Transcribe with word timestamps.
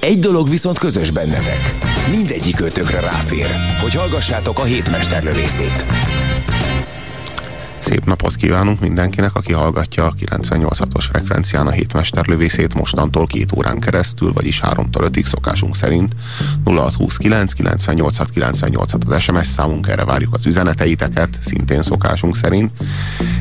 Egy 0.00 0.18
dolog 0.18 0.48
viszont 0.48 0.78
közös 0.78 1.10
bennetek. 1.10 1.76
Mindegyik 2.10 2.60
ötökre 2.60 3.00
ráfér, 3.00 3.46
hogy 3.82 3.94
hallgassátok 3.94 4.58
a 4.58 4.64
hétmesterlövészét. 4.64 5.84
Szép 7.88 8.04
napot 8.04 8.34
kívánunk 8.34 8.80
mindenkinek, 8.80 9.34
aki 9.34 9.52
hallgatja 9.52 10.04
a 10.04 10.14
98-os 10.14 11.04
frekvencián 11.10 11.66
a 11.66 11.70
hétmesterlövészét 11.70 12.74
mostantól 12.74 13.26
két 13.26 13.52
órán 13.56 13.78
keresztül, 13.78 14.32
vagyis 14.32 14.60
3-tól 14.64 15.10
5-ig 15.10 15.24
szokásunk 15.24 15.76
szerint 15.76 16.14
0629 16.64 17.52
98 17.52 18.30
98 18.30 18.92
az 18.92 19.20
SMS 19.22 19.46
számunk, 19.46 19.88
erre 19.88 20.04
várjuk 20.04 20.34
az 20.34 20.46
üzeneteiteket, 20.46 21.38
szintén 21.40 21.82
szokásunk 21.82 22.36
szerint, 22.36 22.70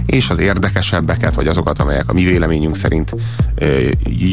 és 0.05 0.29
az 0.29 0.37
érdekesebbeket, 0.37 1.35
vagy 1.35 1.47
azokat, 1.47 1.79
amelyek 1.79 2.09
a 2.09 2.13
mi 2.13 2.23
véleményünk 2.23 2.75
szerint 2.75 3.15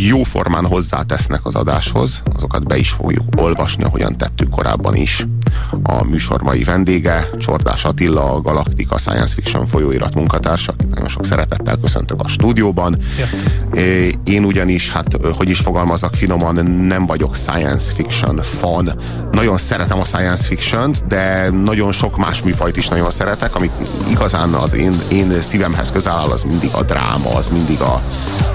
jóformán 0.09 0.67
hozzátesznek 0.67 1.41
az 1.47 1.55
adáshoz, 1.55 2.23
azokat 2.35 2.67
be 2.67 2.77
is 2.77 2.91
fogjuk 2.91 3.25
olvasni, 3.37 3.85
ahogyan 3.85 4.17
tettük 4.17 4.49
korábban 4.49 4.95
is. 4.95 5.27
A 5.83 6.05
műsor 6.05 6.43
mai 6.43 6.65
vendége 6.65 7.31
Csordás 7.39 7.85
Attila, 7.85 8.33
a 8.33 8.41
Galaktika 8.41 8.99
Science 8.99 9.35
Fiction 9.35 9.67
folyóira 9.67 10.04
felirat 10.05 10.15
munkatársak. 10.15 10.75
Nagyon 10.91 11.09
sok 11.09 11.25
szeretettel 11.25 11.77
köszöntök 11.83 12.21
a 12.21 12.29
stúdióban. 12.29 12.97
Én 14.25 14.45
ugyanis, 14.45 14.91
hát 14.91 15.19
hogy 15.37 15.49
is 15.49 15.59
fogalmazok 15.59 16.15
finoman, 16.15 16.67
nem 16.67 17.07
vagyok 17.07 17.37
science 17.37 17.93
fiction 17.95 18.43
fan. 18.43 18.93
Nagyon 19.33 19.59
szeretem 19.59 20.01
a 20.01 20.05
science 20.05 20.45
fiction 20.45 20.95
de 21.09 21.51
nagyon 21.51 21.93
sok 21.93 22.17
más 22.17 22.43
műfajt 22.43 22.77
is 22.77 22.89
nagyon 22.89 23.11
szeretek, 23.11 23.55
amit 23.55 23.73
igazán 24.11 24.55
az 24.55 24.75
én, 24.75 25.01
én 25.09 25.41
szívemhez 25.41 25.91
közel 25.91 26.13
áll, 26.13 26.31
az 26.31 26.43
mindig 26.43 26.71
a 26.73 26.83
dráma, 26.83 27.35
az 27.35 27.49
mindig 27.49 27.81
a, 27.81 28.03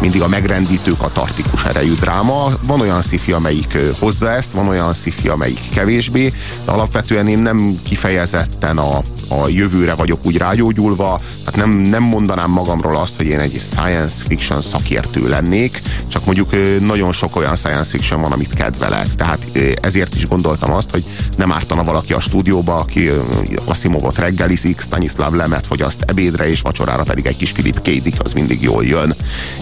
mindig 0.01 0.21
a 0.21 0.27
megrendítő, 0.27 0.91
katartikus 0.97 1.65
erejű 1.65 1.93
dráma. 1.93 2.51
Van 2.67 2.81
olyan 2.81 3.01
szifi, 3.01 3.31
amelyik 3.31 3.77
hozza 3.99 4.31
ezt, 4.31 4.53
van 4.53 4.67
olyan 4.67 4.93
szifi, 4.93 5.27
amelyik 5.27 5.59
kevésbé, 5.73 6.33
de 6.65 6.71
alapvetően 6.71 7.27
én 7.27 7.39
nem 7.39 7.79
kifejezetten 7.83 8.77
a, 8.77 9.01
a 9.29 9.47
jövőre 9.47 9.93
vagyok 9.93 10.25
úgy 10.25 10.37
rágyógyulva, 10.37 11.19
tehát 11.51 11.67
nem, 11.67 11.79
nem 11.79 12.03
mondanám 12.03 12.49
magamról 12.49 12.97
azt, 12.97 13.15
hogy 13.15 13.25
én 13.25 13.39
egy 13.39 13.59
science 13.59 14.23
fiction 14.27 14.61
szakértő 14.61 15.27
lennék, 15.27 15.81
csak 16.07 16.25
mondjuk 16.25 16.55
nagyon 16.79 17.11
sok 17.11 17.35
olyan 17.35 17.55
science 17.55 17.89
fiction 17.89 18.21
van, 18.21 18.31
amit 18.31 18.53
kedvelek. 18.53 19.15
Tehát 19.15 19.47
ezért 19.81 20.15
is 20.15 20.27
gondoltam 20.27 20.73
azt, 20.73 20.89
hogy 20.91 21.03
nem 21.37 21.51
ártana 21.51 21.83
valaki 21.83 22.13
a 22.13 22.19
stúdióba, 22.19 22.75
aki 22.77 23.11
Asimovot 23.65 24.17
reggelizik, 24.17 24.81
Stanislav 24.81 25.33
Lemet 25.33 25.67
fogyaszt 25.67 26.01
ebédre, 26.07 26.49
és 26.49 26.61
vacsorára 26.61 27.03
pedig 27.03 27.25
egy 27.25 27.37
kis 27.37 27.51
Philip 27.51 27.81
K. 27.81 27.83
Dick, 27.83 28.23
az 28.23 28.33
mindig 28.33 28.61
jól 28.61 28.85
jön. 28.85 29.15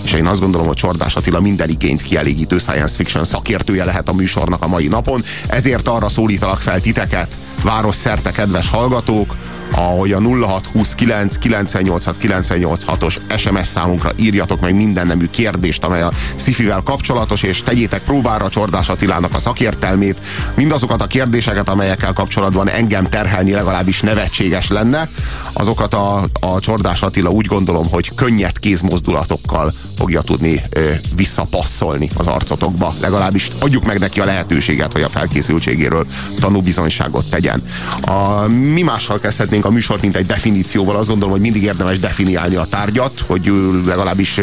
És 0.04 0.14
én 0.14 0.26
azt 0.26 0.40
gondolom, 0.40 0.68
hogy 0.68 0.76
Csordás 0.76 1.16
Attila 1.16 1.40
minden 1.40 1.70
igényt 1.70 2.02
kielégítő 2.02 2.58
science 2.58 2.96
fiction 2.96 3.24
szakértője 3.24 3.86
lehet 3.86 4.10
a 4.10 4.14
műsornak 4.14 4.64
a 4.64 4.68
mai 4.68 4.88
napon, 4.88 5.24
ezért 5.48 5.88
arra 5.88 6.10
szólítalak 6.10 6.62
fel 6.62 6.82
titeket, 6.82 7.36
város 7.64 7.96
szerte 7.96 8.32
kedves 8.32 8.70
hallgatók, 8.70 9.36
ahogy 9.72 10.12
a 10.12 10.20
0629 10.20 11.38
986 11.38 12.16
986-os 12.22 13.18
SMS 13.38 13.68
számunkra 13.68 14.12
írjatok 14.16 14.59
meg 14.59 14.75
minden 14.75 15.08
nemű 15.08 15.28
kérdést, 15.28 15.84
amely 15.84 16.02
a 16.02 16.12
szifivel 16.36 16.81
kapcsolatos, 16.86 17.44
és 17.44 17.64
tegyétek 17.64 18.02
próbára 18.03 18.50
Csordás 18.50 18.90
Attilának 18.90 19.34
a 19.34 19.40
szakértelmét, 19.40 20.19
mindazokat 20.53 21.02
a 21.02 21.08
kérdéseket, 21.08 21.69
amelyekkel 21.69 22.14
kapcsolatban 22.14 22.69
engem 22.69 23.03
terhelni 23.03 23.52
legalábbis 23.52 24.02
nevetséges 24.02 24.68
lenne, 24.69 25.09
azokat 25.53 25.94
a, 25.94 26.25
a 26.40 26.59
Csordás 26.59 27.02
Attila 27.02 27.30
úgy 27.30 27.46
gondolom, 27.46 27.90
hogy 27.90 28.16
könnyed 28.16 28.59
kézmozdulatokkal 28.59 29.72
fogja 29.97 30.22
tudni 30.22 30.62
ö, 30.70 30.91
visszapasszolni 31.16 32.09
az 32.18 32.28
arcotokba. 32.28 32.94
Legalábbis 33.02 33.52
adjuk 33.59 33.86
meg 33.86 34.00
neki 34.00 34.20
a 34.20 34.25
lehetőséget, 34.25 34.94
hogy 34.94 35.02
a 35.02 35.09
felkészültségéről 35.09 36.06
tanúbizonyságot 36.40 37.30
tegyen. 37.30 37.64
A, 38.02 38.47
mi 38.47 38.81
mással 38.81 39.20
kezdhetnénk 39.20 39.56
kezdhetnénk 39.57 39.66
a 39.66 39.69
műsort, 39.69 40.01
mint 40.01 40.16
egy 40.16 40.25
definícióval. 40.25 40.95
Azt 40.95 41.07
gondolom, 41.07 41.31
hogy 41.34 41.41
mindig 41.41 41.63
érdemes 41.63 42.00
definiálni 42.00 42.56
a 42.56 42.66
tárgyat, 42.66 43.23
hogy 43.28 43.51
legalábbis 43.85 44.40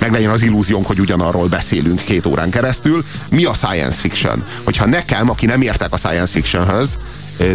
meglegyen 0.00 0.30
az 0.30 0.42
illúziónk, 0.42 0.86
hogy 0.86 1.00
ugyanarról 1.00 1.48
beszélünk 1.48 2.00
két 2.04 2.26
órán 2.26 2.50
keresztül. 2.50 3.04
Mi 3.30 3.44
a 3.44 3.54
science 3.54 4.00
fiction? 4.00 4.44
Hogyha 4.64 4.86
nekem, 4.86 5.30
aki 5.30 5.46
nem 5.46 5.62
értek 5.62 5.92
a 5.92 5.96
science 5.96 6.32
fictionhöz, 6.32 6.98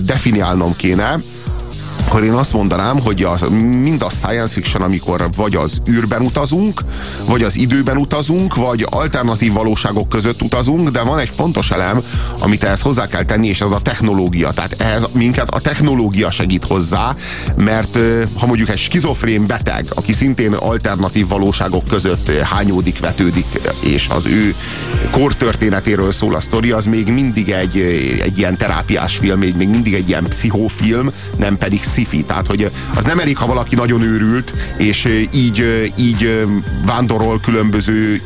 definiálnom 0.03 0.75
kéne, 0.75 1.19
akkor 2.05 2.23
én 2.23 2.33
azt 2.33 2.53
mondanám, 2.53 2.99
hogy 2.99 3.23
az, 3.23 3.45
mind 3.81 4.01
a 4.01 4.09
science 4.09 4.53
fiction, 4.53 4.81
amikor 4.81 5.29
vagy 5.35 5.55
az 5.55 5.81
űrben 5.89 6.21
utazunk, 6.21 6.81
vagy 7.25 7.43
az 7.43 7.57
időben 7.57 7.97
utazunk, 7.97 8.55
vagy 8.55 8.87
alternatív 8.89 9.53
valóságok 9.53 10.09
között 10.09 10.41
utazunk, 10.41 10.89
de 10.89 11.01
van 11.01 11.19
egy 11.19 11.31
fontos 11.35 11.71
elem, 11.71 12.01
amit 12.39 12.63
ehhez 12.63 12.81
hozzá 12.81 13.07
kell 13.07 13.23
tenni, 13.23 13.47
és 13.47 13.61
az 13.61 13.71
a 13.71 13.79
technológia. 13.79 14.51
Tehát 14.51 14.75
ehhez 14.77 15.07
minket 15.11 15.49
a 15.49 15.59
technológia 15.59 16.31
segít 16.31 16.65
hozzá, 16.65 17.15
mert 17.57 17.97
ha 18.39 18.45
mondjuk 18.45 18.69
egy 18.69 18.77
skizofrén 18.77 19.45
beteg, 19.45 19.85
aki 19.89 20.13
szintén 20.13 20.53
alternatív 20.53 21.27
valóságok 21.27 21.85
között 21.87 22.31
hányódik, 22.41 22.99
vetődik, 22.99 23.47
és 23.79 24.07
az 24.07 24.25
ő 24.25 24.55
kortörténetéről 25.11 26.11
szól 26.11 26.35
a 26.35 26.39
sztori, 26.39 26.71
az 26.71 26.85
még 26.85 27.07
mindig 27.07 27.49
egy, 27.49 27.77
egy 28.21 28.37
ilyen 28.37 28.57
terápiás 28.57 29.17
film, 29.17 29.39
még 29.39 29.55
mindig 29.55 29.93
egy 29.93 30.09
ilyen 30.09 30.23
pszichófilm, 30.23 31.11
nem 31.37 31.57
pedig 31.57 31.83
sci-fi, 31.95 32.23
tehát 32.23 32.47
hogy 32.47 32.71
az 32.95 33.03
nem 33.03 33.19
elég, 33.19 33.37
ha 33.37 33.45
valaki 33.45 33.75
nagyon 33.75 34.01
őrült, 34.01 34.53
és 34.77 35.27
így, 35.31 35.91
így 35.97 36.47
vándorol 36.85 37.39
különböző 37.39 38.21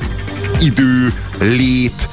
idő, 0.59 1.13
lét, 1.39 2.09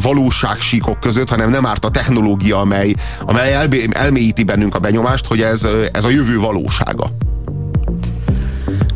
valóságsíkok 0.00 1.00
között, 1.00 1.28
hanem 1.28 1.50
nem 1.50 1.66
árt 1.66 1.84
a 1.84 1.90
technológia, 1.90 2.60
amely, 2.60 2.94
amely 3.20 3.52
elbé, 3.52 3.88
elmélyíti 3.90 4.42
bennünk 4.42 4.74
a 4.74 4.78
benyomást, 4.78 5.26
hogy 5.26 5.40
ez, 5.40 5.66
ez 5.92 6.04
a 6.04 6.10
jövő 6.10 6.38
valósága. 6.38 7.10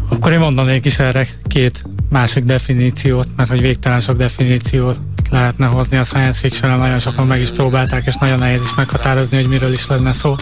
Akkor 0.08 0.32
én 0.32 0.38
mondanék 0.38 0.84
is 0.84 0.98
erre 0.98 1.26
két 1.46 1.82
másik 2.10 2.44
definíciót, 2.44 3.28
mert 3.36 3.48
hogy 3.48 3.60
végtelen 3.60 4.00
sok 4.00 4.16
definíciót 4.16 4.98
lehetne 5.30 5.66
hozni 5.66 5.96
a 5.96 6.04
science 6.04 6.40
fiction 6.40 6.78
nagyon 6.78 6.98
sokan 6.98 7.26
meg 7.26 7.40
is 7.40 7.50
próbálták, 7.50 8.06
és 8.06 8.14
nagyon 8.20 8.38
nehéz 8.38 8.62
is 8.62 8.74
meghatározni, 8.76 9.36
hogy 9.36 9.48
miről 9.48 9.72
is 9.72 9.86
lenne 9.86 10.12
szó 10.12 10.34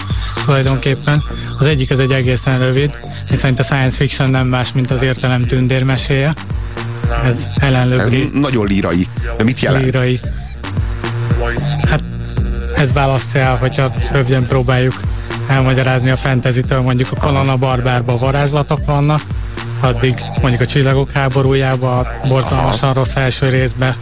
tulajdonképpen. 0.44 1.22
Az 1.59 1.66
egyik 1.66 1.91
ez 1.91 1.99
egy 1.99 2.10
egészen 2.10 2.59
rövid, 2.59 2.99
hiszen 3.28 3.54
a 3.59 3.62
science 3.62 3.97
fiction 3.97 4.31
nem 4.31 4.47
más, 4.47 4.72
mint 4.72 4.91
az 4.91 5.03
értelem 5.03 5.47
tündérmeséje. 5.47 6.34
Ez 7.25 7.47
ellenlöki. 7.56 8.22
Ez 8.22 8.41
nagyon 8.41 8.66
lírai. 8.66 9.09
De 9.37 9.44
mit 9.44 9.60
jelent? 9.60 9.84
Lírai. 9.84 10.21
Hát 11.88 12.03
ez 12.76 12.93
választja 12.93 13.41
el, 13.41 13.56
hogyha 13.56 13.94
röviden 14.12 14.47
próbáljuk 14.47 15.00
elmagyarázni 15.49 16.10
a 16.10 16.16
fantasy-től, 16.16 16.81
mondjuk 16.81 17.09
a 17.12 17.16
Conan 17.16 17.49
a 17.49 17.56
barbárban 17.56 18.19
varázslatok 18.19 18.87
vannak, 18.87 19.22
addig 19.81 20.15
mondjuk 20.41 20.61
a 20.61 20.66
csillagok 20.66 21.11
háborújában, 21.11 22.06
borzalmasan 22.28 22.94
rossz 22.94 23.16
első 23.16 23.49
részben 23.49 23.97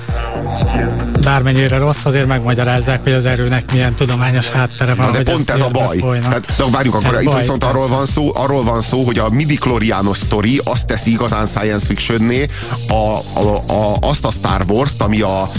bármennyire 1.27 1.77
rossz, 1.79 2.05
azért 2.05 2.27
megmagyarázzák, 2.27 3.03
hogy 3.03 3.13
az 3.13 3.25
erőnek 3.25 3.73
milyen 3.73 3.95
tudományos 3.95 4.51
háttere 4.51 4.95
van. 4.95 5.07
Na, 5.07 5.13
de 5.13 5.23
pont 5.33 5.51
ez 5.51 5.61
a 5.61 5.69
baj. 5.69 5.99
Tehát, 5.99 6.57
de 6.57 6.65
várjunk, 6.71 6.97
akkor 6.97 7.15
ez 7.15 7.21
itt 7.21 7.31
baj, 7.31 7.41
viszont 7.41 7.65
arról 7.65 7.87
van, 7.87 8.07
szó, 8.07 8.31
arról 8.35 8.65
van 8.65 8.81
szó, 8.81 9.03
hogy 9.03 9.19
a 9.19 9.29
midi 9.31 9.59
sztori 10.13 10.61
azt 10.65 10.87
teszi 10.87 11.11
igazán 11.11 11.47
science 11.47 11.87
fictionné 11.87 12.47
a, 12.89 12.93
a, 13.41 13.73
a, 13.73 13.97
azt 14.01 14.25
a 14.25 14.31
Star 14.31 14.65
Wars-t, 14.69 15.03
ami 15.03 15.21
a 15.21 15.51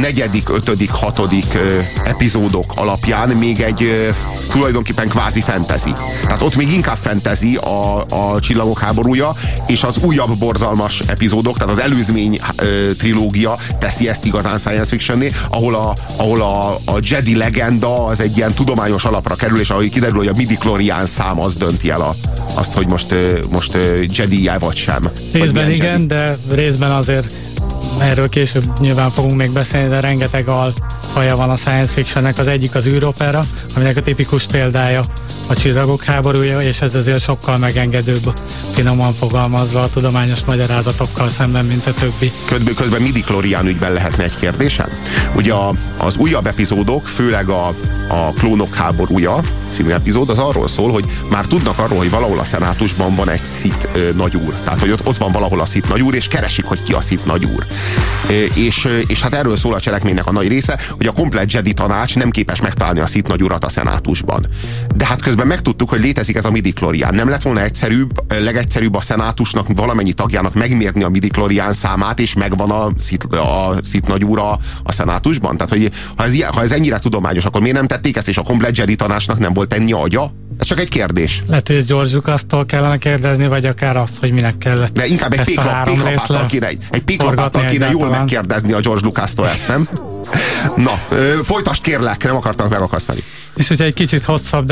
negyedik, 0.00 0.48
ötödik, 0.48 0.90
hatodik 0.90 1.58
epizódok 2.04 2.72
alapján 2.76 3.28
még 3.28 3.60
egy 3.60 4.12
tulajdonképpen 4.50 5.08
kvázi 5.08 5.40
fantasy. 5.40 5.92
Tehát 6.22 6.42
ott 6.42 6.56
még 6.56 6.72
inkább 6.72 6.96
fantasy 6.96 7.56
a, 7.56 8.04
a 8.04 8.40
csillagok 8.40 8.78
háborúja, 8.78 9.34
és 9.66 9.82
az 9.82 9.96
újabb 9.96 10.38
borzalmas 10.38 11.00
epizódok, 11.06 11.58
tehát 11.58 11.72
az 11.72 11.80
előzmény 11.80 12.38
ö, 12.56 12.90
trilógia 12.98 13.58
teszi 13.78 14.08
ezt 14.08 14.24
igazán 14.24 14.58
science 14.58 14.84
fictionné, 14.84 15.32
ahol 15.50 15.74
a, 15.74 15.94
ahol 16.16 16.42
a, 16.42 16.74
a 16.74 16.98
Jedi 17.02 17.36
legenda 17.36 18.04
az 18.04 18.20
egy 18.20 18.36
ilyen 18.36 18.52
tudományos 18.52 19.04
alapra 19.04 19.34
kerül, 19.34 19.60
és 19.60 19.70
ahogy 19.70 19.90
kiderül, 19.90 20.16
hogy 20.16 20.26
a 20.26 20.32
midi 20.36 20.58
szám 21.04 21.40
az 21.40 21.56
dönti 21.56 21.90
el 21.90 22.00
a, 22.00 22.14
azt, 22.54 22.72
hogy 22.72 22.88
most, 22.88 23.14
most 23.50 23.78
Jedi-je 24.08 24.58
vagy 24.58 24.76
sem. 24.76 25.10
Részben 25.32 25.70
igen, 25.70 25.90
Jedi. 25.90 26.06
de 26.06 26.36
részben 26.50 26.90
azért 26.90 27.32
erről 27.98 28.28
később 28.28 28.64
nyilván 28.80 29.10
fogunk 29.10 29.36
még 29.36 29.50
beszélni, 29.50 29.88
de 29.88 30.00
rengeteg 30.00 30.48
al 30.48 30.72
faja 31.12 31.36
van 31.36 31.50
a 31.50 31.56
science 31.56 31.92
fictionnek, 31.92 32.38
az 32.38 32.48
egyik 32.48 32.74
az 32.74 32.86
űropera, 32.86 33.44
aminek 33.76 33.96
a 33.96 34.02
tipikus 34.02 34.46
példája 34.46 35.04
a 35.50 35.56
csillagok 35.56 36.02
háborúja, 36.02 36.60
és 36.60 36.80
ez 36.80 36.94
azért 36.94 37.22
sokkal 37.22 37.58
megengedőbb, 37.58 38.32
finoman 38.72 39.12
fogalmazva 39.12 39.80
a 39.80 39.88
tudományos 39.88 40.44
magyarázatokkal 40.44 41.28
szemben, 41.28 41.64
mint 41.64 41.86
a 41.86 41.92
többi. 41.92 42.32
Közben, 42.46 42.74
közben 42.74 43.02
midi 43.02 43.24
ügyben 43.64 43.92
lehetne 43.92 44.24
egy 44.24 44.34
kérdésem. 44.34 44.88
Ugye 45.34 45.52
a, 45.52 45.74
az 45.98 46.16
újabb 46.16 46.46
epizódok, 46.46 47.04
főleg 47.04 47.48
a, 47.48 47.66
a 48.08 48.32
klónok 48.38 48.74
háborúja 48.74 49.40
című 49.70 49.90
epizód, 49.90 50.28
az 50.28 50.38
arról 50.38 50.68
szól, 50.68 50.90
hogy 50.90 51.04
már 51.30 51.46
tudnak 51.46 51.78
arról, 51.78 51.98
hogy 51.98 52.10
valahol 52.10 52.38
a 52.38 52.44
szenátusban 52.44 53.14
van 53.14 53.30
egy 53.30 53.44
szit 53.44 53.88
ö, 53.92 54.10
nagyúr. 54.16 54.54
Tehát, 54.64 54.80
hogy 54.80 54.90
ott, 54.90 55.06
ott 55.06 55.16
van 55.16 55.32
valahol 55.32 55.60
a 55.60 55.64
szit 55.66 55.88
nagyúr, 55.88 56.14
és 56.14 56.28
keresik, 56.28 56.64
hogy 56.64 56.82
ki 56.82 56.92
a 56.92 57.00
szit 57.00 57.26
nagyúr. 57.26 57.66
És, 58.54 58.88
és 59.06 59.20
hát 59.20 59.34
erről 59.34 59.56
szól 59.56 59.74
a 59.74 59.80
cselekménynek 59.80 60.26
a 60.26 60.32
nagy 60.32 60.48
része, 60.48 60.78
hogy 60.96 61.06
a 61.06 61.12
komplet 61.12 61.52
Jedi 61.52 61.72
tanács 61.72 62.16
nem 62.16 62.30
képes 62.30 62.60
megtalálni 62.60 63.00
a 63.00 63.06
szit 63.06 63.28
nagyurat 63.28 63.64
a 63.64 63.68
szenátusban. 63.68 64.46
De 64.94 65.06
hát 65.06 65.22
közben 65.22 65.39
megtudtuk, 65.44 65.88
hogy 65.90 66.00
létezik 66.00 66.36
ez 66.36 66.44
a 66.44 66.50
midi 66.50 66.72
Nem 67.10 67.28
lett 67.28 67.42
volna 67.42 67.60
egyszerűbb, 67.60 68.10
legegyszerűbb 68.28 68.94
a 68.94 69.00
szenátusnak 69.00 69.66
valamennyi 69.74 70.12
tagjának 70.12 70.54
megmérni 70.54 71.02
a 71.02 71.08
midi 71.08 71.30
számát, 71.70 72.20
és 72.20 72.34
megvan 72.34 72.70
a 72.70 72.90
szit, 72.98 73.24
a 73.24 73.74
szit 73.82 74.06
nagyúra 74.06 74.58
a 74.82 74.92
szenátusban? 74.92 75.56
Tehát, 75.56 75.70
hogy 75.70 75.90
ha 76.16 76.24
ez, 76.24 76.42
ha 76.42 76.62
ez 76.62 76.72
ennyire 76.72 76.98
tudományos, 76.98 77.44
akkor 77.44 77.60
miért 77.60 77.76
nem 77.76 77.86
tették 77.86 78.16
ezt, 78.16 78.28
és 78.28 78.36
a 78.36 78.42
komplet 78.42 78.76
Jedi 78.76 78.96
tanácsnak 78.96 79.38
nem 79.38 79.52
volt 79.52 79.72
ennyi 79.72 79.92
agya? 79.92 80.32
Ez 80.58 80.66
csak 80.66 80.80
egy 80.80 80.88
kérdés. 80.88 81.42
Lehet, 81.46 81.66
hogy 81.66 81.84
George 81.84 82.14
Lucas-tól 82.14 82.66
kellene 82.66 82.96
kérdezni, 82.96 83.46
vagy 83.46 83.64
akár 83.64 83.96
azt, 83.96 84.18
hogy 84.18 84.32
minek 84.32 84.58
kellett. 84.58 84.92
De 84.92 85.06
inkább 85.06 85.32
egy 85.32 85.44
péklapáttal 85.44 86.46
kéne, 86.46 86.66
egy 86.66 87.02
péklapáttal 87.04 87.64
kéne 87.64 87.90
jól 87.90 88.08
megkérdezni 88.08 88.72
a 88.72 88.80
George 88.80 89.04
Lucas-tól 89.04 89.48
ezt, 89.48 89.68
nem? 89.68 89.88
Na, 90.76 91.16
folytasd 91.42 91.82
kérlek, 91.82 92.24
nem 92.24 92.36
akartam 92.36 92.68
megakasztani. 92.68 93.22
És 93.54 93.68
hogyha 93.68 93.84
egy 93.84 93.94
kicsit 93.94 94.24
hosszabb 94.24 94.66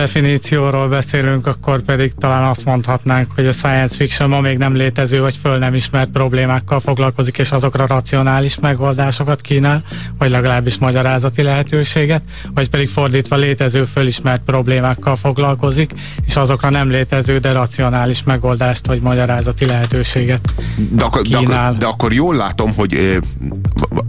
definícióról 0.59 0.89
beszélünk, 0.89 1.47
akkor 1.47 1.83
pedig 1.83 2.13
talán 2.19 2.43
azt 2.43 2.65
mondhatnánk, 2.65 3.31
hogy 3.35 3.47
a 3.47 3.53
science 3.53 3.95
fiction 3.95 4.29
ma 4.29 4.41
még 4.41 4.59
nem 4.59 4.75
létező 4.75 5.21
vagy 5.21 5.37
föl 5.43 5.59
nem 5.59 5.75
ismert 5.75 6.11
problémákkal 6.11 6.81
foglalkozik, 6.81 7.39
és 7.39 7.51
azokra 7.51 7.87
racionális 7.87 8.59
megoldásokat 8.61 9.41
kínál, 9.41 9.83
vagy 10.19 10.31
legalábbis 10.31 10.79
magyarázati 10.79 11.43
lehetőséget, 11.43 12.23
vagy 12.55 12.71
pedig 12.71 12.89
fordítva 12.89 13.37
létező 13.37 13.85
fölismert 13.85 14.43
problémákkal 14.43 15.17
foglalkozik, 15.17 15.93
és 16.27 16.37
azokra 16.37 16.71
nem 16.71 16.91
létező, 16.91 17.39
de 17.39 17.53
racionális 17.53 18.23
megoldást 18.23 18.87
vagy 18.87 19.01
magyarázati 19.01 19.67
lehetőséget 19.67 20.53
de 20.93 21.05
akkor, 21.05 21.23
kínál. 21.23 21.43
De 21.43 21.55
akkor, 21.55 21.77
de 21.79 21.87
akkor 21.87 22.13
jól 22.13 22.37
látom, 22.37 22.75
hogy, 22.75 23.19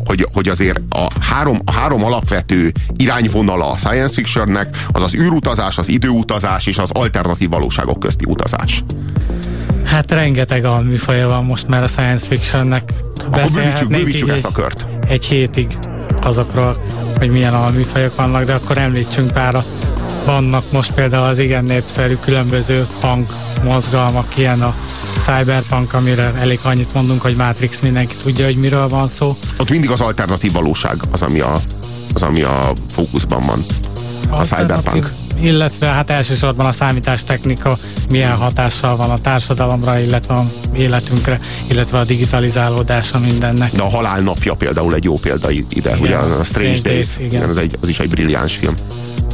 hogy, 0.06 0.28
hogy 0.34 0.48
azért 0.48 0.80
a 0.90 1.08
három, 1.20 1.62
a 1.66 1.72
három 1.72 2.04
alapvető 2.04 2.72
irányvonala 2.96 3.72
a 3.72 3.78
science 3.78 4.14
fictionnek 4.14 4.78
az 4.92 5.04
az 5.04 5.16
űrutazás, 5.16 5.78
az 5.78 5.90
időutazás 5.90 6.29
és 6.66 6.78
az 6.78 6.90
alternatív 6.92 7.50
valóságok 7.50 8.00
közti 8.00 8.26
utazás. 8.28 8.84
Hát 9.84 10.12
rengeteg 10.12 10.66
a 10.66 10.80
műfaja 10.80 11.28
van 11.28 11.46
most 11.46 11.68
már 11.68 11.84
a 11.84 11.88
science 11.88 12.28
fictionnek. 12.28 12.94
Akkor 13.26 13.50
bővítsük, 13.54 13.88
bővítsük 13.88 14.30
ezt 14.30 14.46
a 14.46 14.52
kört. 14.52 14.88
Egy 15.08 15.26
hétig 15.26 15.78
azokról, 16.22 16.82
hogy 17.18 17.30
milyen 17.30 17.54
a 17.54 17.70
műfajok 17.70 18.16
vannak, 18.16 18.44
de 18.44 18.54
akkor 18.54 18.78
említsünk 18.78 19.32
párat. 19.32 19.66
Vannak 20.26 20.72
most 20.72 20.92
például 20.92 21.26
az 21.26 21.38
igen 21.38 21.64
népszerű 21.64 22.16
különböző 22.16 22.88
punk 23.00 23.34
mozgalmak, 23.64 24.38
ilyen 24.38 24.62
a 24.62 24.74
cyberpunk, 25.26 25.94
amire 25.94 26.34
elég 26.40 26.60
annyit 26.64 26.94
mondunk, 26.94 27.22
hogy 27.22 27.36
Matrix 27.36 27.80
mindenki 27.80 28.16
tudja, 28.16 28.46
hogy 28.46 28.58
miről 28.58 28.88
van 28.88 29.08
szó. 29.08 29.38
Ott 29.58 29.70
mindig 29.70 29.90
az 29.90 30.02
alternatív 30.02 30.52
valóság 30.52 30.98
az, 31.12 31.22
ami 31.22 31.40
a, 31.40 31.60
az, 32.14 32.22
ami 32.22 32.42
a 32.42 32.72
fókuszban 32.92 33.46
van 33.46 33.66
a 34.30 34.42
cyberpunk. 34.42 35.12
Illetve 35.42 35.86
hát 35.86 36.10
elsősorban 36.10 36.66
a 36.66 36.72
számítástechnika 36.72 37.78
milyen 38.10 38.36
hatással 38.36 38.96
van 38.96 39.10
a 39.10 39.18
társadalomra, 39.18 40.00
illetve 40.00 40.34
a 40.34 40.46
életünkre, 40.76 41.40
illetve 41.68 42.00
a 42.00 42.04
digitalizálódása 42.04 43.20
mindennek. 43.20 43.76
De 43.76 43.82
a 43.82 43.90
halál 43.90 44.20
napja 44.20 44.54
például 44.54 44.94
egy 44.94 45.04
jó 45.04 45.18
példa 45.18 45.52
ide, 45.52 45.66
igen, 45.70 46.00
ugye 46.00 46.16
a 46.16 46.44
Strange, 46.44 46.44
Strange 46.44 46.80
Days, 46.82 46.84
Days 46.84 47.16
igen. 47.18 47.30
igen 47.30 47.50
az, 47.50 47.58
egy, 47.58 47.78
az 47.82 47.88
is 47.88 48.00
egy 48.00 48.10
brilliáns 48.10 48.56
film. 48.56 48.74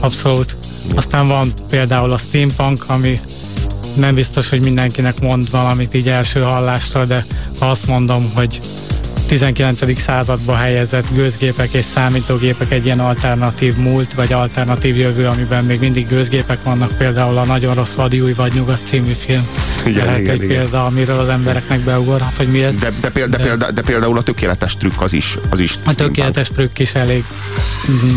Abszolút. 0.02 0.58
Igen. 0.86 0.98
Aztán 0.98 1.28
van 1.28 1.54
például 1.70 2.12
a 2.12 2.18
steampunk, 2.18 2.84
ami 2.88 3.20
nem 3.96 4.16
biztos, 4.16 4.50
hogy 4.50 4.62
mindenkinek 4.62 5.20
mond 5.20 5.50
valamit 5.50 5.94
így 5.94 6.10
első 6.10 6.40
hallásra, 6.42 7.06
de 7.06 7.26
ha 7.60 7.70
azt 7.70 7.88
mondom, 7.88 8.32
hogy 8.34 8.60
19. 9.28 10.00
századba 10.00 10.56
helyezett 10.56 11.06
gőzgépek 11.14 11.74
és 11.74 11.86
számítógépek 11.86 12.72
egy 12.72 12.86
ilyen 12.86 13.00
alternatív 13.00 13.76
múlt, 13.76 14.14
vagy 14.14 14.34
alternatív 14.34 14.98
jövő, 14.98 15.28
amiben 15.28 15.64
még 15.64 15.80
mindig 15.80 16.08
gőzgépek 16.08 16.64
vannak, 16.64 16.98
például 16.98 17.38
a 17.38 17.44
Nagyon 17.44 17.74
rossz 17.74 17.94
vadiúj 17.94 18.34
vagy 18.34 18.54
nyugat 18.54 18.82
című 18.86 19.14
film. 19.14 19.48
Igen, 19.86 20.06
Lehet 20.06 20.20
igen, 20.20 20.34
egy 20.34 20.44
igen. 20.44 20.58
példa, 20.58 20.86
amiről 20.86 21.20
az 21.20 21.30
embereknek 21.30 21.80
beugorhat, 21.80 22.38
hogy 22.38 22.48
mi 22.48 22.64
ez. 22.64 22.78
De, 22.78 22.92
de, 23.02 23.10
példa, 23.10 23.38
de, 23.38 23.44
példa, 23.44 23.72
de 23.72 23.82
például 23.82 24.18
a 24.18 24.22
tökéletes 24.22 24.78
trükk 24.78 25.02
az 25.02 25.14
is. 25.14 25.38
Az 25.50 25.60
is 25.60 25.76
a 25.86 25.94
tökéletes 25.94 26.48
trükk 26.48 26.80
is 26.80 26.94
elég 26.94 27.24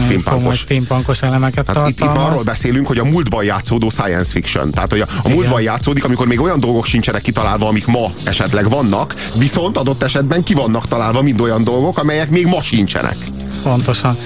steampunkos, 0.04 0.58
steampunkos 0.58 1.22
elemeket 1.22 1.66
hát 1.66 1.76
tartalmaz. 1.76 1.90
Itt, 1.90 2.00
itt 2.00 2.30
arról 2.30 2.42
beszélünk, 2.42 2.86
hogy 2.86 2.98
a 2.98 3.04
múltban 3.04 3.44
játszódó 3.44 3.88
science 3.88 4.30
fiction. 4.30 4.70
Tehát, 4.70 4.90
hogy 4.90 5.00
a, 5.00 5.06
a 5.22 5.28
múltban 5.28 5.62
játszódik, 5.62 6.04
amikor 6.04 6.26
még 6.26 6.40
olyan 6.40 6.58
dolgok 6.58 6.84
sincsenek 6.84 7.22
kitalálva, 7.22 7.68
amik 7.68 7.86
ma 7.86 8.12
esetleg 8.24 8.68
vannak, 8.68 9.14
viszont 9.34 9.76
adott 9.76 10.02
esetben 10.02 10.42
ki 10.42 10.54
vannak 10.54 10.88
találva 10.88 10.96
mind 11.22 11.40
olyan 11.40 11.64
dolgok, 11.64 11.98
amelyek 11.98 12.30
még 12.30 12.46
ma 12.46 12.62
sincsenek. 12.62 13.16
Pontosan. 13.62 14.16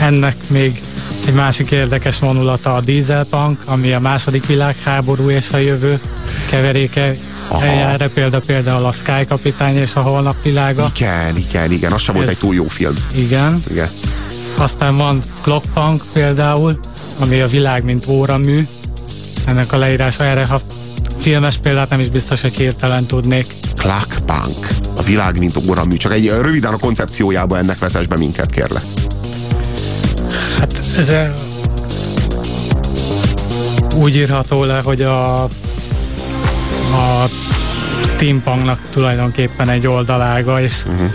Ennek 0.00 0.36
még 0.46 0.82
egy 1.26 1.34
másik 1.34 1.70
érdekes 1.70 2.18
vonulata 2.18 2.74
a 2.74 2.80
dieselpunk, 2.80 3.62
ami 3.64 3.92
a 3.92 4.00
második 4.00 4.46
világháború 4.46 5.30
és 5.30 5.50
a 5.52 5.56
jövő 5.56 6.00
keveréke 6.50 7.16
Aha. 7.48 7.64
erre 7.64 8.08
példa 8.08 8.40
például 8.46 8.84
a 8.84 8.92
Sky 8.92 9.24
kapitány 9.28 9.76
és 9.76 9.94
a 9.94 10.00
holnap 10.00 10.42
világa. 10.42 10.90
Igen, 10.96 11.36
igen, 11.36 11.72
igen, 11.72 11.92
az 11.92 12.02
sem 12.02 12.14
volt 12.14 12.28
egy 12.28 12.38
túl 12.38 12.54
jó 12.54 12.68
film. 12.68 12.94
Igen. 13.14 13.62
igen. 13.70 13.88
Aztán 14.56 14.96
van 14.96 15.22
Clockpunk 15.42 16.04
például, 16.12 16.78
ami 17.18 17.40
a 17.40 17.46
világ 17.46 17.84
mint 17.84 18.06
óramű. 18.06 18.66
Ennek 19.46 19.72
a 19.72 19.76
leírása 19.76 20.24
erre, 20.24 20.44
filmes 21.18 21.56
példát 21.56 21.88
nem 21.88 22.00
is 22.00 22.08
biztos, 22.08 22.40
hogy 22.40 22.54
hirtelen 22.54 23.06
tudnék. 23.06 23.54
Clockpunk. 23.76 24.68
A 24.96 25.02
világ 25.02 25.38
mint 25.38 25.56
óramű. 25.68 25.96
Csak 25.96 26.12
egy 26.12 26.26
röviden 26.26 26.72
a 26.72 26.78
koncepciójába 26.78 27.58
ennek 27.58 27.78
vezess 27.78 28.06
be 28.06 28.16
minket, 28.16 28.50
kérlek. 28.50 28.82
Hát 30.58 30.80
ez 30.98 31.10
úgy 33.94 34.16
írható 34.16 34.64
le, 34.64 34.80
hogy 34.84 35.02
a, 35.02 35.42
a 35.42 35.48
steampunknak 38.14 38.80
tulajdonképpen 38.92 39.68
egy 39.68 39.86
oldalága, 39.86 40.60
és 40.60 40.74
uh-huh. 40.86 41.10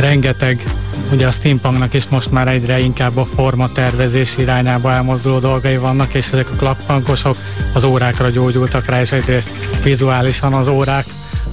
rengeteg 0.00 0.74
ugye 1.12 1.26
a 1.26 1.30
steampunknak 1.30 1.94
is 1.94 2.08
most 2.08 2.30
már 2.30 2.48
egyre 2.48 2.78
inkább 2.78 3.16
a 3.16 3.24
forma 3.24 3.72
tervezés 3.72 4.36
irányába 4.38 4.92
elmozduló 4.92 5.38
dolgai 5.38 5.76
vannak, 5.76 6.14
és 6.14 6.26
ezek 6.26 6.50
a 6.50 6.54
klakpankosok 6.56 7.36
az 7.72 7.84
órákra 7.84 8.28
gyógyultak 8.28 8.86
rá, 8.86 9.00
és 9.00 9.12
egyrészt 9.12 9.50
vizuálisan 9.82 10.52
az 10.52 10.66
órák 10.66 11.04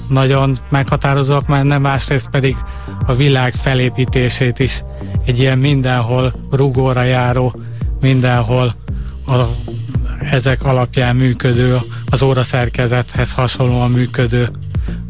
nagyon 0.08 0.58
meghatározóak 0.70 1.46
menne, 1.46 1.78
másrészt 1.78 2.28
pedig 2.28 2.56
a 3.06 3.14
világ 3.14 3.54
felépítését 3.54 4.58
is 4.58 4.82
egy 5.26 5.38
ilyen 5.38 5.58
mindenhol 5.58 6.32
rugóra 6.50 7.02
járó, 7.02 7.60
mindenhol 8.00 8.74
a, 9.26 9.36
ezek 10.30 10.64
alapján 10.64 11.16
működő, 11.16 11.78
az 12.10 12.22
óra 12.22 12.42
szerkezethez 12.42 13.34
hasonlóan 13.34 13.90
működő 13.90 14.48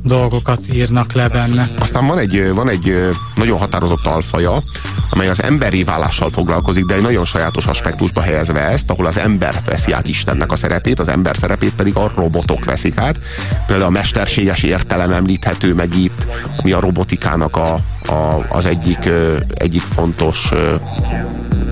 dolgokat 0.05 0.61
írnak 0.73 1.13
le 1.13 1.29
benne. 1.29 1.69
Aztán 1.79 2.07
van 2.07 2.19
egy, 2.19 2.51
van 2.55 2.69
egy 2.69 3.09
nagyon 3.35 3.59
határozott 3.59 4.07
alfaja, 4.07 4.63
amely 5.11 5.29
az 5.29 5.43
emberi 5.43 5.85
válással 5.85 6.29
foglalkozik, 6.29 6.85
de 6.85 6.95
egy 6.95 7.03
nagyon 7.03 7.25
sajátos 7.25 7.67
aspektusba 7.67 8.21
helyezve 8.21 8.61
ezt, 8.61 8.91
ahol 8.91 9.07
az 9.07 9.19
ember 9.19 9.63
veszi 9.65 9.93
át 9.93 10.07
Istennek 10.07 10.53
a 10.53 10.57
szerepét, 10.57 10.99
az 10.99 11.09
ember 11.09 11.37
szerepét 11.37 11.75
pedig 11.75 11.97
a 11.97 12.13
robotok 12.17 12.65
veszik 12.65 12.99
át. 12.99 13.19
Például 13.67 13.89
a 13.89 13.91
mesterséges 13.91 14.63
értelem 14.63 15.13
említhető 15.13 15.75
meg 15.75 15.97
itt, 15.97 16.27
ami 16.59 16.73
a 16.73 16.81
robotikának 16.81 17.57
a, 17.57 17.75
a, 18.13 18.47
az 18.49 18.65
egyik, 18.67 19.09
egyik 19.55 19.83
fontos 19.83 20.49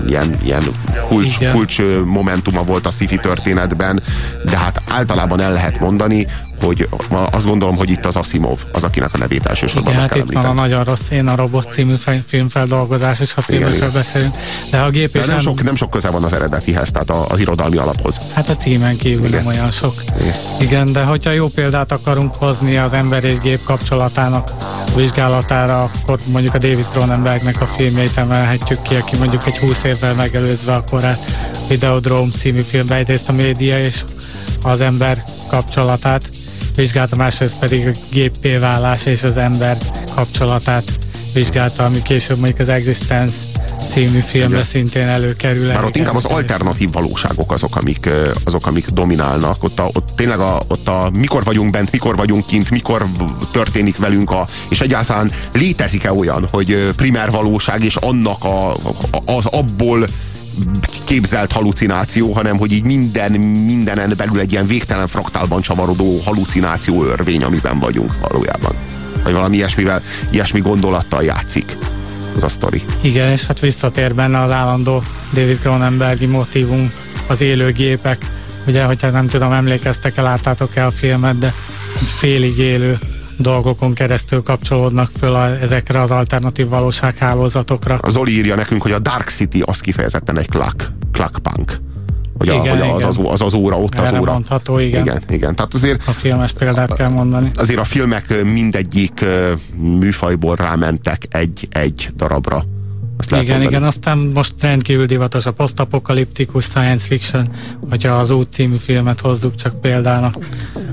ilyen, 0.07 0.37
ilyen 0.43 0.63
kulcs, 1.07 1.37
kulcs 1.51 1.81
momentuma 2.05 2.61
volt 2.63 2.85
a 2.85 2.89
sci 2.89 3.17
történetben, 3.21 4.01
de 4.45 4.57
hát 4.57 4.81
általában 4.89 5.41
el 5.41 5.51
lehet 5.53 5.79
mondani, 5.79 6.27
hogy 6.61 6.89
azt 7.31 7.45
gondolom, 7.45 7.75
hogy 7.75 7.89
itt 7.89 8.05
az 8.05 8.15
Asimov 8.15 8.59
az, 8.71 8.83
akinek 8.83 9.09
a 9.13 9.17
nevét 9.17 9.45
elsősorban 9.45 9.91
Igen, 9.93 10.01
meg 10.01 10.09
hát 10.09 10.19
kell 10.19 10.27
itt 10.27 10.33
van 10.43 10.45
a. 10.45 10.53
Nagyon 10.61 10.83
Rossz 10.83 11.09
Én 11.09 11.27
a 11.27 11.35
Robot 11.35 11.71
című 11.71 11.93
fe- 11.93 12.23
filmfeldolgozás, 12.27 13.19
és 13.19 13.33
ha 13.33 13.41
filmekről 13.41 13.91
beszélünk. 13.91 14.35
De 14.71 14.77
a 14.79 14.89
gép 14.89 15.11
De 15.11 15.19
nem 15.19 15.29
em- 15.29 15.39
sok, 15.41 15.63
nem 15.63 15.75
sok 15.75 15.89
köze 15.89 16.09
van 16.09 16.23
az 16.23 16.33
eredetihez, 16.33 16.91
tehát 16.91 17.09
a- 17.09 17.25
az 17.29 17.39
irodalmi 17.39 17.77
alaphoz. 17.77 18.17
Hát 18.33 18.49
a 18.49 18.55
címen 18.55 18.97
kívül 18.97 19.25
Igen. 19.25 19.37
nem 19.37 19.47
olyan 19.47 19.71
sok. 19.71 19.93
Igen. 20.19 20.33
Igen, 20.59 20.91
de 20.91 21.03
hogyha 21.03 21.31
jó 21.31 21.47
példát 21.47 21.91
akarunk 21.91 22.35
hozni 22.35 22.77
az 22.77 22.93
ember 22.93 23.23
és 23.23 23.37
gép 23.37 23.63
kapcsolatának 23.63 24.51
vizsgálatára, 24.95 25.83
akkor 25.83 26.19
mondjuk 26.25 26.53
a 26.53 26.57
David 26.57 26.85
Cronenbergnek 26.91 27.61
a 27.61 27.65
filmjeit 27.65 28.17
emelhetjük 28.17 28.81
ki, 28.81 28.95
aki 28.95 29.15
mondjuk 29.17 29.45
egy 29.47 29.57
20 29.57 29.83
évvel 29.87 30.13
megelőzve 30.13 30.75
a 30.75 30.83
korát 30.83 31.19
Videodrome 31.67 32.31
című 32.37 32.61
filmbe 32.61 32.95
egyrészt 32.95 33.29
a 33.29 33.33
média 33.33 33.85
és 33.85 34.03
az 34.61 34.81
ember 34.81 35.23
kapcsolatát 35.47 36.29
vizsgálta, 36.75 37.15
másrészt 37.15 37.59
pedig 37.59 37.87
a 37.87 37.91
géppé 38.11 38.57
válás 38.57 39.05
és 39.05 39.23
az 39.23 39.37
ember 39.37 39.77
kapcsolatát 40.15 40.91
vizsgálta, 41.33 41.85
ami 41.85 42.01
később 42.01 42.37
mondjuk 42.37 42.59
az 42.59 42.69
Existence 42.69 43.35
című 43.87 44.19
filmbe 44.19 44.53
Igen. 44.53 44.63
szintén 44.63 45.07
előkerül. 45.07 45.67
Már 45.67 45.83
ott 45.83 45.95
inkább 45.95 46.15
az 46.15 46.25
alternatív 46.25 46.91
valóságok 46.91 47.51
azok, 47.51 47.75
amik, 47.75 48.09
azok, 48.43 48.67
amik 48.67 48.87
dominálnak. 48.87 49.63
Ott, 49.63 49.79
a, 49.79 49.89
ott 49.93 50.09
tényleg 50.15 50.39
a, 50.39 50.59
ott 50.67 50.87
a 50.87 51.11
mikor 51.17 51.43
vagyunk 51.43 51.71
bent, 51.71 51.91
mikor 51.91 52.15
vagyunk 52.15 52.45
kint, 52.45 52.69
mikor 52.69 53.05
történik 53.51 53.97
velünk, 53.97 54.31
a, 54.31 54.47
és 54.69 54.81
egyáltalán 54.81 55.31
létezik-e 55.53 56.13
olyan, 56.13 56.47
hogy 56.51 56.91
primer 56.95 57.31
valóság, 57.31 57.83
és 57.83 57.95
annak 57.95 58.43
a- 58.43 58.77
az 59.25 59.45
abból 59.45 60.07
képzelt 61.03 61.51
halucináció, 61.51 62.31
hanem 62.31 62.57
hogy 62.57 62.71
így 62.71 62.83
minden, 62.83 63.31
mindenen 63.31 64.13
belül 64.17 64.39
egy 64.39 64.51
ilyen 64.51 64.67
végtelen 64.67 65.07
fraktálban 65.07 65.61
csavarodó 65.61 66.19
halucináció 66.25 67.03
örvény, 67.03 67.43
amiben 67.43 67.79
vagyunk 67.79 68.13
valójában. 68.21 68.75
Vagy 69.23 69.33
valami 69.33 69.55
ilyesmivel, 69.55 70.01
ilyesmi 70.31 70.59
gondolattal 70.59 71.23
játszik 71.23 71.77
az 72.37 72.43
a 72.43 72.47
sztori. 72.47 72.81
Igen, 73.01 73.31
és 73.31 73.45
hát 73.45 73.59
visszatér 73.59 74.15
benne 74.15 74.41
az 74.41 74.51
állandó 74.51 75.03
David 75.33 75.59
Cronenbergi 75.59 76.25
motivum, 76.25 76.91
az 77.27 77.41
élőgépek. 77.41 78.25
Ugye, 78.67 78.83
hogyha 78.83 79.09
nem 79.09 79.27
tudom, 79.27 79.51
emlékeztek-e, 79.51 80.21
láttátok-e 80.21 80.85
a 80.85 80.91
filmet, 80.91 81.37
de 81.37 81.53
félig 81.95 82.57
élő 82.57 82.99
dolgokon 83.37 83.93
keresztül 83.93 84.43
kapcsolódnak 84.43 85.09
föl 85.17 85.35
a, 85.35 85.59
ezekre 85.61 86.01
az 86.01 86.11
alternatív 86.11 86.67
valósághálózatokra. 86.67 87.97
A 88.01 88.09
Zoli 88.09 88.31
írja 88.31 88.55
nekünk, 88.55 88.81
hogy 88.81 88.91
a 88.91 88.99
Dark 88.99 89.29
City 89.29 89.61
az 89.65 89.79
kifejezetten 89.79 90.37
egy 90.37 90.49
klak, 90.49 90.91
klak 91.11 91.37
punk. 91.41 91.79
Hogy, 92.37 92.49
a, 92.49 92.53
Igen, 92.53 92.79
hogy 92.79 93.03
az, 93.03 93.17
az, 93.17 93.19
az, 93.31 93.41
az 93.41 93.53
óra, 93.53 93.79
ott 93.79 93.99
az 93.99 94.07
Erre 94.07 94.19
óra. 94.19 94.31
mondható, 94.31 94.79
igen. 94.79 95.01
igen. 95.01 95.21
Igen, 95.29 95.55
tehát 95.55 95.73
azért, 95.73 96.07
A 96.07 96.11
filmes 96.11 96.51
példát 96.53 96.95
kell 96.95 97.09
mondani. 97.09 97.51
azért 97.55 97.79
a 97.79 97.83
filmek 97.83 98.43
mindegyik 98.43 99.25
műfajból 99.75 100.55
rámentek 100.55 101.27
egy-egy 101.29 102.09
darabra. 102.15 102.63
Azt 103.17 103.29
lehet 103.29 103.45
Igen, 103.45 103.57
mondani. 103.57 103.77
igen, 103.77 103.87
aztán 103.89 104.17
most 104.17 104.53
rendkívül 104.61 105.05
divatos 105.05 105.45
a 105.45 105.51
posztapokaliptikus 105.51 106.65
science 106.65 107.05
fiction, 107.05 107.47
hogyha 107.89 108.13
az 108.13 108.29
út 108.29 108.51
című 108.51 108.75
filmet 108.77 109.19
hozzuk 109.19 109.55
csak 109.55 109.81
példának. 109.81 110.35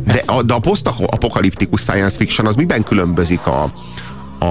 De 0.07 0.23
a, 0.27 0.43
de 0.43 0.55
a 0.55 0.59
posztapokaliptikus 0.59 1.81
science 1.81 2.17
fiction 2.17 2.47
az 2.47 2.55
miben 2.55 2.83
különbözik 2.83 3.47
a, 3.47 3.71
a, 4.39 4.45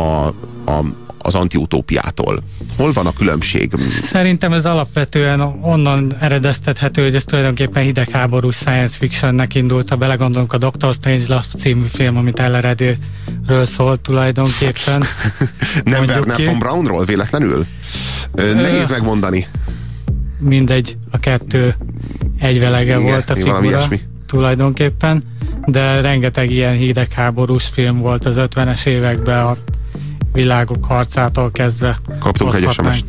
a, 0.65 0.83
az 1.23 1.35
antiutópiától? 1.35 2.39
Hol 2.77 2.93
van 2.93 3.05
a 3.05 3.13
különbség? 3.13 3.73
Szerintem 3.89 4.53
ez 4.53 4.65
alapvetően 4.65 5.41
onnan 5.61 6.13
eredeztethető, 6.19 7.03
hogy 7.03 7.15
ez 7.15 7.23
tulajdonképpen 7.23 7.83
hidegháborús 7.83 8.55
science 8.55 8.97
fictionnek 8.97 9.55
indult, 9.55 9.89
ha 9.89 9.95
belegondolunk 9.95 10.53
a 10.53 10.57
Doctor 10.57 10.93
Strangelove 10.93 11.45
című 11.57 11.85
film, 11.87 12.17
amit 12.17 12.39
Elleredéről 12.39 13.65
szólt 13.65 14.01
tulajdonképpen. 14.01 15.03
Nem 15.83 16.03
Werner 16.03 16.45
von 16.45 16.59
Braunról 16.59 17.05
véletlenül? 17.05 17.65
Nehéz 18.33 18.89
megmondani. 18.89 19.47
Mindegy, 20.39 20.97
a 21.11 21.19
kettő 21.19 21.75
egyvelege 22.39 22.99
Igen, 22.99 23.03
volt 23.03 23.29
a 23.29 23.35
figura 23.35 23.87
tulajdonképpen, 24.25 25.23
de 25.65 26.01
rengeteg 26.01 26.51
ilyen 26.51 26.73
hidegháborús 26.73 27.65
film 27.65 27.99
volt 27.99 28.25
az 28.25 28.35
50-es 28.39 28.85
években 28.85 29.45
a 29.45 29.57
világok 30.33 30.85
harcától 30.85 31.51
kezdve. 31.51 31.97
Kaptunk 32.19 32.55
egy. 32.55 32.71
SMS-t. 32.71 33.05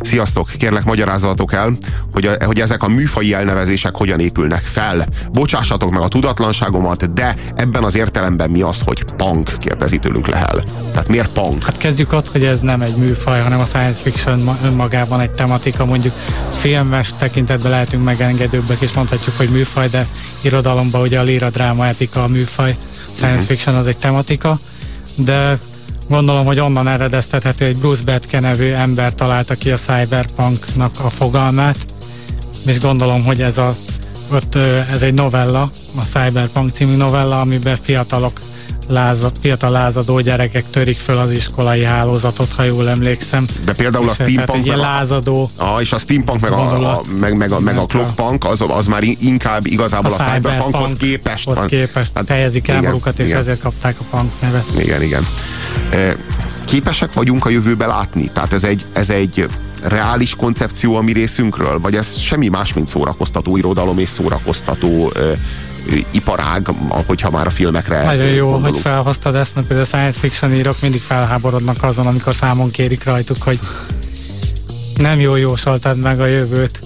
Sziasztok, 0.00 0.50
kérlek 0.58 0.84
magyarázzatok 0.84 1.52
el, 1.52 1.76
hogy, 2.12 2.26
a, 2.26 2.44
hogy 2.44 2.60
ezek 2.60 2.82
a 2.82 2.88
műfai 2.88 3.34
elnevezések 3.34 3.96
hogyan 3.96 4.20
épülnek 4.20 4.64
fel. 4.64 5.06
Bocsássatok 5.32 5.90
meg 5.90 6.00
a 6.00 6.08
tudatlanságomat, 6.08 7.12
de 7.12 7.34
ebben 7.54 7.84
az 7.84 7.96
értelemben 7.96 8.50
mi 8.50 8.62
az, 8.62 8.80
hogy 8.84 9.04
punk, 9.16 9.50
kérdezi 9.58 9.98
tőlünk 9.98 10.26
Lehel. 10.26 10.64
Tehát 10.92 11.08
miért 11.08 11.32
punk? 11.32 11.62
Hát 11.62 11.76
kezdjük 11.76 12.12
ott, 12.12 12.30
hogy 12.30 12.44
ez 12.44 12.60
nem 12.60 12.80
egy 12.80 12.96
műfaj, 12.96 13.40
hanem 13.40 13.60
a 13.60 13.64
science 13.64 14.02
fiction 14.02 14.38
ma- 14.38 14.58
önmagában 14.64 15.20
egy 15.20 15.30
tematika. 15.30 15.84
Mondjuk 15.84 16.14
filmes 16.52 17.14
tekintetben 17.18 17.70
lehetünk 17.70 18.04
megengedőbbek, 18.04 18.80
és 18.80 18.92
mondhatjuk, 18.92 19.36
hogy 19.36 19.48
műfaj, 19.48 19.88
de 19.88 20.06
irodalomban 20.40 21.00
ugye 21.00 21.20
a 21.20 21.22
líra 21.22 21.50
dráma 21.50 21.86
epika 21.86 22.22
a 22.22 22.28
műfaj. 22.28 22.76
Science 23.14 23.44
fiction 23.44 23.74
az 23.74 23.86
egy 23.86 23.98
tematika, 23.98 24.58
de 25.14 25.58
gondolom, 26.08 26.44
hogy 26.44 26.58
onnan 26.58 26.88
eredeztethető, 26.88 27.64
egy 27.64 27.78
Bruce 27.78 28.02
Betke 28.04 28.40
nevű 28.40 28.68
ember 28.72 29.14
találta 29.14 29.54
ki 29.54 29.70
a 29.70 29.76
cyberpunknak 29.76 30.94
a 31.04 31.08
fogalmát, 31.08 31.76
és 32.66 32.80
gondolom, 32.80 33.24
hogy 33.24 33.40
ez, 33.42 33.58
a, 33.58 33.74
ott, 34.32 34.54
ez 34.92 35.02
egy 35.02 35.14
novella, 35.14 35.70
a 35.96 36.02
Cyberpunk 36.02 36.70
című 36.70 36.96
novella, 36.96 37.40
amiben 37.40 37.76
fiatalok 37.82 38.40
lázad, 38.88 39.32
fiatal 39.40 39.70
lázadó 39.70 40.20
gyerekek 40.20 40.64
törik 40.70 40.98
föl 40.98 41.18
az 41.18 41.32
iskolai 41.32 41.82
hálózatot, 41.84 42.52
ha 42.56 42.62
jól 42.62 42.88
emlékszem. 42.88 43.46
De 43.64 43.72
például 43.72 44.08
a 44.08 44.10
És 44.10 44.16
tehát 44.16 44.32
steampunk 44.32 44.66
meg 44.66 44.78
a- 44.78 44.80
lázadó 44.80 45.50
Ah, 45.56 45.80
és 45.80 45.92
a 45.92 45.98
steampunk 45.98 46.40
meg 46.40 46.52
a, 46.52 46.90
a, 46.92 47.00
meg, 47.20 47.36
meg 47.36 47.52
a, 47.52 47.60
meg 47.60 47.76
a 47.76 47.80
a- 47.82 47.86
clockpunk 47.86 48.44
az, 48.44 48.64
az 48.68 48.86
már 48.86 49.02
inkább 49.02 49.66
igazából 49.66 50.12
a, 50.12 50.16
cyberpunkhoz 50.34 50.92
képest 50.98 51.44
hoz 51.44 51.58
képest 51.66 52.10
Hát, 52.14 52.28
helyezik 52.28 52.68
el 52.68 52.80
magukat, 52.80 53.18
és 53.18 53.26
igen. 53.26 53.38
ezért 53.40 53.60
kapták 53.60 53.96
a 54.00 54.16
punk 54.16 54.30
nevet. 54.40 54.64
Igen, 54.78 55.02
igen. 55.02 55.26
Képesek 56.64 57.12
vagyunk 57.12 57.44
a 57.46 57.48
jövőbe 57.48 57.86
látni? 57.86 58.30
Tehát 58.32 58.52
ez 58.52 58.64
egy, 58.64 58.84
ez 58.92 59.10
egy 59.10 59.48
reális 59.82 60.34
koncepció 60.34 60.96
a 60.96 61.00
mi 61.00 61.12
részünkről? 61.12 61.80
Vagy 61.80 61.94
ez 61.94 62.16
semmi 62.16 62.48
más, 62.48 62.72
mint 62.72 62.88
szórakoztató 62.88 63.56
irodalom 63.56 63.98
és 63.98 64.08
szórakoztató 64.08 65.10
ö, 65.14 65.32
iparág, 66.10 66.68
hogyha 67.06 67.30
már 67.30 67.46
a 67.46 67.50
filmekre 67.50 68.04
Nagyon 68.04 68.26
jó, 68.26 68.44
gondolunk? 68.50 68.72
hogy 68.74 68.82
felhoztad 68.82 69.34
ezt, 69.34 69.54
mert 69.54 69.66
például 69.66 69.88
a 69.92 69.96
science 69.96 70.18
fiction 70.20 70.54
írók 70.54 70.76
mindig 70.82 71.00
felháborodnak 71.00 71.82
azon, 71.82 72.06
amikor 72.06 72.34
számon 72.34 72.70
kérik 72.70 73.04
rajtuk, 73.04 73.42
hogy 73.42 73.58
nem 74.96 75.20
jó 75.20 75.36
jósoltad 75.36 75.98
meg 75.98 76.20
a 76.20 76.26
jövőt. 76.26 76.80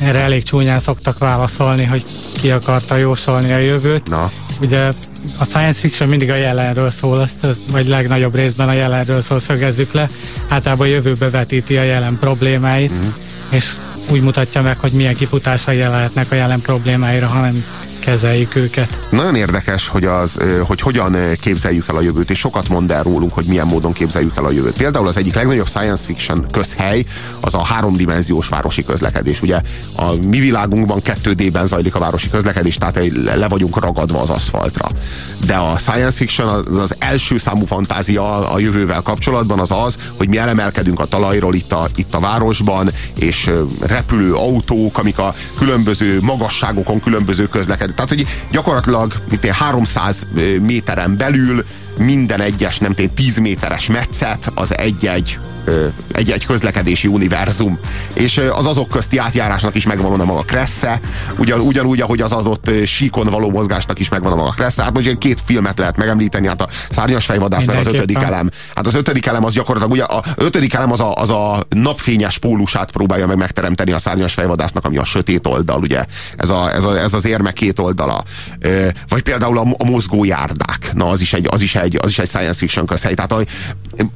Erre 0.00 0.18
elég 0.18 0.42
csúnyán 0.42 0.80
szoktak 0.80 1.18
válaszolni, 1.18 1.84
hogy 1.84 2.04
ki 2.40 2.50
akarta 2.50 2.96
jósolni 2.96 3.52
a 3.52 3.58
jövőt. 3.58 4.08
Na, 4.08 4.30
Ugye 4.60 4.92
a 5.36 5.44
science 5.44 5.80
fiction 5.80 6.08
mindig 6.08 6.30
a 6.30 6.34
jelenről 6.34 6.90
szól, 6.90 7.22
ezt, 7.22 7.46
vagy 7.70 7.86
legnagyobb 7.88 8.34
részben 8.34 8.68
a 8.68 8.72
jelenről 8.72 9.22
szól, 9.22 9.40
szögezzük 9.40 9.92
le. 9.92 10.08
Általában 10.48 10.86
a 10.86 10.90
jövőbe 10.90 11.30
vetíti 11.30 11.76
a 11.76 11.82
jelen 11.82 12.16
problémáit, 12.20 12.90
Mhm. 12.90 13.06
és 13.48 13.72
úgy 14.10 14.20
mutatja 14.22 14.62
meg, 14.62 14.78
hogy 14.78 14.92
milyen 14.92 15.14
kifutásai 15.14 15.78
lehetnek 15.78 16.30
a 16.30 16.34
jelen 16.34 16.60
problémáira, 16.60 17.26
hanem 17.26 17.64
kezeljük 18.06 18.54
őket. 18.54 18.98
Nagyon 19.10 19.34
érdekes, 19.34 19.88
hogy, 19.88 20.04
az, 20.04 20.38
hogy 20.60 20.80
hogyan 20.80 21.16
képzeljük 21.40 21.88
el 21.88 21.96
a 21.96 22.00
jövőt, 22.00 22.30
és 22.30 22.38
sokat 22.38 22.68
mond 22.68 22.90
el 22.90 23.02
rólunk, 23.02 23.32
hogy 23.32 23.44
milyen 23.44 23.66
módon 23.66 23.92
képzeljük 23.92 24.36
el 24.36 24.44
a 24.44 24.50
jövőt. 24.50 24.76
Például 24.76 25.08
az 25.08 25.16
egyik 25.16 25.34
legnagyobb 25.34 25.68
science 25.68 26.04
fiction 26.04 26.46
közhely 26.50 27.04
az 27.40 27.54
a 27.54 27.64
háromdimenziós 27.64 28.48
városi 28.48 28.84
közlekedés. 28.84 29.42
Ugye 29.42 29.60
a 29.96 30.12
mi 30.26 30.38
világunkban 30.38 31.00
2D-ben 31.04 31.66
zajlik 31.66 31.94
a 31.94 31.98
városi 31.98 32.30
közlekedés, 32.30 32.76
tehát 32.76 33.00
le 33.36 33.48
vagyunk 33.48 33.80
ragadva 33.80 34.20
az 34.20 34.30
aszfaltra. 34.30 34.88
De 35.46 35.54
a 35.54 35.78
science 35.78 36.16
fiction 36.16 36.48
az, 36.48 36.78
az 36.78 36.94
első 36.98 37.38
számú 37.38 37.64
fantázia 37.64 38.50
a 38.50 38.58
jövővel 38.58 39.02
kapcsolatban 39.02 39.58
az 39.58 39.70
az, 39.70 39.96
hogy 40.16 40.28
mi 40.28 40.38
elemelkedünk 40.38 41.00
a 41.00 41.04
talajról 41.04 41.54
itt 41.54 41.72
a, 41.72 41.88
itt 41.94 42.14
a 42.14 42.20
városban, 42.20 42.90
és 43.18 43.50
repülő 43.80 44.34
autók, 44.34 44.98
amik 44.98 45.18
a 45.18 45.34
különböző 45.58 46.20
magasságokon 46.20 47.00
különböző 47.00 47.48
közlekedés. 47.48 47.94
Tehát, 47.96 48.10
hogy 48.10 48.26
gyakorlatilag 48.50 49.12
mint 49.28 49.42
ilyen 49.44 49.54
300 49.54 50.26
méteren 50.60 51.16
belül 51.16 51.64
minden 51.96 52.40
egyes, 52.40 52.78
nem 52.78 52.94
tény, 52.94 53.14
10 53.14 53.38
méteres 53.38 53.86
metszet, 53.86 54.50
az 54.54 54.78
egy-egy 54.78 55.38
egy-egy 56.12 56.46
közlekedési 56.46 57.08
univerzum, 57.08 57.78
és 58.12 58.40
az 58.52 58.66
azok 58.66 58.88
közti 58.88 59.18
átjárásnak 59.18 59.74
is 59.74 59.86
megvan 59.86 60.20
a 60.20 60.24
maga 60.24 60.42
kressze, 60.42 61.00
ugyan, 61.38 61.60
ugyanúgy, 61.60 62.00
ahogy 62.00 62.20
az 62.20 62.32
adott 62.32 62.70
síkon 62.84 63.26
való 63.26 63.50
mozgásnak 63.50 63.98
is 63.98 64.08
megvan 64.08 64.32
a 64.32 64.36
maga 64.36 64.50
kressze. 64.50 64.82
Hát 64.82 64.92
most 64.92 65.18
két 65.18 65.40
filmet 65.44 65.78
lehet 65.78 65.96
megemlíteni, 65.96 66.46
hát 66.46 66.60
a 66.60 66.68
Szárnyas 66.90 67.24
fejvadász, 67.24 67.64
meg 67.64 67.76
az 67.76 67.86
ötödik 67.86 68.16
elem. 68.16 68.50
Hát 68.74 68.86
az 68.86 68.94
ötödik 68.94 69.26
elem 69.26 69.44
az 69.44 69.52
gyakorlatilag, 69.52 69.92
ugye 69.92 70.04
a 70.04 70.24
ötödik 70.36 70.74
elem 70.74 70.92
az 70.92 71.00
a, 71.00 71.14
az 71.14 71.30
a 71.30 71.66
napfényes 71.68 72.38
pólusát 72.38 72.90
próbálja 72.90 73.26
meg 73.26 73.36
megteremteni 73.36 73.92
a 73.92 73.98
szárnyas 73.98 74.32
fejvadásznak, 74.32 74.84
ami 74.84 74.96
a 74.96 75.04
sötét 75.04 75.46
oldal, 75.46 75.80
ugye. 75.80 76.04
Ez, 76.36 76.50
a, 76.50 76.72
ez, 76.72 76.84
a, 76.84 76.98
ez 76.98 77.14
az 77.14 77.24
érme 77.24 77.52
két 77.52 77.78
oldala. 77.78 78.22
Vagy 79.08 79.22
például 79.22 79.58
a, 79.58 79.66
a 79.78 79.84
mozgó 79.84 80.24
járdák. 80.24 80.90
Na, 80.94 81.08
az 81.08 81.20
is 81.20 81.32
egy, 81.32 81.46
az 81.50 81.60
is 81.60 81.74
egy, 81.74 81.85
az 81.94 82.10
is 82.10 82.18
egy 82.18 82.28
science 82.28 82.58
fiction 82.58 82.86
közhely. 82.86 83.14
Tehát 83.14 83.32
a, 83.32 83.44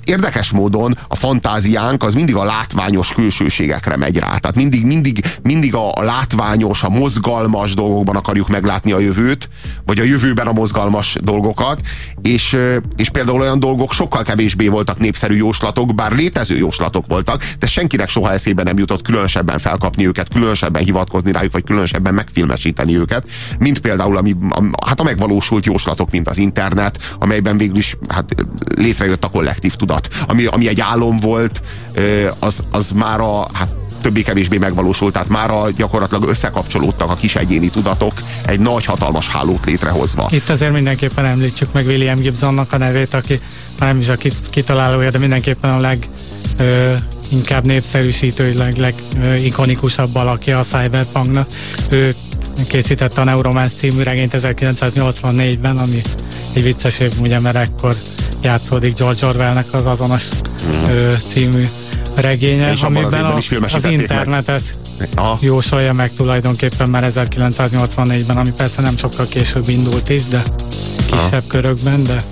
érdekes 0.05 0.51
módon 0.51 0.97
a 1.09 1.15
fantáziánk 1.15 2.03
az 2.03 2.15
mindig 2.15 2.35
a 2.35 2.45
látványos 2.45 3.13
külsőségekre 3.13 3.97
megy 3.97 4.19
rá. 4.19 4.37
Tehát 4.37 4.57
mindig, 4.57 4.85
mindig, 4.85 5.25
mindig 5.43 5.75
a, 5.75 5.93
a 5.93 6.03
látványos, 6.03 6.83
a 6.83 6.89
mozgalmas 6.89 7.75
dolgokban 7.75 8.17
akarjuk 8.17 8.49
meglátni 8.49 8.93
a 8.93 8.99
jövőt, 8.99 9.49
vagy 9.87 9.99
a 9.99 10.03
jövőben 10.03 10.47
a 10.47 10.53
mozgalmas 10.53 11.17
dolgokat, 11.21 11.81
és, 12.23 12.57
és 12.97 13.09
például 13.09 13.41
olyan 13.41 13.59
dolgok 13.59 13.93
sokkal 13.93 14.23
kevésbé 14.23 14.69
voltak 14.69 14.99
népszerű 14.99 15.37
jóslatok, 15.37 15.95
bár 15.95 16.13
létező 16.13 16.57
jóslatok 16.57 17.07
voltak, 17.07 17.45
de 17.59 17.67
senkinek 17.67 18.09
soha 18.09 18.33
eszébe 18.33 18.63
nem 18.63 18.79
jutott 18.79 19.03
különösebben 19.03 19.59
felkapni 19.59 20.07
őket, 20.07 20.29
különösebben 20.29 20.83
hivatkozni 20.83 21.33
rájuk, 21.33 21.53
vagy 21.53 21.65
különösebben 21.65 22.15
megfilmesíteni 22.15 22.97
őket, 22.97 23.29
mint 23.59 23.79
például 23.79 24.17
ami, 24.17 24.37
a, 24.51 24.87
hát 24.87 25.01
a 25.01 25.03
megvalósult 25.03 25.67
jóslatok, 25.67 26.11
mint 26.11 26.29
az 26.29 26.39
internet, 26.39 27.17
amelyben 27.19 27.59
végül 27.59 27.77
is 27.77 27.97
hát, 28.09 28.35
létrejött 28.75 29.25
a 29.25 29.29
kollektív 29.29 29.70
tudat. 29.77 30.09
Ami, 30.27 30.45
ami 30.45 30.69
egy 30.69 30.81
álom 30.81 31.17
volt, 31.17 31.61
az, 32.39 32.65
az 32.71 32.91
már 32.91 33.21
a 33.21 33.49
hát, 33.53 33.69
többé-kevésbé 34.01 34.59
megvalósult, 34.59 35.13
tehát 35.13 35.29
már 35.29 35.73
gyakorlatilag 35.77 36.29
összekapcsolódtak 36.29 37.11
a 37.11 37.15
kis 37.15 37.37
egyéni 37.37 37.69
tudatok 37.69 38.13
egy 38.47 38.61
nagy, 38.61 38.85
hatalmas 38.85 39.29
hálót 39.29 39.65
létrehozva. 39.65 40.29
Itt 40.31 40.49
azért 40.49 40.73
mindenképpen 40.73 41.25
említsük 41.25 41.73
meg 41.73 41.87
William 41.87 42.19
Gibsonnak 42.19 42.73
a 42.73 42.77
nevét, 42.77 43.15
aki 43.15 43.41
nem 43.79 43.99
is 43.99 44.09
a 44.09 44.17
kitalálója, 44.51 45.11
de 45.11 45.19
mindenképpen 45.19 45.71
a 45.71 45.81
leg 45.81 46.09
ö, 46.57 46.95
inkább 47.29 47.65
népszerűsítő, 47.65 48.55
leg, 48.55 48.77
leg 48.77 48.95
ö, 49.25 49.35
ikonikusabb 49.35 50.15
alakja 50.15 50.59
a 50.59 50.63
Cyberpunknak. 50.63 51.49
Ő 51.91 52.15
készítette 52.69 53.21
a 53.21 53.25
Neuromance 53.25 53.75
című 53.75 54.03
regényt 54.03 54.35
1984-ben, 54.37 55.77
ami 55.77 56.03
egy 56.53 56.63
vicces 56.63 56.99
év, 56.99 57.13
ugye, 57.21 57.41
mert 57.41 57.57
ekkor 57.57 57.97
játszódik 58.43 58.99
George 58.99 59.27
Orwellnek 59.27 59.67
az 59.71 59.87
azonos 59.87 60.25
mm. 60.67 60.85
ö, 60.89 61.13
című 61.29 61.65
regénye, 62.15 62.73
és 62.73 62.83
amiben 62.83 63.25
a, 63.25 63.37
az 63.73 63.85
internetet 63.85 64.63
meg. 64.99 65.09
jósolja 65.41 65.93
meg 65.93 66.13
tulajdonképpen 66.17 66.91
már 66.91 67.13
1984-ben, 67.15 68.37
ami 68.37 68.53
persze 68.57 68.83
nem 68.83 68.97
sokkal 68.97 69.27
később 69.27 69.69
indult 69.69 70.09
is, 70.09 70.25
de 70.25 70.43
kisebb 71.07 71.33
Aha. 71.33 71.47
körökben, 71.47 72.05
de 72.05 72.23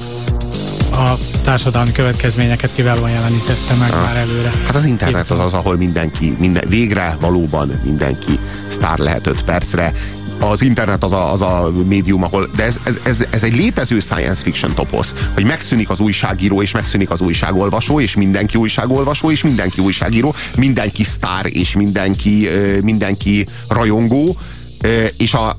a 0.92 1.18
társadalmi 1.44 1.92
következményeket 1.92 2.70
kiválóan 2.74 3.10
jelenítette 3.10 3.74
meg 3.74 3.92
Aha. 3.92 4.02
már 4.02 4.16
előre. 4.16 4.52
Hát 4.66 4.74
az 4.74 4.84
internet 4.84 5.30
az 5.30 5.38
az, 5.38 5.54
ahol 5.54 5.76
mindenki, 5.76 6.36
minden, 6.38 6.64
végre 6.68 7.16
valóban 7.20 7.80
mindenki 7.84 8.38
sztár 8.68 8.98
lehet 8.98 9.26
5 9.26 9.42
percre, 9.42 9.92
az 10.40 10.62
internet 10.62 11.04
az 11.04 11.12
a, 11.12 11.32
az 11.32 11.42
a 11.42 11.70
médium, 11.86 12.22
ahol, 12.22 12.48
de 12.56 12.62
ez, 12.62 12.78
ez, 12.84 12.98
ez, 13.02 13.24
ez 13.30 13.42
egy 13.42 13.56
létező 13.56 14.00
science 14.00 14.42
fiction 14.42 14.74
toposz, 14.74 15.14
hogy 15.34 15.44
megszűnik 15.44 15.90
az 15.90 16.00
újságíró, 16.00 16.62
és 16.62 16.70
megszűnik 16.70 17.10
az 17.10 17.20
újságolvasó, 17.20 18.00
és 18.00 18.16
mindenki 18.16 18.56
újságolvasó, 18.56 19.30
és 19.30 19.42
mindenki 19.42 19.80
újságíró, 19.80 20.34
mindenki 20.56 21.04
sztár, 21.04 21.46
és 21.46 21.72
mindenki, 21.72 22.48
mindenki 22.82 23.46
rajongó, 23.68 24.36
és 25.16 25.34
a, 25.34 25.56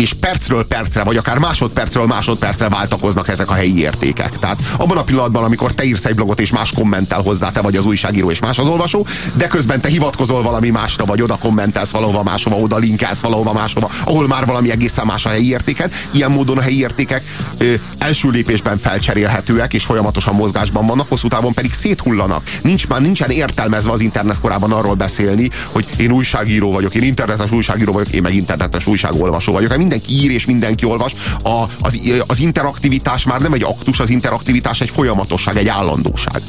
és 0.00 0.12
percről 0.12 0.66
percre, 0.66 1.02
vagy 1.02 1.16
akár 1.16 1.38
másodpercről 1.38 2.06
másodpercre 2.06 2.68
váltakoznak 2.68 3.28
ezek 3.28 3.50
a 3.50 3.52
helyi 3.52 3.80
értékek. 3.80 4.38
Tehát 4.38 4.60
abban 4.76 4.96
a 4.96 5.02
pillanatban, 5.02 5.44
amikor 5.44 5.72
te 5.72 5.84
írsz 5.84 6.04
egy 6.04 6.14
blogot, 6.14 6.40
és 6.40 6.50
más 6.50 6.72
kommentel 6.72 7.20
hozzá, 7.20 7.50
te 7.50 7.60
vagy 7.60 7.76
az 7.76 7.84
újságíró, 7.84 8.30
és 8.30 8.40
más 8.40 8.58
az 8.58 8.66
olvasó, 8.66 9.06
de 9.34 9.46
közben 9.46 9.80
te 9.80 9.88
hivatkozol 9.88 10.42
valami 10.42 10.70
másra, 10.70 11.04
vagy 11.04 11.22
oda 11.22 11.36
kommentelsz 11.36 11.90
valahova 11.90 12.22
máshova, 12.22 12.56
oda 12.56 12.76
linkelsz 12.76 13.20
valahova 13.20 13.52
máshova, 13.52 13.90
ahol 14.04 14.26
már 14.26 14.46
valami 14.46 14.70
egészen 14.70 15.06
más 15.06 15.26
a 15.26 15.28
helyi 15.28 15.48
értéket. 15.48 15.94
Ilyen 16.10 16.30
módon 16.30 16.58
a 16.58 16.60
helyi 16.60 16.78
értékek 16.78 17.22
ö, 17.58 17.74
első 17.98 18.30
lépésben 18.30 18.78
felcserélhetőek, 18.78 19.74
és 19.74 19.84
folyamatosan 19.84 20.34
mozgásban 20.34 20.86
vannak, 20.86 21.08
hosszú 21.08 21.28
távon 21.28 21.54
pedig 21.54 21.72
széthullanak. 21.72 22.42
Nincs 22.62 22.88
már 22.88 23.00
nincsen 23.00 23.30
értelmezve 23.30 23.90
az 23.92 24.00
internet 24.00 24.40
korában 24.40 24.72
arról 24.72 24.94
beszélni, 24.94 25.50
hogy 25.72 25.86
én 25.96 26.10
újságíró 26.10 26.72
vagyok, 26.72 26.94
én 26.94 27.02
internetes 27.02 27.50
újságíró 27.50 27.92
vagyok, 27.92 28.08
én 28.08 28.22
meg 28.22 28.34
internetes 28.34 28.86
újságolvasó 28.86 29.52
vagyok 29.52 29.72
mindenki 29.90 30.24
ír 30.24 30.30
és 30.30 30.46
mindenki 30.46 30.84
olvas. 30.84 31.14
A, 31.42 31.64
az, 31.80 32.00
az 32.26 32.38
interaktivitás 32.38 33.24
már 33.24 33.40
nem 33.40 33.52
egy 33.52 33.62
aktus, 33.62 34.00
az 34.00 34.10
interaktivitás 34.10 34.80
egy 34.80 34.90
folyamatosság, 34.90 35.56
egy 35.56 35.68
állandóság. 35.68 36.42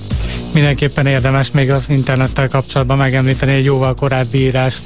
Mindenképpen 0.53 1.05
érdemes 1.05 1.51
még 1.51 1.71
az 1.71 1.83
internettel 1.87 2.47
kapcsolatban 2.47 2.97
megemlíteni 2.97 3.51
egy 3.51 3.65
jóval 3.65 3.93
korábbi 3.93 4.39
írást, 4.39 4.83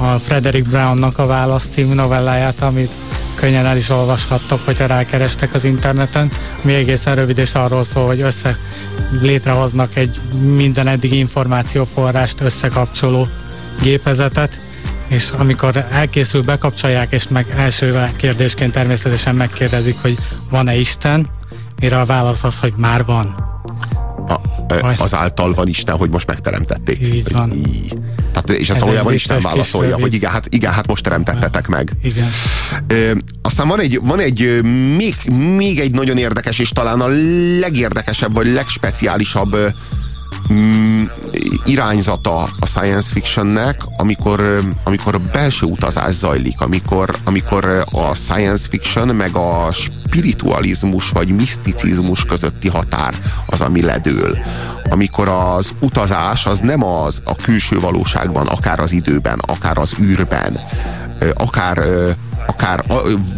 a 0.00 0.18
Frederick 0.18 0.68
Brownnak 0.68 1.18
a 1.18 1.26
Válasz 1.26 1.68
című 1.72 1.94
novelláját, 1.94 2.60
amit 2.60 2.90
könnyen 3.34 3.66
el 3.66 3.76
is 3.76 3.88
olvashattok, 3.88 4.60
hogyha 4.64 4.86
rákerestek 4.86 5.54
az 5.54 5.64
interneten, 5.64 6.30
ami 6.62 6.74
egészen 6.74 7.14
rövid 7.14 7.38
és 7.38 7.52
arról 7.52 7.84
szól, 7.84 8.06
hogy 8.06 8.20
össze 8.20 8.58
létrehoznak 9.20 9.96
egy 9.96 10.20
minden 10.54 10.86
eddig 10.86 11.12
információforrást 11.12 12.40
összekapcsoló 12.40 13.28
gépezetet, 13.82 14.67
és 15.08 15.30
amikor 15.30 15.86
elkészül, 15.90 16.42
bekapcsolják, 16.42 17.12
és 17.12 17.28
meg 17.28 17.46
első 17.56 18.10
kérdésként 18.16 18.72
természetesen 18.72 19.34
megkérdezik, 19.34 19.96
hogy 20.02 20.18
van-e 20.50 20.76
Isten, 20.76 21.28
mire 21.80 22.00
a 22.00 22.04
válasz 22.04 22.44
az, 22.44 22.58
hogy 22.58 22.72
már 22.76 23.04
van. 23.04 23.46
A, 24.28 24.40
az 24.98 25.14
által 25.14 25.54
van 25.54 25.68
Isten, 25.68 25.96
hogy 25.96 26.10
most 26.10 26.26
megteremtették. 26.26 27.00
Így 27.00 27.32
van. 27.32 27.52
Így. 27.54 27.92
Tehát, 28.32 28.50
és 28.50 28.70
ezt 28.70 28.80
valójában 28.80 29.12
Isten 29.12 29.40
válaszolja, 29.40 29.96
hogy 30.00 30.14
igen 30.14 30.30
hát, 30.30 30.46
igen, 30.50 30.72
hát 30.72 30.86
most 30.86 31.02
teremtettetek 31.02 31.66
meg. 31.66 31.92
Igen. 32.02 32.28
Ö, 32.86 33.12
aztán 33.42 33.68
van 33.68 33.80
egy, 33.80 34.00
van 34.02 34.20
egy 34.20 34.60
még, 34.96 35.14
még 35.56 35.78
egy 35.78 35.90
nagyon 35.90 36.16
érdekes, 36.16 36.58
és 36.58 36.68
talán 36.68 37.00
a 37.00 37.06
legérdekesebb, 37.60 38.34
vagy 38.34 38.46
legspeciálisabb 38.46 39.56
mm, 40.52 41.04
irányzata 41.64 42.48
a 42.58 42.66
science 42.66 43.12
fictionnek, 43.12 43.82
amikor, 43.96 44.60
amikor 44.84 45.20
belső 45.20 45.66
utazás 45.66 46.12
zajlik, 46.12 46.60
amikor, 46.60 47.16
amikor 47.24 47.84
a 47.90 48.14
science 48.14 48.66
fiction 48.70 49.08
meg 49.16 49.36
a 49.36 49.68
spiritualizmus 49.72 51.10
vagy 51.10 51.28
miszticizmus 51.28 52.24
közötti 52.24 52.68
határ 52.68 53.14
az, 53.46 53.60
ami 53.60 53.82
ledől. 53.82 54.38
Amikor 54.90 55.28
az 55.28 55.70
utazás 55.80 56.46
az 56.46 56.58
nem 56.58 56.84
az 56.84 57.20
a 57.24 57.34
külső 57.34 57.80
valóságban, 57.80 58.46
akár 58.46 58.80
az 58.80 58.92
időben, 58.92 59.38
akár 59.38 59.78
az 59.78 59.94
űrben, 60.00 60.58
akár 61.34 61.78
akár 62.46 62.84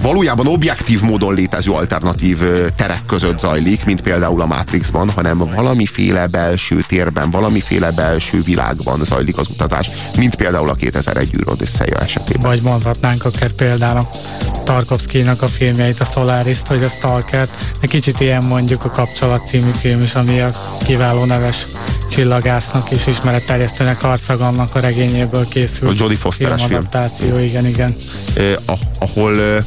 valójában 0.03 0.47
objektív 0.47 1.01
módon 1.01 1.35
létező 1.35 1.73
alternatív 1.73 2.39
terek 2.77 3.05
között 3.07 3.39
zajlik, 3.39 3.85
mint 3.85 4.01
például 4.01 4.41
a 4.41 4.47
Matrixban, 4.47 5.11
hanem 5.11 5.39
valamiféle 5.39 6.27
belső 6.27 6.85
térben, 6.89 7.31
valamiféle 7.31 7.91
belső 7.91 8.43
világban 8.43 9.05
zajlik 9.05 9.39
az 9.39 9.49
utazás, 9.49 9.91
mint 10.17 10.35
például 10.35 10.69
a 10.69 10.75
2001 10.75 11.35
űrod 11.41 11.63
összeja 11.63 11.99
esetében. 11.99 12.51
Vagy 12.51 12.61
mondhatnánk 12.61 13.25
akár 13.25 13.51
például 13.51 14.09
Tarkovsky-nak 14.65 15.43
a 15.43 15.49
filmjeit, 15.49 16.01
a 16.01 16.05
Solaris-t, 16.05 16.69
vagy 16.69 16.85
a 16.85 16.89
stalker 16.89 17.49
de 17.81 17.87
kicsit 17.87 18.21
ilyen 18.21 18.43
mondjuk 18.43 18.85
a 18.85 18.91
Kapcsolat 18.91 19.47
című 19.47 19.71
film 19.71 20.01
is, 20.01 20.15
ami 20.15 20.41
a 20.41 20.51
kiváló 20.87 21.25
neves 21.25 21.67
csillagásznak 22.11 22.91
és 22.91 23.07
ismeretterjesztőnek 23.07 24.05
Arcagannak 24.05 24.75
a 24.75 24.81
regényéből 24.81 25.49
készült. 25.49 25.91
A 25.91 25.95
Jodie 25.97 26.17
Fosteres 26.17 26.63
film. 26.65 26.89
igen, 27.43 27.67
igen. 27.67 27.95
Eh, 28.37 28.55
ahol 29.01 29.41
eh, 29.41 29.65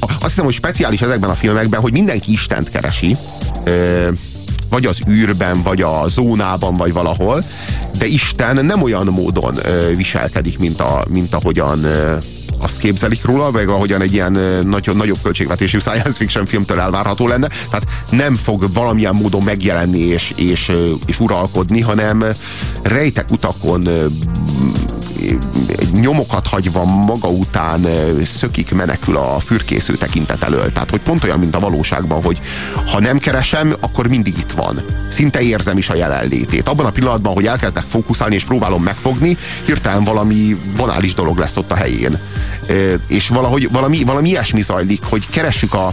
azt 0.00 0.18
hiszem, 0.22 0.44
hogy 0.44 0.54
speciális 0.54 1.02
ezekben 1.02 1.30
a 1.30 1.34
filmekben, 1.34 1.80
hogy 1.80 1.92
mindenki 1.92 2.32
Istent 2.32 2.70
keresi, 2.70 3.16
vagy 4.68 4.86
az 4.86 4.98
űrben, 5.08 5.62
vagy 5.62 5.82
a 5.82 6.04
zónában, 6.08 6.74
vagy 6.74 6.92
valahol, 6.92 7.44
de 7.98 8.06
Isten 8.06 8.64
nem 8.64 8.82
olyan 8.82 9.06
módon 9.06 9.58
viselkedik, 9.94 10.58
mint, 10.58 10.80
a, 10.80 11.04
mint 11.08 11.34
ahogyan 11.34 11.86
azt 12.60 12.78
képzelik 12.78 13.24
róla, 13.24 13.50
vagy 13.50 13.68
ahogyan 13.68 14.00
egy 14.00 14.12
ilyen 14.12 14.32
nagyon 14.62 14.96
nagyobb 14.96 15.18
költségvetésű 15.22 15.78
science 15.78 16.12
fiction 16.12 16.46
filmtől 16.46 16.80
elvárható 16.80 17.28
lenne. 17.28 17.48
Tehát 17.70 17.86
nem 18.10 18.36
fog 18.36 18.72
valamilyen 18.72 19.14
módon 19.14 19.42
megjelenni 19.42 19.98
és, 19.98 20.32
és, 20.36 20.72
és 21.06 21.20
uralkodni, 21.20 21.80
hanem 21.80 22.24
rejtek 22.82 23.30
utakon 23.30 23.88
nyomokat 25.92 26.46
hagyva 26.46 26.84
maga 26.84 27.28
után 27.28 27.86
szökik, 28.24 28.74
menekül 28.74 29.16
a 29.16 29.38
fürkésző 29.38 29.96
tekintet 29.96 30.42
elől. 30.42 30.72
Tehát, 30.72 30.90
hogy 30.90 31.00
pont 31.00 31.24
olyan, 31.24 31.38
mint 31.38 31.54
a 31.54 31.60
valóságban, 31.60 32.22
hogy 32.22 32.40
ha 32.92 33.00
nem 33.00 33.18
keresem, 33.18 33.76
akkor 33.80 34.08
mindig 34.08 34.38
itt 34.38 34.50
van. 34.50 34.80
Szinte 35.08 35.40
érzem 35.40 35.78
is 35.78 35.88
a 35.88 35.94
jelenlétét. 35.94 36.68
Abban 36.68 36.86
a 36.86 36.90
pillanatban, 36.90 37.34
hogy 37.34 37.46
elkezdek 37.46 37.84
fókuszálni 37.88 38.34
és 38.34 38.44
próbálom 38.44 38.82
megfogni, 38.82 39.36
hirtelen 39.64 40.04
valami 40.04 40.56
banális 40.76 41.14
dolog 41.14 41.38
lesz 41.38 41.56
ott 41.56 41.70
a 41.70 41.74
helyén. 41.76 42.18
És 43.06 43.28
valahogy 43.28 43.70
valami, 43.72 44.04
valami 44.04 44.28
ilyesmi 44.28 44.62
zajlik, 44.62 45.02
hogy 45.02 45.26
keressük 45.30 45.74
a, 45.74 45.92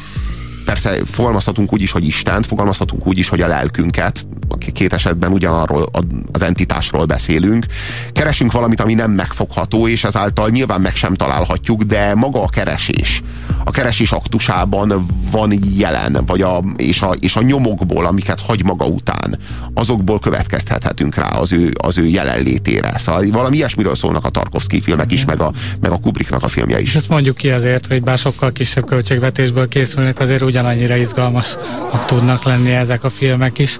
persze 0.65 0.97
fogalmazhatunk 1.05 1.73
úgy 1.73 1.81
is, 1.81 1.91
hogy 1.91 2.05
Istent, 2.05 2.45
fogalmazhatunk 2.45 3.07
úgy 3.07 3.17
is, 3.17 3.29
hogy 3.29 3.41
a 3.41 3.47
lelkünket, 3.47 4.27
két 4.73 4.93
esetben 4.93 5.31
ugyanarról 5.31 5.89
az 6.31 6.41
entitásról 6.41 7.05
beszélünk. 7.05 7.65
Keresünk 8.13 8.51
valamit, 8.51 8.81
ami 8.81 8.93
nem 8.93 9.11
megfogható, 9.11 9.87
és 9.87 10.03
ezáltal 10.03 10.49
nyilván 10.49 10.81
meg 10.81 10.95
sem 10.95 11.13
találhatjuk, 11.13 11.83
de 11.83 12.15
maga 12.15 12.43
a 12.43 12.47
keresés, 12.47 13.23
a 13.63 13.71
keresés 13.71 14.11
aktusában 14.11 15.05
van 15.31 15.53
jelen, 15.77 16.23
vagy 16.25 16.41
a, 16.41 16.63
és, 16.75 17.01
a, 17.01 17.15
és 17.19 17.35
a 17.35 17.41
nyomokból, 17.41 18.05
amiket 18.05 18.39
hagy 18.39 18.63
maga 18.63 18.85
után, 18.85 19.37
azokból 19.73 20.19
következtethetünk 20.19 21.15
rá 21.15 21.27
az 21.27 21.53
ő, 21.53 21.73
az 21.81 21.97
ő 21.97 22.05
jelenlétére. 22.05 22.97
Szóval 22.97 23.25
valami 23.31 23.55
ilyesmiről 23.55 23.95
szólnak 23.95 24.25
a 24.25 24.29
Tarkovsky 24.29 24.81
filmek 24.81 25.11
is, 25.11 25.25
meg 25.25 25.39
a, 25.39 25.51
meg 25.79 25.91
a 25.91 25.97
Kubricknak 25.97 26.43
a 26.43 26.47
filmje 26.47 26.79
is. 26.79 26.87
És 26.87 26.95
ezt 26.95 27.09
mondjuk 27.09 27.35
ki 27.35 27.49
azért, 27.49 27.87
hogy 27.87 28.03
bár 28.03 28.17
sokkal 28.17 28.51
kisebb 28.51 28.85
költségvetésből 28.85 29.67
készülnek, 29.67 30.19
azért 30.19 30.41
ugyanannyira 30.41 30.95
izgalmasak 30.95 32.05
tudnak 32.05 32.43
lenni 32.43 32.71
ezek 32.71 33.03
a 33.03 33.09
filmek 33.09 33.57
is 33.57 33.79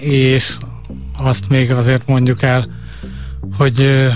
és 0.00 0.56
azt 1.16 1.48
még 1.48 1.70
azért 1.70 2.06
mondjuk 2.06 2.42
el, 2.42 2.68
hogy 3.56 4.08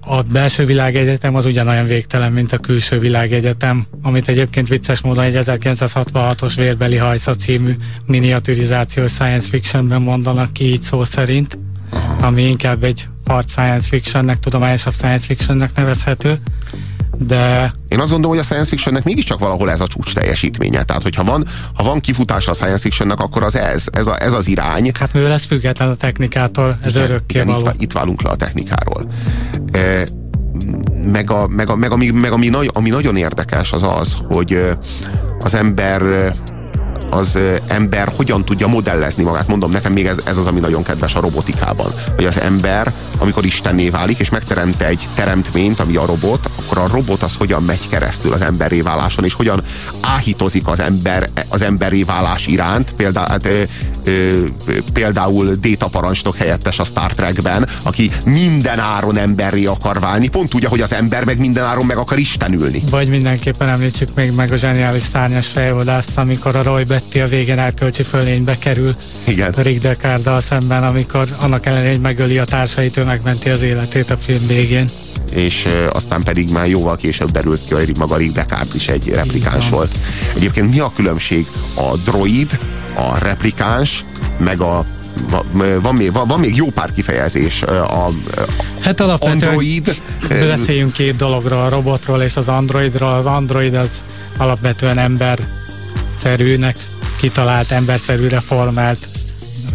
a 0.00 0.22
belső 0.22 0.64
világegyetem 0.64 1.34
az 1.34 1.44
ugyanolyan 1.44 1.86
végtelen, 1.86 2.32
mint 2.32 2.52
a 2.52 2.58
külső 2.58 2.98
világegyetem, 2.98 3.86
amit 4.02 4.28
egyébként 4.28 4.68
vicces 4.68 5.00
módon 5.00 5.24
egy 5.24 5.38
1966-os 5.38 6.52
Vérbeli 6.56 6.96
Hajsza 6.96 7.36
című 7.36 7.74
miniaturizációs 8.06 9.10
science 9.12 9.48
fictionben 9.48 10.02
mondanak 10.02 10.52
ki 10.52 10.64
így 10.64 10.82
szó 10.82 11.04
szerint, 11.04 11.58
ami 12.20 12.42
inkább 12.42 12.84
egy 12.84 13.08
hard 13.24 13.48
science 13.48 13.88
fictionnek, 13.88 14.38
tudományosabb 14.38 14.94
science 14.94 15.26
fictionnek 15.26 15.74
nevezhető 15.74 16.40
de... 17.18 17.72
Én 17.88 17.98
azt 17.98 18.10
gondolom, 18.10 18.36
hogy 18.36 18.44
a 18.44 18.46
science 18.46 18.68
fictionnek 18.68 19.04
mégiscsak 19.04 19.38
valahol 19.38 19.70
ez 19.70 19.80
a 19.80 19.86
csúcs 19.86 20.14
teljesítménye. 20.14 20.82
Tehát, 20.82 21.02
hogyha 21.02 21.24
van, 21.24 21.46
ha 21.74 21.82
van 21.84 22.00
kifutása 22.00 22.50
a 22.50 22.54
science 22.54 22.78
fictionnek, 22.78 23.20
akkor 23.20 23.42
az 23.42 23.56
ez, 23.56 23.84
ez, 23.92 24.06
a, 24.06 24.22
ez 24.22 24.32
az 24.32 24.48
irány. 24.48 24.90
Hát 24.98 25.12
mivel 25.12 25.32
ez 25.32 25.44
független 25.44 25.88
a 25.88 25.94
technikától, 25.94 26.78
ez 26.82 26.94
igen, 26.94 27.02
örökké 27.02 27.38
igen, 27.40 27.46
való. 27.46 27.66
Itt, 27.66 27.82
itt 27.82 27.92
válunk 27.92 28.22
le 28.22 28.30
a 28.30 28.36
technikáról. 28.36 29.06
E, 29.72 30.06
meg, 31.12 31.30
a, 31.30 31.46
meg, 31.48 31.70
a, 31.70 31.76
meg, 31.76 31.90
ami, 31.90 32.10
meg 32.10 32.32
ami, 32.32 32.50
ami 32.72 32.88
nagyon 32.88 33.16
érdekes 33.16 33.72
az 33.72 33.82
az, 33.82 34.16
hogy 34.28 34.62
az 35.40 35.54
ember 35.54 36.02
az 37.10 37.38
ember 37.66 38.12
hogyan 38.16 38.44
tudja 38.44 38.66
modellezni 38.66 39.22
magát. 39.22 39.48
Mondom, 39.48 39.70
nekem 39.70 39.92
még 39.92 40.06
ez, 40.06 40.20
ez 40.24 40.36
az, 40.36 40.46
ami 40.46 40.60
nagyon 40.60 40.82
kedves 40.82 41.14
a 41.14 41.20
robotikában. 41.20 41.92
Hogy 42.16 42.24
az 42.24 42.40
ember, 42.40 42.92
amikor 43.18 43.44
istenné 43.44 43.88
válik, 43.88 44.18
és 44.18 44.30
megteremt 44.30 44.82
egy 44.82 45.08
teremtményt, 45.14 45.80
ami 45.80 45.96
a 45.96 46.06
robot, 46.06 46.50
akkor 46.54 46.78
a 46.78 46.86
robot 46.92 47.22
az 47.22 47.34
hogyan 47.38 47.62
megy 47.62 47.88
keresztül 47.88 48.32
az 48.32 48.40
emberré 48.40 48.80
váláson, 48.80 49.24
és 49.24 49.34
hogyan 49.34 49.62
áhítozik 50.00 50.66
az 50.66 50.80
ember 50.80 51.28
az 51.48 51.62
emberré 51.62 52.02
válás 52.02 52.46
iránt. 52.46 52.92
Például, 52.92 53.28
hát, 53.28 53.46
ö, 53.46 53.62
ö, 54.04 54.42
például 54.92 55.54
Data 55.54 55.86
parancsnok 55.86 56.36
helyettes 56.36 56.78
a 56.78 56.84
Star 56.84 57.12
Trekben, 57.12 57.68
aki 57.82 58.10
minden 58.24 58.78
áron 58.78 59.16
emberré 59.16 59.64
akar 59.64 60.00
válni, 60.00 60.28
pont 60.28 60.54
úgy, 60.54 60.64
ahogy 60.64 60.80
az 60.80 60.92
ember 60.92 61.24
meg 61.24 61.38
minden 61.38 61.64
áron 61.64 61.86
meg 61.86 61.96
akar 61.96 62.18
istenülni. 62.18 62.82
Vagy 62.90 63.08
mindenképpen 63.08 63.68
említsük 63.68 64.08
még 64.14 64.30
meg 64.32 64.52
a 64.52 64.56
zseniális 64.56 65.02
szárnyas 65.02 65.46
fejoldást, 65.46 66.18
amikor 66.18 66.56
a 66.56 66.62
Roy 66.62 66.84
Betty 66.98 67.20
a 67.20 67.26
végén 67.26 67.58
elkölcsi 67.58 68.02
fölénybe 68.02 68.58
kerül 68.58 68.96
Igen. 69.24 69.52
a 69.52 69.60
Rick 69.60 69.82
Deckard 69.82 70.42
szemben, 70.42 70.82
amikor 70.82 71.28
annak 71.36 71.66
ellenére, 71.66 71.90
hogy 71.90 72.00
megöli 72.00 72.38
a 72.38 72.44
társait, 72.44 72.96
ő 72.96 73.04
megmenti 73.04 73.48
az 73.48 73.62
életét 73.62 74.10
a 74.10 74.16
film 74.16 74.46
végén. 74.46 74.88
És 75.32 75.64
e, 75.64 75.90
aztán 75.90 76.22
pedig 76.22 76.50
már 76.50 76.68
jóval 76.68 76.96
később 76.96 77.30
derült 77.30 77.60
ki, 77.66 77.74
hogy 77.74 77.96
maga 77.98 78.16
Rick 78.16 78.32
Deckard 78.32 78.74
is 78.74 78.88
egy 78.88 79.08
replikáns 79.08 79.68
volt. 79.68 79.90
Egyébként 80.36 80.70
mi 80.70 80.78
a 80.78 80.92
különbség 80.96 81.46
a 81.74 81.96
droid, 81.96 82.58
a 82.94 83.18
replikáns, 83.18 84.04
meg 84.38 84.60
a 84.60 84.84
van 85.80 85.94
még, 85.94 86.12
van, 86.12 86.26
van 86.26 86.40
még 86.40 86.56
jó 86.56 86.66
pár 86.70 86.92
kifejezés. 86.94 87.62
A, 87.62 88.10
hát 88.80 89.00
alapvetően 89.00 89.48
android. 89.48 90.00
Beszéljünk 90.28 90.92
két 90.92 91.16
dologról, 91.16 91.58
a 91.58 91.68
robotról 91.68 92.22
és 92.22 92.36
az 92.36 92.48
androidról. 92.48 93.12
Az 93.12 93.26
android 93.26 93.74
az 93.74 93.90
alapvetően 94.36 94.98
ember 94.98 95.57
szerűnek 96.20 96.76
kitalált, 97.16 97.70
emberszerűre 97.70 98.40
formált 98.40 99.08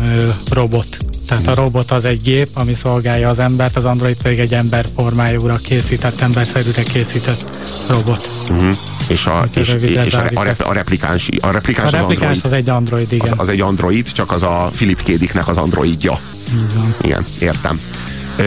ö, 0.08 0.30
robot. 0.50 0.98
Tehát 1.28 1.48
a 1.48 1.56
robot 1.56 1.92
az 1.92 2.06
egy 2.06 2.22
gép, 2.22 2.48
ami 2.54 2.74
szolgálja 2.74 3.30
az 3.30 3.40
embert, 3.40 3.76
az 3.76 3.86
android 3.86 4.18
pedig 4.22 4.40
egy 4.40 4.54
ember 4.54 4.86
formájúra 4.96 5.56
készített, 5.56 6.22
emberszerűre 6.22 6.84
készített 6.84 7.58
robot. 7.90 8.30
Uh-huh. 8.50 8.76
És, 9.08 9.26
a, 9.26 9.48
és, 9.56 9.76
és 9.80 10.14
a, 10.14 10.30
a, 10.34 10.44
rep, 10.44 10.60
a 10.60 10.74
replikáns, 10.74 11.30
a 11.40 11.52
replikáns, 11.52 11.94
a 11.94 11.98
replikáns 11.98 12.32
az, 12.32 12.34
android, 12.34 12.46
az 12.46 12.52
egy 12.52 12.70
android, 12.70 13.12
igen. 13.12 13.32
Az, 13.32 13.34
az 13.38 13.50
egy 13.50 13.62
android, 13.62 14.12
csak 14.12 14.32
az 14.32 14.44
a 14.44 14.70
Philip 14.76 15.04
Kédiknek 15.04 15.48
az 15.48 15.58
androidja. 15.58 16.20
Igen. 16.52 16.96
igen, 17.02 17.26
értem. 17.40 17.80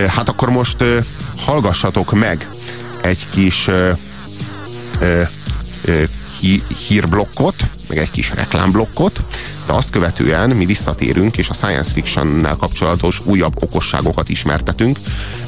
Hát 0.09 0.28
akkor 0.28 0.50
most 0.50 0.85
hallgassatok 1.37 2.12
meg 2.12 2.48
egy 3.00 3.26
kis 3.30 3.68
hírblokkot, 6.88 7.55
meg 7.88 7.99
egy 7.99 8.11
kis 8.11 8.33
reklámblokkot, 8.35 9.20
de 9.66 9.72
azt 9.72 9.90
követően 9.90 10.51
mi 10.51 10.64
visszatérünk, 10.64 11.37
és 11.37 11.49
a 11.49 11.53
science 11.53 11.92
fiction-nel 11.92 12.57
kapcsolatos 12.57 13.20
újabb 13.25 13.62
okosságokat 13.62 14.29
ismertetünk, 14.29 14.99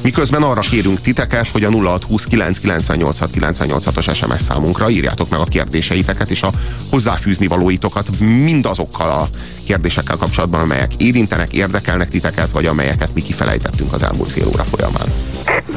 miközben 0.01 0.43
arra 0.43 0.61
kérünk 0.61 1.01
titeket, 1.01 1.49
hogy 1.49 1.63
a 1.63 1.71
0629 1.71 3.59
os 3.95 4.09
SMS 4.13 4.41
számunkra 4.41 4.89
írjátok 4.89 5.29
meg 5.29 5.39
a 5.39 5.43
kérdéseiteket, 5.43 6.29
és 6.29 6.43
a 6.43 6.51
hozzáfűzni 6.89 7.47
valóitokat 7.47 8.19
mindazokkal 8.19 9.09
a 9.09 9.27
kérdésekkel 9.63 10.17
kapcsolatban, 10.17 10.61
amelyek 10.61 10.91
érintenek, 10.97 11.53
érdekelnek 11.53 12.09
titeket, 12.09 12.51
vagy 12.51 12.65
amelyeket 12.65 13.13
mi 13.13 13.21
kifelejtettünk 13.21 13.93
az 13.93 14.03
elmúlt 14.03 14.31
fél 14.31 14.47
óra 14.47 14.63
folyamán. 14.63 15.13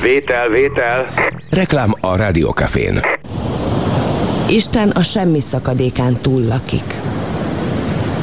Vétel, 0.00 0.48
vétel! 0.48 1.14
Reklám 1.50 1.94
a 2.00 2.16
Rádiókafén. 2.16 3.00
Isten 4.48 4.88
a 4.88 5.02
semmi 5.02 5.40
szakadékán 5.40 6.16
túl 6.20 6.42
lakik. 6.42 6.94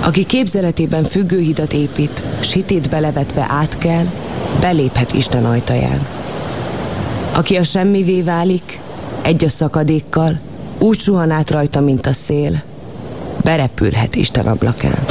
Aki 0.03 0.25
képzeletében 0.25 1.03
függőhidat 1.03 1.73
épít, 1.73 2.23
sitét 2.39 2.89
belevetve 2.89 3.45
átkel, 3.49 4.11
beléphet 4.61 5.13
Isten 5.13 5.45
ajtaján. 5.45 6.07
Aki 7.31 7.57
a 7.57 7.63
semmivé 7.63 8.21
válik, 8.21 8.79
egy 9.21 9.43
a 9.43 9.49
szakadékkal, 9.49 10.39
úgy 10.79 10.99
suhan 10.99 11.31
át 11.31 11.51
rajta, 11.51 11.79
mint 11.79 12.05
a 12.05 12.13
szél, 12.13 12.61
berepülhet 13.43 14.15
Isten 14.15 14.47
ablakán. 14.47 15.05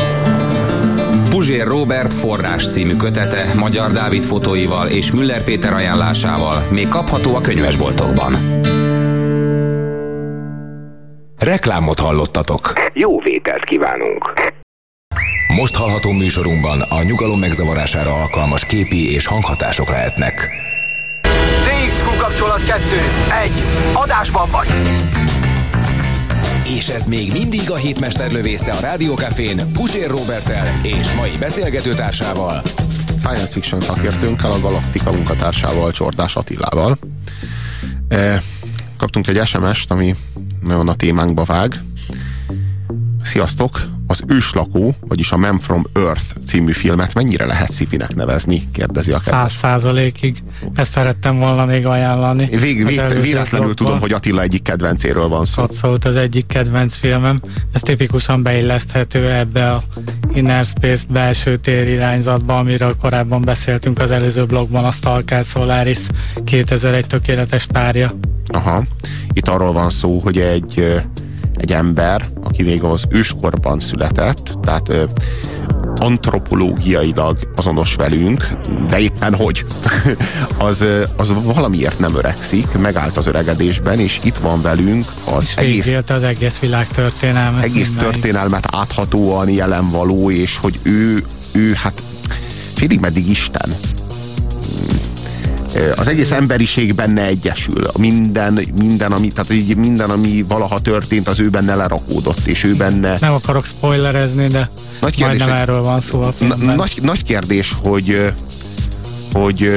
Puzsér 1.28 1.66
Robert 1.66 2.14
forrás 2.14 2.66
című 2.66 2.96
kötete 2.96 3.54
Magyar 3.56 3.92
Dávid 3.92 4.24
fotóival 4.24 4.88
és 4.88 5.12
Müller 5.12 5.44
Péter 5.44 5.72
ajánlásával 5.72 6.66
még 6.70 6.88
kapható 6.88 7.34
a 7.34 7.40
könyvesboltokban. 7.40 8.36
Reklámot 11.38 12.00
hallottatok. 12.00 12.72
Jó 12.92 13.20
vételt 13.20 13.64
kívánunk! 13.64 14.32
Most 15.56 15.74
hallható 15.74 16.10
műsorunkban 16.10 16.80
a 16.80 17.02
nyugalom 17.02 17.38
megzavarására 17.38 18.14
alkalmas 18.14 18.64
képi 18.64 19.12
és 19.12 19.26
hanghatások 19.26 19.88
lehetnek. 19.88 20.48
DXQ 21.64 22.16
kapcsolat 22.18 22.64
2. 22.64 22.82
1. 23.42 23.50
Adásban 23.92 24.50
vagy! 24.50 24.68
És 26.76 26.88
ez 26.88 27.06
még 27.06 27.32
mindig 27.32 27.70
a 27.70 27.76
hétmester 27.76 28.30
lövésze 28.30 28.70
a 28.72 28.80
Rádiókafén 28.80 29.72
Pusér 29.72 30.08
Robertel 30.08 30.72
és 30.82 31.12
mai 31.12 31.32
beszélgetőtársával. 31.38 32.62
Science 33.18 33.52
fiction 33.52 33.80
szakértőnkkel, 33.80 34.50
a 34.50 34.60
Galaktika 34.60 35.12
munkatársával, 35.12 35.92
Csordás 35.92 36.36
Attilával. 36.36 36.98
E, 38.08 38.42
kaptunk 38.98 39.26
egy 39.26 39.46
SMS-t, 39.46 39.90
ami 39.90 40.14
nagyon 40.62 40.88
a 40.88 40.94
témánkba 40.94 41.44
vág. 41.44 41.82
Sziasztok! 43.28 43.80
az 44.10 44.22
őslakó, 44.26 44.94
vagyis 45.00 45.32
a 45.32 45.36
Man 45.36 45.58
from 45.58 45.84
Earth 45.92 46.24
című 46.44 46.72
filmet 46.72 47.14
mennyire 47.14 47.46
lehet 47.46 47.72
szifinek 47.72 48.14
nevezni, 48.14 48.68
kérdezi 48.72 49.12
a 49.12 49.18
Száz 49.18 49.52
százalékig. 49.52 50.42
Ezt 50.74 50.92
szerettem 50.92 51.38
volna 51.38 51.64
még 51.64 51.86
ajánlani. 51.86 52.46
Vég, 52.46 52.86
vég, 52.86 53.20
véletlenül 53.20 53.74
tudom, 53.74 54.00
hogy 54.00 54.12
Attila 54.12 54.42
egyik 54.42 54.62
kedvencéről 54.62 55.28
van 55.28 55.44
szó. 55.44 55.62
Abszolút 55.62 56.04
az 56.04 56.16
egyik 56.16 56.46
kedvenc 56.46 56.94
filmem. 56.96 57.40
Ez 57.72 57.80
tipikusan 57.82 58.42
beilleszthető 58.42 59.30
ebbe 59.32 59.72
a 59.72 59.82
Inner 60.34 60.64
Space 60.64 61.04
belső 61.10 61.56
tér 61.56 61.88
irányzatba, 61.88 62.58
amiről 62.58 62.96
korábban 62.96 63.42
beszéltünk 63.42 63.98
az 63.98 64.10
előző 64.10 64.44
blogban, 64.44 64.84
a 64.84 64.90
Stalker 64.90 65.44
Solaris 65.44 66.00
2001 66.44 67.06
tökéletes 67.06 67.66
párja. 67.66 68.14
Aha. 68.46 68.84
Itt 69.32 69.48
arról 69.48 69.72
van 69.72 69.90
szó, 69.90 70.18
hogy 70.18 70.38
egy, 70.38 71.02
egy 71.58 71.72
ember, 71.72 72.28
aki 72.42 72.62
még 72.62 72.82
az 72.82 73.04
őskorban 73.10 73.80
született, 73.80 74.58
tehát 74.62 75.08
antropológiailag 76.00 77.52
azonos 77.56 77.94
velünk, 77.94 78.48
de 78.88 78.98
éppen 78.98 79.34
hogy, 79.34 79.64
az, 80.58 80.84
az 81.16 81.32
valamiért 81.42 81.98
nem 81.98 82.16
öregszik, 82.16 82.72
megállt 82.72 83.16
az 83.16 83.26
öregedésben, 83.26 83.98
és 83.98 84.20
itt 84.22 84.36
van 84.36 84.62
velünk 84.62 85.06
az 85.24 85.44
és 85.44 85.54
egész, 85.54 85.96
az 86.08 86.22
egész 86.22 86.58
világ 86.58 86.88
történelmet. 86.88 87.64
egész 87.64 87.88
mindenig. 87.88 88.12
történelmet 88.12 88.66
áthatóan 88.76 89.48
jelen 89.48 89.90
való, 89.90 90.30
és 90.30 90.56
hogy 90.56 90.78
ő, 90.82 91.24
ő 91.52 91.72
hát 91.72 92.02
félig 92.74 93.00
meddig 93.00 93.28
Isten 93.28 93.76
az 95.96 96.08
egész 96.08 96.30
emberiség 96.30 96.94
benne 96.94 97.24
egyesül. 97.24 97.90
Minden, 97.98 98.60
minden, 98.78 99.12
ami, 99.12 99.28
tehát 99.28 99.52
így 99.52 99.76
minden, 99.76 100.10
ami 100.10 100.44
valaha 100.48 100.78
történt, 100.80 101.28
az 101.28 101.40
ő 101.40 101.48
benne 101.48 101.74
lerakódott, 101.74 102.46
és 102.46 102.64
ő 102.64 102.74
benne... 102.74 103.16
Nem 103.20 103.32
akarok 103.32 103.66
spoilerezni, 103.66 104.46
de 104.46 104.70
Nagy 105.00 105.14
kérdés, 105.14 105.38
majdnem 105.38 105.60
erről 105.60 105.82
van 105.82 106.00
szó 106.00 106.22
a 106.22 106.32
filmben. 106.32 106.74
Nagy, 106.74 106.98
nagy 107.02 107.22
kérdés, 107.22 107.74
hogy 107.82 108.32
hogy 109.32 109.70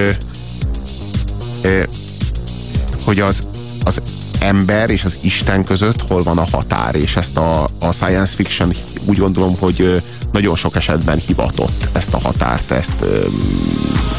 hogy 3.06 3.20
az, 3.20 3.44
az 3.84 4.02
ember 4.40 4.90
és 4.90 5.04
az 5.04 5.18
Isten 5.22 5.64
között 5.64 6.02
hol 6.08 6.24
van 6.24 6.38
a 6.38 6.46
határ, 6.52 6.96
és 6.96 7.16
ezt 7.16 7.38
a, 7.38 7.64
a 7.80 7.92
science 7.92 8.36
fiction 8.36 8.72
úgy 9.06 9.18
gondolom, 9.18 9.56
hogy 9.60 10.02
nagyon 10.32 10.56
sok 10.56 10.76
esetben 10.76 11.18
hivatott 11.18 11.88
ezt 11.94 12.14
a 12.14 12.20
határt, 12.20 12.72
ezt, 12.72 13.06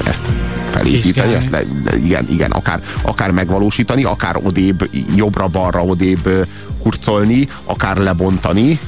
ezt 0.04 0.30
felépíteni, 0.70 1.34
ezt 1.34 1.50
le, 1.50 1.62
igen, 2.04 2.26
igen, 2.30 2.50
akár, 2.50 2.82
akár 3.02 3.30
megvalósítani, 3.30 4.04
akár 4.04 4.36
odébb, 4.42 4.88
jobbra-balra 5.16 5.84
odébb 5.84 6.46
kurcolni, 6.82 7.48
akár 7.64 7.96
lebontani, 7.96 8.78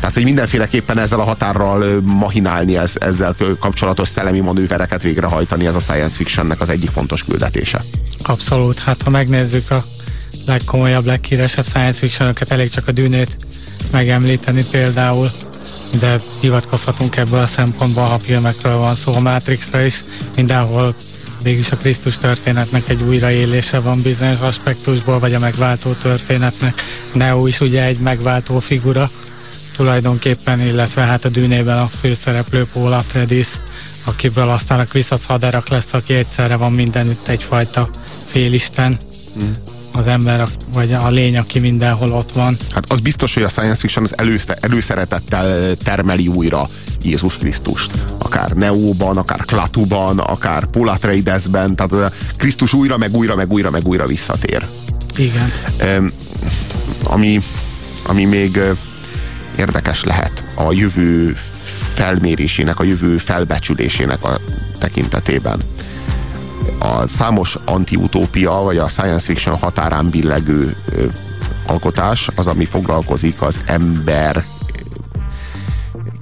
tehát, 0.00 0.14
hogy 0.14 0.24
mindenféleképpen 0.24 0.98
ezzel 0.98 1.20
a 1.20 1.24
határral 1.24 2.00
mahinálni, 2.00 2.76
ez, 2.76 2.92
ezzel 3.00 3.36
kapcsolatos 3.58 4.08
szellemi 4.08 4.40
manővereket 4.40 5.02
végrehajtani, 5.02 5.66
ez 5.66 5.74
a 5.74 5.80
science 5.80 6.16
fictionnek 6.16 6.60
az 6.60 6.68
egyik 6.68 6.90
fontos 6.90 7.24
küldetése. 7.24 7.82
Abszolút, 8.22 8.78
hát 8.78 9.02
ha 9.02 9.10
megnézzük 9.10 9.70
a 9.70 9.84
legkomolyabb, 10.46 11.04
leghíresebb 11.04 11.66
science 11.66 11.98
fiction 11.98 12.34
elég 12.48 12.70
csak 12.70 12.88
a 12.88 12.92
dűnét 12.92 13.36
megemlíteni 13.92 14.64
például, 14.70 15.30
de 15.98 16.20
hivatkozhatunk 16.40 17.16
ebből 17.16 17.40
a 17.40 17.46
szempontból, 17.46 18.04
ha 18.04 18.18
filmekről 18.18 18.76
van 18.76 18.94
szó, 18.94 19.14
a 19.14 19.20
Matrixra 19.20 19.82
is, 19.82 20.04
mindenhol 20.36 20.94
mégis 21.42 21.70
a 21.70 21.76
Krisztus 21.76 22.18
történetnek 22.18 22.88
egy 22.88 23.02
újraélése 23.02 23.80
van 23.80 24.02
bizonyos 24.02 24.40
aspektusból, 24.40 25.18
vagy 25.18 25.34
a 25.34 25.38
megváltó 25.38 25.92
történetnek. 25.92 26.82
Neo 27.12 27.46
is 27.46 27.60
ugye 27.60 27.84
egy 27.84 27.98
megváltó 27.98 28.58
figura 28.58 29.10
tulajdonképpen, 29.76 30.60
illetve 30.60 31.02
hát 31.02 31.24
a 31.24 31.28
dűnében 31.28 31.78
a 31.78 31.90
főszereplő 32.00 32.66
Paul 32.72 32.92
Atreides, 32.92 33.48
akiből 34.04 34.48
aztán 34.48 34.80
a 34.80 34.84
Kviszac 34.84 35.24
haderak 35.24 35.68
lesz, 35.68 35.92
aki 35.92 36.14
egyszerre 36.14 36.56
van 36.56 36.72
mindenütt 36.72 37.28
egyfajta 37.28 37.88
félisten. 38.26 38.98
Mm 39.38 39.78
az 39.92 40.06
ember, 40.06 40.48
vagy 40.72 40.92
a 40.92 41.08
lény, 41.08 41.36
aki 41.36 41.58
mindenhol 41.58 42.12
ott 42.12 42.32
van. 42.32 42.56
Hát 42.74 42.84
az 42.92 43.00
biztos, 43.00 43.34
hogy 43.34 43.42
a 43.42 43.48
science 43.48 43.80
fiction 43.80 44.04
az 44.04 44.18
előszte, 44.18 44.58
előszeretettel 44.60 45.74
termeli 45.76 46.26
újra 46.26 46.68
Jézus 47.02 47.36
Krisztust. 47.36 47.90
Akár 48.18 48.50
Neóban, 48.50 49.16
akár 49.16 49.44
Klatuban, 49.44 50.18
akár 50.18 50.64
Paul 50.66 50.88
Atreidesben, 50.88 51.76
tehát 51.76 52.14
Krisztus 52.36 52.72
újra, 52.72 52.96
meg 52.96 53.16
újra, 53.16 53.34
meg 53.34 53.52
újra, 53.52 53.70
meg 53.70 53.86
újra 53.86 54.06
visszatér. 54.06 54.66
Igen. 55.16 55.52
Ami, 57.02 57.40
ami 58.06 58.24
még 58.24 58.60
érdekes 59.58 60.04
lehet 60.04 60.44
a 60.54 60.72
jövő 60.72 61.36
felmérésének, 61.94 62.80
a 62.80 62.84
jövő 62.84 63.16
felbecsülésének 63.16 64.24
a 64.24 64.40
tekintetében 64.78 65.62
a 66.78 67.08
számos 67.08 67.58
antiutópia, 67.64 68.52
vagy 68.52 68.78
a 68.78 68.88
science 68.88 69.24
fiction 69.24 69.56
határán 69.56 70.06
billegő 70.10 70.76
alkotás 71.66 72.28
az, 72.34 72.46
ami 72.46 72.64
foglalkozik 72.64 73.42
az 73.42 73.60
ember 73.66 74.44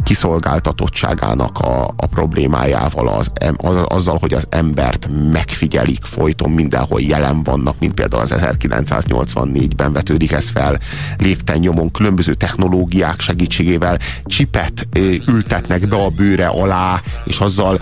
kiszolgáltatottságának 0.09 1.59
a, 1.59 1.85
a 1.97 2.07
problémájával, 2.07 3.09
az, 3.09 3.33
az, 3.57 3.77
azzal, 3.87 4.19
hogy 4.21 4.33
az 4.33 4.47
embert 4.51 5.09
megfigyelik 5.33 6.05
folyton, 6.05 6.51
mindenhol 6.51 7.01
jelen 7.01 7.43
vannak, 7.43 7.79
mint 7.79 7.95
például 7.95 8.23
az 8.23 8.35
1984-ben 8.37 9.93
vetődik 9.93 10.33
ez 10.33 10.49
fel, 10.49 10.79
lépten 11.19 11.59
nyomon 11.59 11.91
különböző 11.91 12.35
technológiák 12.35 13.21
segítségével 13.21 13.99
csipet 14.25 14.89
ültetnek 15.27 15.89
be 15.89 15.97
a 15.97 16.09
bőre 16.09 16.47
alá, 16.47 17.01
és 17.25 17.39
azzal 17.39 17.81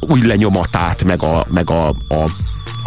úgy 0.00 0.24
lenyomatát, 0.24 1.04
meg 1.04 1.22
a, 1.22 1.46
meg 1.50 1.70
a, 1.70 1.88
a, 1.88 2.24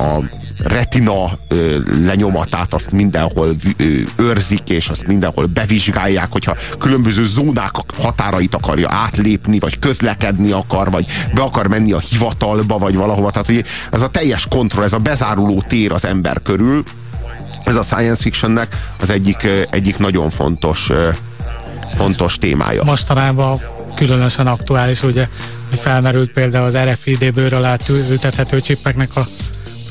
a 0.02 0.24
retina 0.63 1.32
ö, 1.47 1.78
lenyomatát 2.06 2.74
azt 2.74 2.91
mindenhol 2.91 3.56
ö, 3.78 3.84
őrzik, 4.15 4.69
és 4.69 4.88
azt 4.88 5.08
mindenhol 5.08 5.45
bevizsgálják, 5.45 6.28
hogyha 6.32 6.56
különböző 6.80 7.26
zónák 7.26 7.71
határait 7.97 8.56
akarja 8.56 8.88
átlépni, 8.91 9.60
vagy 9.60 9.80
közlekedni 9.80 10.52
akar, 10.52 10.91
vagy 10.91 11.06
be 11.34 11.41
akar 11.41 11.67
menni 11.67 11.91
a 11.91 12.00
hivatalba, 12.00 12.78
vagy 12.78 12.95
valahova. 12.95 13.32
Tehát, 13.32 13.47
hogy 13.47 13.63
ez 13.91 14.02
a 14.02 14.08
teljes 14.08 14.47
kontroll, 14.50 14.84
ez 14.84 14.93
a 14.93 15.00
bezáruló 15.00 15.63
tér 15.67 15.91
az 15.91 16.06
ember 16.06 16.41
körül, 16.43 16.84
ez 17.63 17.76
a 17.76 17.82
science 17.82 18.21
fictionnek 18.21 18.91
az 19.00 19.10
egyik, 19.10 19.47
egyik 19.69 19.97
nagyon 19.97 20.30
fontos 20.30 20.91
fontos 21.95 22.38
témája. 22.38 22.84
Mostanában 22.84 23.62
különösen 23.95 24.47
aktuális, 24.47 25.04
ugye, 25.04 25.28
hogy 25.69 25.80
felmerült 25.80 26.32
például 26.32 26.65
az 26.65 26.78
RFID-bőről 26.78 27.63
átültethető 27.63 28.62
csippeknek 28.62 29.15
a 29.15 29.26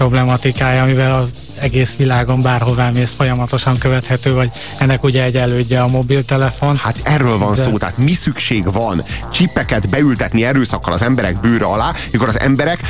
problematikája, 0.01 0.83
amivel 0.83 1.15
az 1.15 1.29
egész 1.59 1.97
világon 1.97 2.43
bárhová 2.43 2.91
mész 2.91 3.15
folyamatosan 3.15 3.79
követhető, 3.79 4.35
vagy 4.35 4.51
ennek 4.79 5.05
ugye 5.05 5.23
egy 5.23 5.37
elődje 5.37 5.83
a 5.83 5.89
mobiltelefon. 5.89 6.77
Hát 6.77 7.01
erről 7.03 7.39
van 7.39 7.55
De... 7.55 7.63
szó, 7.63 7.77
tehát 7.77 7.99
mi 7.99 8.13
szükség 8.13 8.73
van 8.73 9.05
csipeket 9.33 9.89
beültetni 9.89 10.45
erőszakkal 10.45 10.93
az 10.93 11.03
emberek 11.03 11.41
bőre 11.41 11.65
alá, 11.65 11.93
mikor 12.13 12.29
az 12.29 12.41
emberek 12.41 12.81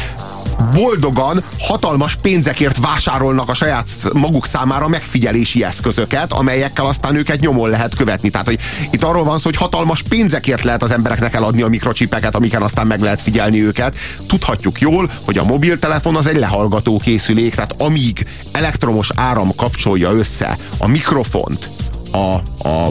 boldogan, 0.75 1.43
hatalmas 1.59 2.17
pénzekért 2.17 2.79
vásárolnak 2.79 3.49
a 3.49 3.55
saját 3.55 3.91
maguk 4.13 4.47
számára 4.47 4.89
megfigyelési 4.89 5.65
eszközöket, 5.65 6.33
amelyekkel 6.33 6.87
aztán 6.87 7.15
őket 7.15 7.41
nyomon 7.41 7.71
lehet 7.71 7.95
követni. 7.95 8.31
Tehát, 8.31 8.47
hogy 8.47 8.59
itt 8.91 9.03
arról 9.03 9.25
van 9.25 9.39
szó, 9.39 9.45
hogy 9.45 9.57
hatalmas 9.57 10.03
pénzekért 10.03 10.63
lehet 10.63 10.83
az 10.83 10.91
embereknek 10.91 11.35
eladni 11.35 11.63
a 11.63 11.69
mikrocsipeket, 11.69 12.35
amiken 12.35 12.63
aztán 12.63 12.87
meg 12.87 13.01
lehet 13.01 13.21
figyelni 13.21 13.65
őket. 13.65 13.97
Tudhatjuk 14.27 14.81
jól, 14.81 15.11
hogy 15.25 15.39
a 15.39 15.45
mobiltelefon 15.45 16.17
az 16.17 16.27
egy 16.27 16.39
lehallgató 16.39 16.99
készülék, 16.99 17.55
tehát 17.55 17.75
amíg 17.79 18.27
elektromos 18.53 19.09
áram 19.15 19.55
kapcsolja 19.55 20.11
össze 20.13 20.59
a 20.79 20.87
mikrofont, 20.87 21.71
a, 22.13 22.41
a, 22.69 22.87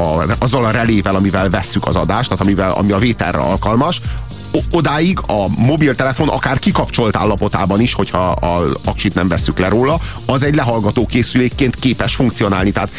a, 0.00 0.24
azzal 0.38 0.64
a 0.64 0.70
relével, 0.70 1.14
amivel 1.14 1.50
vesszük 1.50 1.86
az 1.86 1.96
adást, 1.96 2.28
tehát 2.28 2.44
amivel, 2.44 2.70
ami 2.70 2.92
a 2.92 2.98
vételre 2.98 3.38
alkalmas, 3.38 4.00
odáig 4.72 5.18
a 5.26 5.48
mobiltelefon 5.48 6.28
akár 6.28 6.58
kikapcsolt 6.58 7.16
állapotában 7.16 7.80
is, 7.80 7.92
hogyha 7.92 8.28
a 8.28 8.66
aksit 8.84 9.14
nem 9.14 9.28
vesszük 9.28 9.58
le 9.58 9.68
róla, 9.68 9.98
az 10.26 10.42
egy 10.42 10.54
lehallgató 10.54 11.06
készülékként 11.06 11.76
képes 11.76 12.14
funkcionálni. 12.14 12.70
Tehát 12.70 12.90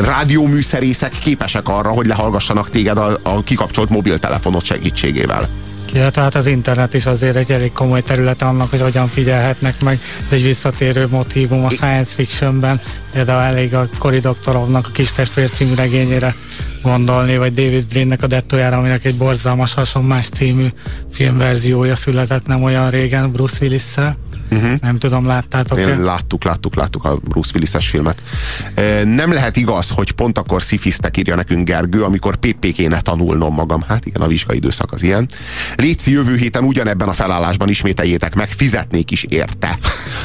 rádióműszerészek 0.00 1.18
képesek 1.18 1.68
arra, 1.68 1.90
hogy 1.90 2.06
lehallgassanak 2.06 2.70
téged 2.70 2.98
a, 2.98 3.18
a 3.22 3.42
kikapcsolt 3.42 3.88
mobiltelefonot 3.88 4.64
segítségével. 4.64 5.48
Illetve 5.92 6.22
hát 6.22 6.34
az 6.34 6.46
internet 6.46 6.94
is 6.94 7.06
azért 7.06 7.36
egy 7.36 7.52
elég 7.52 7.72
komoly 7.72 8.02
területe 8.02 8.44
annak, 8.44 8.70
hogy 8.70 8.80
hogyan 8.80 9.08
figyelhetnek 9.08 9.80
meg. 9.80 10.00
Ez 10.26 10.32
egy 10.32 10.42
visszatérő 10.42 11.06
motívum 11.10 11.64
a 11.64 11.70
science 11.70 12.14
fictionben. 12.14 12.80
Például 13.12 13.42
elég 13.42 13.74
a 13.74 13.88
Cory 13.98 14.18
Doktorovnak 14.18 14.86
a 14.86 14.90
Kis 14.92 15.12
testvér 15.12 15.50
című 15.50 15.74
regényére 15.74 16.34
gondolni, 16.82 17.36
vagy 17.36 17.54
David 17.54 17.86
Brinnek 17.86 18.22
a 18.22 18.26
Dettojára, 18.26 18.76
aminek 18.76 19.04
egy 19.04 19.16
borzalmas 19.16 19.74
hasonlás 19.74 20.28
című 20.28 20.66
filmverziója 21.12 21.96
született 21.96 22.46
nem 22.46 22.62
olyan 22.62 22.90
régen 22.90 23.32
Bruce 23.32 23.56
willis 23.60 23.82
-szel. 23.82 24.16
Uh-huh. 24.50 24.80
Nem 24.80 24.98
tudom, 24.98 25.26
láttátok-e? 25.26 25.96
Láttuk, 25.96 26.44
láttuk, 26.44 26.74
láttuk 26.74 27.04
a 27.04 27.16
Bruce 27.16 27.50
Willis-es 27.54 27.88
filmet. 27.88 28.22
Nem 29.04 29.32
lehet 29.32 29.56
igaz, 29.56 29.90
hogy 29.90 30.10
pont 30.10 30.38
akkor 30.38 30.62
szifisztek 30.62 31.16
írja 31.16 31.34
nekünk 31.34 31.66
Gergő, 31.66 32.02
amikor 32.02 32.36
PP 32.36 32.72
kéne 32.72 33.00
tanulnom 33.00 33.54
magam. 33.54 33.84
Hát 33.88 34.06
igen, 34.06 34.22
a 34.22 34.26
vizsgai 34.26 34.56
időszak 34.56 34.92
az 34.92 35.02
ilyen. 35.02 35.28
Léci 35.76 36.10
jövő 36.10 36.36
héten 36.36 36.64
ugyanebben 36.64 37.08
a 37.08 37.12
felállásban 37.12 37.68
ismételjétek 37.68 38.34
meg, 38.34 38.48
fizetnék 38.48 39.10
is 39.10 39.24
érte. 39.28 39.78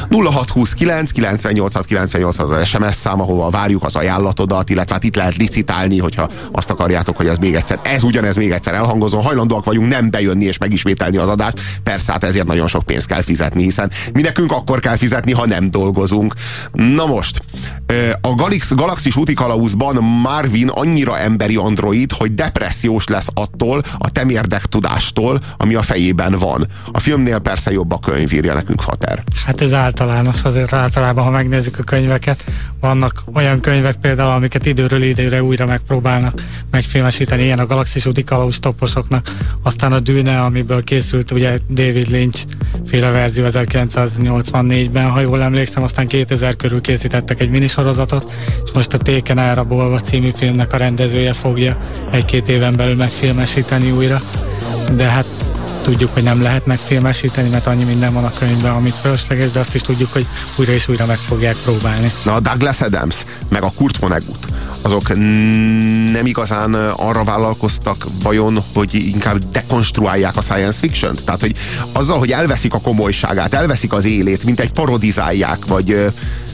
0629 0.10 1.12
98 1.12 1.86
98 1.86 2.40
az 2.40 2.68
SMS 2.68 2.96
szám, 2.96 3.22
ahova 3.22 3.50
várjuk 3.50 3.84
az 3.84 3.96
ajánlatodat, 3.96 4.70
illetve 4.70 4.94
hát 4.94 5.04
itt 5.04 5.16
lehet 5.16 5.36
licitálni, 5.36 6.00
hogyha 6.00 6.30
azt 6.52 6.70
akarjátok, 6.70 7.18
hogy 7.18 7.28
ez 7.28 7.38
még 7.38 7.56
egyszer, 7.56 7.80
ez 7.84 8.04
ugyanez 8.04 8.36
még 8.36 8.52
egyszer 8.52 8.74
elhangozó, 8.74 9.20
hajlandóak 9.20 9.66
vagyunk 9.66 9.90
nem 9.90 10.10
bejönni 10.10 10.46
és 10.46 10.58
megismételni 10.58 11.18
az 11.18 11.30
adást. 11.30 11.60
Persze, 11.84 12.12
hát 12.12 12.24
ezért 12.24 12.48
nagyon 12.48 12.68
sok 12.68 12.84
pénzt 12.84 13.08
kell 13.08 13.22
fizetni, 13.22 13.64
hiszen 13.64 13.92
mi 14.14 14.22
nekünk 14.22 14.52
akkor 14.52 14.80
kell 14.80 14.96
fizetni, 14.96 15.32
ha 15.32 15.46
nem 15.46 15.70
dolgozunk. 15.70 16.34
Na 16.72 17.06
most, 17.06 17.44
a 18.22 18.34
Galax, 18.34 18.74
Galaxis 18.74 19.16
útikalauzban 19.16 20.04
Marvin 20.04 20.68
annyira 20.68 21.18
emberi 21.18 21.56
android, 21.56 22.12
hogy 22.12 22.34
depressziós 22.34 23.08
lesz 23.08 23.28
attól 23.34 23.84
a 23.98 24.12
temérdek 24.12 24.66
tudástól, 24.66 25.40
ami 25.58 25.76
a 25.76 25.82
fejében 25.82 26.38
van. 26.38 26.68
A 26.92 27.00
filmnél 27.00 27.40
persze 27.40 27.72
jobb 27.72 27.92
a 27.92 28.00
könyv, 28.00 28.34
írja 28.34 28.54
nekünk 28.54 28.82
Fater. 28.82 29.24
Hát 29.46 29.62
ez 29.62 29.74
általános, 29.74 30.44
azért 30.44 30.74
általában, 30.74 31.24
ha 31.24 31.30
megnézzük 31.30 31.80
a 31.80 31.84
könyveket, 31.84 32.44
vannak 32.80 33.24
olyan 33.34 33.60
könyvek 33.60 33.96
például, 33.96 34.32
amiket 34.32 34.66
időről 34.66 35.04
időre 35.04 35.44
újra 35.44 35.66
megpróbálnak 35.66 36.42
megfilmesíteni, 36.72 37.44
ilyen 37.44 37.60
a 37.60 37.66
Galaxis 37.66 38.06
útikalauz 38.06 38.60
toposoknak, 38.60 39.36
aztán 39.64 39.94
a 39.94 40.00
Dűne, 40.00 40.42
amiből 40.42 40.84
készült 40.84 41.32
ugye 41.32 41.58
David 41.70 42.08
Lynch 42.08 42.46
féle 42.86 43.10
verzió 43.10 43.44
1984-ben, 44.08 45.10
ha 45.10 45.20
jól 45.20 45.42
emlékszem, 45.42 45.84
aztán 45.84 46.08
2000 46.08 46.56
körül 46.56 46.82
készítettek 46.82 47.42
egy 47.42 47.50
minisorozatot, 47.50 48.32
és 48.66 48.72
most 48.74 48.94
a 48.94 48.98
Téken 48.98 49.38
elrabolva 49.38 50.00
című 50.00 50.30
filmnek 50.36 50.74
a 50.74 50.78
rendezője 50.78 51.34
fogja 51.34 51.78
egy-két 52.12 52.50
éven 52.50 52.76
belül 52.76 52.96
megfilmesíteni 52.96 53.92
újra. 53.92 54.22
De 54.96 55.06
hát 55.06 55.26
tudjuk, 55.82 56.14
hogy 56.14 56.24
nem 56.24 56.42
lehet 56.42 56.66
megfilmesíteni, 56.66 57.50
mert 57.50 57.68
annyi 57.68 57.84
minden 57.84 58.14
van 58.14 58.24
a 58.24 58.32
könyvben, 58.40 58.72
amit 58.72 58.96
fölösleges, 58.96 59.52
de 59.52 59.60
azt 59.60 59.76
is 59.76 59.82
tudjuk, 59.82 60.14
hogy 60.14 60.26
újra 60.56 60.72
és 60.72 60.88
újra 60.88 61.06
meg 61.06 61.18
fogják 61.18 61.56
próbálni. 61.56 62.12
Na 62.24 62.34
a 62.34 62.40
Douglas 62.40 62.82
Adams, 62.82 63.16
meg 63.50 63.64
a 63.64 63.72
Kurt 63.76 63.98
Vonnegut, 63.98 64.46
azok 64.82 65.08
nem 66.12 66.26
igazán 66.26 66.74
arra 66.74 67.24
vállalkoztak 67.24 68.06
vajon, 68.24 68.64
hogy 68.74 68.94
inkább 68.94 69.38
dekonstruálják 69.52 70.38
a 70.38 70.42
science 70.42 70.78
fiction-t? 70.78 71.24
Tehát, 71.24 71.42
hogy 71.42 71.56
azzal, 71.92 72.20
hogy 72.20 72.32
elveszik 72.32 72.74
a 72.74 72.80
komolyságát, 72.80 73.54
elveszik 73.54 73.94
az 73.94 74.06
élét, 74.06 74.44
mint 74.44 74.60
egy 74.60 74.72
parodizálják, 74.72 75.66
vagy 75.66 76.12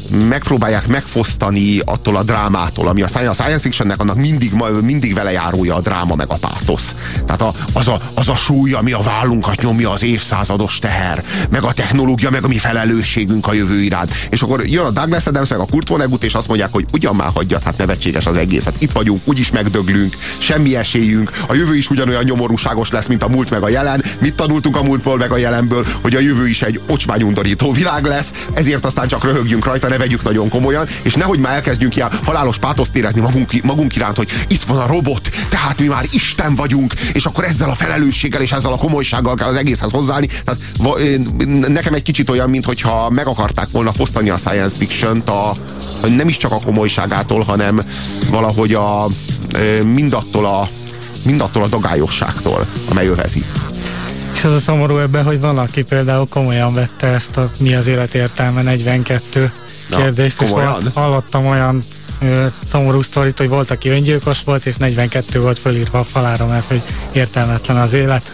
megpróbálják 0.10 0.88
megfosztani 0.88 1.80
attól 1.80 2.15
a 2.15 2.24
drámától, 2.24 2.88
ami 2.88 3.02
a 3.02 3.08
science 3.08 3.60
fictionnek 3.60 4.00
annak 4.00 4.17
mindig, 4.17 4.52
mindig 4.82 5.13
vele 5.13 5.32
járója 5.32 5.76
a 5.76 5.80
dráma 5.80 6.15
meg 6.15 6.30
a 6.30 6.36
pátosz. 6.36 6.96
Tehát 7.26 7.41
a, 7.41 7.54
az, 7.74 7.88
a, 7.88 8.00
az 8.13 8.30
a 8.30 8.36
súly, 8.36 8.74
ami 8.74 8.91
a 8.91 9.02
vállunkat 9.02 9.62
nyomja, 9.62 9.91
az 9.91 10.04
évszázados 10.04 10.80
teher, 10.80 11.24
meg 11.50 11.63
a 11.63 11.74
technológia, 11.74 12.30
meg 12.30 12.43
a 12.43 12.48
mi 12.48 12.58
felelősségünk 12.58 13.48
a 13.48 13.54
jövő 13.54 13.82
iránt. 13.82 14.12
És 14.30 14.41
akkor 14.41 14.65
jön 14.65 14.86
a 14.86 14.91
Douglas 14.91 15.28
Adams, 15.28 15.50
meg 15.50 15.60
a 15.60 15.65
Kurt 15.65 15.88
Vonnegut, 15.88 16.24
és 16.24 16.34
azt 16.34 16.48
mondják, 16.48 16.70
hogy 16.72 16.86
ugyan 16.93 17.15
már 17.15 17.30
hagyjat, 17.34 17.63
hát 17.63 17.78
nevetséges 17.78 18.26
az 18.26 18.36
egész. 18.36 18.63
Hát 18.63 18.76
itt 18.82 18.91
vagyunk, 18.91 19.22
úgyis 19.24 19.52
megdöglünk, 19.52 20.17
semmi 20.38 20.76
esélyünk, 20.76 21.32
a 21.48 21.54
jövő 21.54 21.76
is 21.76 21.89
ugyanolyan 21.89 22.24
nyomorúságos 22.24 22.91
lesz, 22.91 23.08
mint 23.08 23.24
a 23.24 23.28
múlt 23.28 23.50
meg 23.50 23.63
a 23.63 23.70
jelen. 23.70 24.04
Mit 24.20 24.36
tanultunk 24.36 24.76
a 24.76 24.84
múltból 24.84 25.17
meg 25.17 25.32
a 25.32 25.38
jelenből, 25.38 25.86
hogy 26.02 26.15
a 26.15 26.20
jövő 26.20 26.48
is 26.48 26.62
egy 26.62 26.80
ocsmányundorító 26.88 27.72
világ 27.72 28.06
lesz, 28.06 28.32
ezért 28.54 28.86
aztán 28.86 29.08
csak 29.08 29.24
röhögjünk 29.24 29.65
rajta, 29.65 29.88
ne 29.97 30.03
vegyük 30.03 30.23
nagyon 30.23 30.49
komolyan, 30.49 30.88
és 31.01 31.13
nehogy 31.13 31.39
már 31.39 31.53
elkezdjünk 31.53 31.95
ilyen 31.95 32.10
halálos 32.23 32.57
pátoszt 32.57 32.95
érezni 32.95 33.21
magunk, 33.21 33.51
magunk 33.63 33.95
iránt, 33.95 34.15
hogy 34.15 34.29
itt 34.47 34.63
van 34.63 34.77
a 34.77 34.88
robot, 34.88 35.29
tehát 35.49 35.79
mi 35.79 35.86
már 35.86 36.05
Isten 36.12 36.55
vagyunk, 36.55 36.93
és 37.13 37.25
akkor 37.25 37.43
ezzel 37.43 37.69
a 37.69 37.75
felelősséggel 37.75 38.41
és 38.41 38.51
ezzel 38.51 38.71
a 38.71 38.77
komolysággal 38.77 39.36
kell 39.36 39.47
az 39.47 39.55
egészhez 39.55 39.91
hozzáállni. 39.91 40.27
Tehát 40.45 40.62
nekem 41.67 41.93
egy 41.93 42.01
kicsit 42.01 42.29
olyan, 42.29 42.49
mintha 42.49 43.10
meg 43.10 43.27
akarták 43.27 43.67
volna 43.71 43.91
fosztani 43.91 44.29
a 44.29 44.38
science 44.38 44.77
fiction-t 44.77 45.29
a, 45.29 45.55
nem 46.15 46.27
is 46.27 46.38
csak 46.38 46.51
a 46.51 46.60
komolyságától, 46.65 47.41
hanem 47.41 47.79
valahogy 48.29 48.73
a, 48.73 49.10
mindattól 49.83 50.45
a 50.45 50.69
mindattól 51.25 51.63
a 51.63 51.67
dagályosságtól, 51.67 52.65
amely 52.89 53.07
övezi. 53.07 53.43
És 54.33 54.43
az 54.43 54.53
a 54.53 54.60
szomorú 54.60 54.97
ebben, 54.97 55.23
hogy 55.23 55.39
van, 55.39 55.57
aki 55.57 55.83
például 55.83 56.27
komolyan 56.29 56.73
vette 56.73 57.07
ezt 57.07 57.38
a 57.38 57.51
mi 57.60 57.75
az 57.75 57.88
élet 57.88 58.13
értelme 58.13 58.62
42 58.62 59.51
Na, 59.89 59.97
kérdést, 59.97 60.41
és 60.41 60.50
volt, 60.50 60.93
hallottam 60.93 61.45
olyan 61.45 61.84
ö, 62.21 62.45
szomorú 62.65 63.02
sztorit, 63.02 63.38
hogy 63.38 63.50
volt, 63.50 63.71
aki 63.71 63.89
öngyilkos 63.89 64.43
volt, 64.43 64.65
és 64.65 64.76
42 64.76 65.41
volt 65.41 65.60
fölírva 65.60 66.00
a 66.00 66.04
falára, 66.04 66.45
mert 66.45 66.65
hogy 66.65 66.82
értelmetlen 67.12 67.78
az 67.78 67.93
élet. 67.93 68.32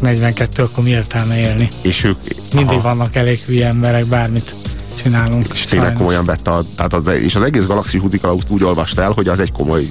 42 0.00 0.62
akkor 0.62 0.84
mi 0.84 0.90
értelme 0.90 1.38
élni? 1.38 1.68
És 1.82 2.04
ők... 2.04 2.16
Mindig 2.54 2.78
aha. 2.78 2.88
vannak 2.88 3.16
elég 3.16 3.40
hülye 3.46 3.66
emberek, 3.66 4.06
bármit 4.06 4.54
csinálunk. 5.02 5.46
És 5.52 5.64
tényleg 5.64 5.92
komolyan 5.92 6.24
vette, 6.24 6.50
a, 6.50 6.64
tehát 6.76 6.94
az, 6.94 7.06
és 7.06 7.34
az 7.34 7.42
egész 7.42 7.64
galaxis 7.64 8.00
útikalaust 8.00 8.46
úgy 8.48 8.64
olvasta 8.64 9.02
el, 9.02 9.10
hogy 9.10 9.28
az 9.28 9.38
egy 9.38 9.52
komoly 9.52 9.86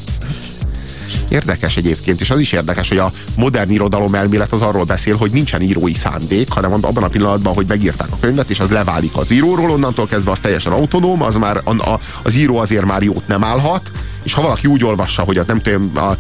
Érdekes 1.30 1.78
egyébként, 1.78 2.22
és 2.22 2.30
az 2.30 2.40
is 2.40 2.52
érdekes, 2.52 2.90
hogy 2.90 2.98
a 2.98 3.12
modern 3.36 3.70
irodalom 3.72 4.16
elmélet 4.16 4.52
az 4.52 4.62
arról 4.62 4.84
beszél, 4.84 5.16
hogy 5.16 5.32
nincsen 5.32 5.62
írói 5.62 5.94
szándék, 5.94 6.52
hanem 6.52 6.74
abban 6.74 7.04
a 7.04 7.08
pillanatban, 7.08 7.54
hogy 7.54 7.66
megírták 7.68 8.12
a 8.12 8.18
könyvet, 8.20 8.50
és 8.50 8.60
az 8.60 8.70
leválik 8.70 9.18
az 9.18 9.32
íróról, 9.32 9.72
onnantól 9.72 10.08
kezdve 10.08 10.32
az 10.32 10.40
teljesen 10.40 10.72
autonóm, 10.72 11.22
az 11.22 11.36
már 11.36 11.62
a, 11.64 11.90
a, 11.90 12.00
az 12.22 12.36
író 12.36 12.58
azért 12.58 12.86
már 12.86 13.02
jót 13.02 13.28
nem 13.28 13.44
állhat, 13.44 13.92
és 14.24 14.34
ha 14.34 14.42
valaki 14.42 14.68
úgy 14.68 14.84
olvassa, 14.84 15.22
hogy 15.22 15.38
az 15.38 15.46
nem 15.46 15.62
tudom, 15.62 15.92
a, 15.96 16.16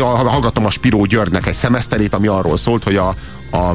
a, 0.00 0.28
hallgattam 0.28 0.66
a 0.66 0.70
Spiró 0.70 1.04
Györgynek 1.04 1.46
egy 1.46 1.54
szemeszterét, 1.54 2.14
ami 2.14 2.26
arról 2.26 2.56
szólt, 2.56 2.82
hogy 2.82 2.96
a, 2.96 3.08
a 3.50 3.72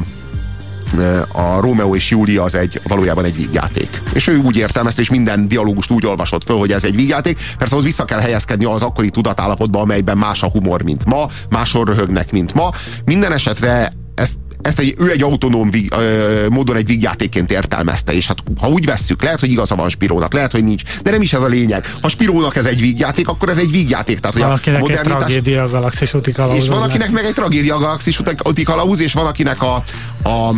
a 1.32 1.60
Rómeó 1.60 1.94
és 1.94 2.10
Júlia 2.10 2.42
az 2.42 2.54
egy 2.54 2.80
valójában 2.88 3.24
egy 3.24 3.36
vígjáték. 3.36 4.00
És 4.12 4.26
ő 4.26 4.38
úgy 4.38 4.56
értelmezte, 4.56 5.00
és 5.00 5.10
minden 5.10 5.48
dialógust 5.48 5.90
úgy 5.90 6.06
olvasott 6.06 6.44
föl, 6.44 6.56
hogy 6.56 6.72
ez 6.72 6.84
egy 6.84 6.94
vígjáték. 6.94 7.38
Persze 7.58 7.74
ahhoz 7.74 7.86
vissza 7.86 8.04
kell 8.04 8.20
helyezkedni 8.20 8.64
az 8.64 8.82
akkori 8.82 9.10
tudatállapotba, 9.10 9.80
amelyben 9.80 10.18
más 10.18 10.42
a 10.42 10.48
humor, 10.48 10.82
mint 10.82 11.04
ma, 11.04 11.26
máshol 11.50 11.84
röhögnek, 11.84 12.32
mint 12.32 12.54
ma. 12.54 12.70
Minden 13.04 13.32
esetre 13.32 13.92
ezt 14.14 14.38
ezt 14.66 14.78
egy, 14.78 14.94
ő 14.98 15.10
egy 15.10 15.22
autonóm 15.22 15.70
vig, 15.70 15.92
ö, 15.92 16.46
módon 16.50 16.76
egy 16.76 16.86
vígjátékként 16.86 17.50
értelmezte, 17.50 18.12
és 18.12 18.26
hát 18.26 18.38
ha 18.60 18.68
úgy 18.68 18.84
vesszük, 18.84 19.22
lehet, 19.22 19.40
hogy 19.40 19.50
igaza 19.50 19.74
van 19.74 19.88
Spirónak, 19.88 20.32
lehet, 20.32 20.52
hogy 20.52 20.64
nincs, 20.64 20.82
de 21.02 21.10
nem 21.10 21.22
is 21.22 21.32
ez 21.32 21.42
a 21.42 21.46
lényeg. 21.46 21.94
Ha 22.00 22.08
Spirónak 22.08 22.56
ez 22.56 22.64
egy 22.64 22.80
vígjáték, 22.80 23.28
akkor 23.28 23.48
ez 23.48 23.58
egy 23.58 23.70
vígjáték. 23.70 24.18
Tehát, 24.18 24.38
van 24.38 24.50
akinek 24.50 24.80
modernitás... 24.80 25.12
egy 25.12 25.18
tragédia 25.18 25.62
a 25.62 25.68
galaxis 25.68 26.14
úti 26.14 26.32
kalauz. 26.32 26.62
És 26.62 26.68
van 26.68 26.82
akinek 26.82 27.10
meg 27.10 27.24
egy 27.24 27.34
tragédia 27.34 27.74
a 27.74 27.78
galaxis 27.78 28.20
úti 28.42 28.62
kalauz, 28.62 29.00
és 29.00 29.12
van 29.12 29.26
akinek 29.26 29.62
a, 29.62 29.82
a, 30.22 30.28
a 30.28 30.54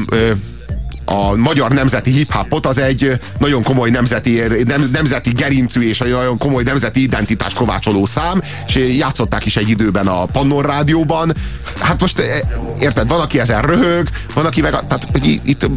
a 1.07 1.37
magyar 1.37 1.73
nemzeti 1.73 2.11
hip-hopot 2.11 2.67
az 2.67 2.79
egy 2.79 3.21
nagyon 3.39 3.63
komoly 3.63 3.91
nemzeti, 3.91 4.43
nem, 4.67 4.89
nemzeti 4.93 5.31
gerincű 5.31 5.89
és 5.89 6.01
egy 6.01 6.11
nagyon 6.11 6.39
komoly 6.39 6.63
nemzeti 6.63 7.03
identitás 7.03 7.53
kovácsoló 7.53 8.07
szám, 8.07 8.41
és 8.67 8.75
játszották 8.97 9.47
is 9.47 9.57
egy 9.57 9.71
időben 9.71 10.07
a 10.07 10.25
Pannon 10.25 10.63
rádióban. 10.63 11.35
Hát 11.79 12.01
most 12.01 12.19
eh, 12.19 12.41
érted, 12.81 13.09
van, 13.09 13.21
aki 13.21 13.41
ezen 13.41 13.63
röhög, 13.63 14.09
van, 14.35 14.47
aki 14.47 14.61
meg, 14.61 14.71
tehát 14.71 15.09
itt 15.45 15.69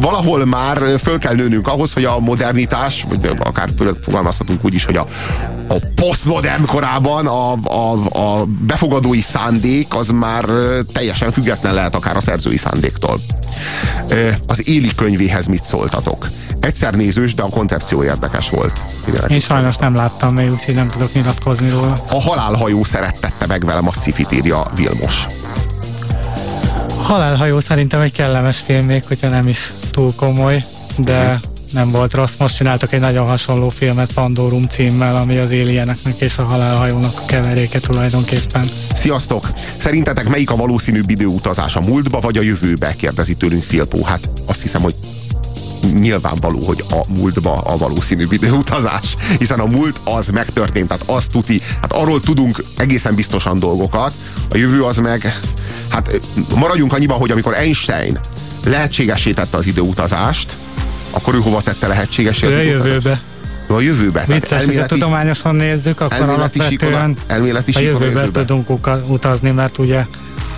valahol 0.00 0.44
már 0.44 0.78
föl 0.98 1.18
kell 1.18 1.34
nőnünk 1.34 1.68
ahhoz, 1.68 1.92
hogy 1.92 2.04
a 2.04 2.18
modernitás, 2.18 3.04
vagy 3.08 3.30
akár 3.38 3.68
fogalmazhatunk 4.02 4.64
úgy 4.64 4.74
is, 4.74 4.84
hogy 4.84 4.96
a, 4.96 5.06
a 5.66 5.74
posztmodern 5.94 6.66
korában 6.66 7.26
a, 7.26 7.52
a, 7.52 8.18
a 8.18 8.44
befogadói 8.44 9.20
szándék 9.20 9.94
az 9.94 10.08
már 10.08 10.44
teljesen 10.92 11.30
független 11.30 11.74
lehet 11.74 11.94
akár 11.94 12.16
a 12.16 12.20
szerzői 12.20 12.56
szándéktól. 12.56 13.20
Az 14.46 14.66
Éli 14.76 14.94
könyvéhez 14.94 15.46
mit 15.46 15.64
szóltatok? 15.64 16.28
Egyszer 16.60 16.94
nézős, 16.94 17.34
de 17.34 17.42
a 17.42 17.48
koncepció 17.48 18.04
érdekes 18.04 18.50
volt. 18.50 18.82
Én 19.28 19.40
sajnos 19.40 19.76
nem 19.76 19.94
láttam 19.94 20.34
még, 20.34 20.50
úgyhogy 20.50 20.74
nem 20.74 20.88
tudok 20.88 21.12
nyilatkozni 21.12 21.70
róla. 21.70 21.96
A 22.10 22.20
halálhajó 22.20 22.84
szerettette 22.84 23.46
meg 23.46 23.64
velem 23.64 23.88
a 23.88 23.92
szifit, 23.92 24.32
írja 24.32 24.70
Vilmos. 24.74 25.26
Halálhajó 27.02 27.60
szerintem 27.60 28.00
egy 28.00 28.12
kellemes 28.12 28.58
film, 28.58 28.84
még 28.84 29.04
hogyha 29.04 29.28
nem 29.28 29.48
is 29.48 29.72
túl 29.90 30.14
komoly, 30.14 30.64
de 30.96 31.22
uh-huh. 31.22 31.40
Nem 31.76 31.90
volt 31.90 32.12
rossz. 32.12 32.32
Most 32.38 32.56
csináltak 32.56 32.92
egy 32.92 33.00
nagyon 33.00 33.28
hasonló 33.28 33.68
filmet 33.68 34.12
Pandorum 34.12 34.66
címmel, 34.70 35.16
ami 35.16 35.36
az 35.36 35.50
Alieneknek 35.50 36.20
és 36.20 36.38
a 36.38 36.44
halálhajónak 36.44 37.18
a 37.18 37.24
keveréke 37.24 37.80
tulajdonképpen. 37.80 38.68
Sziasztok! 38.94 39.48
Szerintetek 39.76 40.28
melyik 40.28 40.50
a 40.50 40.56
valószínűbb 40.56 41.10
időutazás 41.10 41.76
a 41.76 41.80
múltba 41.80 42.20
vagy 42.20 42.36
a 42.36 42.42
jövőbe? 42.42 42.96
Kérdezi 42.96 43.34
tőlünk 43.34 43.62
Filpó. 43.62 44.04
Hát 44.04 44.30
azt 44.46 44.62
hiszem, 44.62 44.82
hogy 44.82 44.94
nyilvánvaló, 45.92 46.60
hogy 46.66 46.84
a 46.90 47.00
múltba 47.08 47.52
a 47.52 47.76
valószínűbb 47.76 48.32
időutazás, 48.32 49.16
hiszen 49.38 49.60
a 49.60 49.66
múlt 49.66 50.00
az 50.04 50.28
megtörtént, 50.28 50.88
tehát 50.88 51.04
azt 51.06 51.30
tuti, 51.30 51.60
hát 51.80 51.92
arról 51.92 52.20
tudunk 52.20 52.64
egészen 52.76 53.14
biztosan 53.14 53.58
dolgokat, 53.58 54.12
a 54.50 54.56
jövő 54.56 54.84
az 54.84 54.96
meg, 54.96 55.40
hát 55.88 56.20
maradjunk 56.54 56.92
annyiban, 56.92 57.18
hogy 57.18 57.30
amikor 57.30 57.54
Einstein 57.54 58.18
lehetségesítette 58.64 59.56
az 59.56 59.66
időutazást, 59.66 60.56
Akkor 61.10 61.34
ő 61.34 61.38
hova 61.38 61.62
tette 61.62 61.86
lehetséges? 61.86 62.42
Ő 62.42 62.56
a 62.56 62.60
jövőbe. 62.60 63.20
Ő 63.70 63.74
a 63.74 63.80
jövőbe. 63.80 64.24
Vicces, 64.26 64.50
elméleti, 64.50 64.78
hogy 64.78 64.88
tudományosan 64.88 65.54
nézzük, 65.54 66.00
akkor 66.00 66.18
elméleti 66.18 66.58
alapvetően 66.58 67.16
elméleti 67.26 67.72
a 67.74 67.80
jövőbe, 67.80 68.04
jövőbe 68.04 68.44
tudunk 68.44 68.70
utazni, 69.08 69.50
mert 69.50 69.78
ugye 69.78 70.04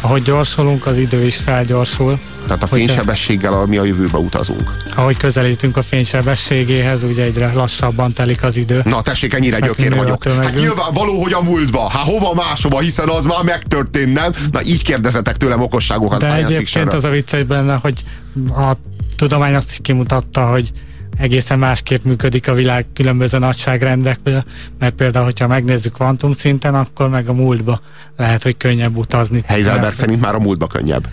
ahogy 0.01 0.23
gyorsulunk, 0.23 0.87
az 0.87 0.97
idő 0.97 1.25
is 1.25 1.37
felgyorsul. 1.37 2.19
Tehát 2.47 2.63
a 2.63 2.67
fénysebességgel, 2.67 3.53
ami 3.53 3.77
a 3.77 3.85
jövőbe 3.85 4.19
utazunk. 4.19 4.77
Ahogy 4.95 5.17
közelítünk 5.17 5.77
a 5.77 5.83
fénysebességéhez, 5.83 7.03
ugye 7.03 7.23
egyre 7.23 7.53
lassabban 7.53 8.13
telik 8.13 8.43
az 8.43 8.57
idő. 8.57 8.83
Na 8.85 9.03
tessék, 9.03 9.35
ennyire 9.35 9.59
gyökér 9.59 9.97
vagyok. 9.97 10.25
Hát 10.25 10.55
nyilván 10.55 10.93
való, 10.93 11.23
hogy 11.23 11.33
a 11.33 11.43
múltba. 11.43 11.89
Hát 11.89 12.05
hova 12.05 12.35
máshova, 12.35 12.81
hiszen 12.81 13.09
az 13.09 13.25
már 13.25 13.43
megtörtént, 13.45 14.13
nem? 14.13 14.33
Na 14.53 14.61
így 14.65 14.83
kérdezetek 14.83 15.37
tőlem 15.37 15.61
okosságokat 15.61 16.21
De 16.21 16.35
egyébként 16.35 16.93
az 16.93 17.05
a 17.05 17.09
vicces 17.09 17.43
benne, 17.43 17.75
hogy 17.75 18.05
a 18.51 18.73
tudomány 19.19 19.55
azt 19.55 19.71
is 19.71 19.79
kimutatta, 19.83 20.47
hogy 20.47 20.73
egészen 21.17 21.59
másképp 21.59 22.05
működik 22.05 22.49
a 22.49 22.55
világ 22.55 22.87
különböző 22.95 23.39
nagyságrendekből, 23.39 24.45
mert 24.79 24.95
például, 24.95 25.25
hogyha 25.25 25.47
megnézzük 25.47 25.93
kvantum 25.93 26.33
szinten, 26.33 26.75
akkor 26.75 27.09
meg 27.09 27.29
a 27.29 27.33
múltba 27.33 27.79
lehet, 28.17 28.43
hogy 28.43 28.57
könnyebb 28.57 28.97
utazni. 28.97 29.43
Heiselberg 29.47 29.83
mert... 29.83 29.95
szerint 29.95 30.21
már 30.21 30.35
a 30.35 30.39
múltba 30.39 30.67
könnyebb. 30.67 31.09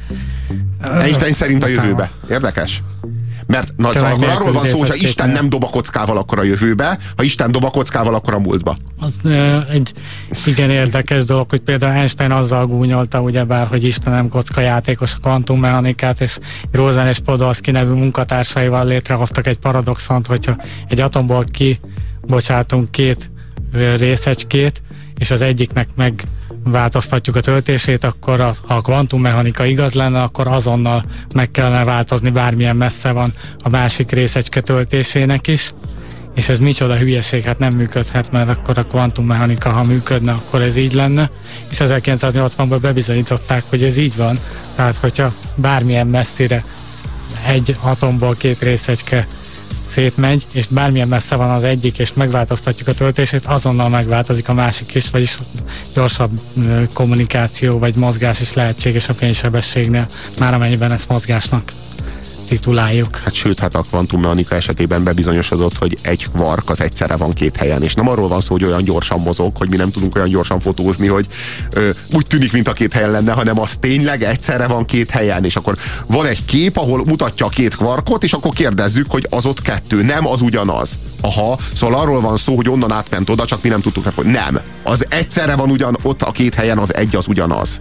Einstein 0.82 1.34
szerint 1.34 1.64
a 1.64 1.68
jövőbe. 1.68 2.12
Érdekes? 2.30 2.84
Mert 3.48 3.74
na, 3.78 3.94
szóval 3.94 4.12
akkor 4.12 4.28
arról 4.28 4.52
van 4.52 4.66
szó, 4.66 4.80
hogy 4.80 4.90
ha 4.90 4.96
Isten 4.96 5.30
nem 5.30 5.50
dob 5.50 5.64
a 5.64 5.68
kockával, 5.68 6.18
akkor 6.18 6.40
a 6.40 6.44
jövőbe, 6.44 6.98
ha 7.16 7.24
Isten 7.24 7.52
dob 7.52 7.64
a 7.64 7.70
kockával, 7.70 8.14
akkor 8.14 8.34
a 8.34 8.40
múltba. 8.40 8.76
Az 9.00 9.16
ö, 9.24 9.58
egy 9.70 9.94
igen 10.46 10.70
érdekes 10.70 11.24
dolog, 11.24 11.50
hogy 11.50 11.60
például 11.60 11.98
Einstein 11.98 12.32
azzal 12.32 12.68
gúnyolta, 12.68 13.22
ugyebár, 13.22 13.68
hogy 13.68 13.84
Isten 13.84 14.14
nem 14.14 14.30
kocka 14.30 14.62
játékos 14.62 15.14
a 15.14 15.18
kvantummechanikát, 15.18 16.22
és 16.22 16.40
Rosen 16.72 17.08
és 17.08 17.20
Podolski 17.20 17.72
nevű 17.72 17.92
munkatársaival 17.92 18.86
létrehoztak 18.86 19.48
egy 19.48 19.58
paradoxont, 19.58 20.26
hogyha 20.26 20.56
egy 20.88 21.00
atomból 21.00 21.44
kibocsátunk 21.52 22.92
két 22.92 23.30
részecskét, 23.98 24.82
és 25.18 25.32
az 25.32 25.42
egyiknek 25.42 25.88
meg 25.96 26.24
változtatjuk 26.72 27.36
a 27.36 27.42
töltését, 27.42 28.04
akkor 28.04 28.40
a, 28.40 28.56
ha 28.68 28.76
a 28.76 28.82
kvantummechanika 28.82 29.66
igaz 29.66 29.94
lenne, 29.94 30.22
akkor 30.22 30.48
azonnal 30.48 31.04
meg 31.34 31.52
kellene 31.52 31.84
változni, 31.84 32.30
bármilyen 32.30 32.76
messze 32.76 33.12
van 33.12 33.34
a 33.64 33.70
másik 33.70 34.12
részecske 34.12 34.62
töltésének 34.62 35.48
is. 35.48 35.74
És 36.36 36.50
ez 36.50 36.60
micsoda 36.60 36.98
hülyeség, 36.98 37.44
hát 37.44 37.60
nem 37.60 37.74
működhet, 37.74 38.32
mert 38.32 38.50
akkor 38.50 38.78
a 38.78 38.86
kvantummechanika, 38.86 39.70
ha 39.70 39.84
működne, 39.84 40.32
akkor 40.32 40.62
ez 40.62 40.76
így 40.76 40.94
lenne. 40.94 41.30
És 41.70 41.78
1980-ban 41.80 42.78
bebizonyították, 42.82 43.64
hogy 43.70 43.84
ez 43.84 43.98
így 43.98 44.16
van. 44.16 44.40
Tehát, 44.76 44.96
hogyha 44.96 45.34
bármilyen 45.56 46.08
messzire 46.08 46.64
egy 47.48 47.78
atomból 47.82 48.36
két 48.36 48.62
részecske 48.62 49.28
szétmegy, 49.88 50.46
és 50.52 50.68
bármilyen 50.68 51.08
messze 51.08 51.36
van 51.36 51.50
az 51.50 51.64
egyik, 51.64 52.00
és 52.00 52.14
megváltoztatjuk 52.14 52.88
a 52.88 52.94
töltését, 52.94 53.46
azonnal 53.46 53.90
megváltozik 53.90 54.50
a 54.50 54.54
másik 54.54 54.96
is, 54.96 55.10
vagyis 55.10 55.40
gyorsabb 55.94 56.40
kommunikáció 56.94 57.80
vagy 57.80 57.96
mozgás 57.96 58.40
is 58.40 58.54
lehetséges 58.54 59.10
a 59.10 59.14
fénysebességnél, 59.14 60.08
már 60.40 60.54
amennyiben 60.54 60.92
ezt 60.92 61.10
mozgásnak 61.10 61.72
tituláljuk. 62.46 63.18
Hát 63.18 63.34
sőt, 63.34 63.60
hát 63.60 63.76
a 63.76 63.82
kvantummechanika 63.82 64.56
esetében 64.56 65.04
bebizonyosodott, 65.04 65.78
hogy 65.78 65.98
egy 66.02 66.30
kvark 66.30 66.70
az 66.70 66.82
egyszerre 66.82 67.16
van 67.16 67.34
két 67.34 67.56
helyen, 67.56 67.84
és 67.84 67.94
nem 67.94 68.10
arról 68.10 68.28
van 68.28 68.42
szó, 68.42 68.54
hogy 68.54 68.64
olyan 68.64 68.84
gyorsan 68.84 69.20
mozog, 69.20 69.58
hogy 69.58 69.70
mi 69.70 69.76
nem 69.76 69.92
tudunk 69.92 70.16
olyan 70.16 70.30
gyorsan 70.30 70.60
fotózni, 70.60 71.08
hogy 71.08 71.26
ö, 71.72 71.90
úgy 72.14 72.28
tűnik, 72.28 72.52
mint 72.52 72.68
a 72.68 72.74
két 72.74 72.94
helyen 72.94 73.12
lenne, 73.12 73.32
hanem 73.32 73.60
az 73.60 73.78
tényleg 73.80 74.24
egyszerre 74.24 74.68
van 74.68 74.86
két 74.86 75.10
helyen, 75.10 75.46
és 75.46 75.56
akkor 75.56 75.78
van 76.06 76.26
egy 76.26 76.46
kép, 76.46 76.78
ahol 76.78 77.04
mutatja 77.06 77.46
a 77.46 77.50
két 77.50 77.76
kvarkot, 77.76 78.24
és 78.24 78.34
akkor 78.34 78.54
kérdezzük, 78.54 79.12
hogy 79.12 79.28
az 79.30 79.46
ott 79.46 79.62
kettő, 79.62 80.02
nem 80.02 80.28
az 80.28 80.42
ugyanaz. 80.42 80.90
Aha, 81.22 81.58
szóval 81.74 82.00
arról 82.00 82.22
van 82.22 82.38
szó, 82.38 82.56
hogy 82.56 82.70
onnan 82.70 82.92
átment 82.92 83.30
oda, 83.30 83.46
csak 83.46 83.64
mi 83.64 83.70
nem 83.70 83.82
tudtuk, 83.82 84.08
hogy 84.16 84.26
nem. 84.26 84.60
Az 84.84 85.06
egyszerre 85.10 85.56
van 85.56 85.72
ugyan 85.72 85.98
ott 86.02 86.22
a 86.22 86.32
két 86.32 86.54
helyen, 86.54 86.78
az 86.78 86.96
egy 86.96 87.16
az 87.16 87.28
ugyanaz. 87.28 87.80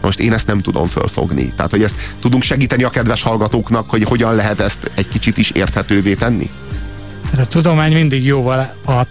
Most 0.00 0.18
én 0.18 0.32
ezt 0.32 0.46
nem 0.46 0.60
tudom 0.60 0.86
fölfogni. 0.86 1.52
Tehát, 1.56 1.70
hogy 1.70 1.82
ezt 1.82 2.14
tudunk 2.20 2.42
segíteni 2.42 2.82
a 2.82 2.90
kedves 2.90 3.22
hallgatóknak, 3.22 3.90
hogy 3.90 4.02
hogyan 4.02 4.34
lehet 4.34 4.60
ezt 4.60 4.90
egy 4.94 5.08
kicsit 5.08 5.38
is 5.38 5.50
érthetővé 5.50 6.14
tenni? 6.14 6.50
Hát 7.30 7.40
a 7.40 7.46
tudomány 7.46 7.92
mindig 7.92 8.24
jóval 8.24 8.74
a, 8.86 9.06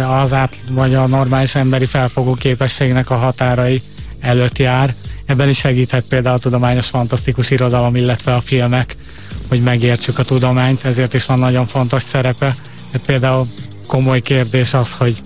az 0.00 0.32
át, 0.32 0.56
vagy 0.70 0.94
a 0.94 1.06
normális 1.06 1.54
emberi 1.54 1.84
felfogó 1.84 2.34
képességnek 2.34 3.10
a 3.10 3.16
határai 3.16 3.82
előtt 4.20 4.58
jár. 4.58 4.94
Ebben 5.26 5.48
is 5.48 5.58
segíthet 5.58 6.04
például 6.04 6.36
a 6.36 6.38
tudományos 6.38 6.86
fantasztikus 6.86 7.50
irodalom, 7.50 7.96
illetve 7.96 8.34
a 8.34 8.40
filmek, 8.40 8.96
hogy 9.48 9.62
megértsük 9.62 10.18
a 10.18 10.24
tudományt, 10.24 10.84
ezért 10.84 11.14
is 11.14 11.26
van 11.26 11.38
nagyon 11.38 11.66
fontos 11.66 12.02
szerepe. 12.02 12.54
De 12.92 12.98
például 13.06 13.46
komoly 13.86 14.20
kérdés 14.20 14.74
az, 14.74 14.94
hogy 14.94 15.22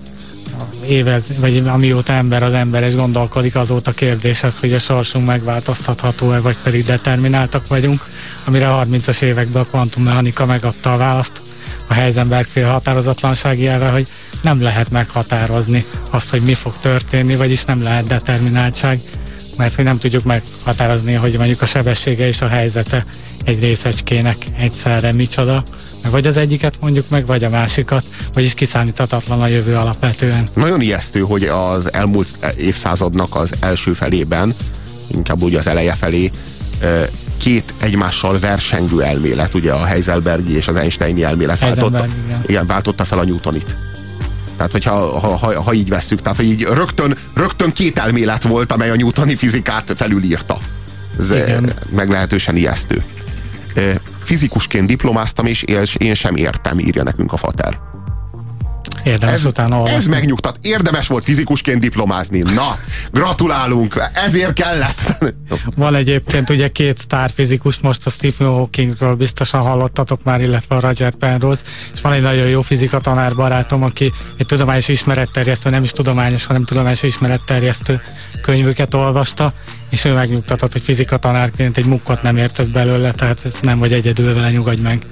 évez, 0.87 1.23
vagy 1.39 1.63
amióta 1.67 2.13
ember 2.13 2.43
az 2.43 2.53
ember 2.53 2.83
és 2.83 2.95
gondolkodik, 2.95 3.55
azóta 3.55 3.91
kérdés 3.91 4.43
az, 4.43 4.59
hogy 4.59 4.73
a 4.73 4.79
sorsunk 4.79 5.25
megváltoztatható-e, 5.25 6.39
vagy 6.39 6.55
pedig 6.63 6.85
determináltak 6.85 7.67
vagyunk, 7.67 8.05
amire 8.45 8.73
a 8.73 8.85
30-as 8.85 9.21
években 9.21 9.61
a 9.61 9.65
kvantummechanika 9.65 10.45
megadta 10.45 10.93
a 10.93 10.97
választ. 10.97 11.41
A 11.87 11.93
Heisenberg 11.93 12.45
fél 12.45 12.67
határozatlansági 12.67 13.67
elve, 13.67 13.89
hogy 13.89 14.07
nem 14.41 14.61
lehet 14.61 14.89
meghatározni 14.89 15.85
azt, 16.09 16.29
hogy 16.29 16.41
mi 16.41 16.53
fog 16.53 16.73
történni, 16.81 17.35
vagyis 17.35 17.65
nem 17.65 17.83
lehet 17.83 18.07
determináltság, 18.07 18.99
mert 19.57 19.75
hogy 19.75 19.83
nem 19.83 19.97
tudjuk 19.97 20.23
meghatározni, 20.23 21.13
hogy 21.13 21.37
mondjuk 21.37 21.61
a 21.61 21.65
sebessége 21.65 22.27
és 22.27 22.41
a 22.41 22.47
helyzete 22.47 23.05
egy 23.43 23.59
részecskének 23.59 24.37
egyszerre 24.57 25.13
micsoda, 25.13 25.63
vagy 26.09 26.27
az 26.27 26.37
egyiket 26.37 26.77
mondjuk 26.79 27.09
meg, 27.09 27.25
vagy 27.25 27.43
a 27.43 27.49
másikat, 27.49 28.03
vagyis 28.33 28.53
kiszámíthatatlan 28.53 29.41
a 29.41 29.47
jövő 29.47 29.75
alapvetően. 29.75 30.47
Nagyon 30.53 30.81
ijesztő, 30.81 31.19
hogy 31.19 31.43
az 31.43 31.93
elmúlt 31.93 32.29
évszázadnak 32.57 33.35
az 33.35 33.51
első 33.59 33.93
felében, 33.93 34.55
inkább 35.07 35.41
úgy 35.41 35.55
az 35.55 35.67
eleje 35.67 35.93
felé, 35.93 36.31
két 37.37 37.73
egymással 37.77 38.39
versengő 38.39 39.01
elmélet, 39.01 39.53
ugye 39.53 39.71
a 39.71 39.83
Heiselbergi 39.83 40.55
és 40.55 40.67
az 40.67 40.75
Einsteini 40.75 41.23
elmélet 41.23 41.59
váltotta, 41.59 42.05
igen. 42.25 42.43
igen, 42.45 42.67
váltotta 42.67 43.03
fel 43.03 43.19
a 43.19 43.23
Newtonit. 43.23 43.75
Tehát, 44.55 44.71
hogyha 44.71 45.19
ha, 45.19 45.35
ha, 45.35 45.61
ha 45.61 45.73
így 45.73 45.89
vesszük, 45.89 46.21
tehát, 46.21 46.37
hogy 46.37 46.45
így 46.45 46.61
rögtön, 46.61 47.17
rögtön 47.33 47.73
két 47.73 47.97
elmélet 47.99 48.43
volt, 48.43 48.71
amely 48.71 48.89
a 48.89 48.95
newtoni 48.95 49.35
fizikát 49.35 49.93
felülírta. 49.95 50.57
Ez 51.19 51.31
igen. 51.31 51.73
meglehetősen 51.95 52.55
ijesztő 52.55 53.03
fizikusként 54.29 54.87
diplomáztam, 54.87 55.45
és 55.45 55.63
én 55.97 56.13
sem 56.13 56.35
értem, 56.35 56.79
írja 56.79 57.03
nekünk 57.03 57.33
a 57.33 57.37
fater. 57.37 57.88
Érdemes 59.03 59.35
ez, 59.35 59.45
utána 59.45 59.87
Ez 59.87 60.05
megnyugtat. 60.05 60.57
Érdemes 60.61 61.07
volt 61.07 61.23
fizikusként 61.23 61.79
diplomázni. 61.79 62.39
Na, 62.39 62.79
gratulálunk, 63.11 64.01
ezért 64.13 64.53
kellett. 64.53 65.17
Van 65.75 65.95
egyébként 65.95 66.49
ugye 66.49 66.67
két 66.67 66.97
sztárfizikus, 66.97 67.79
most 67.79 68.05
a 68.05 68.09
Stephen 68.09 68.47
Hawkingról 68.47 69.15
biztosan 69.15 69.61
hallottatok 69.61 70.23
már, 70.23 70.41
illetve 70.41 70.75
a 70.75 70.79
Roger 70.79 71.13
Penrose, 71.13 71.61
és 71.93 72.01
van 72.01 72.13
egy 72.13 72.21
nagyon 72.21 72.47
jó 72.47 72.61
fizika 72.61 72.99
tanár 72.99 73.35
barátom, 73.35 73.83
aki 73.83 74.11
egy 74.37 74.45
tudományos 74.45 74.87
ismeretterjesztő, 74.87 75.69
nem 75.69 75.83
is 75.83 75.91
tudományos, 75.91 76.45
hanem 76.45 76.63
tudományos 76.63 77.03
ismeretterjesztő 77.03 78.01
könyvüket 78.41 78.93
olvasta, 78.93 79.53
és 79.89 80.05
ő 80.05 80.13
megnyugtatott, 80.13 80.71
hogy 80.71 80.81
fizika 80.81 81.17
tanárként 81.17 81.77
egy 81.77 81.85
mukkot 81.85 82.21
nem 82.21 82.37
értett 82.37 82.69
belőle, 82.69 83.11
tehát 83.11 83.57
nem 83.61 83.79
vagy 83.79 83.93
egyedül 83.93 84.33
vele, 84.33 84.51
nyugodj 84.51 84.81
meg. 84.81 85.05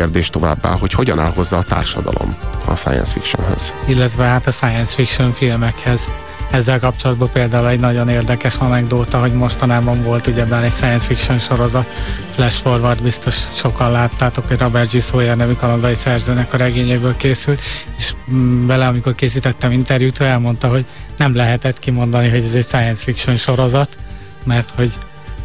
Kérdés 0.00 0.30
továbbá, 0.30 0.70
hogy 0.70 0.92
hogyan 0.92 1.18
áll 1.18 1.32
hozzá 1.34 1.58
a 1.58 1.62
társadalom 1.62 2.36
a 2.64 2.76
science 2.76 3.12
fictionhez. 3.12 3.72
Illetve 3.86 4.24
hát 4.24 4.46
a 4.46 4.50
science 4.50 4.94
fiction 4.94 5.32
filmekhez. 5.32 6.08
Ezzel 6.50 6.78
kapcsolatban 6.78 7.30
például 7.32 7.68
egy 7.68 7.80
nagyon 7.80 8.08
érdekes 8.08 8.56
anekdóta, 8.56 9.20
hogy 9.20 9.32
mostanában 9.32 10.02
volt 10.02 10.26
ugyebár 10.26 10.64
egy 10.64 10.72
science 10.72 11.06
fiction 11.06 11.38
sorozat, 11.38 11.88
Flash 12.30 12.60
Forward, 12.60 13.02
biztos 13.02 13.36
sokan 13.54 13.90
láttátok, 13.90 14.48
hogy 14.48 14.58
Robert 14.58 14.92
G. 14.92 15.00
Sawyer 15.02 15.36
nevű 15.36 15.52
kanadai 15.52 15.94
szerzőnek 15.94 16.54
a 16.54 16.56
regényéből 16.56 17.16
készült, 17.16 17.60
és 17.96 18.12
mm, 18.32 18.66
vele, 18.66 18.86
amikor 18.86 19.14
készítettem 19.14 19.72
interjút, 19.72 20.20
elmondta, 20.20 20.68
hogy 20.68 20.84
nem 21.16 21.34
lehetett 21.34 21.78
kimondani, 21.78 22.28
hogy 22.28 22.44
ez 22.44 22.54
egy 22.54 22.64
science 22.64 23.04
fiction 23.04 23.36
sorozat, 23.36 23.96
mert 24.44 24.70
hogy 24.76 24.92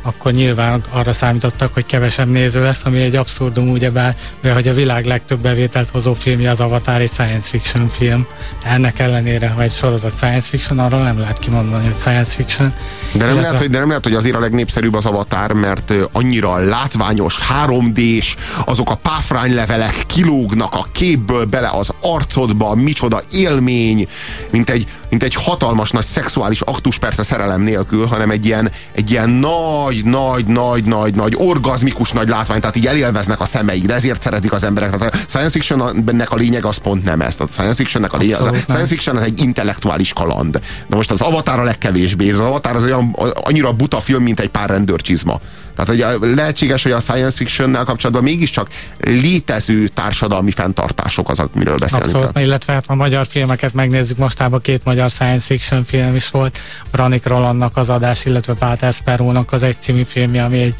akkor 0.05 0.31
nyilván 0.31 0.83
arra 0.89 1.13
számítottak, 1.13 1.73
hogy 1.73 1.85
kevesebb 1.85 2.27
néző 2.27 2.63
lesz, 2.63 2.85
ami 2.85 3.01
egy 3.01 3.15
abszurdum, 3.15 3.69
ugyebár, 3.69 4.15
mert 4.41 4.55
hogy 4.55 4.67
a 4.67 4.73
világ 4.73 5.05
legtöbb 5.05 5.39
bevételt 5.39 5.89
hozó 5.89 6.13
filmje 6.13 6.51
az 6.51 6.59
Avatar 6.59 7.01
egy 7.01 7.09
science 7.09 7.49
fiction 7.49 7.87
film. 7.87 8.25
Ennek 8.63 8.99
ellenére, 8.99 9.49
hogy 9.49 9.63
egy 9.63 9.73
sorozat 9.73 10.15
science 10.15 10.47
fiction, 10.49 10.79
arról 10.79 11.01
nem 11.01 11.19
lehet 11.19 11.39
kimondani, 11.39 11.85
hogy 11.85 11.95
science 11.95 12.35
fiction. 12.35 12.73
De 13.11 13.25
nem, 13.25 13.27
Illetve... 13.27 13.41
lehet, 13.41 13.57
hogy, 13.59 13.69
de 13.69 13.77
nem 13.77 13.87
lehet, 13.87 14.03
hogy 14.03 14.13
azért 14.13 14.35
a 14.35 14.39
legnépszerűbb 14.39 14.93
az 14.93 15.05
Avatar, 15.05 15.51
mert 15.51 15.93
annyira 16.11 16.57
látványos, 16.57 17.39
3D-s, 17.65 18.35
azok 18.65 18.89
a 18.89 18.95
páfránylevelek 18.95 20.03
kilógnak 20.05 20.73
a 20.73 20.87
képből 20.91 21.45
bele 21.45 21.69
az 21.73 21.93
arcodba, 22.13 22.75
micsoda 22.75 23.21
élmény, 23.31 24.07
mint 24.51 24.69
egy, 24.69 24.87
mint 25.09 25.23
egy 25.23 25.33
hatalmas 25.33 25.91
nagy 25.91 26.05
szexuális 26.05 26.61
aktus, 26.61 26.99
persze 26.99 27.23
szerelem 27.23 27.61
nélkül, 27.61 28.05
hanem 28.05 28.29
egy 28.29 28.45
ilyen, 28.45 28.71
egy 28.91 29.11
ilyen 29.11 29.29
nagy 29.29 30.03
nagy, 30.05 30.45
nagy, 30.45 30.83
nagy, 30.83 31.15
nagy, 31.15 31.35
orgazmikus 31.37 32.11
nagy 32.11 32.29
látvány, 32.29 32.59
tehát 32.59 32.75
így 32.75 32.87
elélveznek 32.87 33.39
a 33.41 33.45
szemeik, 33.45 33.85
de 33.85 33.93
ezért 33.93 34.21
szeretik 34.21 34.51
az 34.51 34.63
emberek. 34.63 34.97
Tehát 34.97 35.13
a 35.13 35.17
science 35.17 35.49
fictionnek 35.49 36.31
a 36.31 36.35
lényeg 36.35 36.65
az 36.65 36.77
pont 36.77 37.03
nem 37.03 37.21
ez. 37.21 37.35
Tehát 37.35 37.51
a 37.51 37.53
science 37.53 37.75
fictionnek 37.75 38.13
a 38.13 38.17
lényeg, 38.17 38.39
az, 38.39 38.45
a 38.45 38.53
science 38.53 38.87
fiction 38.87 39.15
az 39.15 39.23
egy 39.23 39.41
intellektuális 39.41 40.13
kaland. 40.13 40.59
De 40.87 40.95
most 40.95 41.11
az 41.11 41.21
Avatar 41.21 41.59
a 41.59 41.63
legkevésbé. 41.63 42.31
Az 42.31 42.39
Avatar 42.39 42.75
az 42.75 42.83
olyan, 42.83 43.15
annyira 43.33 43.71
buta 43.71 43.99
film, 43.99 44.23
mint 44.23 44.39
egy 44.39 44.49
pár 44.49 44.69
rendőrcsizma. 44.69 45.39
Tehát 45.76 46.17
hogy 46.19 46.34
lehetséges, 46.36 46.84
hogy 46.84 46.91
a 46.91 46.99
science 46.99 47.36
fictionnel 47.36 47.84
kapcsolatban 47.84 48.23
mégiscsak 48.23 48.67
létező 48.99 49.88
társadalmi 49.88 50.51
fenntartások 50.51 51.30
azok, 51.30 51.53
miről 51.53 51.78
beszélünk. 51.78 52.05
Abszolút, 52.05 52.32
kell. 52.32 52.43
illetve 52.43 52.73
hát 52.73 52.84
a 52.88 52.95
magyar 52.95 53.28
filmeket 53.28 53.73
megnézzük, 53.73 54.17
mostában 54.17 54.61
két 54.61 54.84
magyar 54.84 55.09
science 55.09 55.45
fiction 55.45 55.84
film 55.84 56.15
is 56.15 56.30
volt, 56.30 56.59
Ranik 56.91 57.26
Rolandnak 57.26 57.78
az 57.78 57.89
adás, 57.89 58.26
illetve 58.26 58.53
Páter 58.53 58.93
Sparrownak 58.93 59.51
az 59.51 59.63
egy 59.63 59.82
című 59.82 60.03
filmje, 60.03 60.43
ami 60.43 60.59
egy 60.59 60.76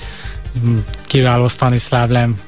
mm, 0.66 0.78
kiváló 1.08 1.48
Stanislav 1.48 2.10
Lem 2.10 2.40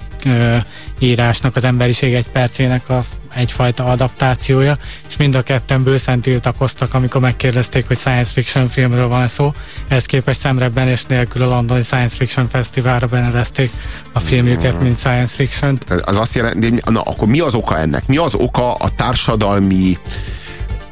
írásnak, 1.00 1.56
az 1.56 1.64
emberiség 1.64 2.14
egy 2.14 2.28
percének 2.28 2.90
az 2.90 3.08
egyfajta 3.36 3.86
adaptációja, 3.86 4.78
és 5.10 5.18
mind 5.18 5.36
a 5.36 5.42
ketten 5.42 5.84
bőszen 5.84 6.22
tiltakoztak, 6.22 6.94
amikor 6.94 7.22
megkérdezték, 7.22 7.88
hogy 7.88 7.98
science 7.98 8.32
fiction 8.32 8.68
filmről 8.68 9.08
van 9.08 9.28
szó. 9.28 9.54
Ehhez 9.88 10.06
képest 10.06 10.48
és 10.86 11.06
nélkül 11.06 11.42
a 11.42 11.46
Londoni 11.46 11.82
Science 11.82 12.16
Fiction 12.16 12.48
Fesztiválra 12.48 13.08
benevezték 13.08 13.72
a 14.12 14.20
filmjüket, 14.20 14.82
mint 14.82 14.98
science 14.98 15.36
fiction 15.36 15.78
-t. 15.78 15.92
Az 15.92 16.18
azt 16.18 16.36
jelenti, 16.36 16.74
na 16.86 17.02
akkor 17.02 17.28
mi 17.28 17.40
az 17.40 17.54
oka 17.54 17.78
ennek? 17.78 18.08
Mi 18.08 18.18
az 18.18 18.36
oka 18.36 18.74
a 18.74 18.90
társadalmi 18.90 19.98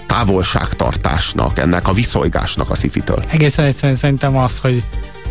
távolságtartásnak, 0.08 1.60
ennek 1.60 1.88
a 1.88 1.92
viszolygásnak 1.92 2.70
a 2.70 2.76
szifitől? 2.76 3.24
Egészen 3.28 3.66
egyszerűen 3.66 3.98
szerintem 3.98 4.38
az, 4.38 4.60
hogy 4.60 4.84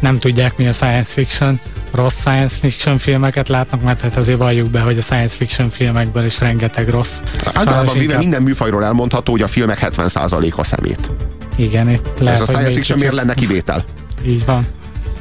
nem 0.04 0.18
tudják 0.18 0.56
mi 0.56 0.66
a 0.66 0.72
science 0.72 1.12
fiction, 1.12 1.60
rossz 1.92 2.18
science 2.18 2.58
fiction 2.60 2.98
filmeket 2.98 3.48
látnak, 3.48 3.82
mert 3.82 4.00
hát 4.00 4.16
azért 4.16 4.38
valljuk 4.38 4.70
be, 4.70 4.80
hogy 4.80 4.98
a 4.98 5.02
science 5.02 5.36
fiction 5.36 5.68
filmekből 5.68 6.24
is 6.24 6.40
rengeteg 6.40 6.88
rossz. 6.88 7.20
Általában 7.52 7.98
véve 7.98 8.16
minden 8.18 8.42
műfajról 8.42 8.84
elmondható, 8.84 9.32
hogy 9.32 9.42
a 9.42 9.46
filmek 9.46 9.78
70%-a 9.82 10.64
szemét. 10.64 11.10
Igen, 11.56 11.90
itt 11.90 12.18
lehet, 12.18 12.40
Ez 12.40 12.48
a 12.48 12.52
science 12.52 12.70
fiction 12.70 12.98
miért 12.98 13.14
lenne 13.14 13.34
kivétel? 13.34 13.84
Így 14.26 14.44
van. 14.44 14.66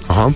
Aha. 0.06 0.32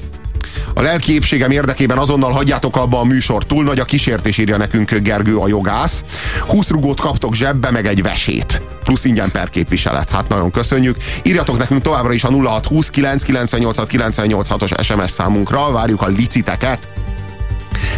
A 0.74 0.82
lelki 0.82 1.14
épségem 1.14 1.51
érdekében 1.51 1.97
azonnal 1.97 2.32
hagyjátok 2.32 2.76
abba 2.76 2.99
a 2.99 3.03
műsor. 3.03 3.43
Túl 3.43 3.64
nagy 3.64 3.80
a 3.80 3.86
kísértés, 3.86 4.38
írja 4.38 4.58
nekünk 4.58 4.93
Gergő 4.93 5.38
a 5.38 5.47
jogász. 5.47 6.03
20 6.47 6.70
rugót 6.70 6.99
kaptok 6.99 7.36
zsebbe, 7.36 7.72
meg 7.72 7.86
egy 7.86 8.01
vesét. 8.01 8.62
Plusz 8.84 9.03
ingyen 9.03 9.32
per 9.32 9.49
képviselet. 9.49 10.10
Hát 10.10 10.28
nagyon 10.28 10.51
köszönjük. 10.51 10.97
Írjatok 11.24 11.58
nekünk 11.58 11.82
továbbra 11.82 12.14
is 12.14 12.24
a 12.24 12.32
0620 12.32 12.89
998 12.89 14.49
os 14.49 14.72
SMS 14.82 15.12
számunkra. 15.12 15.72
Várjuk 15.72 16.01
a 16.01 16.08
liciteket. 16.08 16.93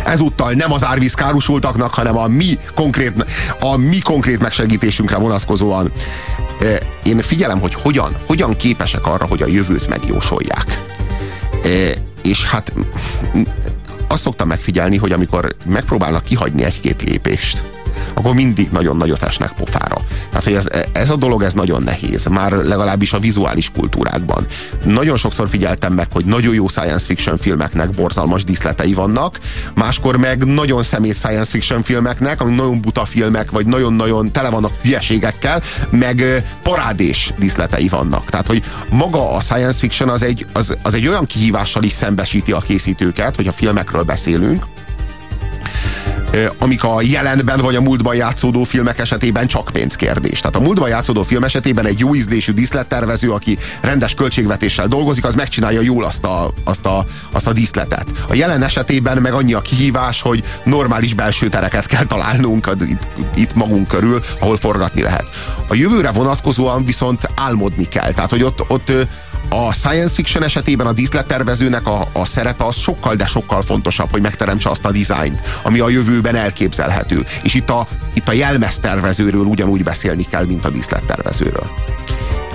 Ezúttal 0.05 0.51
nem 0.51 0.71
az 0.71 0.85
árvíz 0.85 1.13
károsultaknak, 1.13 1.93
hanem 1.93 2.17
a 2.17 2.27
mi 2.27 2.57
konkrét, 2.75 3.25
a 3.59 3.77
mi 3.77 3.99
konkrét 3.99 4.39
megsegítésünkre 4.39 5.17
vonatkozóan. 5.17 5.91
Én 7.03 7.21
figyelem, 7.21 7.59
hogy 7.59 7.73
hogyan, 7.73 8.15
hogyan 8.25 8.55
képesek 8.55 9.07
arra, 9.07 9.25
hogy 9.25 9.41
a 9.41 9.47
jövőt 9.47 9.87
megjósolják 9.87 10.79
és 12.29 12.45
hát 12.45 12.73
azt 14.07 14.21
szoktam 14.21 14.47
megfigyelni, 14.47 14.97
hogy 14.97 15.11
amikor 15.11 15.55
megpróbálnak 15.65 16.23
kihagyni 16.23 16.63
egy-két 16.63 17.01
lépést, 17.01 17.78
akkor 18.13 18.33
mindig 18.33 18.69
nagyon 18.71 18.97
nagyot 18.97 19.23
esnek 19.23 19.51
pofára. 19.51 19.97
Tehát, 20.29 20.43
hogy 20.43 20.53
ez, 20.53 20.67
ez 20.91 21.09
a 21.09 21.15
dolog, 21.15 21.43
ez 21.43 21.53
nagyon 21.53 21.83
nehéz, 21.83 22.25
már 22.25 22.51
legalábbis 22.51 23.13
a 23.13 23.19
vizuális 23.19 23.71
kultúrákban. 23.71 24.45
Nagyon 24.83 25.17
sokszor 25.17 25.49
figyeltem 25.49 25.93
meg, 25.93 26.07
hogy 26.11 26.25
nagyon 26.25 26.53
jó 26.53 26.67
science 26.67 27.05
fiction 27.05 27.37
filmeknek 27.37 27.89
borzalmas 27.89 28.43
díszletei 28.43 28.93
vannak, 28.93 29.39
máskor 29.75 30.17
meg 30.17 30.45
nagyon 30.45 30.83
szemét 30.83 31.15
science 31.15 31.51
fiction 31.51 31.81
filmeknek, 31.81 32.41
ami 32.41 32.55
nagyon 32.55 32.81
buta 32.81 33.05
filmek, 33.05 33.51
vagy 33.51 33.65
nagyon-nagyon 33.65 34.31
tele 34.31 34.49
vannak 34.49 34.71
hülyeségekkel, 34.81 35.61
meg 35.89 36.43
parádés 36.63 37.33
díszletei 37.37 37.87
vannak. 37.87 38.29
Tehát, 38.29 38.47
hogy 38.47 38.63
maga 38.89 39.35
a 39.35 39.39
science 39.39 39.79
fiction 39.79 40.09
az 40.09 40.23
egy, 40.23 40.45
az, 40.53 40.77
az 40.83 40.93
egy 40.93 41.07
olyan 41.07 41.25
kihívással 41.25 41.83
is 41.83 41.91
szembesíti 41.91 42.51
a 42.51 42.59
készítőket, 42.59 43.35
hogy 43.35 43.47
a 43.47 43.51
filmekről 43.51 44.03
beszélünk, 44.03 44.65
amik 46.57 46.83
a 46.83 47.01
jelenben 47.01 47.59
vagy 47.61 47.75
a 47.75 47.81
múltban 47.81 48.15
játszódó 48.15 48.63
filmek 48.63 48.99
esetében 48.99 49.47
csak 49.47 49.69
pénzkérdés. 49.73 50.39
Tehát 50.39 50.55
a 50.55 50.59
múltban 50.59 50.89
játszódó 50.89 51.23
film 51.23 51.43
esetében 51.43 51.85
egy 51.85 51.99
jó 51.99 52.15
ízlésű 52.15 52.51
díszlettervező, 52.51 53.31
aki 53.31 53.57
rendes 53.81 54.13
költségvetéssel 54.13 54.87
dolgozik, 54.87 55.25
az 55.25 55.35
megcsinálja 55.35 55.81
jól 55.81 56.05
azt 56.05 56.23
a, 56.23 56.53
azt 56.63 56.85
a, 56.85 57.05
azt 57.31 57.47
a 57.47 57.53
díszletet. 57.53 58.05
A 58.29 58.33
jelen 58.33 58.63
esetében 58.63 59.17
meg 59.17 59.33
annyi 59.33 59.53
a 59.53 59.61
kihívás, 59.61 60.21
hogy 60.21 60.43
normális 60.63 61.13
belső 61.13 61.49
tereket 61.49 61.85
kell 61.85 62.05
találnunk 62.05 62.69
itt, 62.87 63.07
itt 63.35 63.53
magunk 63.53 63.87
körül, 63.87 64.21
ahol 64.39 64.57
forgatni 64.57 65.01
lehet. 65.01 65.27
A 65.67 65.75
jövőre 65.75 66.11
vonatkozóan 66.11 66.85
viszont 66.85 67.29
álmodni 67.35 67.87
kell. 67.87 68.11
Tehát, 68.11 68.29
hogy 68.29 68.43
ott, 68.43 68.63
ott 68.67 68.91
a 69.49 69.73
science 69.73 70.13
fiction 70.13 70.43
esetében 70.43 70.87
a 70.87 70.91
díszlettervezőnek 70.91 71.87
a, 71.87 72.07
a 72.13 72.25
szerepe 72.25 72.65
az 72.65 72.75
sokkal, 72.75 73.15
de 73.15 73.25
sokkal 73.25 73.61
fontosabb, 73.61 74.11
hogy 74.11 74.21
megteremtse 74.21 74.69
azt 74.69 74.85
a 74.85 74.91
dizájnt, 74.91 75.41
ami 75.63 75.79
a 75.79 75.89
jövőben 75.89 76.35
elképzelhető. 76.35 77.25
És 77.43 77.53
itt 77.53 77.69
a, 77.69 77.87
itt 78.13 78.27
a 78.27 78.33
jelmeztervezőről 78.33 79.43
ugyanúgy 79.43 79.83
beszélni 79.83 80.25
kell, 80.29 80.45
mint 80.45 80.65
a 80.65 80.69
díszlettervezőről. 80.69 81.69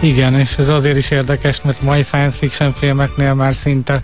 Igen, 0.00 0.34
és 0.34 0.56
ez 0.58 0.68
azért 0.68 0.96
is 0.96 1.10
érdekes, 1.10 1.60
mert 1.62 1.82
mai 1.82 2.02
science 2.02 2.38
fiction 2.38 2.72
filmeknél 2.72 3.34
már 3.34 3.54
szinte 3.54 4.02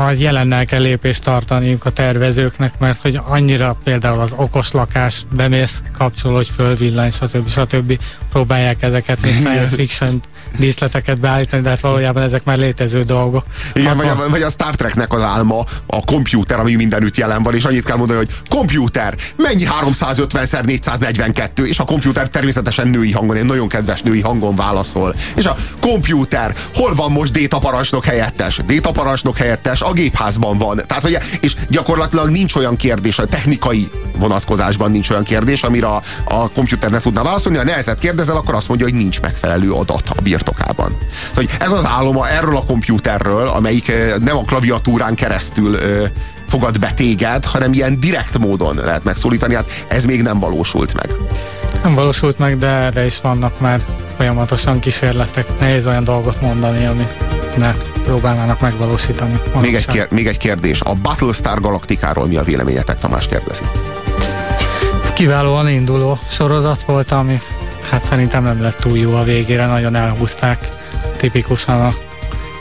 a 0.00 0.10
jelennel 0.10 0.64
kell 0.64 0.80
lépést 0.80 1.22
tartaniuk 1.22 1.84
a 1.84 1.90
tervezőknek, 1.90 2.78
mert 2.78 3.00
hogy 3.00 3.20
annyira 3.24 3.76
például 3.84 4.20
az 4.20 4.32
okos 4.36 4.72
lakás 4.72 5.22
bemész, 5.34 5.82
kapcsol, 5.98 6.34
hogy 6.34 6.48
fölvillan, 6.48 7.10
stb. 7.10 7.48
stb. 7.48 7.98
próbálják 8.30 8.82
ezeket, 8.82 9.22
mint 9.22 9.34
science 9.34 9.76
fiction 9.76 10.20
díszleteket 10.58 11.20
beállítani, 11.20 11.62
de 11.62 11.68
hát 11.68 11.80
valójában 11.80 12.22
ezek 12.22 12.44
már 12.44 12.58
létező 12.58 13.02
dolgok. 13.02 13.44
Igen, 13.72 13.96
vagy, 13.96 14.06
a, 14.06 14.28
vagy 14.28 14.42
a 14.42 14.50
Star 14.50 14.74
Treknek 14.74 15.12
az 15.12 15.22
álma, 15.22 15.64
a 15.86 16.04
kompjúter, 16.04 16.60
ami 16.60 16.74
mindenütt 16.74 17.16
jelen 17.16 17.42
van, 17.42 17.54
és 17.54 17.64
annyit 17.64 17.84
kell 17.84 17.96
mondani, 17.96 18.18
hogy 18.18 18.28
kompjúter, 18.48 19.14
mennyi 19.36 19.64
350 19.64 20.46
442 20.64 21.66
és 21.66 21.78
a 21.78 21.84
kompjúter 21.84 22.28
természetesen 22.28 22.88
női 22.88 23.12
hangon, 23.12 23.36
egy 23.36 23.44
nagyon 23.44 23.68
kedves 23.68 24.02
női 24.02 24.20
hangon 24.20 24.56
válaszol. 24.56 25.14
És 25.36 25.46
a 25.46 25.56
kompjúter, 25.80 26.54
hol 26.74 26.94
van 26.94 27.10
most 27.10 27.32
Déta 27.32 27.58
parancsnok 27.58 28.04
helyettes? 28.04 28.60
Déta 28.66 28.90
parancsnok 28.90 29.36
helyettes 29.36 29.80
a 29.80 29.92
gépházban 29.92 30.58
van. 30.58 30.80
Tehát, 30.86 31.02
hogy, 31.02 31.18
és 31.40 31.56
gyakorlatilag 31.68 32.28
nincs 32.28 32.54
olyan 32.54 32.76
kérdés, 32.76 33.18
a 33.18 33.26
technikai 33.26 33.90
vonatkozásban 34.18 34.90
nincs 34.90 35.10
olyan 35.10 35.22
kérdés, 35.22 35.62
amire 35.62 35.86
a, 35.86 36.02
a 36.24 36.50
kompjúter 36.50 36.90
ne 36.90 36.98
tudna 36.98 37.22
válaszolni. 37.22 37.58
Ha 37.58 37.64
nehezet 37.64 37.98
kérdezel, 37.98 38.36
akkor 38.36 38.54
azt 38.54 38.68
mondja, 38.68 38.86
hogy 38.86 38.94
nincs 38.94 39.20
megfelelő 39.20 39.72
adat 39.72 40.08
a 40.08 40.20
birtokában. 40.28 40.96
Szóval, 41.10 41.32
hogy 41.34 41.50
ez 41.58 41.70
az 41.70 41.84
áloma 41.86 42.28
erről 42.28 42.56
a 42.56 42.64
kompjúterről, 42.64 43.48
amelyik 43.48 43.92
nem 44.24 44.36
a 44.36 44.42
klaviatúrán 44.42 45.14
keresztül 45.14 45.78
fogad 46.48 46.78
be 46.78 46.90
téged, 46.90 47.44
hanem 47.44 47.72
ilyen 47.72 48.00
direkt 48.00 48.38
módon 48.38 48.76
lehet 48.76 49.04
megszólítani. 49.04 49.54
Hát 49.54 49.86
ez 49.88 50.04
még 50.04 50.22
nem 50.22 50.38
valósult 50.38 50.94
meg. 50.94 51.10
Nem 51.82 51.94
valósult 51.94 52.38
meg, 52.38 52.58
de 52.58 52.66
erre 52.66 53.04
is 53.04 53.20
vannak 53.20 53.60
már 53.60 53.80
folyamatosan 54.16 54.78
kísérletek. 54.78 55.58
Nehéz 55.60 55.86
olyan 55.86 56.04
dolgot 56.04 56.40
mondani, 56.40 56.86
amit 56.86 57.16
ne 57.56 57.72
próbálnának 58.04 58.60
megvalósítani. 58.60 59.40
Még 59.60 59.74
egy, 59.74 59.86
kér, 59.86 60.06
még 60.10 60.26
egy 60.26 60.36
kérdés. 60.36 60.80
A 60.80 60.94
Battlestar 60.94 61.60
Galaktikáról 61.60 62.26
mi 62.26 62.36
a 62.36 62.42
véleményetek? 62.42 62.98
Tamás 62.98 63.28
kérdezi. 63.28 63.62
Kiválóan 65.14 65.68
induló 65.68 66.18
sorozat 66.30 66.82
volt, 66.82 67.12
ami 67.12 67.38
hát 67.90 68.02
szerintem 68.02 68.42
nem 68.42 68.62
lett 68.62 68.76
túl 68.76 68.98
jó 68.98 69.14
a 69.14 69.22
végére, 69.22 69.66
nagyon 69.66 69.94
elhúzták. 69.94 70.68
Tipikusan 71.16 71.80
a 71.80 71.94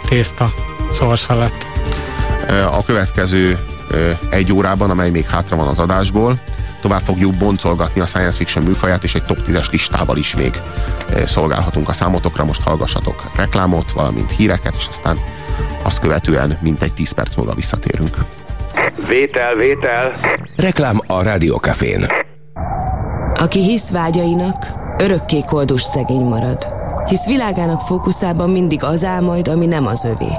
tészta 0.10 0.54
sorsa 0.94 1.36
lett. 1.36 1.66
A 2.72 2.84
következő 2.84 3.58
egy 4.30 4.54
órában, 4.54 4.90
amely 4.90 5.10
még 5.10 5.26
hátra 5.26 5.56
van 5.56 5.68
az 5.68 5.80
adásból, 5.80 6.40
tovább 6.82 7.02
fogjuk 7.02 7.34
boncolgatni 7.34 8.02
a 8.02 8.06
science 8.06 8.38
fiction 8.38 8.64
műfaját, 8.64 9.04
és 9.04 9.16
egy 9.16 9.24
top 9.24 9.38
10-es 9.46 9.72
listával 9.72 10.18
is 10.18 10.36
még 10.36 10.62
szolgálhatunk 11.26 11.90
a 11.90 11.94
számotokra. 11.94 12.46
Most 12.46 12.62
hallgassatok 12.62 13.32
reklámot, 13.36 13.92
valamint 13.92 14.32
híreket, 14.32 14.76
és 14.76 14.88
aztán 14.88 15.20
azt 15.82 16.00
követően 16.00 16.58
mintegy 16.62 16.94
10 16.94 17.12
perc 17.12 17.36
múlva 17.36 17.54
visszatérünk. 17.54 18.18
Vétel, 19.08 19.56
vétel! 19.56 20.20
Reklám 20.56 21.02
a 21.08 21.22
Rádiókafén. 21.22 22.06
Aki 23.36 23.64
hisz 23.64 23.90
vágyainak, 23.90 24.66
örökké 24.98 25.42
koldus 25.42 25.82
szegény 25.82 26.24
marad. 26.24 26.68
Hisz 27.06 27.26
világának 27.26 27.82
fókuszában 27.82 28.50
mindig 28.50 28.84
az 28.84 29.04
áll 29.04 29.22
majd, 29.22 29.48
ami 29.48 29.66
nem 29.66 29.88
az 29.88 30.04
övé. 30.04 30.32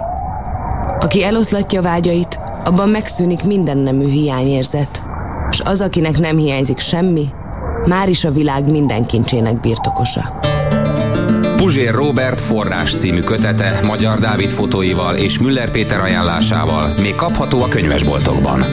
Aki 1.01 1.25
eloszlatja 1.25 1.83
vágyait, 1.83 2.41
abban 2.65 2.89
megszűnik 2.89 3.45
minden 3.45 3.77
nemű 3.77 4.11
hiányérzet, 4.11 5.03
és 5.51 5.61
az, 5.61 5.81
akinek 5.81 6.19
nem 6.19 6.37
hiányzik 6.37 6.79
semmi, 6.79 7.29
már 7.87 8.09
is 8.09 8.25
a 8.25 8.31
világ 8.31 8.71
minden 8.71 9.07
kincsének 9.07 9.61
birtokosa. 9.61 10.39
Puzsér 11.57 11.95
Robert 11.95 12.41
forrás 12.41 12.95
című 12.95 13.21
kötete 13.21 13.81
Magyar 13.87 14.19
Dávid 14.19 14.51
fotóival 14.51 15.17
és 15.17 15.39
Müller 15.39 15.71
Péter 15.71 16.01
ajánlásával 16.01 16.95
még 17.01 17.15
kapható 17.15 17.63
a 17.63 17.69
könyvesboltokban. 17.69 18.65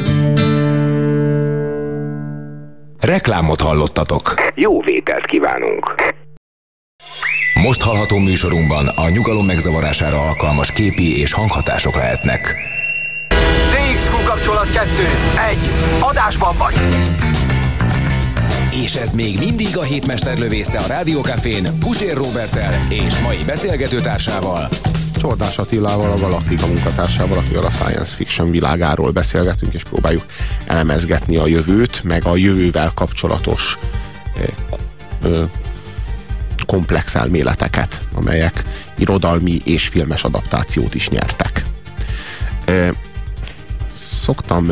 Reklámot 3.06 3.62
hallottatok. 3.62 4.34
Jó 4.56 4.82
vételt 4.82 5.26
kívánunk! 5.26 5.96
Most 7.62 7.82
hallható 7.82 8.18
műsorunkban 8.18 8.88
a 8.88 9.10
nyugalom 9.10 9.46
megzavarására 9.46 10.22
alkalmas 10.22 10.72
képi 10.72 11.20
és 11.20 11.34
hanghatások 11.34 11.96
lehetnek. 11.96 12.56
DXQ 13.72 14.24
kapcsolat 14.26 14.72
2. 14.72 14.88
1. 15.50 15.58
Adásban 16.00 16.56
vagy! 16.58 16.76
És 18.84 18.96
ez 18.96 19.12
még 19.12 19.38
mindig 19.40 19.78
a 19.78 19.84
hétmester 19.84 20.38
lövésze 20.38 20.78
a 20.78 20.88
Rádiókafén 20.88 21.80
Pusér 21.80 22.16
Robertel 22.16 22.80
és 22.90 23.20
mai 23.20 23.44
beszélgetőtársával. 23.46 24.70
Csordás 25.26 25.58
Attilával, 25.58 26.12
a 26.12 26.18
Galaktika 26.18 26.68
munkatársával, 26.68 27.38
akivel 27.38 27.66
a 27.66 27.70
science 27.72 28.16
fiction 28.16 28.52
világáról 28.52 29.12
beszélgetünk, 29.12 29.74
és 29.74 29.84
próbáljuk 29.84 30.26
elemezgetni 30.66 31.38
a 31.38 31.48
jövőt, 31.48 32.04
meg 32.04 32.26
a 32.26 32.36
jövővel 32.36 32.92
kapcsolatos 32.96 33.78
komplex 36.66 37.16
elméleteket, 37.16 38.02
amelyek 38.14 38.64
irodalmi 38.98 39.62
és 39.64 39.88
filmes 39.88 40.24
adaptációt 40.24 40.96
is 40.96 41.10
nyertek. 41.10 41.66
Szoktam 43.92 44.72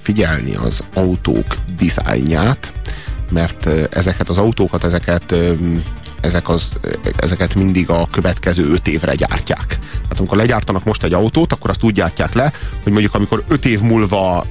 figyelni 0.00 0.54
az 0.54 0.82
autók 0.94 1.56
dizájnját, 1.76 2.72
mert 3.30 3.66
ezeket 3.94 4.28
az 4.28 4.38
autókat, 4.38 4.84
ezeket 4.84 5.34
ezek 6.22 6.48
az, 6.48 6.72
ezeket 7.16 7.54
mindig 7.54 7.90
a 7.90 8.08
következő 8.10 8.70
öt 8.70 8.88
évre 8.88 9.14
gyártják. 9.14 9.78
Tehát 9.92 10.18
amikor 10.18 10.36
legyártanak 10.36 10.84
most 10.84 11.02
egy 11.02 11.12
autót, 11.12 11.52
akkor 11.52 11.70
azt 11.70 11.82
úgy 11.82 11.94
gyártják 11.94 12.34
le, 12.34 12.52
hogy 12.82 12.92
mondjuk 12.92 13.14
amikor 13.14 13.44
öt 13.48 13.66
év 13.66 13.80
múlva 13.80 14.46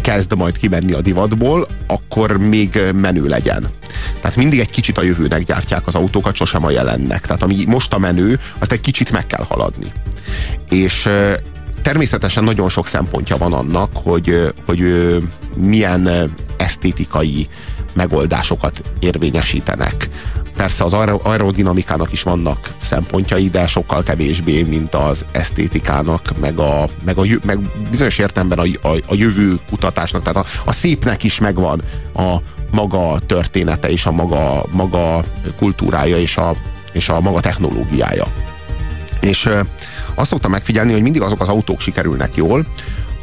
kezd 0.00 0.36
majd 0.36 0.58
kimenni 0.58 0.92
a 0.92 1.00
divatból, 1.00 1.66
akkor 1.86 2.36
még 2.36 2.80
menő 2.94 3.26
legyen. 3.26 3.68
Tehát 4.20 4.36
mindig 4.36 4.60
egy 4.60 4.70
kicsit 4.70 4.98
a 4.98 5.02
jövőnek 5.02 5.44
gyártják 5.44 5.86
az 5.86 5.94
autókat, 5.94 6.36
sosem 6.36 6.64
a 6.64 6.70
jelennek. 6.70 7.26
Tehát 7.26 7.42
ami 7.42 7.64
most 7.66 7.92
a 7.92 7.98
menő, 7.98 8.38
azt 8.58 8.72
egy 8.72 8.80
kicsit 8.80 9.10
meg 9.10 9.26
kell 9.26 9.44
haladni. 9.48 9.92
És 10.68 11.08
természetesen 11.82 12.44
nagyon 12.44 12.68
sok 12.68 12.86
szempontja 12.86 13.36
van 13.36 13.52
annak, 13.52 13.90
hogy, 13.94 14.52
hogy 14.66 14.82
milyen 15.56 16.32
esztétikai 16.56 17.48
megoldásokat 17.92 18.82
érvényesítenek. 18.98 20.08
Persze 20.62 20.84
az 20.84 20.92
aerodinamikának 21.22 22.12
is 22.12 22.22
vannak 22.22 22.74
szempontjai, 22.80 23.48
de 23.48 23.66
sokkal 23.66 24.02
kevésbé, 24.02 24.62
mint 24.62 24.94
az 24.94 25.24
esztétikának, 25.32 26.38
meg, 26.40 26.58
a, 26.58 26.88
meg, 27.04 27.18
a, 27.18 27.22
meg 27.44 27.58
bizonyos 27.90 28.18
értelemben 28.18 28.58
a, 28.58 28.88
a, 28.88 28.96
a 29.06 29.14
jövő 29.14 29.58
kutatásnak. 29.68 30.22
Tehát 30.22 30.46
a, 30.46 30.48
a 30.64 30.72
szépnek 30.72 31.22
is 31.22 31.38
megvan 31.38 31.82
a 32.14 32.36
maga 32.70 33.18
története, 33.26 33.90
és 33.90 34.06
a 34.06 34.12
maga, 34.12 34.64
maga 34.70 35.24
kultúrája, 35.58 36.18
és 36.18 36.36
a, 36.36 36.54
és 36.92 37.08
a 37.08 37.20
maga 37.20 37.40
technológiája. 37.40 38.24
És 39.20 39.48
azt 40.14 40.30
szoktam 40.30 40.50
megfigyelni, 40.50 40.92
hogy 40.92 41.02
mindig 41.02 41.22
azok 41.22 41.40
az 41.40 41.48
autók 41.48 41.80
sikerülnek 41.80 42.36
jól, 42.36 42.66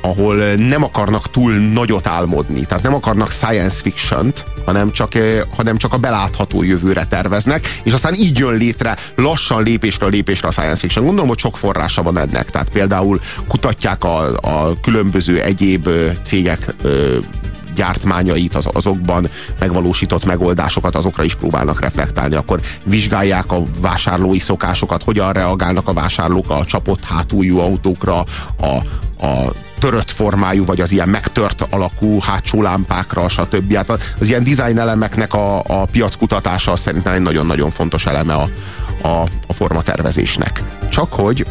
ahol 0.02 0.36
nem 0.56 0.84
akarnak 0.84 1.32
túl 1.32 1.54
nagyot 1.54 2.08
álmodni, 2.08 2.66
tehát 2.66 2.84
nem 2.84 2.94
akarnak 2.94 3.32
science 3.32 3.82
fiction-t, 3.82 4.46
hanem 4.66 4.92
csak, 4.92 5.12
hanem 5.56 5.78
csak 5.78 5.94
a 5.94 5.98
belátható 5.98 6.64
jövőre 6.64 7.06
terveznek, 7.06 7.80
és 7.84 7.94
aztán 7.94 8.14
így 8.14 8.38
jön 8.38 8.58
létre 8.58 8.98
lassan 9.16 9.64
lépésről 9.64 10.10
lépésre 10.10 10.48
a 10.48 10.52
science 10.52 10.80
fiction. 10.80 11.06
Gondolom, 11.06 11.30
hogy 11.30 11.40
sok 11.40 11.58
forrása 11.58 12.04
van 12.04 12.18
ennek, 12.18 12.50
tehát 12.50 12.70
például 12.70 13.20
kutatják 13.48 14.04
a, 14.04 14.38
a 14.38 14.80
különböző 14.82 15.42
egyéb 15.42 15.90
cégek 16.24 16.74
gyártmányait, 17.80 18.56
az, 18.56 18.70
azokban 18.74 19.30
megvalósított 19.60 20.26
megoldásokat, 20.26 20.96
azokra 20.96 21.24
is 21.24 21.36
próbálnak 21.36 21.82
reflektálni. 21.82 22.36
Akkor 22.36 22.60
vizsgálják 22.84 23.52
a 23.52 23.64
vásárlói 23.82 24.40
szokásokat, 24.40 25.04
hogyan 25.04 25.34
reagálnak 25.34 25.88
a 25.88 25.94
vásárlók 25.94 26.50
a 26.50 26.66
csapott 26.66 27.04
hátuljú 27.04 27.60
autókra, 27.60 28.24
a, 28.58 28.76
a 29.26 29.54
törött 29.80 30.12
formájú, 30.12 30.66
vagy 30.66 30.82
az 30.82 30.92
ilyen 30.92 31.10
megtört 31.10 31.68
alakú 31.70 32.20
hátsó 32.20 32.62
lámpákra, 32.62 33.28
stb. 33.28 33.76
Hát 33.76 33.90
az 34.20 34.28
ilyen 34.28 34.44
design 34.44 34.80
elemeknek 34.80 35.34
a, 35.34 35.60
a 35.60 35.86
piackutatása 35.92 36.76
szerintem 36.76 37.14
egy 37.14 37.22
nagyon-nagyon 37.22 37.70
fontos 37.70 38.06
eleme 38.06 38.34
a, 38.34 38.50
a, 39.02 39.22
a 39.48 39.54
formatervezésnek. 39.54 40.64
Csak 40.90 41.14
hogy 41.14 41.46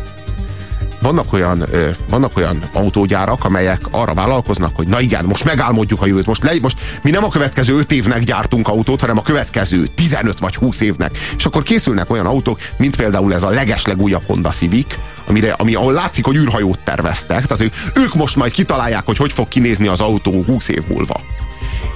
vannak 1.01 1.33
olyan, 1.33 1.67
vannak 2.09 2.37
olyan 2.37 2.69
autógyárak, 2.73 3.45
amelyek 3.45 3.81
arra 3.91 4.15
vállalkoznak, 4.15 4.77
hogy 4.77 4.89
na 4.89 5.01
igen, 5.01 5.25
most 5.25 5.45
megálmodjuk 5.45 6.03
a 6.03 6.07
jövőt, 6.07 6.27
most, 6.27 6.43
le, 6.43 6.53
most 6.61 6.79
mi 7.03 7.11
nem 7.11 7.25
a 7.25 7.29
következő 7.29 7.79
5 7.79 7.93
évnek 7.93 8.25
gyártunk 8.25 8.69
autót, 8.69 9.01
hanem 9.01 9.19
a 9.19 9.23
következő 9.23 9.87
15 9.87 10.39
vagy 10.39 10.55
20 10.55 10.81
évnek. 10.81 11.19
És 11.37 11.45
akkor 11.45 11.63
készülnek 11.63 12.11
olyan 12.11 12.27
autók, 12.27 12.59
mint 12.77 12.97
például 12.97 13.35
ez 13.35 13.43
a 13.43 13.49
legeslegújabb 13.49 14.23
Honda 14.27 14.51
Civic, 14.51 14.95
amire, 15.27 15.53
ami, 15.53 15.75
ahol 15.75 15.93
látszik, 15.93 16.25
hogy 16.25 16.37
űrhajót 16.37 16.79
terveztek, 16.79 17.47
tehát 17.47 17.63
ők, 17.63 17.75
ők 17.95 18.15
most 18.15 18.37
majd 18.37 18.53
kitalálják, 18.53 19.07
hogy 19.07 19.17
hogy 19.17 19.33
fog 19.33 19.49
kinézni 19.49 19.87
az 19.87 20.01
autó 20.01 20.43
20 20.43 20.69
év 20.69 20.83
múlva. 20.89 21.21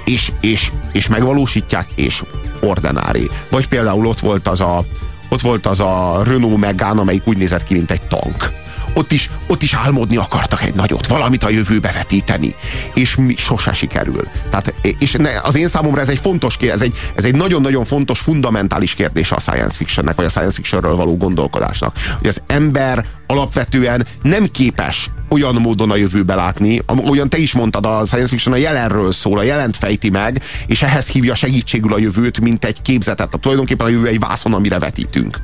És, 0.04 0.32
és, 0.40 0.72
és 0.92 1.08
megvalósítják, 1.08 1.88
és 1.94 2.22
ordinári. 2.60 3.30
Vagy 3.50 3.68
például 3.68 4.06
ott 4.06 4.20
volt 4.20 4.48
az 4.48 4.60
a, 4.60 4.84
ott 5.28 5.40
volt 5.40 5.66
az 5.66 5.80
a 5.80 6.22
Renault 6.24 6.56
Megane, 6.56 7.00
amelyik 7.00 7.26
úgy 7.26 7.36
nézett 7.36 7.64
ki, 7.64 7.74
mint 7.74 7.90
egy 7.90 8.02
tank 8.02 8.50
ott 8.94 9.12
is, 9.12 9.30
ott 9.46 9.62
is 9.62 9.74
álmodni 9.74 10.16
akartak 10.16 10.62
egy 10.62 10.74
nagyot, 10.74 11.06
valamit 11.06 11.44
a 11.44 11.48
jövőbe 11.48 11.92
vetíteni, 11.92 12.54
és 12.94 13.14
mi 13.14 13.34
sose 13.36 13.72
sikerül. 13.72 14.28
Tehát, 14.50 14.74
és 14.98 15.16
az 15.42 15.54
én 15.54 15.68
számomra 15.68 16.00
ez 16.00 16.08
egy 16.08 16.18
fontos 16.18 16.56
ez 16.56 16.80
egy, 16.80 16.94
ez 17.14 17.24
egy 17.24 17.34
nagyon-nagyon 17.34 17.84
fontos, 17.84 18.20
fundamentális 18.20 18.94
kérdés 18.94 19.32
a 19.32 19.40
science 19.40 19.76
fictionnek, 19.76 20.14
vagy 20.14 20.24
a 20.24 20.28
science 20.28 20.54
fictionről 20.54 20.96
való 20.96 21.16
gondolkodásnak. 21.16 21.96
Hogy 22.18 22.28
az 22.28 22.42
ember 22.46 23.04
alapvetően 23.26 24.06
nem 24.22 24.46
képes 24.46 25.10
olyan 25.32 25.54
módon 25.54 25.90
a 25.90 25.96
jövőbe 25.96 26.34
látni, 26.34 26.82
olyan 27.08 27.28
te 27.28 27.36
is 27.36 27.54
mondtad, 27.54 27.86
a 27.86 28.02
science 28.04 28.28
fiction 28.28 28.54
a 28.54 28.58
jelenről 28.58 29.12
szól, 29.12 29.38
a 29.38 29.42
jelent 29.42 29.76
fejti 29.76 30.10
meg, 30.10 30.42
és 30.66 30.82
ehhez 30.82 31.08
hívja 31.08 31.34
segítségül 31.34 31.92
a 31.92 31.98
jövőt, 31.98 32.40
mint 32.40 32.64
egy 32.64 32.82
képzetet. 32.82 33.16
Tehát 33.16 33.40
tulajdonképpen 33.40 33.86
a 33.86 33.90
jövő 33.90 34.06
egy 34.06 34.18
vászon, 34.18 34.54
amire 34.54 34.78
vetítünk. 34.78 35.40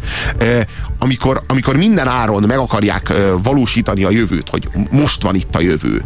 Amikor, 0.98 1.42
amikor 1.46 1.76
minden 1.76 2.08
áron 2.08 2.42
meg 2.42 2.58
akarják 2.58 3.12
valósítani 3.42 4.04
a 4.04 4.10
jövőt, 4.10 4.48
hogy 4.48 4.68
most 4.90 5.22
van 5.22 5.34
itt 5.34 5.54
a 5.54 5.60
jövő, 5.60 6.04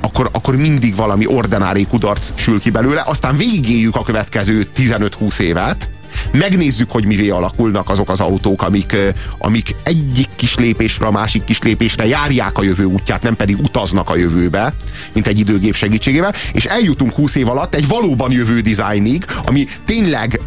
akkor, 0.00 0.28
akkor 0.32 0.56
mindig 0.56 0.96
valami 0.96 1.26
ordinári 1.26 1.86
kudarc 1.86 2.32
sül 2.34 2.60
ki 2.60 2.70
belőle, 2.70 3.02
aztán 3.06 3.36
végigéljük 3.36 3.96
a 3.96 4.02
következő 4.02 4.66
15-20 4.76 5.38
évet, 5.38 5.88
megnézzük, 6.32 6.90
hogy 6.90 7.06
mivé 7.06 7.28
alakulnak 7.28 7.90
azok 7.90 8.10
az 8.10 8.20
autók, 8.20 8.62
amik, 8.62 8.96
amik 9.38 9.74
egyik 9.82 10.28
kis 10.36 10.54
lépésre, 10.54 11.06
a 11.06 11.10
másik 11.10 11.44
kis 11.44 11.58
lépésre 11.58 12.06
járják 12.06 12.58
a 12.58 12.62
jövő 12.62 12.84
útját, 12.84 13.22
nem 13.22 13.36
pedig 13.36 13.58
utaznak 13.60 14.10
a 14.10 14.16
jövőbe, 14.16 14.74
mint 15.12 15.26
egy 15.26 15.38
időgép 15.38 15.74
segítségével, 15.74 16.32
és 16.52 16.64
eljutunk 16.64 17.12
20 17.14 17.34
év 17.34 17.48
alatt 17.48 17.74
egy 17.74 17.88
valóban 17.88 18.32
jövő 18.32 18.60
dizájnig, 18.60 19.24
ami 19.46 19.66
tényleg, 19.84 20.40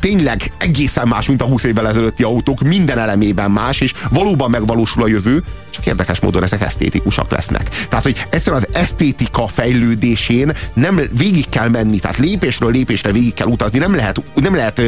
tényleg 0.00 0.52
egészen 0.58 1.08
más, 1.08 1.26
mint 1.26 1.42
a 1.42 1.44
20 1.44 1.62
évvel 1.62 1.88
ezelőtti 1.88 2.22
autók, 2.22 2.60
minden 2.60 2.98
elemében 2.98 3.50
más, 3.50 3.80
és 3.80 3.92
valóban 4.10 4.50
megvalósul 4.50 5.02
a 5.02 5.06
jövő, 5.06 5.42
csak 5.70 5.86
érdekes 5.86 6.20
módon 6.20 6.42
ezek 6.42 6.62
esztétikusak 6.62 7.30
lesznek. 7.30 7.68
Tehát, 7.88 8.04
hogy 8.04 8.26
egyszerűen 8.30 8.62
az 8.62 8.76
esztétika 8.76 9.46
fejlődésén 9.46 10.52
nem 10.74 11.00
végig 11.16 11.48
kell 11.48 11.68
menni, 11.68 11.98
tehát 11.98 12.18
lépésről 12.18 12.70
lépésre 12.70 13.12
végig 13.12 13.34
kell 13.34 13.46
utazni, 13.46 13.78
nem 13.78 13.94
lehet, 13.94 14.22
nem 14.34 14.54
lehet 14.54 14.82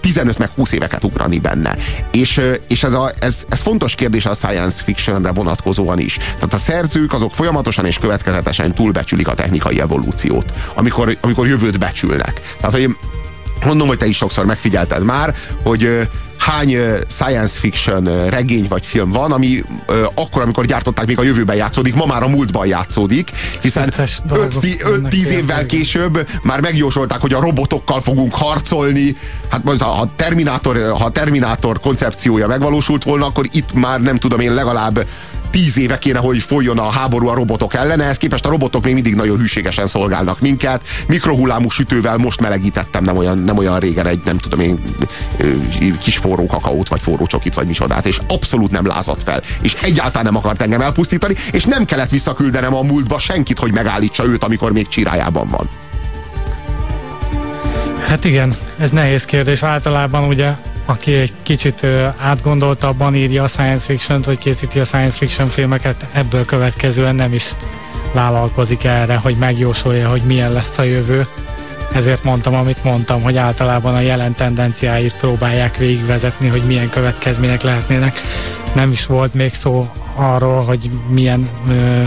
15 0.00 0.38
meg 0.38 0.50
20 0.54 0.72
éveket 0.72 1.04
ugrani 1.04 1.38
benne. 1.38 1.76
És, 2.12 2.40
és 2.68 2.82
ez, 2.82 2.94
a, 2.94 3.12
ez, 3.18 3.44
ez 3.48 3.60
fontos 3.60 3.94
kérdés 3.94 4.26
a 4.26 4.34
science 4.34 4.82
fictionre 4.82 5.30
vonatkozóan 5.30 5.98
is. 5.98 6.16
Tehát 6.16 6.52
a 6.52 6.56
szerzők 6.56 7.12
azok 7.12 7.34
folyamatosan 7.34 7.86
és 7.86 7.98
következetesen 7.98 8.74
túlbecsülik 8.74 9.28
a 9.28 9.34
technikai 9.34 9.80
evolúciót, 9.80 10.52
amikor, 10.74 11.16
amikor 11.20 11.46
jövőt 11.46 11.78
becsülnek. 11.78 12.40
Tehát, 12.60 12.74
hogy 12.74 12.96
mondom, 13.64 13.88
hogy 13.88 13.98
te 13.98 14.06
is 14.06 14.16
sokszor 14.16 14.44
megfigyelted 14.44 15.04
már, 15.04 15.34
hogy 15.62 16.08
hány 16.50 16.76
science 17.08 17.58
fiction 17.58 18.28
regény 18.28 18.66
vagy 18.68 18.86
film 18.86 19.10
van, 19.10 19.32
ami 19.32 19.64
akkor, 20.14 20.42
amikor 20.42 20.64
gyártották, 20.64 21.06
még 21.06 21.18
a 21.18 21.22
jövőben 21.22 21.56
játszódik, 21.56 21.94
ma 21.94 22.06
már 22.06 22.22
a 22.22 22.28
múltban 22.28 22.66
játszódik, 22.66 23.30
hiszen 23.60 23.92
5-10 23.94 25.12
évvel 25.12 25.66
később 25.66 26.28
már 26.42 26.60
megjósolták, 26.60 27.20
hogy 27.20 27.32
a 27.32 27.40
robotokkal 27.40 28.00
fogunk 28.00 28.34
harcolni. 28.34 29.16
Hát 29.50 29.64
most 29.64 29.82
ha 29.82 30.00
a 30.00 30.10
Terminátor, 30.16 30.76
ha 30.76 31.04
a 31.04 31.10
Terminátor 31.10 31.80
koncepciója 31.80 32.46
megvalósult 32.46 33.04
volna, 33.04 33.26
akkor 33.26 33.46
itt 33.52 33.72
már 33.72 34.00
nem 34.00 34.16
tudom 34.16 34.40
én 34.40 34.54
legalább 34.54 35.06
tíz 35.50 35.78
éve 35.78 35.98
kéne, 35.98 36.18
hogy 36.18 36.42
folyjon 36.42 36.78
a 36.78 36.90
háború 36.90 37.28
a 37.28 37.34
robotok 37.34 37.74
ellene, 37.74 38.04
ehhez 38.04 38.16
képest 38.16 38.46
a 38.46 38.48
robotok 38.48 38.84
még 38.84 38.94
mindig 38.94 39.14
nagyon 39.14 39.38
hűségesen 39.38 39.86
szolgálnak 39.86 40.40
minket. 40.40 40.82
Mikrohullámú 41.08 41.70
sütővel 41.70 42.16
most 42.16 42.40
melegítettem 42.40 43.04
nem 43.04 43.16
olyan, 43.16 43.38
nem 43.38 43.56
olyan 43.56 43.78
régen 43.78 44.06
egy, 44.06 44.20
nem 44.24 44.38
tudom 44.38 44.60
én, 44.60 44.78
kis 46.02 46.16
forró 46.16 46.46
kakaót, 46.46 46.88
vagy 46.88 47.02
forró 47.02 47.26
csokit, 47.26 47.54
vagy 47.54 47.66
misodát, 47.66 48.06
és 48.06 48.20
abszolút 48.28 48.70
nem 48.70 48.86
lázadt 48.86 49.22
fel. 49.22 49.42
És 49.62 49.74
egyáltalán 49.82 50.24
nem 50.24 50.36
akart 50.36 50.62
engem 50.62 50.80
elpusztítani, 50.80 51.34
és 51.52 51.64
nem 51.64 51.84
kellett 51.84 52.10
visszaküldenem 52.10 52.74
a 52.74 52.82
múltba 52.82 53.18
senkit, 53.18 53.58
hogy 53.58 53.72
megállítsa 53.72 54.24
őt, 54.24 54.44
amikor 54.44 54.72
még 54.72 54.88
csirájában 54.88 55.48
van. 55.48 55.68
Hát 58.06 58.24
igen, 58.24 58.54
ez 58.78 58.90
nehéz 58.90 59.24
kérdés. 59.24 59.62
Általában 59.62 60.28
ugye 60.28 60.54
aki 60.84 61.14
egy 61.14 61.32
kicsit 61.42 61.86
átgondoltabban 62.18 63.14
írja 63.14 63.42
a 63.42 63.48
science 63.48 63.86
fiction 63.86 64.24
hogy 64.24 64.38
készíti 64.38 64.80
a 64.80 64.84
science 64.84 65.16
fiction 65.16 65.48
filmeket, 65.48 66.06
ebből 66.12 66.44
következően 66.44 67.14
nem 67.14 67.32
is 67.32 67.54
vállalkozik 68.12 68.84
erre, 68.84 69.14
hogy 69.14 69.36
megjósolja, 69.36 70.08
hogy 70.08 70.22
milyen 70.22 70.52
lesz 70.52 70.78
a 70.78 70.82
jövő. 70.82 71.26
Ezért 71.92 72.24
mondtam, 72.24 72.54
amit 72.54 72.84
mondtam, 72.84 73.22
hogy 73.22 73.36
általában 73.36 73.94
a 73.94 74.00
jelen 74.00 74.34
tendenciáit 74.34 75.14
próbálják 75.14 75.76
végigvezetni, 75.76 76.48
hogy 76.48 76.62
milyen 76.62 76.90
következmények 76.90 77.62
lehetnének. 77.62 78.20
Nem 78.74 78.90
is 78.90 79.06
volt 79.06 79.34
még 79.34 79.54
szó 79.54 79.90
arról, 80.14 80.64
hogy 80.64 80.90
milyen 81.08 81.48
ö, 81.68 82.02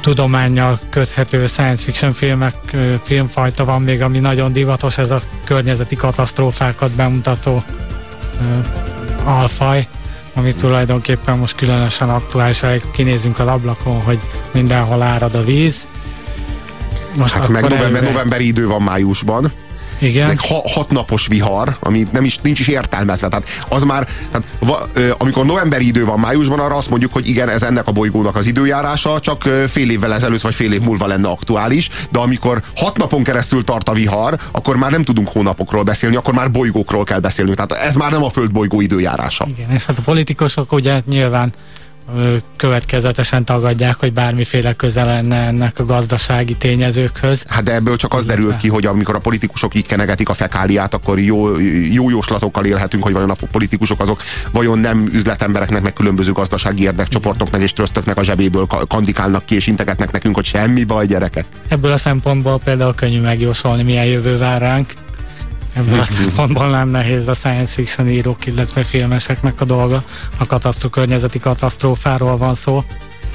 tudományjal 0.00 0.80
köthető 0.90 1.46
science 1.46 1.84
fiction 1.84 2.12
filmek, 2.12 2.54
filmfajta 3.02 3.64
van 3.64 3.82
még, 3.82 4.02
ami 4.02 4.18
nagyon 4.18 4.52
divatos, 4.52 4.98
ez 4.98 5.10
a 5.10 5.20
környezeti 5.44 5.96
katasztrófákat 5.96 6.90
bemutató 6.90 7.64
alfaj, 9.24 9.88
ami 10.34 10.54
tulajdonképpen 10.54 11.38
most 11.38 11.56
különösen 11.56 12.10
aktuális, 12.10 12.60
kinézünk 12.92 13.38
a 13.38 13.52
ablakon, 13.52 14.00
hogy 14.02 14.20
mindenhol 14.52 15.02
árad 15.02 15.34
a 15.34 15.44
víz. 15.44 15.86
Most 17.14 17.34
hát 17.34 17.48
meg 17.48 17.62
november, 17.62 18.02
novemberi 18.02 18.46
idő 18.46 18.66
van 18.66 18.82
májusban. 18.82 19.52
Igen. 19.98 20.26
Meg 20.26 20.40
ha, 20.40 20.62
hat 20.64 20.90
napos 20.90 21.26
vihar, 21.26 21.76
ami 21.80 22.06
nem 22.12 22.24
is, 22.24 22.38
nincs 22.42 22.60
is 22.60 22.68
értelmezve. 22.68 23.28
Tehát 23.28 23.48
az 23.68 23.82
már, 23.82 24.08
tehát, 24.30 24.46
va, 24.58 24.88
ö, 24.92 25.10
amikor 25.18 25.44
novemberi 25.44 25.86
idő 25.86 26.04
van 26.04 26.18
májusban, 26.18 26.58
arra 26.58 26.76
azt 26.76 26.90
mondjuk, 26.90 27.12
hogy 27.12 27.28
igen, 27.28 27.48
ez 27.48 27.62
ennek 27.62 27.86
a 27.86 27.92
bolygónak 27.92 28.36
az 28.36 28.46
időjárása, 28.46 29.20
csak 29.20 29.42
fél 29.66 29.90
évvel 29.90 30.14
ezelőtt 30.14 30.40
vagy 30.40 30.54
fél 30.54 30.72
év 30.72 30.80
múlva 30.80 31.06
lenne 31.06 31.28
aktuális, 31.28 31.88
de 32.10 32.18
amikor 32.18 32.62
hat 32.76 32.96
napon 32.96 33.22
keresztül 33.22 33.64
tart 33.64 33.88
a 33.88 33.92
vihar, 33.92 34.38
akkor 34.50 34.76
már 34.76 34.90
nem 34.90 35.02
tudunk 35.02 35.28
hónapokról 35.28 35.82
beszélni, 35.82 36.16
akkor 36.16 36.34
már 36.34 36.50
bolygókról 36.50 37.04
kell 37.04 37.20
beszélni. 37.20 37.54
Tehát 37.54 37.72
ez 37.72 37.94
már 37.94 38.10
nem 38.10 38.24
a 38.24 38.30
föld 38.30 38.52
bolygó 38.52 38.80
időjárása. 38.80 39.46
Igen, 39.48 39.70
és 39.70 39.84
hát 39.86 39.98
a 39.98 40.02
politikusok 40.02 40.72
ugye 40.72 41.00
nyilván 41.06 41.52
következetesen 42.56 43.44
tagadják, 43.44 43.96
hogy 43.96 44.12
bármiféle 44.12 44.72
köze 44.72 45.04
lenne 45.04 45.36
ennek 45.36 45.78
a 45.78 45.84
gazdasági 45.84 46.54
tényezőkhöz. 46.54 47.44
Hát 47.48 47.62
de 47.62 47.74
ebből 47.74 47.96
csak 47.96 48.14
az 48.14 48.24
derül 48.24 48.56
ki, 48.56 48.68
hogy 48.68 48.86
amikor 48.86 49.14
a 49.14 49.18
politikusok 49.18 49.74
így 49.74 49.86
kenegetik 49.86 50.28
a 50.28 50.32
fekáliát, 50.32 50.94
akkor 50.94 51.18
jó, 51.18 51.58
jó 51.90 52.10
jóslatokkal 52.10 52.64
élhetünk, 52.64 53.02
hogy 53.02 53.12
vajon 53.12 53.30
a 53.30 53.46
politikusok 53.52 54.00
azok 54.00 54.22
vajon 54.52 54.78
nem 54.78 55.08
üzletembereknek, 55.12 55.82
meg 55.82 55.92
különböző 55.92 56.32
gazdasági 56.32 56.82
érdekcsoportoknak 56.82 57.62
és 57.62 57.72
trösztöknek 57.72 58.16
a 58.16 58.24
zsebéből 58.24 58.66
kandikálnak 58.88 59.44
ki 59.44 59.54
és 59.54 59.66
integetnek 59.66 60.12
nekünk, 60.12 60.34
hogy 60.34 60.44
semmi 60.44 60.84
baj, 60.84 61.06
gyerekek. 61.06 61.44
Ebből 61.68 61.92
a 61.92 61.98
szempontból 61.98 62.60
például 62.64 62.94
könnyű 62.94 63.20
megjósolni, 63.20 63.82
milyen 63.82 64.04
jövő 64.04 64.36
vár 64.36 64.60
ránk. 64.60 64.92
Ebből 65.78 66.00
a 66.00 66.04
szempontból 66.04 66.68
nem 66.68 66.88
nehéz 66.88 67.28
a 67.28 67.34
science 67.34 67.72
fiction 67.74 68.08
írók, 68.08 68.46
illetve 68.46 68.82
filmeseknek 68.82 69.60
a 69.60 69.64
dolga. 69.64 70.02
A 70.38 70.46
katasztro 70.46 70.88
környezeti 70.88 71.38
katasztrófáról 71.38 72.36
van 72.36 72.54
szó, 72.54 72.84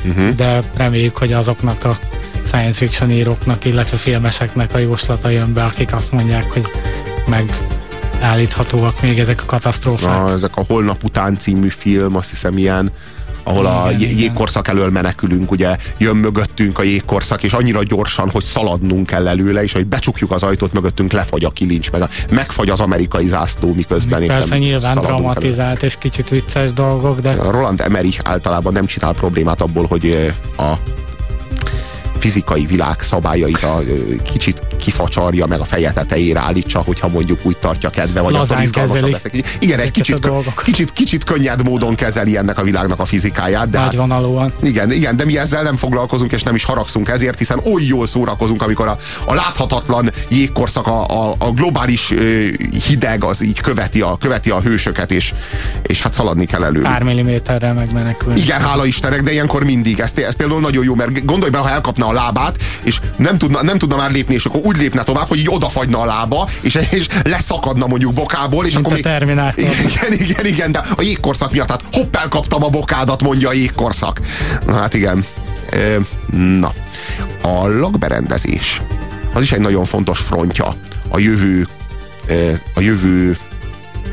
uh-huh. 0.06 0.30
de 0.30 0.64
reméljük, 0.76 1.18
hogy 1.18 1.34
azoknak 1.34 1.84
a 1.84 2.00
science 2.46 2.78
fiction 2.78 3.12
íróknak, 3.12 3.66
illetve 3.66 3.98
filmeseknek 3.98 4.74
a 4.74 4.78
jóslata 4.78 5.30
jön 5.30 5.54
be, 5.54 5.64
akik 5.64 5.94
azt 5.94 6.12
mondják, 6.12 6.52
hogy 6.52 6.68
meg 7.28 7.68
állíthatóak 8.22 9.02
még 9.02 9.20
ezek 9.20 9.42
a 9.42 9.46
katasztrófák. 9.46 10.20
Na, 10.20 10.32
ezek 10.32 10.56
a 10.56 10.64
Holnap 10.68 11.04
után 11.04 11.38
című 11.38 11.68
film, 11.68 12.16
azt 12.16 12.30
hiszem 12.30 12.58
ilyen 12.58 12.92
ahol 13.44 13.66
a 13.66 13.92
jégkorszak 14.00 14.68
elől 14.68 14.90
menekülünk, 14.90 15.52
ugye 15.52 15.78
jön 15.98 16.16
mögöttünk 16.16 16.80
a 16.80 16.84
jégkorszak, 16.84 17.44
és 17.44 17.54
annyira 17.54 17.84
gyorsan, 17.84 18.30
hogy 18.30 18.44
szaladnunk 18.44 19.06
kell 19.06 19.28
előle, 19.28 19.64
és 19.64 19.74
hogy 19.74 19.86
becsukjuk 19.86 20.32
az 20.32 20.44
ajtót 20.44 20.74
mögöttünk, 20.74 21.12
lefagy 21.12 21.44
a 21.44 21.50
kilincs, 21.50 21.92
meg 21.92 22.02
a, 22.02 22.10
megfagy 22.32 22.70
az 22.70 22.80
amerikai 22.80 23.28
zászló, 23.28 23.74
miközben 23.74 24.22
Mi 24.22 24.28
Persze 24.28 24.58
nyilván 24.58 24.96
dramatizált 24.96 25.78
elő. 25.78 25.88
és 25.88 25.96
kicsit 26.00 26.30
vicces 26.30 26.74
dolgok, 26.74 27.20
de... 27.20 27.36
Roland 27.36 27.82
Emmerich 27.82 28.20
általában 28.24 28.74
nem 28.74 28.86
csinál 28.86 29.14
problémát 29.14 29.62
abból, 29.62 29.86
hogy 29.86 30.34
a 30.58 30.74
fizikai 32.24 32.66
világ 32.66 33.02
szabályait 33.02 33.64
a, 33.64 33.82
kicsit 34.32 34.62
kifacsarja, 34.78 35.46
meg 35.46 35.60
a 35.60 35.64
feje 35.64 35.92
tetejére 35.92 36.40
állítsa, 36.40 36.80
hogyha 36.80 37.08
mondjuk 37.08 37.40
úgy 37.44 37.58
tartja 37.58 37.90
kedve, 37.90 38.22
vagy 38.22 38.34
Lazán 38.34 38.52
akkor 38.52 38.64
izgalmasabb 38.64 39.10
lesz. 39.12 39.24
Igen, 39.60 39.80
egy 39.80 39.92
kicsit, 39.92 40.32
kicsit, 40.64 40.94
kicsit 40.94 41.24
könnyed 41.24 41.64
módon 41.64 41.96
kezeli 41.96 42.38
ennek 42.38 42.60
a 42.60 42.64
világnak 42.64 43.00
a 43.00 43.06
fizikáját. 43.06 43.70
De 43.70 43.80
hát, 43.80 43.96
igen, 44.62 44.92
igen, 44.92 45.16
de 45.16 45.26
mi 45.26 45.38
ezzel 45.38 45.64
nem 45.64 45.76
foglalkozunk, 45.76 46.32
és 46.32 46.44
nem 46.44 46.56
is 46.56 46.64
haragszunk 46.64 47.10
ezért, 47.10 47.38
hiszen 47.38 47.60
oly 47.74 47.84
jól 47.84 48.08
szórakozunk, 48.08 48.62
amikor 48.62 48.88
a, 48.88 48.98
a 49.26 49.34
láthatatlan 49.34 50.10
jégkorszak, 50.30 50.88
a, 50.88 51.06
a, 51.06 51.36
a 51.38 51.52
globális 51.52 52.12
ö, 52.12 52.48
hideg 52.88 53.24
az 53.24 53.42
így 53.42 53.62
követi 53.62 54.02
a, 54.02 54.18
követi 54.18 54.50
a 54.50 54.62
hősöket, 54.62 55.12
és, 55.12 55.34
és 55.82 56.02
hát 56.02 56.14
szaladni 56.14 56.46
kell 56.46 56.64
elő. 56.64 56.82
Pár 56.82 57.04
milliméterrel 57.04 57.74
megmenekülni. 57.74 58.40
Igen, 58.40 58.62
hála 58.62 58.86
Istenek, 58.86 59.22
de 59.22 59.32
ilyenkor 59.32 59.64
mindig. 59.64 60.00
Ez, 60.00 60.12
ez 60.16 60.36
például 60.36 60.60
nagyon 60.60 60.84
jó, 60.84 60.96
mert 60.96 61.26
gondolj 61.26 61.52
be, 61.52 61.58
ha 61.58 61.70
elkapna 61.70 62.08
a 62.08 62.13
lábát, 62.14 62.58
és 62.84 63.00
nem 63.18 63.38
tudna, 63.38 63.64
nem 63.64 63.78
tudna 63.78 63.96
már 63.96 64.12
lépni, 64.12 64.34
és 64.34 64.46
akkor 64.46 64.62
úgy 64.64 64.78
lépne 64.78 65.04
tovább, 65.04 65.28
hogy 65.28 65.40
így 65.40 65.50
odafagyna 65.50 66.00
a 66.00 66.06
lába, 66.06 66.50
és, 66.62 66.80
és 66.90 67.08
leszakadna 67.24 67.88
mondjuk 67.88 68.14
bokából, 68.14 68.66
és 68.66 68.74
Mint 68.74 68.86
akkor 68.86 68.98
a 68.98 69.02
Terminátor. 69.02 69.64
Igen, 69.90 70.14
igen, 70.20 70.46
igen, 70.46 70.72
de 70.72 70.84
a 70.96 71.02
jégkorszak 71.02 71.52
miatt, 71.52 71.70
hát 71.70 71.84
hopp, 71.92 72.16
elkaptam 72.16 72.64
a 72.64 72.70
bokádat, 72.70 73.22
mondja 73.22 73.50
a 73.50 73.54
jégkorszak. 73.54 74.20
Na 74.66 74.74
hát 74.74 74.94
igen. 74.94 75.26
Na, 76.32 76.74
a 77.42 77.68
lakberendezés 77.68 78.82
az 79.34 79.44
is 79.44 79.52
egy 79.52 79.60
nagyon 79.60 79.86
fontos 79.86 80.20
frontja 80.20 80.76
a 81.10 81.20
jövő 81.20 81.68
a 82.74 82.82
jövő 82.82 83.38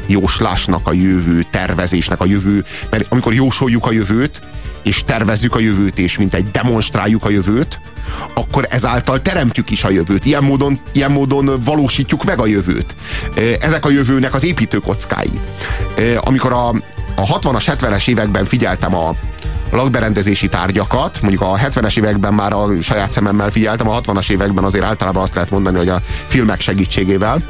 jóslásnak, 0.06 0.88
a 0.88 0.92
jövő 0.92 1.42
tervezésnek, 1.50 2.20
a 2.20 2.24
jövő, 2.26 2.64
mert 2.90 3.06
amikor 3.08 3.34
jósoljuk 3.34 3.86
a 3.86 3.92
jövőt, 3.92 4.40
és 4.82 5.04
tervezzük 5.04 5.54
a 5.54 5.58
jövőt, 5.58 5.98
és 5.98 6.18
mint 6.18 6.34
egy 6.34 6.50
demonstráljuk 6.50 7.24
a 7.24 7.30
jövőt, 7.30 7.80
akkor 8.34 8.66
ezáltal 8.70 9.22
teremtjük 9.22 9.70
is 9.70 9.84
a 9.84 9.90
jövőt. 9.90 10.24
Ilyen 10.24 10.42
módon, 10.42 10.80
ilyen 10.92 11.10
módon 11.10 11.60
valósítjuk 11.64 12.24
meg 12.24 12.38
a 12.38 12.46
jövőt. 12.46 12.94
Ezek 13.60 13.84
a 13.84 13.90
jövőnek 13.90 14.34
az 14.34 14.44
építőkockái. 14.44 15.40
Amikor 16.20 16.52
a, 16.52 16.68
a 17.16 17.38
60-as, 17.38 17.64
70-es 17.66 18.08
években 18.08 18.44
figyeltem 18.44 18.94
a, 18.94 19.14
lakberendezési 19.72 20.48
tárgyakat, 20.48 21.20
mondjuk 21.20 21.42
a 21.42 21.56
70-es 21.56 21.98
években 21.98 22.34
már 22.34 22.52
a 22.52 22.68
saját 22.80 23.12
szememmel 23.12 23.50
figyeltem, 23.50 23.88
a 23.88 24.00
60-as 24.00 24.30
években 24.30 24.64
azért 24.64 24.84
általában 24.84 25.22
azt 25.22 25.34
lehet 25.34 25.50
mondani, 25.50 25.76
hogy 25.76 25.88
a 25.88 26.00
filmek 26.26 26.60
segítségével, 26.60 27.42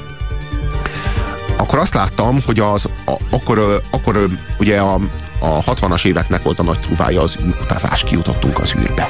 akkor 1.57 1.78
azt 1.78 1.94
láttam, 1.94 2.42
hogy 2.46 2.61
az, 2.61 2.88
a, 3.07 3.12
akkor, 3.30 3.82
akkor 3.90 4.28
ugye 4.59 4.78
a, 4.78 4.94
a 5.38 5.62
60-as 5.62 6.05
éveknek 6.05 6.42
volt 6.42 6.59
a 6.59 6.62
nagy 6.62 6.80
truvája 6.80 7.22
az 7.22 7.36
űrutazás, 7.46 8.03
kijutottunk 8.03 8.59
az 8.59 8.74
űrbe. 8.78 9.09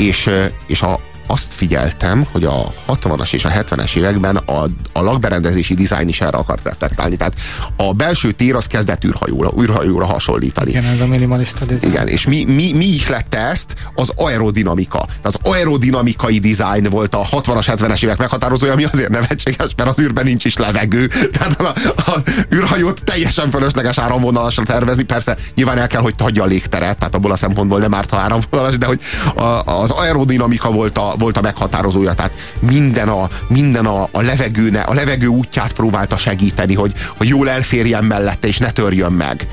És, 0.00 0.24
és 0.72 0.82
a, 0.82 0.94
azt 1.30 1.54
figyeltem, 1.54 2.26
hogy 2.32 2.44
a 2.44 2.72
60-as 2.88 3.32
és 3.32 3.44
a 3.44 3.48
70-es 3.48 3.96
években 3.96 4.36
a, 4.36 4.64
a 4.92 5.00
lakberendezési 5.00 5.74
dizájn 5.74 6.08
is 6.08 6.20
erre 6.20 6.36
akart 6.36 6.62
reflektálni. 6.62 7.16
Tehát 7.16 7.34
a 7.76 7.92
belső 7.92 8.32
tér 8.32 8.54
az 8.54 8.66
kezdett 8.66 9.04
űrhajóra, 9.04 9.50
űrhajóra 9.60 10.04
hasonlítani. 10.04 10.70
Igen, 10.70 10.84
ez 10.84 11.00
a 11.00 11.06
minimalista 11.06 11.64
dizájn. 11.64 11.92
Igen, 11.92 12.08
és 12.08 12.26
mi, 12.26 12.44
mi, 12.44 12.72
mi 12.72 12.84
ihlette 12.84 13.38
ezt? 13.38 13.74
Az 13.94 14.12
aerodinamika. 14.16 15.06
Az 15.22 15.34
aerodinamikai 15.42 16.38
dizájn 16.38 16.84
volt 16.84 17.14
a 17.14 17.26
60-as, 17.30 17.66
70-es 17.66 18.04
évek 18.04 18.18
meghatározója, 18.18 18.72
ami 18.72 18.84
azért 18.84 19.08
nevetséges, 19.08 19.70
mert 19.76 19.88
az 19.88 20.00
űrben 20.00 20.24
nincs 20.24 20.44
is 20.44 20.56
levegő. 20.56 21.06
Tehát 21.06 21.60
a, 21.60 21.72
a 22.10 22.22
űrhajót 22.54 23.04
teljesen 23.04 23.50
fölösleges 23.50 23.98
áramvonalasra 23.98 24.62
tervezni. 24.62 25.02
Persze 25.02 25.36
nyilván 25.54 25.78
el 25.78 25.86
kell, 25.86 26.00
hogy 26.00 26.14
hagyja 26.18 26.42
a 26.42 26.46
légteret, 26.46 26.98
tehát 26.98 27.14
abból 27.14 27.32
a 27.32 27.36
szempontból 27.36 27.78
nem 27.78 27.94
árt, 27.94 28.10
ha 28.10 28.16
áramvonalas, 28.16 28.78
de 28.78 28.86
hogy 28.86 29.00
a, 29.34 29.42
az 29.64 29.90
aerodinamika 29.90 30.70
volt 30.70 30.98
a, 30.98 31.18
volt 31.20 31.36
a 31.36 31.40
meghatározója, 31.40 32.12
tehát 32.12 32.34
minden 32.58 33.08
a, 33.08 33.28
minden 33.48 33.86
a, 33.86 34.08
a 34.12 34.20
levegőne, 34.20 34.80
a 34.80 34.94
levegő 34.94 35.26
útját 35.26 35.72
próbálta 35.72 36.16
segíteni, 36.16 36.74
hogy, 36.74 36.92
hogy 37.16 37.28
jól 37.28 37.48
elférjen 37.50 38.04
mellette, 38.04 38.48
és 38.48 38.58
ne 38.58 38.70
törjön 38.70 39.12
meg. 39.12 39.46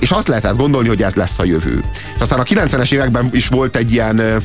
És 0.00 0.10
azt 0.10 0.28
lehetett 0.28 0.56
gondolni, 0.56 0.88
hogy 0.88 1.02
ez 1.02 1.14
lesz 1.14 1.38
a 1.38 1.44
jövő. 1.44 1.84
És 2.14 2.20
aztán 2.20 2.38
a 2.38 2.42
90-es 2.42 2.92
években 2.92 3.28
is 3.32 3.48
volt 3.48 3.76
egy 3.76 3.92
ilyen 3.92 4.42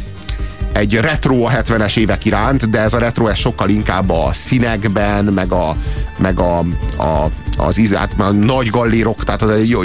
egy 0.73 0.95
retro 0.95 1.43
a 1.43 1.51
70-es 1.51 1.97
évek 1.97 2.25
iránt, 2.25 2.69
de 2.69 2.79
ez 2.79 2.93
a 2.93 2.97
retro 2.97 3.27
ez 3.27 3.37
sokkal 3.37 3.69
inkább 3.69 4.09
a 4.09 4.29
színekben, 4.33 5.25
meg 5.25 5.51
a, 5.51 5.75
meg 6.17 6.39
a, 6.39 6.57
a 6.97 7.29
az 7.57 7.77
íz, 7.77 7.93
hát 7.93 8.13
a 8.17 8.31
nagy 8.31 8.69
gallérok, 8.69 9.23
tehát 9.23 9.41
az, 9.41 9.65
jó, 9.65 9.79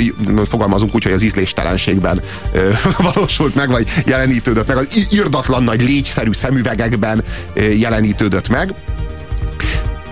fogalmazunk 0.45 0.95
úgy, 0.95 1.03
hogy 1.03 1.13
az 1.13 1.23
ízléstelenségben 1.23 2.21
ö, 2.53 2.71
valósult 3.13 3.55
meg, 3.55 3.69
vagy 3.69 3.89
jelenítődött 4.07 4.67
meg, 4.67 4.77
az 4.77 5.07
irdatlan 5.11 5.63
nagy 5.63 5.83
légyszerű 5.83 6.33
szemüvegekben 6.33 7.23
ö, 7.55 7.63
jelenítődött 7.63 8.49
meg. 8.49 8.75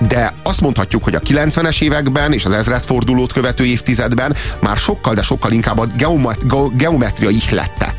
De 0.08 0.34
azt 0.42 0.60
mondhatjuk, 0.60 1.04
hogy 1.04 1.14
a 1.14 1.20
90-es 1.20 1.82
években 1.82 2.32
és 2.32 2.44
az 2.44 2.52
ezredfordulót 2.52 3.32
követő 3.32 3.64
évtizedben 3.64 4.34
már 4.60 4.76
sokkal, 4.76 5.14
de 5.14 5.22
sokkal 5.22 5.52
inkább 5.52 5.78
a 5.78 5.86
geomet, 5.96 6.76
geometria 6.76 7.28
ihlette 7.28 7.94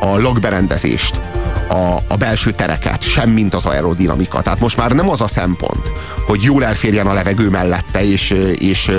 a 0.00 0.18
lakberendezést 0.18 1.20
a, 1.68 1.96
a 2.08 2.16
belső 2.18 2.52
tereket, 2.52 3.02
semmint 3.02 3.54
az 3.54 3.64
aerodinamika. 3.64 4.42
Tehát 4.42 4.60
most 4.60 4.76
már 4.76 4.92
nem 4.92 5.08
az 5.10 5.20
a 5.20 5.28
szempont, 5.28 5.90
hogy 6.26 6.42
jól 6.42 6.64
elférjen 6.64 7.06
a 7.06 7.12
levegő 7.12 7.50
mellette, 7.50 8.04
és, 8.04 8.30
és 8.58 8.92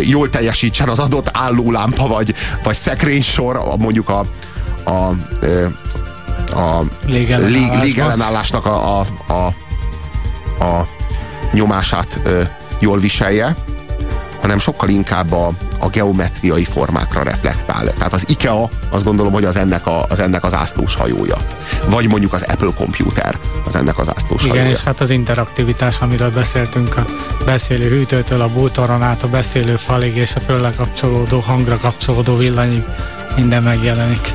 jól 0.00 0.30
teljesítsen 0.30 0.88
az 0.88 0.98
adott 0.98 1.30
állólámpa, 1.32 2.06
vagy, 2.06 2.34
vagy 2.62 2.76
szekrénysor, 2.76 3.62
mondjuk 3.78 4.08
a, 4.08 4.24
a, 4.84 5.08
a 6.58 6.84
légellenállásnak 7.82 8.66
a, 8.66 8.98
a, 8.98 9.06
a, 9.32 9.46
a 10.64 10.88
nyomását 11.52 12.20
jól 12.78 12.98
viselje, 12.98 13.56
hanem 14.40 14.58
sokkal 14.58 14.88
inkább 14.88 15.32
a, 15.32 15.50
a 15.78 15.88
geometriai 15.88 16.64
formákra 16.64 17.22
reflektál. 17.22 17.94
Tehát 17.94 18.12
az 18.12 18.24
IKEA 18.28 18.68
azt 18.90 19.04
gondolom, 19.04 19.32
hogy 19.32 19.44
az 19.44 19.56
ennek, 19.56 19.86
a, 19.86 20.04
az 20.08 20.20
ennek 20.20 20.44
az 20.44 20.54
ászlós 20.54 20.94
hajója. 20.94 21.36
Vagy 21.88 22.08
mondjuk 22.08 22.32
az 22.32 22.42
Apple 22.42 22.72
Computer 22.76 23.38
az 23.64 23.76
ennek 23.76 23.98
az 23.98 24.08
ászlós 24.08 24.42
Igen, 24.42 24.54
hajója. 24.56 24.74
és 24.74 24.82
hát 24.82 25.00
az 25.00 25.10
interaktivitás, 25.10 25.98
amiről 26.00 26.30
beszéltünk, 26.30 26.96
a 26.96 27.04
beszélő 27.44 27.88
hűtőtől 27.88 28.40
a 28.40 28.48
bútoron 28.48 29.02
át 29.02 29.22
a 29.22 29.28
beszélő 29.28 29.76
falig 29.76 30.16
és 30.16 30.34
a 30.34 30.40
fölle 30.40 30.72
kapcsolódó, 30.76 31.38
hangra 31.38 31.78
kapcsolódó 31.78 32.36
villanyig 32.36 32.84
minden 33.36 33.62
megjelenik. 33.62 34.34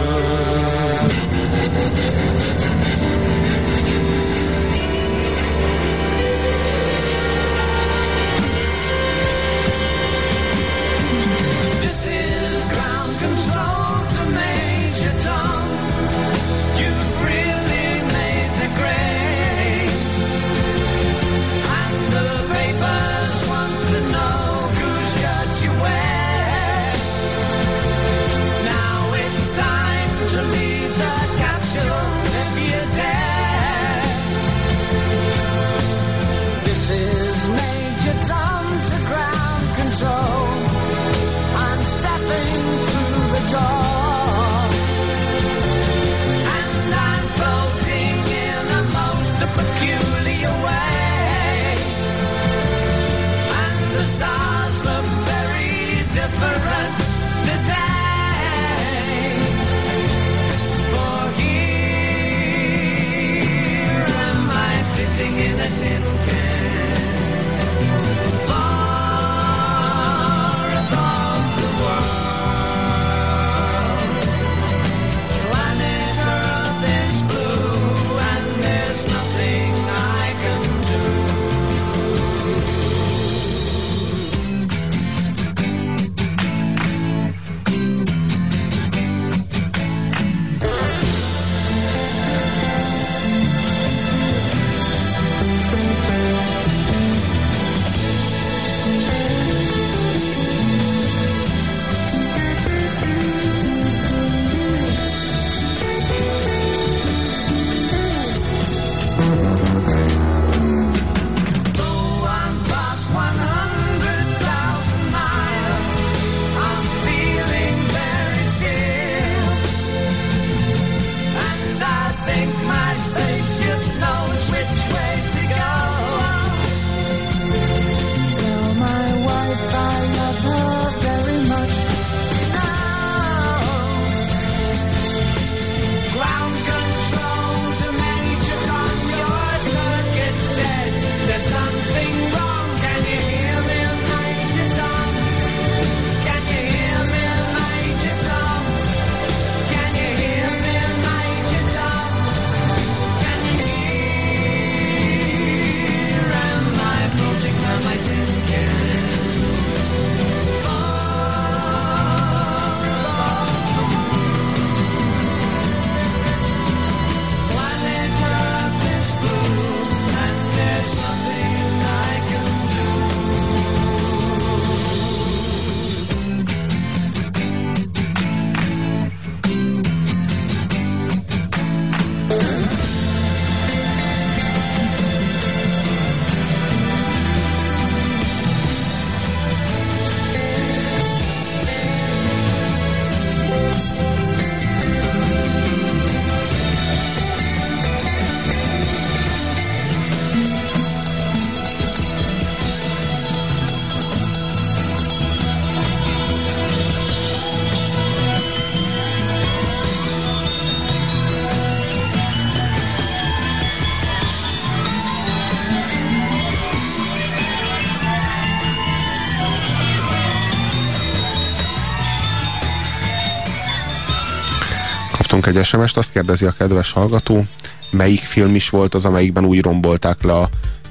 Egy 225.57 225.65
SMS-t, 225.65 225.97
azt 225.97 226.11
kérdezi 226.11 226.45
a 226.45 226.53
kedves 226.57 226.91
hallgató, 226.91 227.45
melyik 227.89 228.21
film 228.21 228.55
is 228.55 228.69
volt 228.69 228.93
az, 228.93 229.05
amelyikben 229.05 229.45
úgy 229.45 229.61
rombolták 229.61 230.23
le 230.23 230.33
a 230.33 230.49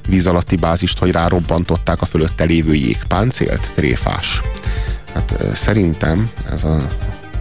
víz 0.08 0.26
alatti 0.26 0.56
bázist, 0.56 0.98
hogy 0.98 1.11
rárobbantották 1.11 2.02
a 2.02 2.06
fölötte 2.06 2.44
lévő 2.44 2.74
jégpáncélt? 2.74 3.68
Tréfás. 3.74 4.42
Hát 5.14 5.36
szerintem 5.54 6.30
ez 6.50 6.64
a 6.64 6.86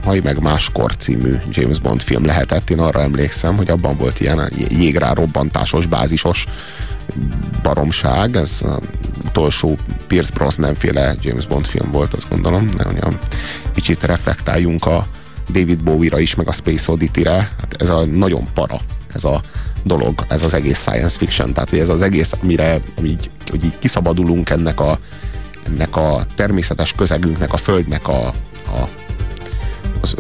Haj 0.03 0.20
meg 0.20 0.41
máskor 0.41 0.95
című 0.95 1.36
James 1.49 1.80
Bond 1.80 2.01
film 2.01 2.26
lehetett. 2.26 2.70
Én 2.70 2.80
arra 2.80 3.01
emlékszem, 3.01 3.57
hogy 3.57 3.70
abban 3.70 3.97
volt 3.97 4.20
ilyen 4.20 4.51
jégrá 4.70 5.13
robbantásos, 5.13 5.86
bázisos 5.86 6.45
baromság. 7.61 8.36
Ez 8.36 8.61
az 8.63 8.78
utolsó 9.26 9.78
Pierce 10.07 10.32
Brosnan 10.34 10.76
féle 10.76 11.15
James 11.22 11.45
Bond 11.45 11.65
film 11.65 11.91
volt, 11.91 12.13
azt 12.13 12.30
gondolom. 12.30 12.70
De, 12.78 12.84
a 12.84 13.11
kicsit 13.74 14.03
reflektáljunk 14.03 14.86
a 14.86 15.07
David 15.52 15.84
Bowie-ra 15.84 16.20
is, 16.20 16.36
meg 16.36 16.47
a 16.47 16.52
Space 16.52 16.91
Oddity-re. 16.91 17.52
Hát 17.60 17.76
ez 17.78 17.89
a 17.89 18.06
nagyon 18.06 18.47
para, 18.54 18.80
ez 19.14 19.24
a 19.24 19.41
dolog, 19.84 20.26
ez 20.28 20.41
az 20.41 20.54
egész 20.54 20.80
science 20.80 21.18
fiction. 21.18 21.54
Tehát, 21.54 21.70
hogy 21.70 21.80
ez 21.80 21.89
az 21.89 22.02
egész, 22.02 22.34
amire 22.41 22.82
ami 22.95 23.10
így, 23.10 23.30
hogy 23.50 23.64
így 23.64 23.78
kiszabadulunk 23.80 24.50
ennek 24.50 24.80
a, 24.80 25.00
ennek 25.68 25.95
a 25.95 26.26
természetes 26.36 26.93
közegünknek, 26.93 27.54
a 27.54 27.58
földnek 27.58 28.08
a, 28.08 28.28
a 28.66 28.89
az 30.02 30.16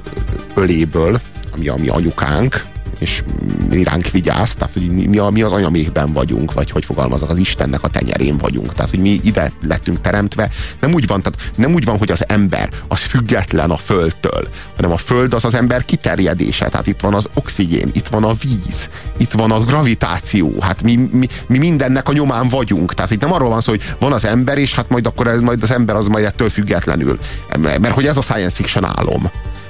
öléből, 0.55 1.21
ami 1.51 1.67
a 1.67 1.75
mi 1.75 1.87
anyukánk, 1.87 2.65
és 2.99 3.23
ránk 3.71 4.09
vigyáz, 4.09 4.55
tehát 4.55 4.73
hogy 4.73 4.89
mi, 4.89 5.17
a, 5.17 5.29
mi 5.29 5.41
az 5.41 5.51
anyaméhben 5.51 6.13
vagyunk, 6.13 6.53
vagy 6.53 6.71
hogy 6.71 6.85
fogalmazok, 6.85 7.29
az 7.29 7.37
Istennek 7.37 7.83
a 7.83 7.87
tenyerén 7.87 8.37
vagyunk. 8.37 8.73
Tehát, 8.73 8.89
hogy 8.89 8.99
mi 8.99 9.19
ide 9.23 9.51
lettünk 9.67 10.01
teremtve. 10.01 10.49
Nem 10.79 10.93
úgy 10.93 11.07
van, 11.07 11.21
tehát 11.21 11.51
nem 11.55 11.73
úgy 11.73 11.85
van, 11.85 11.97
hogy 11.97 12.11
az 12.11 12.23
ember 12.27 12.69
az 12.87 12.99
független 12.99 13.69
a 13.69 13.77
földtől, 13.77 14.47
hanem 14.75 14.91
a 14.91 14.97
föld 14.97 15.33
az 15.33 15.45
az 15.45 15.53
ember 15.53 15.85
kiterjedése. 15.85 16.69
Tehát 16.69 16.87
itt 16.87 16.99
van 16.99 17.13
az 17.13 17.29
oxigén, 17.33 17.89
itt 17.93 18.07
van 18.07 18.23
a 18.23 18.33
víz, 18.33 18.89
itt 19.17 19.31
van 19.31 19.51
a 19.51 19.59
gravitáció. 19.59 20.53
Hát 20.59 20.83
mi, 20.83 20.95
mi, 21.11 21.27
mi 21.47 21.57
mindennek 21.57 22.09
a 22.09 22.13
nyomán 22.13 22.47
vagyunk. 22.47 22.93
Tehát 22.93 23.11
itt 23.11 23.21
nem 23.21 23.33
arról 23.33 23.49
van 23.49 23.61
szó, 23.61 23.71
hogy 23.71 23.95
van 23.99 24.13
az 24.13 24.25
ember, 24.25 24.57
és 24.57 24.73
hát 24.73 24.89
majd 24.89 25.05
akkor 25.05 25.27
ez, 25.27 25.39
majd 25.39 25.63
az 25.63 25.71
ember 25.71 25.95
az 25.95 26.07
majd 26.07 26.25
ettől 26.25 26.49
függetlenül. 26.49 27.19
Mert 27.57 27.93
hogy 27.93 28.05
ez 28.05 28.17
a 28.17 28.21
science 28.21 28.55
fiction 28.55 28.85
álom. 28.85 29.29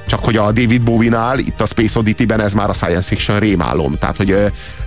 Csak 0.09 0.23
hogy 0.23 0.37
a 0.37 0.51
David 0.51 0.81
Bowie-nál, 0.81 1.39
itt 1.39 1.61
a 1.61 1.65
Space 1.65 1.99
Oddity-ben 1.99 2.41
ez 2.41 2.53
már 2.53 2.69
a 2.69 2.73
science 2.73 3.07
fiction 3.07 3.39
rémálom. 3.39 3.97
Tehát, 3.97 4.17
hogy 4.17 4.35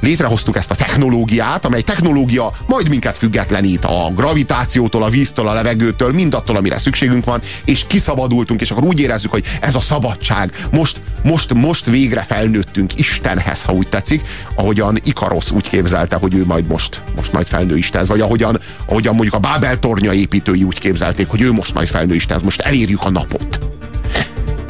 létrehoztuk 0.01 0.57
ezt 0.57 0.71
a 0.71 0.75
technológiát, 0.75 1.65
amely 1.65 1.83
technológia 1.83 2.53
majd 2.67 2.89
minket 2.89 3.19
függetlenít 3.19 3.85
a 3.85 4.11
gravitációtól, 4.15 5.03
a 5.03 5.09
víztől, 5.09 5.49
a 5.49 5.53
levegőtől, 5.53 6.13
mindattól, 6.13 6.57
amire 6.57 6.79
szükségünk 6.79 7.25
van, 7.25 7.41
és 7.65 7.85
kiszabadultunk, 7.87 8.61
és 8.61 8.71
akkor 8.71 8.85
úgy 8.85 9.01
érezzük, 9.01 9.31
hogy 9.31 9.45
ez 9.61 9.75
a 9.75 9.81
szabadság. 9.81 10.67
Most, 10.71 11.01
most, 11.25 11.55
most 11.55 11.87
végre 11.87 12.23
felnőttünk 12.23 12.99
Istenhez, 12.99 13.63
ha 13.63 13.73
úgy 13.73 13.89
tetszik, 13.89 14.27
ahogyan 14.55 15.01
Ikarosz 15.05 15.51
úgy 15.51 15.69
képzelte, 15.69 16.17
hogy 16.17 16.35
ő 16.35 16.45
majd 16.45 16.67
most, 16.67 17.03
most 17.17 17.33
majd 17.33 17.47
felnő 17.47 17.77
Istenhez, 17.77 18.09
vagy 18.09 18.21
ahogyan, 18.21 18.61
ahogyan 18.87 19.15
mondjuk 19.15 19.35
a 19.35 19.39
Bábel 19.39 19.79
tornya 19.79 20.13
építői 20.13 20.63
úgy 20.63 20.79
képzelték, 20.79 21.29
hogy 21.29 21.41
ő 21.41 21.53
most 21.53 21.75
majd 21.75 21.89
felnő 21.89 22.15
Istenhez, 22.15 22.45
most 22.45 22.61
elérjük 22.61 23.05
a 23.05 23.11
napot 23.11 23.72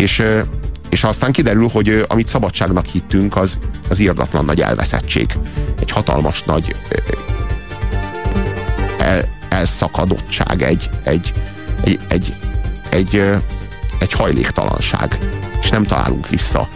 és, 0.02 0.22
és 0.90 1.04
aztán 1.04 1.32
kiderül, 1.32 1.68
hogy 1.68 2.04
amit 2.08 2.28
szabadságnak 2.28 2.86
hittünk, 2.86 3.36
az, 3.36 3.58
az 3.88 3.98
írdatlan 3.98 4.44
nagy 4.44 4.60
elveszettség. 4.60 5.38
Egy 5.80 5.90
hatalmas 5.90 6.42
nagy 6.42 6.76
el, 8.98 9.24
elszakadottság, 9.48 10.62
egy, 10.62 10.90
egy, 11.02 11.32
egy, 11.84 12.00
egy, 12.08 12.36
egy, 12.88 13.22
egy 13.98 14.12
hajléktalanság, 14.12 15.18
és 15.60 15.68
nem 15.68 15.84
találunk 15.84 16.28
vissza. 16.28 16.68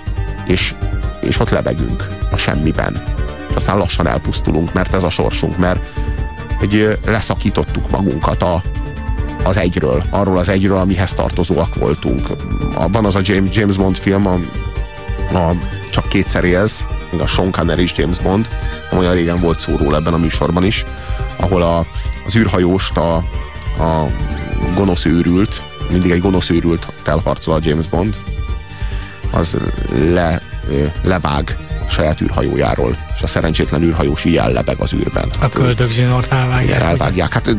És, 0.46 0.74
és 1.20 1.38
ott 1.38 1.50
lebegünk 1.50 2.08
a 2.30 2.36
semmiben. 2.36 3.02
És 3.48 3.54
aztán 3.54 3.78
lassan 3.78 4.06
elpusztulunk, 4.06 4.72
mert 4.72 4.94
ez 4.94 5.02
a 5.02 5.10
sorsunk, 5.10 5.58
mert 5.58 5.80
hogy 6.58 6.98
leszakítottuk 7.04 7.90
magunkat 7.90 8.42
a, 8.42 8.62
az 9.46 9.56
egyről, 9.56 10.02
arról 10.10 10.38
az 10.38 10.48
egyről, 10.48 10.78
amihez 10.78 11.12
tartozóak 11.12 11.74
voltunk. 11.74 12.26
Van 12.92 13.04
az 13.04 13.16
a 13.16 13.20
James, 13.22 13.76
Bond 13.76 13.96
film, 13.96 14.26
a, 14.26 14.34
a 15.38 15.56
Csak 15.90 16.08
kétszer 16.08 16.44
élsz, 16.44 16.86
még 17.10 17.20
a 17.20 17.26
Sean 17.26 17.52
Connery 17.52 17.82
és 17.82 17.92
James 17.96 18.18
Bond, 18.18 18.48
olyan 18.92 19.14
régen 19.14 19.40
volt 19.40 19.60
szó 19.60 19.76
róla 19.76 19.96
ebben 19.96 20.14
a 20.14 20.16
műsorban 20.18 20.64
is, 20.64 20.84
ahol 21.36 21.62
a, 21.62 21.86
az 22.26 22.36
űrhajóst 22.36 22.96
a, 22.96 23.14
a 23.78 24.06
gonosz 24.74 25.04
őrült, 25.04 25.62
mindig 25.90 26.10
egy 26.10 26.20
gonosz 26.20 26.50
őrült 26.50 26.92
elharcol 27.04 27.54
a 27.54 27.60
James 27.62 27.88
Bond, 27.88 28.16
az 29.30 29.56
le, 30.12 30.42
levág 31.02 31.56
saját 31.90 32.20
űrhajójáról, 32.20 32.96
és 33.16 33.22
a 33.22 33.26
szerencsétlen 33.26 33.82
űrhajós 33.82 34.24
ilyen 34.24 34.52
lebeg 34.52 34.76
az 34.78 34.92
űrben. 34.92 35.28
A 35.40 35.48
köldögzsinort 35.48 36.32
elvágják. 36.32 36.62
Igen, 36.62 36.82
elvágják. 36.82 37.32
Hát 37.32 37.56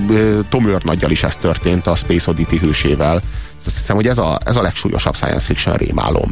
Tom 0.49 0.67
Őrnaggyal 0.67 1.11
is 1.11 1.23
ez 1.23 1.35
történt, 1.35 1.87
a 1.87 1.95
Space 1.95 2.29
Oddity 2.29 2.57
hősével. 2.57 3.21
Azt 3.65 3.75
hiszem, 3.77 3.95
hogy 3.95 4.07
ez 4.07 4.17
a, 4.17 4.37
ez 4.45 4.55
a 4.55 4.61
legsúlyosabb 4.61 5.15
science 5.15 5.45
fiction 5.45 5.75
rémálom. 5.75 6.31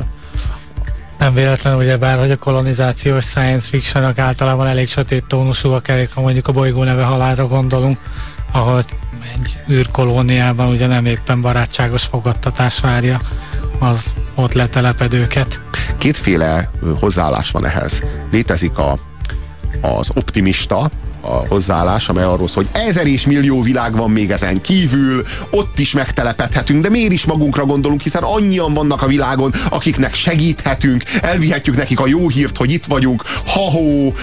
Nem 1.19 1.33
véletlen, 1.33 1.75
ugye 1.75 1.97
bár, 1.97 2.19
hogy 2.19 2.31
a 2.31 2.37
kolonizációs 2.37 3.25
science 3.25 3.67
fiction 3.67 4.13
általában 4.15 4.67
elég 4.67 4.89
sötét 4.89 5.25
tónusúak, 5.27 5.87
elég, 5.87 6.09
ha 6.13 6.21
mondjuk 6.21 6.47
a 6.47 6.51
bolygó 6.51 6.83
neve 6.83 7.03
halálra 7.03 7.47
gondolunk, 7.47 7.99
ahol 8.51 8.81
egy 9.33 9.57
űrkolóniában 9.69 10.67
ugye 10.67 10.87
nem 10.87 11.05
éppen 11.05 11.41
barátságos 11.41 12.03
fogadtatás 12.03 12.79
várja 12.79 13.21
az 13.79 14.05
ott 14.35 14.53
letelepedőket. 14.53 15.61
Kétféle 15.97 16.71
hozzáállás 16.99 17.51
van 17.51 17.65
ehhez. 17.65 18.03
Létezik 18.31 18.77
a, 18.77 18.97
az 19.81 20.11
optimista, 20.15 20.89
a 21.25 21.45
hozzáállás, 21.47 22.09
amely 22.09 22.23
arról 22.23 22.47
szól, 22.47 22.63
hogy 22.63 22.81
ezer 22.81 23.07
és 23.07 23.25
millió 23.25 23.61
világ 23.61 23.95
van 23.95 24.11
még 24.11 24.31
ezen 24.31 24.61
kívül, 24.61 25.23
ott 25.51 25.79
is 25.79 25.93
megtelepedhetünk, 25.93 26.81
de 26.81 26.89
miért 26.89 27.11
is 27.11 27.25
magunkra 27.25 27.65
gondolunk, 27.65 28.01
hiszen 28.01 28.23
annyian 28.23 28.73
vannak 28.73 29.01
a 29.01 29.07
világon, 29.07 29.53
akiknek 29.69 30.13
segíthetünk, 30.13 31.03
elvihetjük 31.21 31.75
nekik 31.75 31.99
a 31.99 32.07
jó 32.07 32.29
hírt, 32.29 32.57
hogy 32.57 32.71
itt 32.71 32.85
vagyunk, 32.85 33.23
ha-hó, 33.45 34.13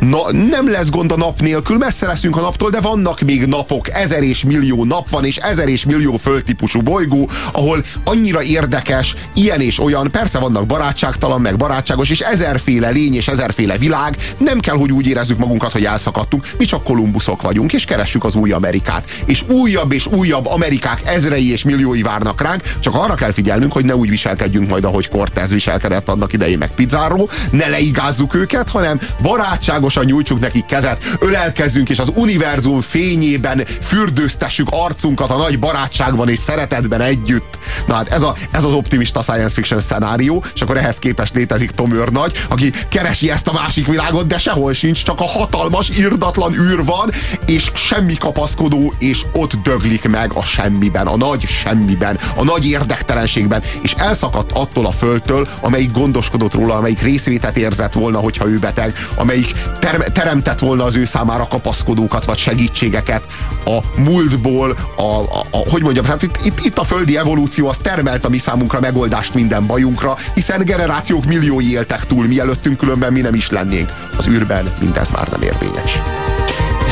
na, 0.00 0.32
nem 0.32 0.70
lesz 0.70 0.90
gond 0.90 1.12
a 1.12 1.16
nap 1.16 1.40
nélkül, 1.40 1.76
messze 1.76 2.06
leszünk 2.06 2.36
a 2.36 2.40
naptól, 2.40 2.70
de 2.70 2.80
vannak 2.80 3.20
még 3.20 3.46
napok, 3.46 3.90
ezer 3.90 4.22
és 4.22 4.44
millió 4.44 4.84
nap 4.84 5.10
van, 5.10 5.24
és 5.24 5.36
ezer 5.36 5.68
és 5.68 5.84
millió 5.84 6.16
földtípusú 6.16 6.80
bolygó, 6.80 7.30
ahol 7.52 7.82
annyira 8.04 8.42
érdekes, 8.42 9.14
ilyen 9.34 9.60
és 9.60 9.80
olyan, 9.80 10.10
persze 10.10 10.38
vannak 10.38 10.66
barátságtalan, 10.66 11.40
meg 11.40 11.56
barátságos, 11.56 12.10
és 12.10 12.20
ezerféle 12.20 12.88
lény 12.88 13.14
és 13.14 13.28
ezerféle 13.28 13.78
világ, 13.78 14.16
nem 14.38 14.60
kell, 14.60 14.76
hogy 14.76 14.92
úgy 14.92 15.06
érezzük 15.06 15.38
magunkat, 15.38 15.72
hogy 15.72 15.84
elszakadtunk, 15.84 16.41
mi 16.58 16.64
csak 16.64 16.82
Kolumbuszok 16.82 17.42
vagyunk, 17.42 17.72
és 17.72 17.84
keressük 17.84 18.24
az 18.24 18.34
új 18.34 18.50
Amerikát. 18.50 19.10
És 19.24 19.42
újabb 19.48 19.92
és 19.92 20.06
újabb 20.06 20.46
Amerikák 20.46 21.02
ezrei 21.04 21.50
és 21.50 21.62
milliói 21.62 22.02
várnak 22.02 22.40
ránk, 22.40 22.62
csak 22.80 22.94
arra 22.94 23.14
kell 23.14 23.32
figyelnünk, 23.32 23.72
hogy 23.72 23.84
ne 23.84 23.96
úgy 23.96 24.08
viselkedjünk 24.08 24.68
majd, 24.68 24.84
ahogy 24.84 25.08
Cortez 25.08 25.50
viselkedett 25.50 26.08
annak 26.08 26.32
idején 26.32 26.58
meg 26.58 26.74
Pizzáró, 26.74 27.28
ne 27.50 27.66
leigázzuk 27.66 28.34
őket, 28.34 28.68
hanem 28.68 29.00
barátságosan 29.22 30.04
nyújtsuk 30.04 30.40
nekik 30.40 30.66
kezet, 30.66 31.16
ölelkezzünk, 31.18 31.88
és 31.88 31.98
az 31.98 32.12
univerzum 32.14 32.80
fényében 32.80 33.64
fürdőztessük 33.82 34.66
arcunkat 34.70 35.30
a 35.30 35.36
nagy 35.36 35.58
barátságban 35.58 36.28
és 36.28 36.38
szeretetben 36.38 37.00
együtt. 37.00 37.58
Na 37.86 37.94
hát 37.94 38.08
ez, 38.08 38.22
a, 38.22 38.34
ez 38.50 38.64
az 38.64 38.72
optimista 38.72 39.20
science 39.20 39.54
fiction 39.54 39.80
szenárió, 39.80 40.44
és 40.54 40.62
akkor 40.62 40.76
ehhez 40.76 40.98
képest 40.98 41.34
létezik 41.34 41.70
Tom 41.70 41.92
Őrnagy, 41.92 42.46
aki 42.48 42.72
keresi 42.88 43.30
ezt 43.30 43.48
a 43.48 43.52
másik 43.52 43.86
világot, 43.86 44.26
de 44.26 44.38
sehol 44.38 44.72
sincs, 44.72 45.02
csak 45.02 45.20
a 45.20 45.26
hatalmas, 45.26 45.88
irdatlan 45.88 46.31
űr 46.52 46.84
van, 46.84 47.10
és 47.46 47.70
semmi 47.74 48.14
kapaszkodó, 48.14 48.94
és 48.98 49.24
ott 49.32 49.52
döglik 49.52 50.08
meg 50.08 50.32
a 50.32 50.42
semmiben, 50.42 51.06
a 51.06 51.16
nagy 51.16 51.46
semmiben, 51.46 52.18
a 52.34 52.44
nagy 52.44 52.68
érdektelenségben, 52.68 53.62
és 53.82 53.92
elszakadt 53.92 54.52
attól 54.52 54.86
a 54.86 54.90
földtől, 54.90 55.46
amelyik 55.60 55.92
gondoskodott 55.92 56.54
róla, 56.54 56.74
amelyik 56.74 57.02
részvétet 57.02 57.56
érzett 57.56 57.92
volna, 57.92 58.18
hogyha 58.18 58.48
ő 58.48 58.58
beteg, 58.58 58.94
amelyik 59.14 59.54
ter- 59.78 60.12
teremtett 60.12 60.58
volna 60.58 60.84
az 60.84 60.96
ő 60.96 61.04
számára 61.04 61.48
kapaszkodókat, 61.48 62.24
vagy 62.24 62.38
segítségeket 62.38 63.26
a 63.64 63.78
múltból, 63.96 64.76
a, 64.96 65.02
a, 65.02 65.44
a 65.50 65.70
hogy 65.70 65.82
mondjam, 65.82 66.04
hát 66.04 66.22
itt, 66.22 66.38
itt, 66.44 66.60
itt 66.64 66.78
a 66.78 66.84
földi 66.84 67.16
evolúció 67.16 67.68
az 67.68 67.76
termelt 67.82 68.24
a 68.24 68.28
mi 68.28 68.38
számunkra 68.38 68.80
megoldást 68.80 69.34
minden 69.34 69.66
bajunkra, 69.66 70.16
hiszen 70.34 70.64
generációk 70.64 71.24
milliói 71.24 71.70
éltek 71.70 72.06
túl, 72.06 72.26
mielőttünk 72.26 72.76
különben 72.76 73.12
mi 73.12 73.20
nem 73.20 73.34
is 73.34 73.50
lennénk. 73.50 73.92
Az 74.16 74.26
űrben 74.26 74.72
mindez 74.80 75.10
már 75.10 75.28
nem 75.28 75.42
érvényes. 75.42 76.21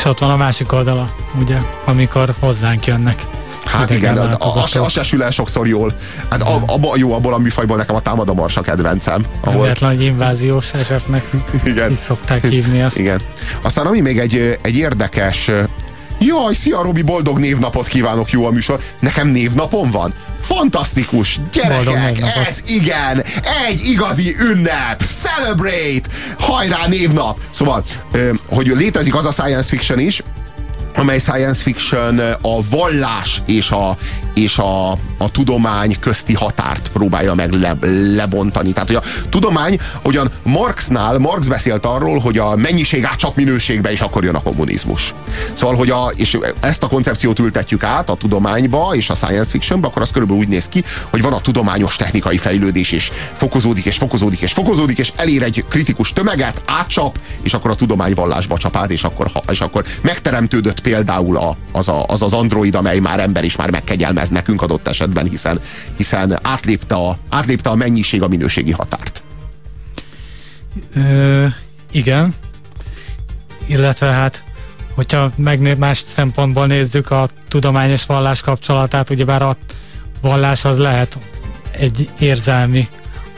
És 0.01 0.07
ott 0.07 0.19
van 0.19 0.29
a 0.29 0.37
másik 0.37 0.71
oldala, 0.71 1.13
ugye, 1.39 1.57
amikor 1.85 2.33
hozzánk 2.39 2.85
jönnek. 2.85 3.25
Hát 3.65 3.89
igen, 3.89 4.17
az 4.17 4.69
se, 4.69 4.87
se 4.87 5.03
sül 5.03 5.23
el 5.23 5.31
sokszor 5.31 5.67
jól. 5.67 5.91
Hát 6.29 6.41
abba, 6.41 6.93
jó, 6.95 7.13
abból 7.13 7.33
a 7.33 7.37
műfajból 7.37 7.77
nekem 7.77 7.95
a 7.95 7.99
támad 7.99 8.29
a 8.29 8.33
marsa 8.33 8.61
kedvencem. 8.61 9.25
Ahol... 9.43 9.61
Véletlen, 9.61 9.89
hogy 9.89 10.03
inváziós 10.03 10.73
esetnek 10.73 11.29
igen. 11.65 11.91
is 11.91 11.97
szokták 11.97 12.45
hívni 12.45 12.81
azt. 12.81 12.97
Igen. 12.97 13.21
Aztán 13.61 13.85
ami 13.85 13.99
még 13.99 14.19
egy, 14.19 14.59
egy 14.61 14.75
érdekes 14.75 15.51
Jaj, 16.19 16.53
szia 16.53 16.81
Robi, 16.81 17.01
boldog 17.01 17.39
névnapot 17.39 17.87
kívánok, 17.87 18.29
jó 18.29 18.45
a 18.45 18.51
műsor. 18.51 18.79
Nekem 18.99 19.27
névnapom 19.27 19.91
van? 19.91 20.13
Fantasztikus! 20.41 21.39
Gyerekek, 21.51 22.21
ez 22.47 22.61
igen! 22.67 23.23
Egy 23.67 23.85
igazi 23.85 24.35
ünnep! 24.39 25.01
Celebrate! 25.21 26.09
Hajrá 26.39 26.87
névnap! 26.87 27.39
Szóval, 27.51 27.83
hogy 28.49 28.67
létezik 28.67 29.15
az 29.15 29.25
a 29.25 29.31
science 29.31 29.67
fiction 29.67 29.99
is, 29.99 30.23
amely 30.95 31.19
science 31.19 31.61
fiction 31.61 32.19
a 32.41 32.59
vallás 32.69 33.41
és 33.45 33.71
a, 33.71 33.97
és 34.33 34.57
a, 34.57 34.91
a 35.17 35.31
tudomány 35.31 35.99
közti 35.99 36.33
határt 36.33 36.89
próbálja 36.93 37.33
meg 37.33 37.51
le, 37.51 37.77
lebontani. 38.15 38.71
Tehát, 38.71 38.87
hogy 38.87 38.97
a 38.97 39.27
tudomány, 39.29 39.79
ugyan 40.03 40.31
Marxnál, 40.43 41.17
Marx 41.17 41.47
beszélt 41.47 41.85
arról, 41.85 42.19
hogy 42.19 42.37
a 42.37 42.55
mennyiség 42.55 43.05
átcsap 43.05 43.35
minőségbe, 43.35 43.91
és 43.91 44.01
akkor 44.01 44.23
jön 44.23 44.35
a 44.35 44.41
kommunizmus. 44.41 45.13
Szóval, 45.53 45.75
hogy 45.75 45.89
a, 45.89 46.11
és 46.15 46.37
ezt 46.59 46.83
a 46.83 46.87
koncepciót 46.87 47.39
ültetjük 47.39 47.83
át 47.83 48.09
a 48.09 48.15
tudományba 48.15 48.91
és 48.93 49.09
a 49.09 49.13
science 49.13 49.49
fictionbe, 49.49 49.87
akkor 49.87 50.01
az 50.01 50.11
körülbelül 50.11 50.41
úgy 50.41 50.49
néz 50.49 50.65
ki, 50.65 50.83
hogy 51.09 51.21
van 51.21 51.33
a 51.33 51.41
tudományos 51.41 51.95
technikai 51.95 52.37
fejlődés, 52.37 52.91
és 52.91 53.11
fokozódik, 53.33 53.85
és 53.85 53.97
fokozódik, 53.97 54.39
és 54.39 54.51
fokozódik, 54.51 54.97
és 54.97 55.11
elér 55.15 55.43
egy 55.43 55.65
kritikus 55.69 56.13
tömeget, 56.13 56.61
átcsap, 56.65 57.19
és 57.41 57.53
akkor 57.53 57.71
a 57.71 57.75
tudomány 57.75 58.13
vallásba 58.13 58.57
csap 58.57 58.75
át, 58.75 58.91
és 58.91 59.03
akkor, 59.03 59.31
és 59.51 59.61
akkor 59.61 59.85
megteremtődött 60.01 60.81
például 60.81 61.37
a, 61.37 61.57
az, 61.71 61.87
a, 61.87 62.05
az 62.07 62.21
az 62.21 62.33
android, 62.33 62.75
amely 62.75 62.99
már 62.99 63.19
ember 63.19 63.43
is 63.43 63.55
már 63.55 63.69
megkegyelmez 64.21 64.29
nekünk 64.29 64.61
adott 64.61 64.87
esetben, 64.87 65.29
hiszen, 65.29 65.59
hiszen 65.97 66.39
átlépte, 66.41 66.95
a, 66.95 67.17
átlépte 67.29 67.69
a 67.69 67.75
mennyiség 67.75 68.21
a 68.21 68.27
minőségi 68.27 68.71
határt. 68.71 69.23
Ö, 70.95 71.45
igen. 71.91 72.33
Illetve 73.67 74.07
hát, 74.07 74.43
hogyha 74.95 75.31
megné 75.35 75.73
más 75.73 76.03
szempontból 76.07 76.67
nézzük 76.67 77.11
a 77.11 77.27
tudomány 77.47 77.89
és 77.89 78.05
vallás 78.05 78.41
kapcsolatát, 78.41 79.09
ugyebár 79.09 79.41
a 79.41 79.57
vallás 80.21 80.65
az 80.65 80.77
lehet 80.77 81.17
egy 81.71 82.09
érzelmi 82.19 82.87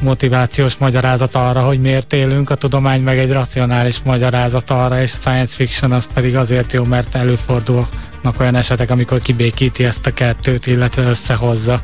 motivációs 0.04 0.78
magyarázat 0.78 1.36
arra, 1.36 1.62
hogy 1.62 1.80
miért 1.80 2.14
élünk, 2.14 2.50
a 2.50 2.56
tudomány 2.56 3.02
meg 3.02 3.18
egy 3.18 3.32
racionális 3.32 4.02
magyarázat 4.04 4.70
arra, 4.70 5.02
és 5.02 5.14
a 5.14 5.18
science 5.18 5.56
fiction 5.56 5.92
az 5.92 6.08
pedig 6.14 6.36
azért 6.36 6.74
jó, 6.74 6.84
mert 6.84 7.16
előfordulnak 7.16 8.40
olyan 8.40 8.56
esetek, 8.56 8.90
amikor 8.90 9.20
kibékíti 9.20 9.84
ezt 9.84 10.06
a 10.06 10.14
kettőt, 10.14 10.68
illetve 10.68 11.02
összehozza. 11.04 11.82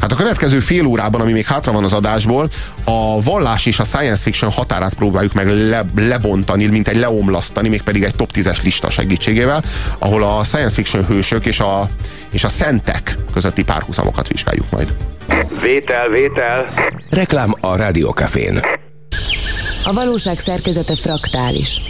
Hát 0.00 0.12
a 0.12 0.16
következő 0.16 0.58
fél 0.58 0.86
órában, 0.86 1.20
ami 1.20 1.32
még 1.32 1.46
hátra 1.46 1.72
van 1.72 1.84
az 1.84 1.92
adásból, 1.92 2.48
a 2.84 3.22
vallás 3.22 3.66
és 3.66 3.78
a 3.78 3.84
science 3.84 4.22
fiction 4.22 4.50
határát 4.50 4.94
próbáljuk 4.94 5.32
meg 5.32 5.46
le, 5.46 5.84
lebontani, 5.96 6.66
mint 6.66 6.88
egy 6.88 6.96
leomlasztani, 6.96 7.68
mégpedig 7.68 8.02
egy 8.02 8.14
top 8.14 8.30
10-es 8.34 8.62
lista 8.62 8.90
segítségével, 8.90 9.62
ahol 9.98 10.22
a 10.22 10.44
science 10.44 10.74
fiction 10.74 11.06
hősök 11.06 11.46
és 11.46 11.60
a, 11.60 11.88
és 12.30 12.44
a 12.44 12.48
szentek 12.48 13.16
közötti 13.32 13.64
párhuzamokat 13.64 14.28
vizsgáljuk 14.28 14.70
majd. 14.70 14.94
Vétel, 15.62 16.08
vétel. 16.08 16.74
Reklám 17.10 17.54
a 17.60 17.76
Rádiókafén. 17.76 18.60
A 19.84 19.92
valóság 19.92 20.38
szerkezete 20.38 20.96
fraktális. 20.96 21.80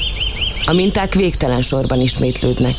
A 0.66 0.72
minták 0.72 1.14
végtelen 1.14 1.62
sorban 1.62 2.01
ismétlődnek. 2.01 2.74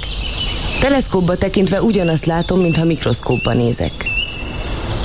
Teleszkópba 0.79 1.37
tekintve 1.37 1.81
ugyanazt 1.81 2.25
látom, 2.25 2.59
mintha 2.59 2.85
mikroszkópba 2.85 3.53
nézek. 3.53 4.18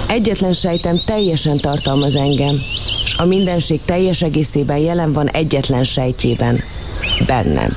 Egyetlen 0.09 0.53
sejtem 0.53 1.01
teljesen 1.07 1.61
tartalmaz 1.61 2.17
engem, 2.17 2.63
és 3.05 3.15
a 3.17 3.25
mindenség 3.25 3.81
teljes 3.85 4.23
egészében 4.23 4.79
jelen 4.79 5.13
van 5.13 5.29
egyetlen 5.29 5.85
sejtjében, 5.85 6.61
bennem. 7.27 7.77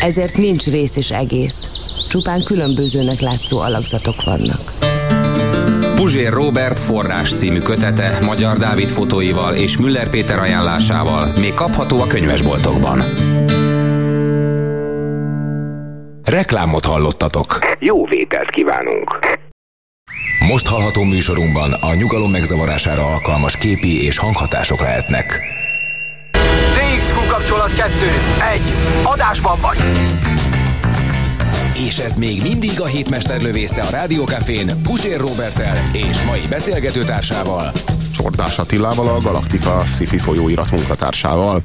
Ezért 0.00 0.36
nincs 0.36 0.66
rész 0.66 0.96
és 0.96 1.10
egész, 1.10 1.68
csupán 2.08 2.44
különbözőnek 2.44 3.20
látszó 3.20 3.58
alakzatok 3.58 4.24
vannak. 4.24 4.74
Puzsér 5.94 6.32
Robert 6.32 6.78
forrás 6.78 7.32
című 7.32 7.58
kötete 7.58 8.18
Magyar 8.24 8.56
Dávid 8.56 8.88
fotóival 8.88 9.54
és 9.54 9.76
Müller 9.76 10.08
Péter 10.08 10.38
ajánlásával 10.38 11.32
még 11.38 11.54
kapható 11.54 12.00
a 12.00 12.06
könyvesboltokban. 12.06 13.02
Reklámot 16.24 16.84
hallottatok. 16.84 17.58
Jó 17.78 18.06
vételt 18.06 18.50
kívánunk. 18.50 19.18
Most 20.40 20.66
hallható 20.66 21.02
műsorunkban 21.02 21.72
a 21.72 21.94
nyugalom 21.94 22.30
megzavarására 22.30 23.06
alkalmas 23.06 23.56
képi 23.56 24.04
és 24.04 24.18
hanghatások 24.18 24.80
lehetnek. 24.80 25.40
DXQ 26.74 27.26
kapcsolat 27.28 27.74
2. 27.74 27.90
1. 28.54 28.60
Adásban 29.02 29.58
vagy. 29.60 29.78
És 31.86 31.98
ez 31.98 32.14
még 32.16 32.42
mindig 32.42 32.80
a 32.80 32.86
hétmester 32.86 33.40
lövésze 33.40 33.80
a 33.80 33.90
Rádiókafén 33.90 34.82
Pusér 34.82 35.20
Robertel 35.20 35.82
és 35.92 36.22
mai 36.22 36.40
beszélgetőtársával. 36.48 37.72
Csordás 38.12 38.58
Attilával, 38.58 39.08
a 39.08 39.20
Galaktika 39.20 39.82
Sci-Fi 39.86 40.18
folyóirat 40.18 40.70
munkatársával. 40.70 41.62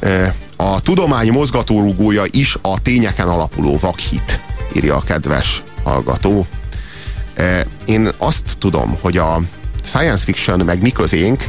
E, 0.00 0.34
A 0.56 0.80
tudomány 0.80 1.28
mozgatórugója 1.30 2.22
is 2.30 2.56
a 2.62 2.80
tényeken 2.82 3.28
alapuló 3.28 3.76
vakhit, 3.76 4.40
írja 4.76 4.96
a 4.96 5.02
kedves 5.02 5.62
hallgató. 5.84 6.46
E, 7.34 7.66
Én 7.84 8.08
azt 8.16 8.56
tudom, 8.58 8.98
hogy 9.00 9.16
a 9.16 9.40
science 9.82 10.24
fiction 10.24 10.60
meg 10.64 10.82
mi 10.82 10.90
közénk 10.90 11.44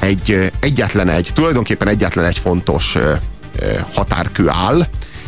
egy 0.00 0.52
egyetlen 0.60 1.08
egy, 1.08 1.30
tulajdonképpen 1.34 1.88
egyetlen 1.88 2.24
egy 2.24 2.38
fontos 2.38 2.94
ö, 2.94 3.14
határkő 3.92 4.48
áll, 4.48 4.86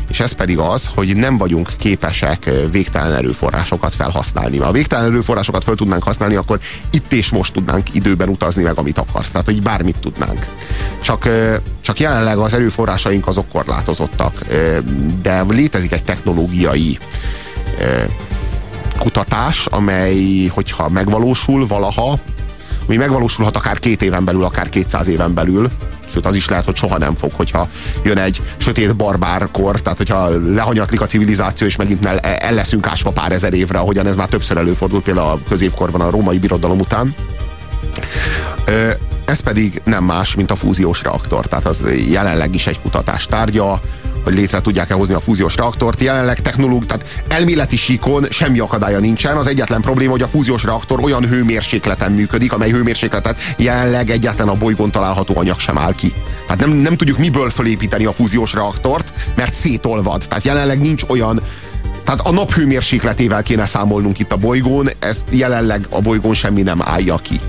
és 0.09 0.21
ez 0.21 0.33
pedig 0.33 0.59
az, 0.59 0.91
hogy 0.95 1.17
nem 1.17 1.37
vagyunk 1.37 1.71
képesek 1.79 2.51
végtelen 2.71 3.15
erőforrásokat 3.15 3.95
felhasználni. 3.95 4.59
Ha 4.59 4.69
a 4.69 4.73
végtelen 4.73 5.05
erőforrásokat 5.05 5.65
fel 5.65 5.75
tudnánk 5.75 6.03
használni, 6.03 6.35
akkor 6.35 6.59
itt 6.91 7.13
és 7.13 7.31
most 7.31 7.53
tudnánk 7.53 7.95
időben 7.95 8.29
utazni 8.29 8.63
meg, 8.63 8.79
amit 8.79 8.99
akarsz. 8.99 9.31
Tehát, 9.31 9.47
hogy 9.47 9.63
bármit 9.63 9.97
tudnánk. 9.99 10.47
Csak, 11.03 11.29
csak 11.81 12.01
jelenleg 12.01 12.39
az 12.39 12.55
erőforrásaink 12.55 13.27
azok 13.27 13.49
korlátozottak. 13.49 14.47
De 15.23 15.43
létezik 15.49 15.93
egy 15.93 16.05
technológiai 16.05 16.99
kutatás, 18.99 19.67
amely, 19.67 20.47
hogyha 20.47 20.89
megvalósul 20.89 21.67
valaha, 21.67 22.19
ami 22.87 22.97
megvalósulhat 22.97 23.57
akár 23.57 23.79
két 23.79 24.03
éven 24.03 24.25
belül, 24.25 24.45
akár 24.45 24.69
200 24.69 25.07
éven 25.07 25.35
belül, 25.35 25.71
sőt 26.13 26.27
az 26.27 26.35
is 26.35 26.49
lehet, 26.49 26.65
hogy 26.65 26.77
soha 26.77 26.99
nem 26.99 27.15
fog, 27.15 27.31
hogyha 27.33 27.69
jön 28.03 28.19
egy 28.19 28.43
sötét 28.57 28.97
barbárkor, 28.97 29.81
tehát 29.81 29.99
hogyha 29.99 30.29
lehanyatlik 30.29 31.01
a 31.01 31.07
civilizáció, 31.07 31.67
és 31.67 31.77
megint 31.77 32.07
el, 32.07 32.19
el 32.19 32.55
leszünk 32.55 32.87
ásva 32.87 33.11
pár 33.11 33.33
ezer 33.33 33.53
évre, 33.53 33.79
ahogyan 33.79 34.07
ez 34.07 34.17
már 34.17 34.29
többször 34.29 34.57
előfordult, 34.57 35.03
például 35.05 35.29
a 35.29 35.39
középkorban, 35.49 36.01
a 36.01 36.11
római 36.11 36.39
birodalom 36.39 36.79
után. 36.79 37.15
Ez 39.25 39.41
pedig 39.41 39.81
nem 39.85 40.05
más, 40.05 40.35
mint 40.35 40.51
a 40.51 40.55
fúziós 40.55 41.03
reaktor. 41.03 41.47
Tehát 41.47 41.67
az 41.67 41.87
jelenleg 42.09 42.55
is 42.55 42.67
egy 42.67 42.81
kutatás 42.81 43.27
tárgya, 43.27 43.81
hogy 44.27 44.35
létre 44.35 44.61
tudják-e 44.61 44.95
hozni 44.95 45.15
a 45.15 45.21
fúziós 45.21 45.57
reaktort. 45.57 46.01
Jelenleg 46.01 46.41
technológ, 46.41 46.87
tehát 46.87 47.25
elméleti 47.29 47.77
síkon 47.77 48.27
semmi 48.31 48.59
akadálya 48.59 48.99
nincsen. 48.99 49.37
Az 49.37 49.47
egyetlen 49.47 49.81
probléma, 49.81 50.11
hogy 50.11 50.23
a 50.23 50.27
fúziós 50.27 50.65
reaktor 50.65 51.01
olyan 51.01 51.29
hőmérsékleten 51.29 52.13
működik, 52.13 52.53
amely 52.53 52.71
hőmérsékletet 52.71 53.41
jelenleg 53.57 54.11
egyetlen 54.11 54.49
a 54.49 54.55
bolygón 54.55 54.91
található 54.91 55.37
anyag 55.37 55.59
sem 55.59 55.79
áll 55.79 55.95
ki. 55.95 56.13
Tehát 56.47 56.67
nem, 56.67 56.71
nem 56.71 56.97
tudjuk 56.97 57.19
miből 57.19 57.51
fölépíteni 57.51 58.05
a 58.05 58.13
fúziós 58.13 58.53
reaktort, 58.53 59.13
mert 59.35 59.53
szétolvad. 59.53 60.25
Tehát 60.29 60.45
jelenleg 60.45 60.81
nincs 60.81 61.03
olyan 61.09 61.43
tehát 62.05 62.21
a 62.21 62.33
nap 62.33 62.53
hőmérsékletével 62.53 63.43
kéne 63.43 63.67
számolnunk 63.67 64.19
itt 64.19 64.33
a 64.33 64.37
bolygón, 64.37 64.91
ezt 64.99 65.25
jelenleg 65.31 65.87
a 65.91 66.01
bolygón 66.01 66.35
semmi 66.35 66.63
nem 66.63 66.83
állja 66.83 67.17
ki. 67.17 67.41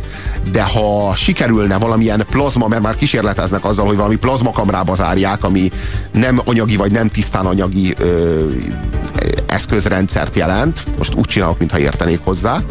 De 0.52 0.64
ha 0.64 1.16
sikerülne 1.16 1.78
valamilyen 1.78 2.26
plazma, 2.30 2.68
mert 2.68 2.82
már 2.82 2.96
kísérleteznek 2.96 3.66
azzal, 3.66 3.86
hogy 3.86 3.96
valami 3.96 4.16
plazmakamrába 4.16 4.96
zárják, 4.96 5.44
ami 5.44 5.72
nem 6.12 6.42
anyagi 6.46 6.76
vagy 6.76 6.92
nem 6.92 7.08
tisztán 7.08 7.46
anyagi 7.46 7.96
ö, 8.00 8.46
eszközrendszert 9.48 10.36
jelent, 10.36 10.84
most 10.98 11.14
úgy 11.14 11.26
csinálok, 11.26 11.60
mintha 11.60 11.80
értenék 11.80 12.20
hozzá, 12.24 12.62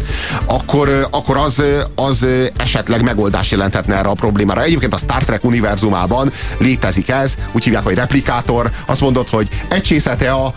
akkor, 0.47 1.09
akkor 1.11 1.37
az, 1.37 1.63
az 1.95 2.27
esetleg 2.57 3.03
megoldást 3.03 3.51
jelenthetne 3.51 3.97
erre 3.97 4.09
a 4.09 4.15
problémára. 4.15 4.63
Egyébként 4.63 4.95
a 4.95 4.99
Star 4.99 5.25
Trek 5.25 5.45
univerzumában 5.45 6.33
létezik 6.59 7.09
ez, 7.09 7.35
úgy 7.53 7.65
hívják, 7.65 7.85
hogy 7.85 7.95
replikátor. 7.95 8.71
Azt 8.87 9.01
mondod, 9.01 9.29
hogy 9.29 9.49
egy 9.69 9.83
csészete 9.83 10.33
a 10.33 10.55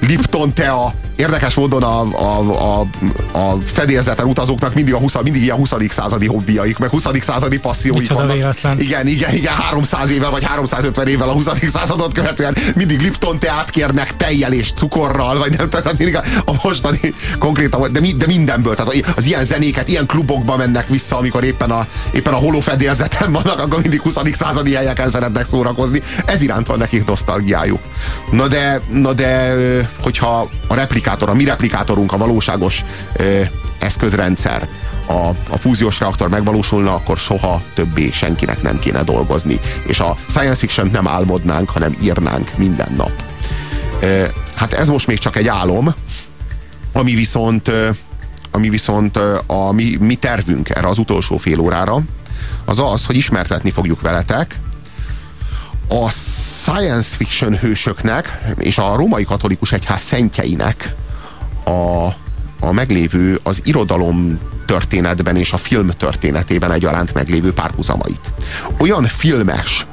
Lipton 0.00 0.52
tea. 0.52 0.94
Érdekes 1.20 1.54
módon 1.54 1.82
a, 1.82 2.00
a, 2.00 2.40
a, 2.50 2.86
a 3.38 3.56
fedélzeten 3.64 4.26
utazóknak 4.26 4.74
mindig, 4.74 4.94
a 4.94 4.98
20, 4.98 5.14
mindig 5.22 5.42
ilyen 5.42 5.56
20. 5.56 5.72
századi 5.88 6.26
hobbiaik, 6.26 6.78
meg 6.78 6.90
20. 6.90 7.06
századi 7.20 7.58
passzíóik 7.58 8.00
Micsoda 8.00 8.20
vannak. 8.20 8.34
véletlen. 8.34 8.80
Igen, 8.80 9.06
igen, 9.06 9.34
igen, 9.34 9.54
300 9.54 10.10
évvel 10.10 10.30
vagy 10.30 10.44
350 10.44 11.06
évvel 11.06 11.28
a 11.28 11.32
20. 11.32 11.48
századot 11.72 12.12
követően 12.12 12.56
mindig 12.74 13.00
Lipton 13.00 13.38
teát 13.38 13.70
kérnek 13.70 14.16
tejjel 14.16 14.52
és 14.52 14.72
cukorral, 14.72 15.38
vagy 15.38 15.56
nem, 15.56 15.68
tehát 15.68 15.98
mindig 15.98 16.16
a, 16.16 16.22
a 16.44 16.52
mostani 16.62 17.14
konkrétan, 17.38 17.92
de, 17.92 18.00
mi, 18.00 18.12
de 18.12 18.26
mindenből, 18.26 18.74
tehát 18.74 18.94
az 19.16 19.26
ilyen 19.26 19.44
zenéket, 19.44 19.88
ilyen 19.88 20.06
klubokba 20.06 20.56
mennek 20.56 20.88
vissza, 20.88 21.16
amikor 21.16 21.44
éppen 21.44 21.70
a, 21.70 21.86
éppen 22.12 22.32
a 22.32 22.36
holófedélzeten 22.36 23.32
vannak, 23.32 23.58
akkor 23.58 23.80
mindig 23.80 24.00
20. 24.00 24.16
századi 24.32 24.74
helyeken 24.74 25.10
szeretnek 25.10 25.46
szórakozni. 25.46 26.02
Ez 26.24 26.42
iránt 26.42 26.66
van 26.66 26.78
nekik 26.78 27.06
nosztalgiájuk. 27.06 27.80
Na 28.30 28.48
de, 28.48 28.80
na 28.90 29.12
de 29.12 29.54
hogyha 30.02 30.50
a 30.66 30.74
replikát 30.74 31.09
replikátor, 31.10 31.28
a 31.28 31.34
mi 31.34 31.44
replikátorunk, 31.44 32.12
a 32.12 32.16
valóságos 32.16 32.84
ö, 33.16 33.42
eszközrendszer, 33.78 34.68
a, 35.06 35.28
a 35.48 35.56
fúziós 35.56 36.00
reaktor 36.00 36.28
megvalósulna, 36.28 36.94
akkor 36.94 37.16
soha 37.16 37.62
többé 37.74 38.10
senkinek 38.10 38.62
nem 38.62 38.78
kéne 38.78 39.02
dolgozni. 39.02 39.60
És 39.86 40.00
a 40.00 40.16
science 40.28 40.54
fiction 40.54 40.88
nem 40.92 41.08
álmodnánk, 41.08 41.70
hanem 41.70 41.96
írnánk 42.02 42.50
minden 42.56 42.92
nap. 42.96 43.12
Ö, 44.00 44.24
hát 44.54 44.72
ez 44.72 44.88
most 44.88 45.06
még 45.06 45.18
csak 45.18 45.36
egy 45.36 45.48
álom, 45.48 45.94
ami 46.92 47.14
viszont, 47.14 47.68
ö, 47.68 47.90
ami 48.50 48.68
viszont 48.68 49.16
ö, 49.16 49.38
a 49.46 49.72
mi, 49.72 49.96
mi 50.00 50.14
tervünk 50.14 50.68
erre 50.68 50.88
az 50.88 50.98
utolsó 50.98 51.36
fél 51.36 51.58
órára, 51.58 52.00
az 52.64 52.78
az, 52.78 53.06
hogy 53.06 53.16
ismertetni 53.16 53.70
fogjuk 53.70 54.00
veletek 54.00 54.60
a 55.88 56.10
science 56.74 57.16
fiction 57.16 57.56
hősöknek 57.58 58.40
és 58.58 58.78
a 58.78 58.96
római 58.96 59.24
katolikus 59.24 59.72
egyház 59.72 60.00
szentjeinek 60.00 60.94
a, 61.64 62.06
a 62.60 62.72
meglévő, 62.72 63.40
az 63.42 63.60
irodalom 63.64 64.38
történetben 64.66 65.36
és 65.36 65.52
a 65.52 65.56
film 65.56 65.88
történetében 65.88 66.72
egyaránt 66.72 67.14
meglévő 67.14 67.52
párhuzamait. 67.52 68.32
Olyan 68.78 69.04
filmes 69.04 69.86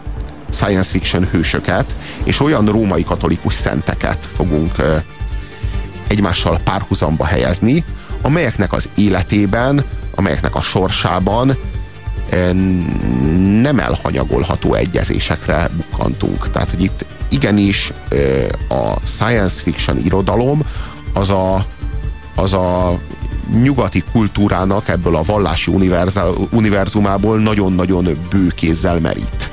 science 0.49 0.89
fiction 0.91 1.27
hősöket 1.31 1.95
és 2.23 2.39
olyan 2.39 2.65
római 2.65 3.03
katolikus 3.03 3.53
szenteket 3.53 4.27
fogunk 4.35 4.73
egymással 6.07 6.59
párhuzamba 6.63 7.25
helyezni, 7.25 7.85
amelyeknek 8.21 8.73
az 8.73 8.89
életében, 8.95 9.83
amelyeknek 10.15 10.55
a 10.55 10.61
sorsában 10.61 11.57
nem 13.61 13.79
elhanyagolható 13.79 14.73
egyezésekre 14.73 15.69
bukkantunk. 15.75 16.51
Tehát, 16.51 16.69
hogy 16.69 16.83
itt 16.83 17.05
igenis 17.29 17.93
a 18.69 19.05
science 19.05 19.61
fiction 19.61 20.05
irodalom 20.05 20.61
az 21.13 21.29
a, 21.29 21.65
az 22.35 22.53
a 22.53 22.99
nyugati 23.61 24.03
kultúrának 24.11 24.89
ebből 24.89 25.15
a 25.15 25.21
vallási 25.21 25.71
univerzumából 26.49 27.39
nagyon-nagyon 27.39 28.27
bő 28.29 28.47
kézzel 28.55 28.99
merít. 28.99 29.51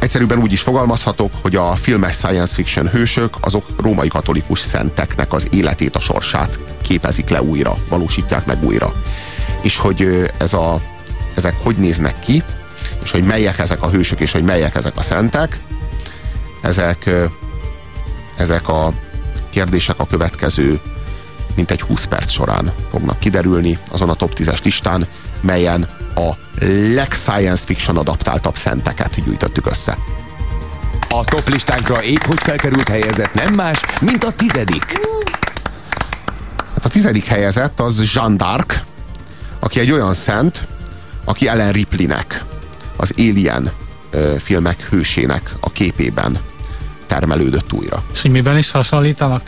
Egyszerűbben 0.00 0.38
úgy 0.38 0.52
is 0.52 0.60
fogalmazhatok, 0.60 1.32
hogy 1.42 1.56
a 1.56 1.76
filmes 1.76 2.14
science 2.14 2.54
fiction 2.54 2.88
hősök 2.88 3.36
azok 3.40 3.66
római 3.76 4.08
katolikus 4.08 4.58
szenteknek 4.58 5.32
az 5.32 5.48
életét, 5.50 5.96
a 5.96 6.00
sorsát 6.00 6.58
képezik 6.82 7.28
le 7.28 7.42
újra, 7.42 7.76
valósítják 7.88 8.46
meg 8.46 8.64
újra. 8.64 8.92
És 9.62 9.76
hogy 9.76 10.30
ez 10.38 10.52
a, 10.52 10.80
ezek 11.34 11.54
hogy 11.62 11.76
néznek 11.76 12.18
ki, 12.18 12.42
és 13.02 13.10
hogy 13.10 13.24
melyek 13.24 13.58
ezek 13.58 13.82
a 13.82 13.90
hősök, 13.90 14.20
és 14.20 14.32
hogy 14.32 14.44
melyek 14.44 14.74
ezek 14.74 14.96
a 14.96 15.02
szentek, 15.02 15.60
ezek, 16.62 17.10
ezek 18.36 18.68
a 18.68 18.92
kérdések 19.50 19.98
a 19.98 20.06
következő 20.06 20.80
mintegy 21.54 21.80
20 21.80 22.04
perc 22.04 22.30
során 22.30 22.72
fognak 22.90 23.18
kiderülni 23.18 23.78
azon 23.90 24.08
a 24.08 24.14
top 24.14 24.32
10-es 24.36 24.62
listán, 24.62 25.06
melyen 25.40 25.88
a 26.14 26.30
leg-science 26.94 27.64
fiction 27.64 27.96
adaptáltabb 27.96 28.56
szenteket 28.56 29.24
gyűjtöttük 29.24 29.66
össze. 29.66 29.98
A 31.08 31.24
top 31.24 31.48
listánkra 31.48 32.02
épp 32.02 32.22
hogy 32.22 32.40
felkerült 32.40 32.88
helyezett 32.88 33.34
nem 33.34 33.54
más, 33.54 33.80
mint 34.00 34.24
a 34.24 34.30
tizedik. 34.32 35.00
Hát 36.74 36.84
a 36.84 36.88
tizedik 36.88 37.24
helyezett 37.24 37.80
az 37.80 38.12
Jean 38.14 38.36
d'Arc, 38.38 38.74
aki 39.60 39.80
egy 39.80 39.92
olyan 39.92 40.14
szent, 40.14 40.66
aki 41.24 41.48
Ellen 41.48 41.72
Ripleynek, 41.72 42.44
az 42.96 43.14
Alien 43.16 43.70
ö, 44.10 44.34
filmek 44.38 44.88
hősének 44.90 45.54
a 45.60 45.70
képében 45.70 46.38
termelődött 47.06 47.72
újra. 47.72 48.02
És 48.12 48.22
hogy 48.22 48.30
miben 48.30 48.58
is 48.58 48.70
hasonlítanak? 48.70 49.42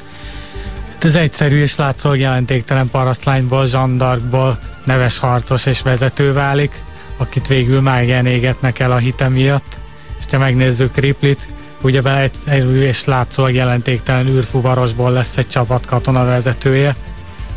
Hát 1.02 1.10
ez 1.14 1.20
egyszerű 1.20 1.62
és 1.62 1.76
látszólag 1.76 2.18
jelentéktelen 2.18 2.90
parasztlányból, 2.90 3.66
zsandarkból 3.66 4.58
neves 4.84 5.18
harcos 5.18 5.66
és 5.66 5.82
vezető 5.82 6.32
válik, 6.32 6.84
akit 7.16 7.46
végül 7.46 7.80
mágián 7.80 8.26
égetnek 8.26 8.78
el 8.78 8.92
a 8.92 8.96
hite 8.96 9.28
miatt. 9.28 9.76
És 10.18 10.24
ha 10.30 10.38
megnézzük 10.38 10.96
Riplit, 10.96 11.48
ugyebár 11.80 12.22
egyszerű 12.22 12.80
és 12.80 13.04
látszólag 13.04 13.54
jelentéktelen 13.54 14.26
űrfuvarosból 14.26 15.10
lesz 15.10 15.36
egy 15.36 15.48
csapat 15.48 15.86
katona 15.86 16.24
vezetője, 16.24 16.96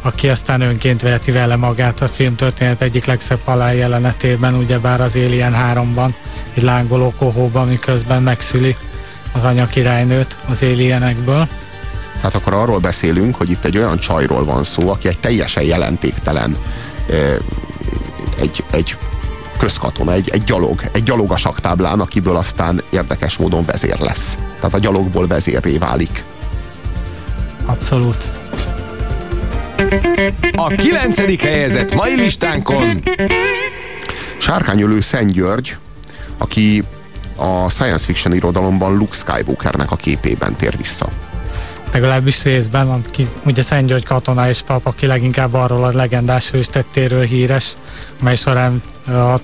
aki 0.02 0.30
aztán 0.30 0.62
önként 0.62 1.02
veheti 1.02 1.32
vele 1.32 1.56
magát 1.56 2.02
a 2.02 2.08
filmtörténet 2.08 2.82
egyik 2.82 3.06
legszebb 3.06 3.42
halál 3.44 3.76
jelenetében, 3.76 4.56
ugyebár 4.56 5.02
az 5.02 5.16
Alien 5.16 5.56
3-ban, 5.74 6.10
egy 6.54 6.64
lángoló 6.64 7.14
kohóban, 7.18 7.68
miközben 7.68 8.24
megszüli 8.24 8.76
az 9.32 9.44
anya 9.44 9.68
királynőt 9.68 10.36
az 10.50 10.64
alienekből. 10.64 11.48
Tehát 12.26 12.42
akkor 12.42 12.54
arról 12.54 12.80
beszélünk, 12.80 13.36
hogy 13.36 13.50
itt 13.50 13.66
egy 13.66 13.78
olyan 13.78 14.00
csajról 14.00 14.46
van 14.46 14.64
szó, 14.64 14.90
aki 14.90 15.08
egy 15.08 15.20
teljesen 15.20 15.64
jelentéktelen 15.64 16.58
egy, 18.40 18.64
egy 18.72 18.98
közkatona, 19.58 20.14
egy, 20.14 20.30
egy 20.30 20.44
gyalog, 20.44 20.82
egy 20.92 21.04
gyalog 21.04 21.32
a 21.32 21.38
saktáblán, 21.38 22.00
akiből 22.00 22.36
aztán 22.36 22.84
érdekes 22.90 23.38
módon 23.38 23.66
vezér 23.66 24.00
lesz. 24.00 24.38
Tehát 24.56 24.74
a 24.74 24.80
gyalogból 24.80 25.28
vezérré 25.28 25.78
válik. 25.78 26.24
Abszolút. 27.66 28.30
A 30.56 30.68
kilencedik 30.68 31.42
helyezett 31.42 31.94
mai 31.94 32.16
listánkon 32.16 33.04
Sárkányölő 34.38 35.00
Szent 35.00 35.32
György, 35.32 35.78
aki 36.38 36.84
a 37.36 37.70
science 37.70 38.06
fiction 38.06 38.34
irodalomban 38.34 38.98
Luke 38.98 39.16
Skywalkernek 39.16 39.92
a 39.92 39.96
képében 39.96 40.56
tér 40.56 40.78
vissza. 40.78 41.10
Legalábbis 41.96 42.44
részben, 42.44 42.90
aki 42.90 43.28
ugye 43.46 43.62
Szent 43.62 43.88
György 43.88 44.04
katona 44.04 44.50
és 44.50 44.62
pap, 44.62 44.86
aki 44.86 45.06
leginkább 45.06 45.54
arról 45.54 45.84
a 45.84 45.92
legendás 45.92 46.50
hőstettéről 46.50 47.24
híres, 47.24 47.74
mely 48.22 48.36
során 48.36 48.82
a 49.08 49.40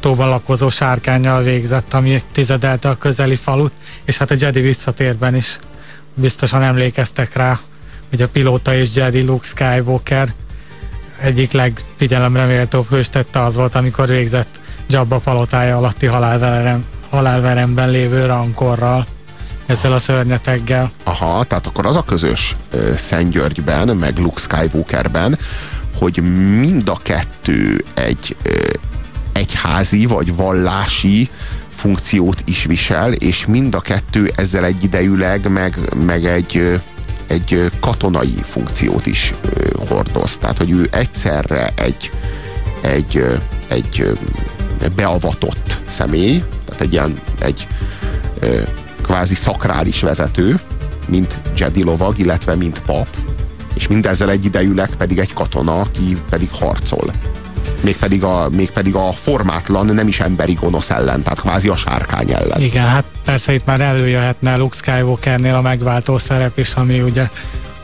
tóban 0.00 0.28
lakozó 0.28 0.68
sárkányjal 0.68 1.42
végzett, 1.42 1.94
ami 1.94 2.22
tizedelte 2.32 2.88
a 2.88 2.98
közeli 2.98 3.36
falut, 3.36 3.72
és 4.04 4.16
hát 4.16 4.30
a 4.30 4.34
Jedi 4.38 4.60
visszatérben 4.60 5.34
is 5.34 5.58
biztosan 6.14 6.62
emlékeztek 6.62 7.34
rá, 7.34 7.58
hogy 8.10 8.22
a 8.22 8.28
pilóta 8.28 8.74
és 8.74 8.94
Jedi 8.94 9.22
Luke 9.22 9.46
Skywalker 9.46 10.34
egyik 11.20 11.52
legfigyelemre 11.52 12.44
méltóbb 12.44 12.88
hőstette 12.88 13.42
az 13.42 13.54
volt, 13.54 13.74
amikor 13.74 14.06
végzett 14.06 14.60
Jabba 14.88 15.18
palotája 15.18 15.76
alatti 15.76 16.06
halálverem, 16.06 16.84
halálveremben 17.10 17.90
lévő 17.90 18.26
rankorral, 18.26 19.06
ezzel 19.68 19.92
a 19.92 19.98
szörnyeteggel. 19.98 20.90
Aha, 21.04 21.44
tehát 21.44 21.66
akkor 21.66 21.86
az 21.86 21.96
a 21.96 22.02
közös 22.02 22.56
ö, 22.70 22.92
Szent 22.96 23.30
Györgyben, 23.30 23.96
meg 23.96 24.18
Luke 24.18 24.40
Skywalkerben, 24.40 25.38
hogy 25.98 26.22
mind 26.58 26.88
a 26.88 26.98
kettő 27.02 27.84
egy 27.94 28.36
ö, 28.42 28.50
egyházi 29.32 30.06
vagy 30.06 30.36
vallási 30.36 31.30
funkciót 31.70 32.42
is 32.44 32.64
visel, 32.64 33.12
és 33.12 33.46
mind 33.46 33.74
a 33.74 33.80
kettő 33.80 34.32
ezzel 34.36 34.64
egyidejűleg 34.64 35.50
meg, 35.50 35.78
meg 36.04 36.24
egy, 36.24 36.56
ö, 36.56 36.74
egy 37.26 37.70
katonai 37.80 38.36
funkciót 38.42 39.06
is 39.06 39.34
hordoz. 39.88 40.38
Tehát, 40.38 40.58
hogy 40.58 40.70
ő 40.70 40.88
egyszerre 40.92 41.72
egy, 41.76 42.10
egy, 42.80 43.38
egy 43.68 44.16
beavatott 44.94 45.78
személy, 45.86 46.42
tehát 46.64 46.80
egy 46.80 46.92
ilyen 46.92 47.14
egy 47.38 47.66
kvázi 49.08 49.34
szakrális 49.34 50.00
vezető, 50.00 50.60
mint 51.06 51.38
Jedi 51.56 51.82
lovag, 51.82 52.18
illetve 52.18 52.54
mint 52.54 52.82
pap, 52.86 53.08
és 53.74 53.88
mindezzel 53.88 54.30
egyidejűleg 54.30 54.88
pedig 54.96 55.18
egy 55.18 55.32
katona, 55.32 55.80
aki 55.80 56.16
pedig 56.30 56.48
harcol. 56.52 57.12
Mégpedig 57.80 58.22
a, 58.22 58.48
mégpedig 58.50 58.94
a 58.94 59.12
formátlan, 59.12 59.86
nem 59.86 60.08
is 60.08 60.20
emberi 60.20 60.52
gonosz 60.52 60.90
ellen, 60.90 61.22
tehát 61.22 61.40
kvázi 61.40 61.68
a 61.68 61.76
sárkány 61.76 62.32
ellen. 62.32 62.60
Igen, 62.60 62.86
hát 62.86 63.04
persze 63.24 63.52
itt 63.52 63.66
már 63.66 63.80
előjöhetne 63.80 64.56
Luke 64.56 64.76
Skywalkernél 64.76 65.54
a 65.54 65.60
megváltó 65.60 66.18
szerep 66.18 66.58
is, 66.58 66.74
ami 66.74 67.00
ugye 67.00 67.28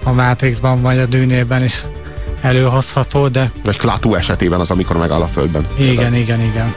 a 0.03 0.13
Matrixban 0.13 0.83
vagy 0.83 0.99
a 0.99 1.07
dűnében 1.07 1.65
is 1.65 1.83
előhozható, 2.41 3.29
de 3.29 3.51
Vagy 3.65 3.77
Klaatu 3.77 4.15
esetében 4.15 4.61
az, 4.61 4.71
amikor 4.71 4.97
megáll 4.97 5.23
a 5.23 5.27
földben. 5.27 5.67
igen, 5.79 6.15
igen, 6.15 6.41
igen. 6.41 6.75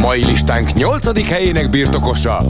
Mai 0.00 0.24
listánk 0.24 0.72
nyolcadik 0.72 1.26
helyének 1.26 1.70
birtokosa. 1.70 2.44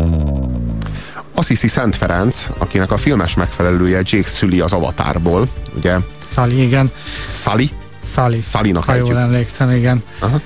Assisi 1.35 1.69
Szent 1.69 1.97
Ferenc, 1.97 2.49
akinek 2.59 2.93
a 2.93 2.97
filmes 2.97 3.35
megfelelője 3.35 4.01
Jake 4.05 4.29
Sully 4.29 4.61
az 4.61 4.73
Avatárból, 4.73 5.49
ugye 5.77 5.97
Szali, 6.33 6.63
igen. 6.63 6.91
Sully, 7.27 7.71
Szali. 8.03 8.41
Szalinak 8.41 8.85
Ha 8.85 8.95
jól 8.95 9.19
emlékszem, 9.19 9.71
igen. 9.71 10.03
Aha. 10.21 10.41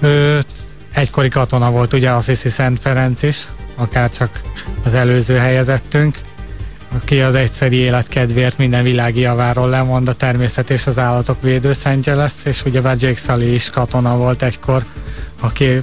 Ő 0.00 0.42
egykori 0.92 1.28
katona 1.28 1.70
volt, 1.70 1.92
ugye 1.92 2.10
Assisi 2.10 2.48
Szent 2.48 2.80
Ferenc 2.80 3.22
is, 3.22 3.38
akár 3.76 4.10
csak 4.10 4.40
az 4.84 4.94
előző 4.94 5.36
helyezettünk, 5.36 6.18
aki 6.96 7.20
az 7.20 7.34
egyszeri 7.34 7.76
élet 7.76 8.08
kedvéért 8.08 8.58
minden 8.58 8.82
világi 8.82 9.20
javáról 9.20 9.68
lemond, 9.68 10.08
a 10.08 10.14
természet 10.14 10.70
és 10.70 10.86
az 10.86 10.98
állatok 10.98 11.42
védőszentje 11.42 12.14
lesz, 12.14 12.44
és 12.44 12.64
ugye 12.64 12.80
Jake 12.80 13.14
Sully 13.14 13.54
is 13.54 13.70
katona 13.70 14.16
volt 14.16 14.42
egykor, 14.42 14.84
aki 15.40 15.80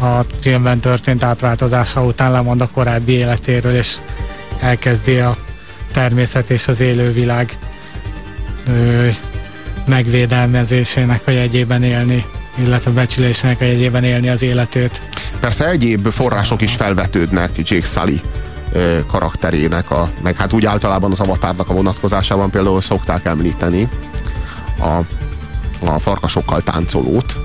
a 0.00 0.24
filmben 0.40 0.80
történt 0.80 1.22
átváltozása 1.22 2.04
után 2.04 2.32
lemond 2.32 2.60
a 2.60 2.68
korábbi 2.68 3.12
életéről, 3.12 3.74
és 3.74 3.96
elkezdi 4.60 5.18
a 5.18 5.34
természet 5.92 6.50
és 6.50 6.68
az 6.68 6.80
élővilág 6.80 7.58
ö, 8.66 9.08
megvédelmezésének 9.86 11.22
a 11.26 11.30
jegyében 11.30 11.82
élni, 11.82 12.24
illetve 12.54 12.90
becsülésének 12.90 13.60
a 13.60 13.64
jegyében 13.64 14.04
élni 14.04 14.28
az 14.28 14.42
életét. 14.42 15.02
Persze 15.40 15.68
egyéb 15.68 16.08
források 16.08 16.62
is 16.62 16.74
felvetődnek 16.74 17.50
Jake 17.68 17.86
Sully 17.86 18.20
karakterének, 19.06 19.90
a, 19.90 20.10
meg 20.22 20.36
hát 20.36 20.52
úgy 20.52 20.64
általában 20.64 21.10
az 21.10 21.20
avatárnak 21.20 21.68
a 21.68 21.74
vonatkozásában 21.74 22.50
például 22.50 22.80
szokták 22.80 23.24
említeni 23.24 23.88
a, 24.78 25.00
a 25.86 25.98
farkasokkal 25.98 26.60
táncolót, 26.60 27.36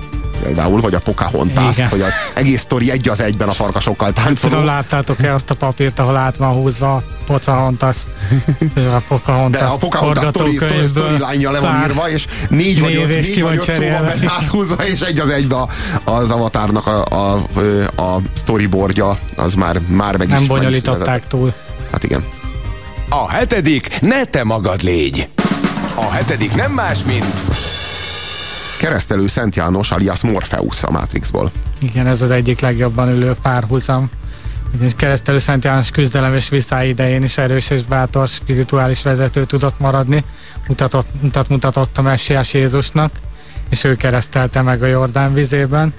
például, 0.42 0.80
vagy 0.80 0.94
a 0.94 0.98
Pocahontas, 0.98 1.76
hogy 1.90 2.00
az 2.00 2.12
egész 2.34 2.60
sztori 2.60 2.90
egy 2.90 3.08
az 3.08 3.20
egyben 3.20 3.48
a 3.48 3.52
farkasokkal 3.52 4.12
Tudom, 4.12 4.24
táncoló. 4.24 4.64
láttátok-e 4.64 5.34
azt 5.34 5.50
a 5.50 5.54
papírt, 5.54 5.98
ahol 5.98 6.16
át 6.16 6.36
van 6.36 6.52
húzva 6.52 6.94
a 6.94 7.02
Pocahontas, 7.26 7.96
a 8.74 9.02
Pocahontas, 9.08 9.60
De 9.60 9.66
a 9.66 9.76
Pocahontas 9.76 10.26
story, 10.26 10.56
story, 10.86 11.42
le 11.42 11.60
van 11.60 11.82
írva, 11.82 12.10
és 12.10 12.26
négy 12.48 12.80
vagy 12.80 12.94
öt, 12.94 13.08
négy 13.08 13.40
van 13.40 13.48
vagy 13.48 13.58
öt 13.58 13.62
szóval 13.64 13.80
cserélve. 13.80 14.14
benne 14.14 14.32
áthúzva, 14.38 14.86
és 14.86 15.00
egy 15.00 15.18
az 15.18 15.28
egybe 15.28 15.56
a, 15.56 15.68
az 16.04 16.30
avatárnak 16.30 16.86
a, 16.86 17.04
a, 17.04 17.34
a 18.02 18.20
storyboardja, 18.36 19.18
az 19.36 19.54
már, 19.54 19.80
már 19.86 20.16
meg 20.16 20.28
is 20.28 20.34
nem 20.34 20.46
bonyolították 20.46 21.26
túl. 21.26 21.52
Hát 21.92 22.04
igen. 22.04 22.24
A 23.08 23.30
hetedik 23.30 24.00
ne 24.00 24.24
te 24.24 24.44
magad 24.44 24.82
légy. 24.82 25.28
A 25.94 26.10
hetedik 26.10 26.54
nem 26.54 26.72
más, 26.72 27.04
mint 27.04 27.24
Keresztelő 28.80 29.26
Szent 29.26 29.56
János 29.56 29.90
alias 29.90 30.22
Morpheus 30.22 30.82
a 30.82 30.90
Matrixból. 30.90 31.50
Igen, 31.78 32.06
ez 32.06 32.22
az 32.22 32.30
egyik 32.30 32.60
legjobban 32.60 33.08
ülő 33.08 33.34
párhuzam. 33.42 34.10
Ugyanis 34.74 34.92
keresztelő 34.96 35.38
Szent 35.38 35.64
János 35.64 35.90
küzdelem 35.90 36.34
és 36.34 36.48
viszály 36.48 36.88
idején 36.88 37.22
is 37.22 37.38
erős 37.38 37.70
és 37.70 37.82
bátor 37.82 38.28
spirituális 38.28 39.02
vezető 39.02 39.44
tudott 39.44 39.78
maradni, 39.78 40.24
mutatott, 40.68 41.06
mutat, 41.22 41.48
mutatott 41.48 41.98
a 41.98 42.02
messiás 42.02 42.54
Jézusnak, 42.54 43.12
és 43.70 43.84
ő 43.84 43.94
keresztelte 43.94 44.62
meg 44.62 44.82
a 44.82 44.86
Jordán 44.86 45.34
vizében. 45.34 45.94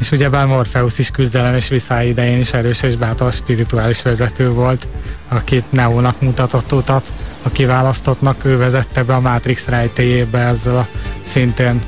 És 0.00 0.10
ugyebár 0.10 0.46
Morpheus 0.46 0.98
is 0.98 1.10
küzdelem 1.10 1.54
és 1.54 1.68
viszály 1.68 2.08
idején 2.08 2.38
is 2.38 2.52
erős 2.52 2.82
és 2.82 2.96
bátor 2.96 3.32
spirituális 3.32 4.02
vezető 4.02 4.50
volt, 4.50 4.86
akit 5.28 5.72
Neónak 5.72 6.20
mutatott 6.20 6.72
utat, 6.72 7.12
a 7.42 7.48
kiválasztottnak 7.48 8.44
ő 8.44 8.56
vezette 8.56 9.02
be 9.02 9.14
a 9.14 9.20
Matrix 9.20 9.66
rejtélyébe 9.66 10.38
ezzel 10.38 10.76
a 10.76 10.88
szintén 11.22 11.80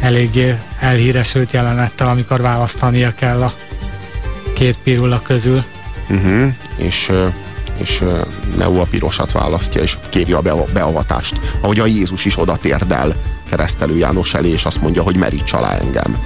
eléggé 0.00 0.58
elhíresült 0.80 1.52
jelenettel, 1.52 2.08
amikor 2.08 2.40
választania 2.40 3.14
kell 3.14 3.42
a 3.42 3.52
két 4.54 4.78
pirula 4.82 5.22
közül. 5.22 5.64
Uh-huh. 6.10 6.52
És, 6.76 7.12
és 7.76 8.00
ö, 8.00 8.20
Neo 8.56 8.80
a 8.80 8.86
pirosat 8.90 9.32
választja, 9.32 9.82
és 9.82 9.98
kéri 10.08 10.32
a 10.32 10.40
bea- 10.40 10.72
beavatást. 10.72 11.40
Ahogy 11.60 11.78
a 11.78 11.86
Jézus 11.86 12.24
is 12.24 12.38
oda 12.38 12.56
térdel 12.56 13.14
keresztelő 13.48 13.96
János 13.96 14.34
elé, 14.34 14.48
és 14.48 14.64
azt 14.64 14.80
mondja, 14.80 15.02
hogy 15.02 15.16
meríts 15.16 15.52
alá 15.52 15.78
engem. 15.78 16.16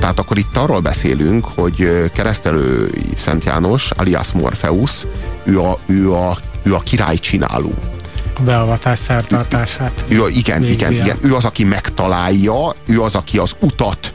Tehát 0.00 0.18
akkor 0.18 0.38
itt 0.38 0.56
arról 0.56 0.80
beszélünk, 0.80 1.44
hogy 1.44 2.10
keresztelő 2.12 2.90
Szent 3.14 3.44
János, 3.44 3.90
alias 3.90 4.32
Morpheus, 4.32 5.06
ő 5.44 5.60
a, 5.60 5.78
ő 5.86 6.12
a, 6.12 6.38
ő 6.62 6.74
a 6.74 6.80
királycsináló. 6.80 7.72
A 7.78 7.95
beavatás 8.40 8.98
szertartását. 8.98 10.04
Ő, 10.08 10.22
a- 10.22 10.28
igen, 10.28 10.60
végzi 10.60 10.74
igen, 10.74 10.92
el. 10.92 11.04
igen. 11.04 11.18
Ő 11.22 11.34
az, 11.34 11.44
aki 11.44 11.64
megtalálja, 11.64 12.72
ő 12.86 13.02
az, 13.02 13.14
aki 13.14 13.38
az 13.38 13.56
utat 13.60 14.12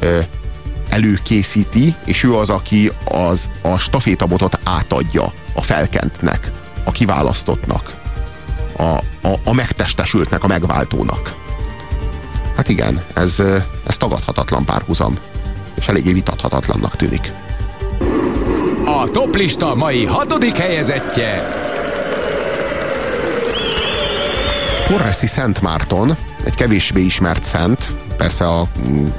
ö, 0.00 0.18
előkészíti, 0.88 1.94
és 2.04 2.22
ő 2.22 2.34
az, 2.34 2.50
aki 2.50 2.92
az, 3.04 3.50
a 3.62 3.78
stafétabotot 3.78 4.58
átadja 4.64 5.32
a 5.54 5.62
felkentnek, 5.62 6.50
a 6.84 6.90
kiválasztottnak, 6.90 7.94
a, 8.76 8.82
a, 9.28 9.38
a 9.44 9.52
megtestesültnek, 9.52 10.44
a 10.44 10.46
megváltónak. 10.46 11.34
Hát 12.56 12.68
igen, 12.68 13.02
ez, 13.14 13.42
ez 13.86 13.96
tagadhatatlan 13.96 14.64
párhuzam, 14.64 15.18
és 15.74 15.88
eléggé 15.88 16.12
vitathatatlannak 16.12 16.96
tűnik. 16.96 17.32
a 18.84 19.08
toplista 19.12 19.74
mai 19.74 20.04
hatodik 20.04 20.56
helyezettje. 20.56 21.48
Porreszi 24.88 25.26
Szent 25.26 25.60
Márton, 25.60 26.16
egy 26.44 26.54
kevésbé 26.54 27.00
ismert 27.00 27.44
szent, 27.44 27.92
persze 28.16 28.48
a, 28.48 28.66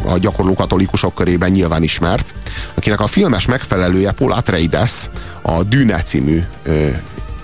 a 0.05 0.17
gyakorló 0.17 0.53
katolikusok 0.53 1.15
körében 1.15 1.51
nyilván 1.51 1.83
ismert, 1.83 2.33
akinek 2.73 2.99
a 2.99 3.07
filmes 3.07 3.45
megfelelője 3.45 4.11
Paul 4.11 4.31
Atreides, 4.31 5.09
a 5.41 5.63
Dűne 5.63 6.01
című 6.01 6.43
ö, 6.63 6.87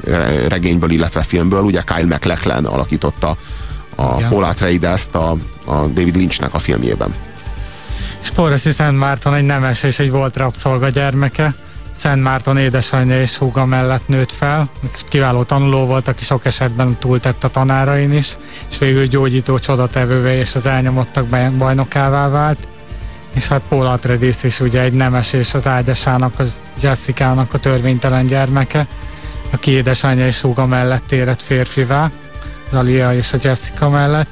re- 0.03 0.47
regényből, 0.47 0.91
illetve 0.91 1.23
filmből, 1.23 1.63
ugye 1.63 1.81
Kyle 1.81 2.05
MacLachlan 2.05 2.65
alakította 2.65 3.37
a 3.95 4.15
Igen. 4.17 4.29
Paul 4.29 4.43
Atreides-t 4.43 5.15
a, 5.15 5.29
a 5.65 5.75
David 5.75 6.15
Lynchnek 6.15 6.53
a 6.53 6.59
filmjében. 6.59 7.13
És 8.21 8.29
Porreszi 8.29 8.71
Szent 8.71 8.97
Márton 8.99 9.33
egy 9.33 9.45
nemes 9.45 9.83
és 9.83 9.99
egy 9.99 10.11
volt 10.11 10.37
rabszolga 10.37 10.89
gyermeke. 10.89 11.53
Szent 11.97 12.23
Márton 12.23 12.57
édesanyja 12.57 13.21
és 13.21 13.37
húga 13.37 13.65
mellett 13.65 14.07
nőtt 14.07 14.31
fel, 14.31 14.69
kiváló 15.09 15.43
tanuló 15.43 15.85
volt, 15.85 16.07
aki 16.07 16.23
sok 16.23 16.45
esetben 16.45 16.97
túltett 16.99 17.43
a 17.43 17.47
tanárain 17.47 18.13
is, 18.13 18.37
és 18.69 18.77
végül 18.77 19.05
gyógyító 19.05 19.59
csodatevővé 19.59 20.37
és 20.37 20.55
az 20.55 20.65
elnyomottak 20.65 21.25
baj- 21.25 21.51
bajnokává 21.51 22.29
vált. 22.29 22.67
És 23.33 23.47
hát 23.47 23.61
Paul 23.69 23.85
Atreides 23.85 24.43
is 24.43 24.59
ugye 24.59 24.81
egy 24.81 24.93
nemes 24.93 25.33
és 25.33 25.53
az 25.53 25.67
ágyasának, 25.67 26.39
a 26.39 26.43
Jessica-nak 26.81 27.53
a 27.53 27.57
törvénytelen 27.57 28.27
gyermeke, 28.27 28.87
aki 29.51 29.71
édesanyja 29.71 30.25
és 30.25 30.41
húga 30.41 30.65
mellett 30.65 31.11
érett 31.11 31.41
férfivá, 31.41 32.11
az 32.71 32.77
Alia 32.77 33.13
és 33.13 33.33
a 33.33 33.37
Jessica 33.41 33.89
mellett, 33.89 34.29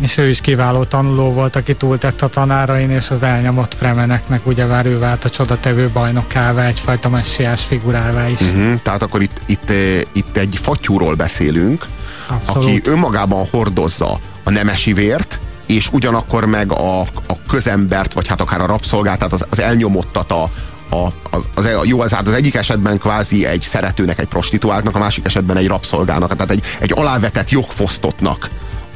és 0.00 0.16
ő 0.16 0.28
is 0.28 0.40
kiváló 0.40 0.84
tanuló 0.84 1.32
volt, 1.32 1.56
aki 1.56 1.74
túltett 1.74 2.22
a 2.22 2.28
tanárain, 2.28 2.90
és 2.90 3.10
az 3.10 3.22
elnyomott 3.22 3.74
fremeneknek 3.74 4.46
ugyebár 4.46 4.86
ő 4.86 4.98
vált 4.98 5.24
a 5.24 5.30
csodatevő 5.30 5.88
bajnokává, 5.92 6.66
egyfajta 6.66 7.08
messiás 7.08 7.64
figurává 7.64 8.28
is. 8.28 8.40
Uh-huh. 8.40 8.82
Tehát 8.82 9.02
akkor 9.02 9.22
itt, 9.22 9.40
itt, 9.46 9.70
eh, 9.70 10.00
itt 10.12 10.36
egy 10.36 10.58
fattyúról 10.62 11.14
beszélünk, 11.14 11.86
Abszolút. 12.26 12.68
aki 12.68 12.80
önmagában 12.84 13.46
hordozza 13.50 14.18
a 14.44 14.50
nemesi 14.50 14.92
vért, 14.92 15.40
és 15.66 15.88
ugyanakkor 15.92 16.46
meg 16.46 16.72
a, 16.72 17.00
a 17.00 17.36
közembert, 17.48 18.12
vagy 18.12 18.26
hát 18.26 18.40
akár 18.40 18.60
a 18.60 18.66
rabszolgát, 18.66 19.18
tehát 19.18 19.32
az, 19.32 19.46
az 19.50 19.60
elnyomottat 19.60 20.32
a, 20.32 20.50
a, 20.90 20.96
a, 20.96 21.42
az, 21.54 21.64
e- 21.64 21.80
jó, 21.82 22.00
az, 22.00 22.12
hát 22.12 22.28
az 22.28 22.34
egyik 22.34 22.54
esetben 22.54 22.98
kvázi 22.98 23.46
egy 23.46 23.62
szeretőnek, 23.62 24.18
egy 24.18 24.28
prostituáltnak, 24.28 24.94
a 24.94 24.98
másik 24.98 25.24
esetben 25.24 25.56
egy 25.56 25.66
rabszolgának, 25.66 26.36
tehát 26.36 26.50
egy, 26.50 26.62
egy 26.78 26.92
alávetett 26.94 27.50
jogfosztottnak 27.50 28.48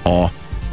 a, 0.05 0.25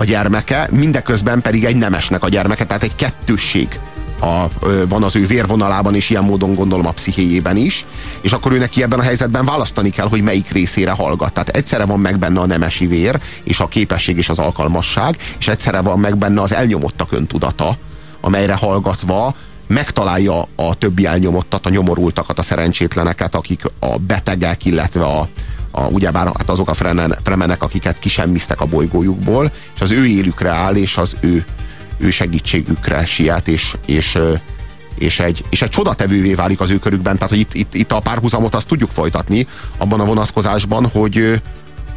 a 0.01 0.03
gyermeke, 0.03 0.67
mindeközben 0.71 1.41
pedig 1.41 1.65
egy 1.65 1.75
nemesnek 1.75 2.23
a 2.23 2.29
gyermeke, 2.29 2.65
tehát 2.65 2.83
egy 2.83 2.95
kettősség 2.95 3.79
a, 4.21 4.47
van 4.87 5.03
az 5.03 5.15
ő 5.15 5.25
vérvonalában, 5.25 5.95
és 5.95 6.09
ilyen 6.09 6.23
módon 6.23 6.55
gondolom 6.55 6.85
a 6.85 6.91
pszichéjében 6.91 7.57
is, 7.57 7.85
és 8.21 8.31
akkor 8.31 8.51
ő 8.51 8.57
neki 8.57 8.83
ebben 8.83 8.99
a 8.99 9.03
helyzetben 9.03 9.45
választani 9.45 9.89
kell, 9.89 10.07
hogy 10.07 10.21
melyik 10.21 10.51
részére 10.51 10.91
hallgat. 10.91 11.33
Tehát 11.33 11.49
egyszerre 11.49 11.85
van 11.85 11.99
meg 11.99 12.19
benne 12.19 12.39
a 12.39 12.45
nemesi 12.45 12.87
vér, 12.87 13.19
és 13.43 13.59
a 13.59 13.67
képesség 13.67 14.17
és 14.17 14.29
az 14.29 14.39
alkalmasság, 14.39 15.17
és 15.39 15.47
egyszerre 15.47 15.81
van 15.81 15.99
meg 15.99 16.17
benne 16.17 16.41
az 16.41 16.53
elnyomottak 16.53 17.11
öntudata, 17.11 17.77
amelyre 18.21 18.53
hallgatva 18.53 19.35
megtalálja 19.67 20.47
a 20.55 20.75
többi 20.77 21.05
elnyomottat, 21.05 21.65
a 21.65 21.69
nyomorultakat, 21.69 22.39
a 22.39 22.41
szerencsétleneket, 22.41 23.35
akik 23.35 23.61
a 23.79 23.97
betegek, 23.97 24.65
illetve 24.65 25.03
a, 25.03 25.27
a, 25.71 25.81
ugyebár 25.81 26.25
hát 26.25 26.49
azok 26.49 26.69
a 26.69 26.73
frenen- 26.73 27.19
fremenek, 27.23 27.63
akiket 27.63 27.99
kisemmiztek 27.99 28.61
a 28.61 28.65
bolygójukból, 28.65 29.51
és 29.75 29.81
az 29.81 29.91
ő 29.91 30.05
élükre 30.05 30.49
áll, 30.49 30.75
és 30.75 30.97
az 30.97 31.15
ő, 31.19 31.45
ő 31.97 32.09
segítségükre 32.09 33.05
siet, 33.05 33.47
és, 33.47 33.75
és, 33.85 34.17
és 34.95 35.19
egy, 35.19 35.43
és 35.49 35.61
egy 35.61 35.69
csodatevővé 35.69 36.33
válik 36.33 36.59
az 36.59 36.69
ő 36.69 36.79
körükben. 36.79 37.15
Tehát, 37.15 37.29
hogy 37.29 37.39
itt, 37.39 37.53
itt, 37.53 37.73
itt 37.73 37.91
a 37.91 37.99
párhuzamot 37.99 38.55
azt 38.55 38.67
tudjuk 38.67 38.91
folytatni 38.91 39.47
abban 39.77 39.99
a 39.99 40.05
vonatkozásban, 40.05 40.87
hogy, 40.87 41.41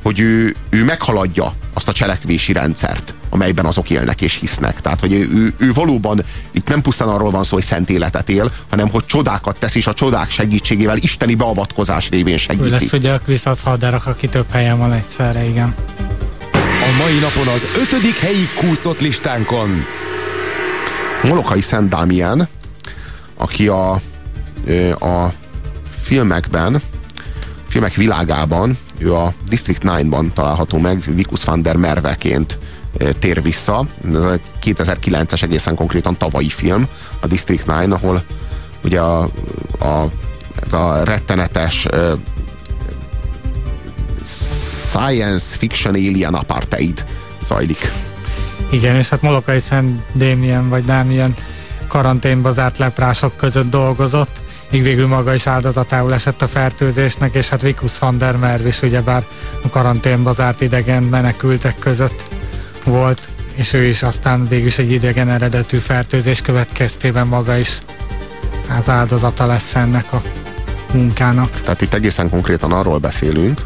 hogy 0.05 0.21
ő, 0.21 0.55
ő 0.71 0.85
meghaladja 0.85 1.53
azt 1.73 1.89
a 1.89 1.93
cselekvési 1.93 2.53
rendszert, 2.53 3.15
amelyben 3.31 3.65
azok 3.65 3.91
élnek 3.91 4.21
és 4.21 4.35
hisznek. 4.35 4.81
Tehát, 4.81 5.01
hogy 5.01 5.13
ő, 5.13 5.29
ő, 5.35 5.55
ő 5.59 5.73
valóban 5.73 6.25
itt 6.53 6.69
nem 6.69 6.83
pusztán 6.83 7.09
arról 7.09 7.31
van 7.31 7.45
szó, 7.45 7.55
hogy 7.55 7.65
szent 7.65 7.91
életet 7.91 8.29
él, 8.29 8.53
hanem 8.71 8.89
hogy 8.89 9.07
csodákat 9.07 9.57
tesz, 9.59 9.75
és 9.75 9.87
a 9.87 9.95
csodák 9.95 10.31
segítségével, 10.31 10.97
isteni 10.97 11.35
beavatkozás 11.35 12.09
révén 12.09 12.35
Ő 12.35 12.37
segíti. 12.37 12.71
lesz 12.71 12.93
ugye 12.93 13.13
a 13.13 13.19
Kvisac 13.19 13.63
haderak, 13.63 14.07
aki 14.07 14.29
több 14.29 14.51
helyen 14.51 14.79
van 14.79 14.93
egyszerre, 14.93 15.45
igen. 15.45 15.75
A 16.53 16.97
mai 16.99 17.19
napon 17.19 17.47
az 17.47 17.63
ötödik 17.83 18.19
helyi 18.19 18.49
kúszott 18.57 19.01
listánkon. 19.01 19.83
Molokai 21.23 21.61
Szent 21.61 21.89
Dámien, 21.89 22.49
aki 23.37 23.69
a, 23.69 23.93
a 25.01 25.33
filmekben, 26.03 26.83
filmek 27.69 27.95
világában, 27.95 28.79
ő 28.99 29.15
a 29.15 29.33
District 29.49 29.83
9-ban 29.85 30.33
található 30.33 30.79
meg, 30.79 31.03
Vikus 31.15 31.45
van 31.45 31.63
der 31.63 31.77
Merveként 31.77 32.59
ö, 32.97 33.13
tér 33.13 33.43
vissza. 33.43 33.87
Ez 34.09 34.15
a 34.15 34.39
2009-es 34.63 35.43
egészen 35.43 35.75
konkrétan 35.75 36.17
tavalyi 36.17 36.49
film, 36.49 36.89
a 37.21 37.27
District 37.27 37.63
9, 37.63 37.93
ahol 37.93 38.23
ugye 38.85 39.01
a, 39.01 39.23
a, 39.79 40.11
ez 40.67 40.73
a 40.73 41.05
rettenetes 41.05 41.87
ö, 41.91 42.15
science 44.25 45.57
fiction 45.57 45.95
alien 45.95 46.35
apartheid 46.35 47.05
zajlik. 47.43 47.91
Igen, 48.71 48.97
és 48.97 49.09
hát 49.09 49.23
Molokai 49.23 49.61
Szent 49.61 50.01
Démien 50.13 50.69
vagy 50.69 50.85
Dámien 50.85 51.35
karanténba 51.89 52.51
zárt 52.51 52.79
leprások 52.79 53.37
között 53.37 53.71
dolgozott, 53.71 54.41
míg 54.75 54.83
végül 54.83 55.07
maga 55.07 55.35
is 55.35 55.47
áldozatául 55.47 56.15
esett 56.15 56.43
a 56.43 56.47
fertőzésnek, 56.47 57.35
és 57.35 57.49
hát 57.49 57.63
Vikus 57.63 57.99
van 57.99 58.19
der 58.19 58.37
Merv 58.37 58.67
is 58.67 58.83
ugyebár 58.83 59.25
a 59.63 59.69
karanténba 59.69 60.33
zárt 60.33 60.61
idegen 60.61 61.03
menekültek 61.03 61.79
között 61.79 62.23
volt, 62.85 63.29
és 63.53 63.73
ő 63.73 63.83
is 63.83 64.03
aztán 64.03 64.49
végül 64.49 64.67
is 64.67 64.79
egy 64.79 64.91
idegen 64.91 65.29
eredetű 65.29 65.79
fertőzés 65.79 66.41
következtében 66.41 67.27
maga 67.27 67.57
is 67.57 67.79
az 68.79 68.89
áldozata 68.89 69.47
lesz 69.47 69.75
ennek 69.75 70.13
a 70.13 70.23
munkának. 70.93 71.51
Tehát 71.51 71.81
itt 71.81 71.95
egészen 71.95 72.31
konkrétan 72.31 72.73
arról 72.73 72.99
beszélünk, 72.99 73.61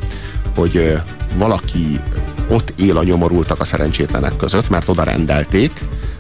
hogy 0.57 0.99
valaki 1.35 2.01
ott 2.49 2.73
él 2.77 2.97
a 2.97 3.03
nyomorultak 3.03 3.61
a 3.61 3.65
szerencsétlenek 3.65 4.37
között, 4.37 4.69
mert 4.69 4.89
oda 4.89 5.03
rendelték, 5.03 5.73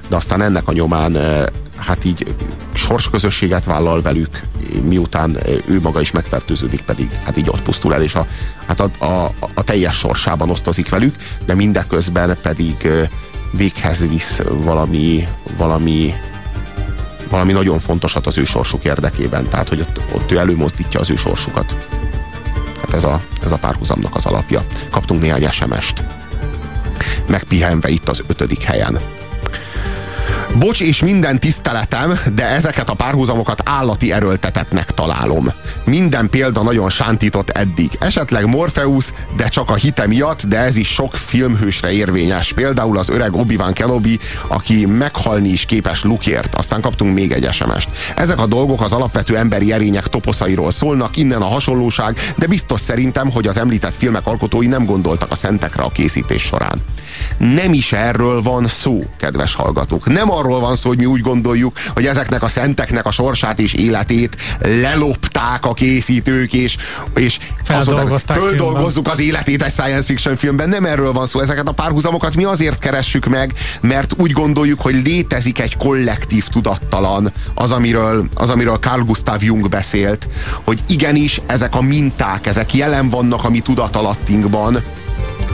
de 0.08 0.16
aztán 0.16 0.42
ennek 0.42 0.68
a 0.68 0.72
nyomán 0.72 1.18
hát 1.78 2.04
így 2.04 2.34
sorsközösséget 2.74 3.64
vállal 3.64 4.02
velük, 4.02 4.40
miután 4.82 5.38
ő 5.66 5.80
maga 5.80 6.00
is 6.00 6.10
megfertőződik, 6.10 6.80
pedig 6.80 7.10
hát 7.24 7.36
így 7.36 7.48
ott 7.48 7.62
pusztul 7.62 7.94
el, 7.94 8.02
és 8.02 8.14
a, 8.14 8.26
hát 8.66 8.80
a, 8.80 9.04
a, 9.04 9.34
a 9.54 9.64
teljes 9.64 9.96
sorsában 9.96 10.50
osztozik 10.50 10.88
velük, 10.88 11.14
de 11.46 11.54
mindeközben 11.54 12.36
pedig 12.42 12.88
véghez 13.52 14.08
visz 14.08 14.42
valami, 14.48 15.28
valami 15.56 16.14
valami 17.30 17.52
nagyon 17.52 17.78
fontosat 17.78 18.26
az 18.26 18.38
ő 18.38 18.44
sorsuk 18.44 18.84
érdekében, 18.84 19.48
tehát 19.48 19.68
hogy 19.68 19.80
ott, 19.80 20.00
ott 20.14 20.30
ő 20.30 20.38
előmozdítja 20.38 21.00
az 21.00 21.10
ő 21.10 21.16
sorsukat. 21.16 21.76
Hát 22.80 22.94
ez 22.94 23.04
a, 23.04 23.22
ez 23.44 23.52
a 23.52 23.56
párhuzamnak 23.56 24.16
az 24.16 24.26
alapja. 24.26 24.64
Kaptunk 24.90 25.20
néhány 25.20 25.50
SMS-t. 25.50 26.02
Megpihenve 27.26 27.88
itt 27.88 28.08
az 28.08 28.22
ötödik 28.26 28.62
helyen. 28.62 28.98
Bocs 30.54 30.80
és 30.80 31.02
minden 31.02 31.40
tiszteletem, 31.40 32.18
de 32.34 32.46
ezeket 32.48 32.88
a 32.88 32.94
párhuzamokat 32.94 33.62
állati 33.64 34.12
erőltetetnek 34.12 34.90
találom. 34.90 35.52
Minden 35.84 36.30
példa 36.30 36.62
nagyon 36.62 36.90
sántított 36.90 37.50
eddig. 37.50 37.90
Esetleg 38.00 38.46
Morpheus, 38.46 39.06
de 39.36 39.48
csak 39.48 39.70
a 39.70 39.74
hite 39.74 40.06
miatt, 40.06 40.46
de 40.46 40.58
ez 40.58 40.76
is 40.76 40.88
sok 40.88 41.14
filmhősre 41.14 41.92
érvényes. 41.92 42.52
Például 42.52 42.98
az 42.98 43.08
öreg 43.08 43.34
Obi-Wan 43.34 43.72
Kenobi, 43.72 44.18
aki 44.48 44.86
meghalni 44.86 45.48
is 45.48 45.64
képes 45.64 46.02
Lukért. 46.04 46.54
Aztán 46.54 46.80
kaptunk 46.80 47.14
még 47.14 47.32
egy 47.32 47.52
SMS-t. 47.52 47.88
Ezek 48.16 48.40
a 48.40 48.46
dolgok 48.46 48.80
az 48.80 48.92
alapvető 48.92 49.36
emberi 49.36 49.72
erények 49.72 50.06
toposzairól 50.06 50.70
szólnak, 50.70 51.16
innen 51.16 51.42
a 51.42 51.46
hasonlóság, 51.46 52.18
de 52.36 52.46
biztos 52.46 52.80
szerintem, 52.80 53.30
hogy 53.30 53.46
az 53.46 53.58
említett 53.58 53.96
filmek 53.96 54.26
alkotói 54.26 54.66
nem 54.66 54.84
gondoltak 54.84 55.30
a 55.30 55.34
szentekre 55.34 55.82
a 55.82 55.88
készítés 55.88 56.42
során. 56.42 56.82
Nem 57.38 57.72
is 57.72 57.92
erről 57.92 58.42
van 58.42 58.66
szó, 58.66 59.04
kedves 59.16 59.54
hallgatók. 59.54 60.12
Nem 60.12 60.30
arról 60.38 60.60
van 60.60 60.76
szó, 60.76 60.88
hogy 60.88 60.98
mi 60.98 61.04
úgy 61.04 61.20
gondoljuk, 61.20 61.76
hogy 61.94 62.06
ezeknek 62.06 62.42
a 62.42 62.48
szenteknek 62.48 63.06
a 63.06 63.10
sorsát 63.10 63.60
és 63.60 63.74
életét 63.74 64.36
lelopták 64.60 65.66
a 65.66 65.74
készítők, 65.74 66.52
és, 66.52 66.76
és 67.14 67.38
mondták, 67.68 68.08
hogy 68.08 68.22
földolgozzuk 68.26 69.08
az 69.08 69.20
életét 69.20 69.62
egy 69.62 69.72
science 69.72 70.02
fiction 70.02 70.36
filmben. 70.36 70.68
Nem 70.68 70.84
erről 70.84 71.12
van 71.12 71.26
szó. 71.26 71.40
Ezeket 71.40 71.68
a 71.68 71.72
párhuzamokat 71.72 72.36
mi 72.36 72.44
azért 72.44 72.78
keressük 72.78 73.26
meg, 73.26 73.52
mert 73.80 74.14
úgy 74.16 74.32
gondoljuk, 74.32 74.80
hogy 74.80 74.94
létezik 75.04 75.60
egy 75.60 75.76
kollektív 75.76 76.48
tudattalan, 76.48 77.32
az, 77.54 77.72
amiről, 77.72 78.28
az, 78.34 78.50
amiről 78.50 78.76
Carl 78.76 79.02
Gustav 79.02 79.42
Jung 79.42 79.68
beszélt, 79.68 80.28
hogy 80.64 80.82
igenis 80.86 81.40
ezek 81.46 81.74
a 81.74 81.80
minták, 81.80 82.46
ezek 82.46 82.74
jelen 82.74 83.08
vannak 83.08 83.44
a 83.44 83.50
mi 83.50 83.60
tudatalattinkban, 83.60 84.82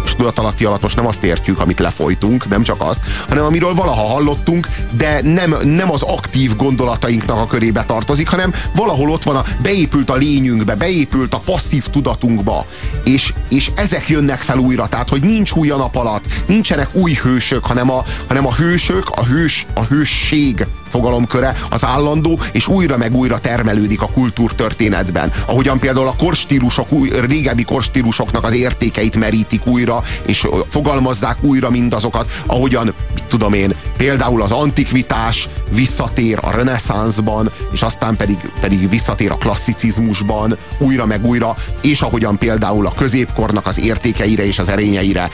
és 0.05 0.15
tudatalatti 0.15 0.65
alatt 0.65 0.83
most 0.83 0.97
nem 0.97 1.07
azt 1.07 1.25
értjük, 1.25 1.61
amit 1.61 1.79
lefolytunk, 1.79 2.49
nem 2.49 2.63
csak 2.63 2.81
azt, 2.81 3.01
hanem 3.29 3.45
amiről 3.45 3.75
valaha 3.75 4.03
hallottunk, 4.03 4.69
de 4.91 5.21
nem, 5.23 5.57
nem 5.65 5.91
az 5.91 6.03
aktív 6.03 6.57
gondolatainknak 6.57 7.39
a 7.39 7.47
körébe 7.47 7.85
tartozik, 7.85 8.29
hanem 8.29 8.53
valahol 8.75 9.11
ott 9.11 9.23
van, 9.23 9.37
a, 9.37 9.45
beépült 9.63 10.11
a 10.11 10.15
lényünkbe, 10.15 10.75
beépült 10.75 11.35
a 11.35 11.39
passzív 11.39 11.87
tudatunkba, 11.87 12.67
és, 13.05 13.33
és 13.49 13.71
ezek 13.75 14.09
jönnek 14.09 14.41
fel 14.41 14.59
újra, 14.59 14.89
tehát 14.89 15.09
hogy 15.09 15.23
nincs 15.23 15.53
új 15.53 15.71
a 15.71 15.77
nap 15.77 15.97
alatt, 15.97 16.25
nincsenek 16.47 16.89
új 16.93 17.13
hősök, 17.13 17.67
hanem 17.67 17.91
a, 17.91 18.05
hanem 18.29 18.47
a 18.47 18.55
hősök, 18.55 19.09
a 19.11 19.25
hős, 19.25 19.67
a 19.75 19.83
hősség 19.83 20.67
fogalomköre 20.95 21.57
az 21.71 21.85
állandó, 21.85 22.41
és 22.53 22.69
újra 22.69 22.97
meg 22.97 23.15
újra 23.15 23.39
termelődik 23.39 24.03
a 24.03 24.11
kultúrtörténetben. 24.15 25.33
Ahogyan 25.47 25.79
például 25.79 26.07
a 26.07 26.15
korstílusok, 26.19 26.93
új, 26.93 27.11
régebbi 27.27 27.65
korstílusoknak 27.65 28.45
az 28.45 28.55
értékeit 28.55 29.17
merítik 29.17 29.67
újra, 29.67 30.03
és 30.27 30.47
fogalmazzák 30.69 31.43
újra 31.43 31.71
mindazokat, 31.71 32.33
ahogyan, 32.47 32.95
mit 33.15 33.25
tudom 33.25 33.53
én, 33.53 33.75
például 33.97 34.43
az 34.43 34.51
antikvitás 34.51 35.49
visszatér 35.75 36.39
a 36.43 36.51
reneszánszban, 36.51 37.51
és 37.73 37.83
aztán 37.83 38.17
pedig, 38.17 38.53
pedig 38.61 38.89
visszatér 38.89 39.31
a 39.31 39.37
klasszicizmusban, 39.37 40.57
újra 40.79 41.07
meg 41.07 41.27
újra, 41.27 41.55
és 41.81 42.01
ahogyan 42.01 42.39
például 42.39 42.87
a 42.87 42.93
középkornak 42.97 43.67
az 43.67 43.81
értékeire 43.81 44.47
és 44.47 44.59
az 44.59 44.69
erényeire 44.69 45.31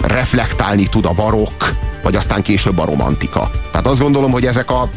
reflektálni 0.00 0.86
tud 0.86 1.04
a 1.04 1.12
barokk, 1.12 1.64
vagy 2.02 2.16
aztán 2.16 2.42
később 2.42 2.78
a 2.78 2.84
romantika. 2.84 3.50
Tehát 3.70 3.86
azt 3.86 4.00
gondolom, 4.00 4.30
hogy 4.30 4.46
ezek 4.46 4.70
a, 4.70 4.88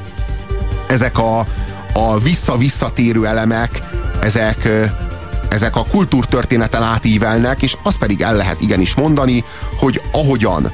ezek 0.87 1.17
a, 1.17 1.45
a 1.93 2.19
vissza-visszatérő 2.19 3.25
elemek, 3.25 3.81
ezek, 4.21 4.69
ezek 5.49 5.75
a 5.75 5.85
kultúrtörténeten 5.85 6.83
átívelnek, 6.83 7.61
és 7.61 7.77
azt 7.83 7.97
pedig 7.97 8.21
el 8.21 8.35
lehet 8.35 8.61
igenis 8.61 8.95
mondani, 8.95 9.43
hogy 9.77 10.01
ahogyan 10.11 10.71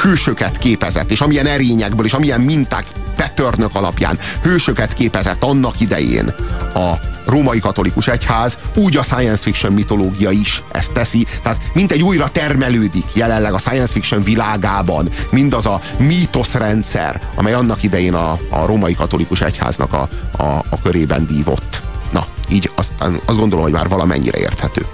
hősöket 0.00 0.58
képezett, 0.58 1.10
és 1.10 1.20
amilyen 1.20 1.46
erényekből, 1.46 2.06
és 2.06 2.12
amilyen 2.12 2.40
minták 2.40 2.84
petörnök 3.16 3.74
alapján 3.74 4.18
hősöket 4.42 4.94
képezett 4.94 5.42
annak 5.42 5.80
idején 5.80 6.34
a 6.74 6.92
római 7.26 7.58
katolikus 7.58 8.08
egyház, 8.08 8.58
úgy 8.74 8.96
a 8.96 9.02
science 9.02 9.42
fiction 9.42 9.72
mitológia 9.72 10.30
is 10.30 10.62
ezt 10.72 10.92
teszi. 10.92 11.26
Tehát 11.42 11.60
mint 11.74 11.92
egy 11.92 12.02
újra 12.02 12.28
termelődik 12.28 13.04
jelenleg 13.12 13.52
a 13.52 13.58
science 13.58 13.92
fiction 13.92 14.22
világában 14.22 15.08
mindaz 15.30 15.66
a 15.66 15.80
mítoszrendszer, 15.98 17.20
amely 17.34 17.52
annak 17.52 17.82
idején 17.82 18.14
a, 18.14 18.38
a 18.50 18.66
római 18.66 18.94
katolikus 18.94 19.40
egyháznak 19.40 19.92
a, 19.92 20.08
a, 20.36 20.64
a 20.70 20.80
körében 20.82 21.26
dívott. 21.26 21.82
Na, 22.12 22.26
így 22.48 22.70
aztán 22.74 23.20
azt 23.24 23.38
gondolom, 23.38 23.64
hogy 23.64 23.74
már 23.74 23.88
valamennyire 23.88 24.38
érthető. 24.38 24.86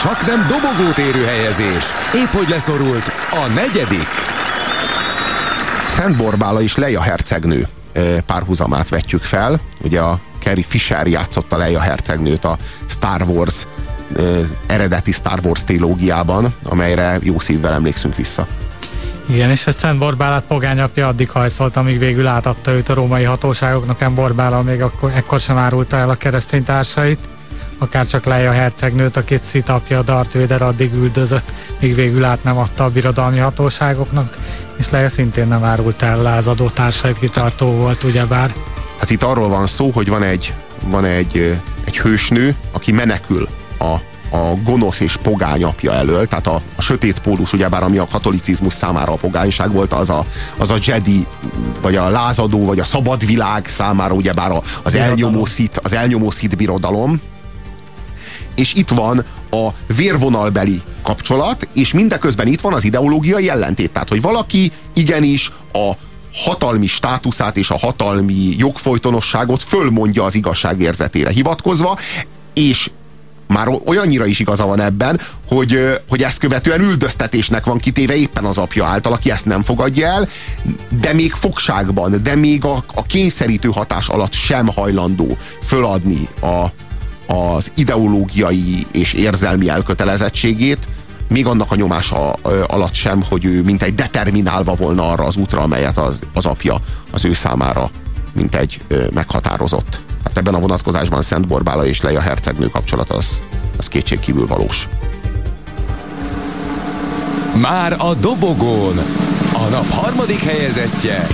Csak 0.00 0.26
nem 0.26 0.46
dobogót 0.48 0.98
érő 0.98 1.24
helyezés. 1.24 1.84
Épp 2.14 2.28
hogy 2.28 2.48
leszorult 2.48 3.06
a 3.30 3.46
negyedik. 3.54 4.08
Szent 5.88 6.16
Borbála 6.16 6.62
és 6.62 6.76
Leia 6.76 7.00
hercegnő 7.00 7.68
párhuzamát 8.26 8.88
vetjük 8.88 9.22
fel. 9.22 9.60
Ugye 9.82 10.00
a 10.00 10.18
Carrie 10.38 10.64
Fisher 10.64 11.06
játszotta 11.06 11.56
Leia 11.56 11.80
hercegnőt 11.80 12.44
a 12.44 12.56
Star 12.86 13.22
Wars 13.22 13.66
eredeti 14.66 15.12
Star 15.12 15.40
Wars 15.44 15.64
trilógiában, 15.64 16.54
amelyre 16.62 17.18
jó 17.22 17.38
szívvel 17.38 17.72
emlékszünk 17.72 18.16
vissza. 18.16 18.46
Igen, 19.26 19.50
és 19.50 19.66
ezt 19.66 19.78
Szent 19.78 19.98
Borbálát 19.98 20.44
pogányapja 20.44 21.06
addig 21.06 21.30
hajszolt, 21.30 21.76
amíg 21.76 21.98
végül 21.98 22.26
átadta 22.26 22.70
őt 22.70 22.88
a 22.88 22.94
római 22.94 23.22
hatóságoknak, 23.22 24.00
em 24.00 24.14
Borbála 24.14 24.62
még 24.62 24.82
akkor, 24.82 25.12
ekkor 25.14 25.40
sem 25.40 25.56
árulta 25.56 25.96
el 25.96 26.10
a 26.10 26.14
keresztény 26.14 26.64
társait, 26.64 27.18
akár 27.78 28.06
csak 28.06 28.24
Leia 28.24 28.52
hercegnőt, 28.52 29.16
akit 29.16 29.42
Szit 29.42 29.68
apja 29.68 30.02
Darth 30.02 30.38
Vader 30.38 30.62
addig 30.62 30.92
üldözött, 30.94 31.52
míg 31.80 31.94
végül 31.94 32.24
át 32.24 32.44
nem 32.44 32.58
adta 32.58 32.84
a 32.84 32.88
birodalmi 32.88 33.38
hatóságoknak, 33.38 34.38
és 34.78 34.90
Leia 34.90 35.08
szintén 35.08 35.48
nem 35.48 35.64
árult 35.64 36.02
el 36.02 36.22
lázadó 36.22 36.68
társait, 36.68 37.18
kitartó 37.18 37.66
volt 37.66 38.02
ugyebár. 38.02 38.54
Hát 38.98 39.10
itt 39.10 39.22
arról 39.22 39.48
van 39.48 39.66
szó, 39.66 39.90
hogy 39.90 40.08
van 40.08 40.22
egy, 40.22 40.54
van 40.84 41.04
egy, 41.04 41.58
egy 41.84 41.98
hősnő, 41.98 42.54
aki 42.72 42.92
menekül 42.92 43.48
a 43.78 43.94
a 44.34 44.54
gonosz 44.64 45.00
és 45.00 45.16
pogány 45.16 45.64
apja 45.64 45.92
elől, 45.92 46.26
tehát 46.26 46.46
a, 46.46 46.60
a 46.76 46.82
sötét 46.82 47.18
pólus, 47.18 47.52
ugyebár 47.52 47.82
ami 47.82 47.98
a 47.98 48.06
katolicizmus 48.06 48.74
számára 48.74 49.12
a 49.12 49.16
pogányság 49.16 49.72
volt, 49.72 49.92
az 49.92 50.10
a, 50.10 50.24
az 50.56 50.70
a 50.70 50.76
Jedi, 50.84 51.26
vagy 51.80 51.96
a 51.96 52.08
lázadó, 52.08 52.64
vagy 52.64 52.78
a 52.78 52.84
szabad 52.84 53.26
világ 53.26 53.66
számára, 53.68 54.14
ugyebár 54.14 54.62
az 54.82 54.94
elnyomó 54.94 55.44
szit, 55.44 55.80
az 55.82 55.92
elnyomó 55.92 56.30
szit 56.30 56.56
birodalom, 56.56 57.20
és 58.54 58.74
itt 58.74 58.88
van 58.88 59.24
a 59.50 59.68
vérvonalbeli 59.96 60.82
kapcsolat, 61.02 61.68
és 61.74 61.92
mindeközben 61.92 62.46
itt 62.46 62.60
van 62.60 62.72
az 62.72 62.84
ideológiai 62.84 63.48
ellentét. 63.48 63.92
Tehát, 63.92 64.08
hogy 64.08 64.20
valaki 64.20 64.72
igenis 64.94 65.52
a 65.72 65.92
hatalmi 66.32 66.86
státuszát 66.86 67.56
és 67.56 67.70
a 67.70 67.78
hatalmi 67.78 68.54
jogfolytonosságot 68.56 69.62
fölmondja 69.62 70.24
az 70.24 70.34
igazság 70.34 70.80
érzetére 70.80 71.30
hivatkozva, 71.30 71.98
és 72.54 72.90
már 73.46 73.68
olyannyira 73.84 74.26
is 74.26 74.38
igaza 74.38 74.66
van 74.66 74.80
ebben, 74.80 75.20
hogy, 75.48 76.00
hogy 76.08 76.22
ezt 76.22 76.38
követően 76.38 76.80
üldöztetésnek 76.80 77.64
van 77.64 77.78
kitéve 77.78 78.16
éppen 78.16 78.44
az 78.44 78.58
apja 78.58 78.84
által, 78.84 79.12
aki 79.12 79.30
ezt 79.30 79.46
nem 79.46 79.62
fogadja 79.62 80.06
el, 80.06 80.28
de 81.00 81.12
még 81.12 81.32
fogságban, 81.32 82.22
de 82.22 82.34
még 82.34 82.64
a, 82.64 82.84
a 82.94 83.02
kényszerítő 83.02 83.68
hatás 83.68 84.08
alatt 84.08 84.32
sem 84.32 84.66
hajlandó 84.66 85.36
föladni 85.62 86.28
a, 86.40 86.64
az 87.26 87.72
ideológiai 87.74 88.86
és 88.92 89.12
érzelmi 89.12 89.68
elkötelezettségét, 89.68 90.88
még 91.28 91.46
annak 91.46 91.72
a 91.72 91.74
nyomása 91.74 92.32
alatt 92.66 92.94
sem, 92.94 93.22
hogy 93.28 93.44
ő 93.44 93.62
mint 93.62 93.82
egy 93.82 93.94
determinálva 93.94 94.74
volna 94.74 95.08
arra 95.08 95.24
az 95.24 95.36
útra, 95.36 95.60
amelyet 95.60 95.98
az, 95.98 96.18
az 96.32 96.46
apja 96.46 96.76
az 97.10 97.24
ő 97.24 97.32
számára 97.32 97.90
mint 98.34 98.54
egy 98.54 98.80
meghatározott. 99.12 100.00
Hát 100.24 100.36
ebben 100.36 100.54
a 100.54 100.58
vonatkozásban 100.58 101.22
Szent 101.22 101.46
Borbála 101.46 101.86
és 101.86 102.00
Leia 102.00 102.20
hercegnő 102.20 102.68
kapcsolat 102.68 103.10
az, 103.10 103.42
az 103.76 103.88
kétségkívül 103.88 104.46
valós. 104.46 104.88
Már 107.60 107.96
a 107.98 108.14
dobogón 108.14 108.98
a 109.52 109.68
nap 109.70 109.90
harmadik 109.90 110.38
helyezettje. 110.38 111.26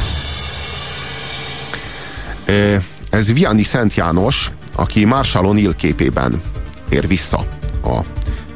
Ez 3.10 3.32
Vianney 3.32 3.62
Szent 3.62 3.94
János, 3.94 4.50
aki 4.80 5.04
Marshall 5.04 5.44
O'Neill 5.46 5.74
képében 5.76 6.42
tér 6.88 7.06
vissza 7.06 7.46
a 7.82 8.00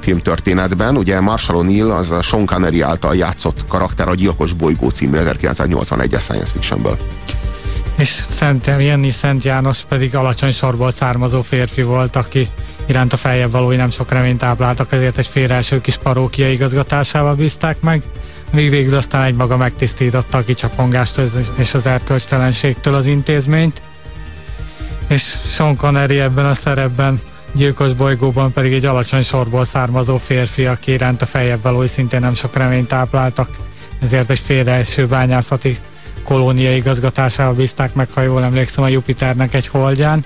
filmtörténetben. 0.01 0.97
Ugye 0.97 1.21
Marshall 1.21 1.65
O'Neill 1.65 1.97
az 1.97 2.11
a 2.11 2.23
Sean 2.23 2.47
Connery 2.47 2.81
által 2.81 3.17
játszott 3.17 3.67
karakter 3.69 4.09
a 4.09 4.15
Gyilkos 4.15 4.53
bolygó 4.53 4.89
című 4.89 5.19
1981-es 5.21 6.21
science 6.21 6.53
fictionből. 6.53 6.99
És 7.97 8.09
Szent, 8.09 8.67
Jenny 8.67 9.11
Szent 9.11 9.45
János 9.45 9.85
pedig 9.89 10.17
alacsony 10.17 10.53
sorból 10.53 10.91
származó 10.91 11.43
férfi 11.43 11.83
volt, 11.83 12.17
aki 12.17 12.49
iránt 12.87 13.13
a 13.13 13.17
feljebb 13.17 13.51
valói 13.51 13.77
nem 13.77 13.91
sok 13.91 14.11
reményt 14.11 14.39
tápláltak, 14.39 14.93
ezért 14.93 15.19
egy 15.19 15.27
félreeső 15.27 15.81
kis 15.81 15.97
parókia 15.97 16.51
igazgatásával 16.51 17.35
bízták 17.35 17.81
meg, 17.81 18.03
míg 18.53 18.71
végül 18.71 18.97
aztán 18.97 19.23
egymaga 19.23 19.57
megtisztította 19.57 20.39
a 20.39 20.45
kicsapongástól 20.45 21.25
és 21.57 21.75
az 21.75 21.87
erkölcstelenségtől 21.87 22.95
az 22.95 23.07
intézményt. 23.07 23.81
És 25.15 25.35
Sean 25.47 25.77
Connery 25.77 26.21
ebben 26.21 26.47
a 26.47 26.55
szerepben 26.55 27.19
gyilkos 27.53 27.93
bolygóban 27.93 28.53
pedig 28.53 28.73
egy 28.73 28.85
alacsony 28.85 29.23
sorból 29.23 29.65
származó 29.65 30.17
férfi, 30.17 30.67
aki 30.67 30.93
iránt 30.93 31.23
a 31.23 31.27
feljebb 31.27 31.63
valói 31.63 31.87
szintén 31.87 32.21
nem 32.21 32.35
sok 32.35 32.57
reményt 32.57 32.89
tápláltak, 32.89 33.49
ezért 34.03 34.31
egy 34.31 34.39
félreeső 34.39 35.07
bányászati 35.07 35.79
kolónia 36.23 36.75
igazgatásával 36.77 37.55
bízták 37.55 37.95
meg, 37.95 38.09
ha 38.11 38.23
jól 38.23 38.45
emlékszem, 38.45 38.85
a 38.85 38.89
Jupiternek 38.89 39.55
egy 39.55 39.67
holdján. 39.67 40.25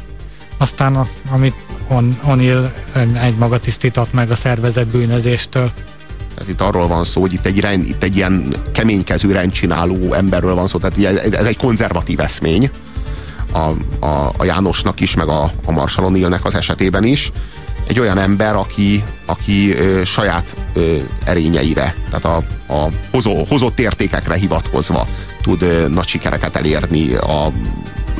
Aztán 0.58 0.96
azt, 0.96 1.18
amit 1.30 1.56
On, 1.88 2.18
O'Neill 2.26 2.70
egy 3.22 3.36
maga 3.36 3.58
tisztított 3.58 4.12
meg 4.12 4.30
a 4.30 4.34
szervezet 4.34 4.86
bűnözéstől. 4.86 5.70
Tehát 6.34 6.48
itt 6.48 6.60
arról 6.60 6.86
van 6.86 7.04
szó, 7.04 7.20
hogy 7.20 7.32
itt 7.32 7.46
egy, 7.46 7.60
rend, 7.60 7.86
itt 7.86 8.02
egy 8.02 8.16
ilyen 8.16 8.54
keménykező 8.72 9.32
rendcsináló 9.32 10.12
emberről 10.12 10.54
van 10.54 10.66
szó, 10.66 10.78
tehát 10.78 11.20
ez 11.34 11.46
egy 11.46 11.56
konzervatív 11.56 12.20
eszmény 12.20 12.70
a, 13.52 13.58
a, 14.06 14.32
a 14.36 14.44
Jánosnak 14.44 15.00
is, 15.00 15.14
meg 15.14 15.28
a, 15.28 15.50
a 15.64 15.70
Marshall 15.70 16.10
O'Neillnek 16.10 16.42
az 16.42 16.54
esetében 16.54 17.04
is. 17.04 17.32
Egy 17.86 18.00
olyan 18.00 18.18
ember, 18.18 18.56
aki, 18.56 19.04
aki 19.26 19.72
ö, 19.72 20.04
saját 20.04 20.56
ö, 20.74 20.96
erényeire, 21.24 21.94
tehát 22.10 22.24
a, 22.24 22.36
a 22.74 22.88
hozó, 23.10 23.44
hozott 23.44 23.78
értékekre 23.78 24.34
hivatkozva 24.34 25.06
tud 25.42 25.62
ö, 25.62 25.88
nagy 25.88 26.06
sikereket 26.06 26.56
elérni 26.56 27.14
a 27.14 27.52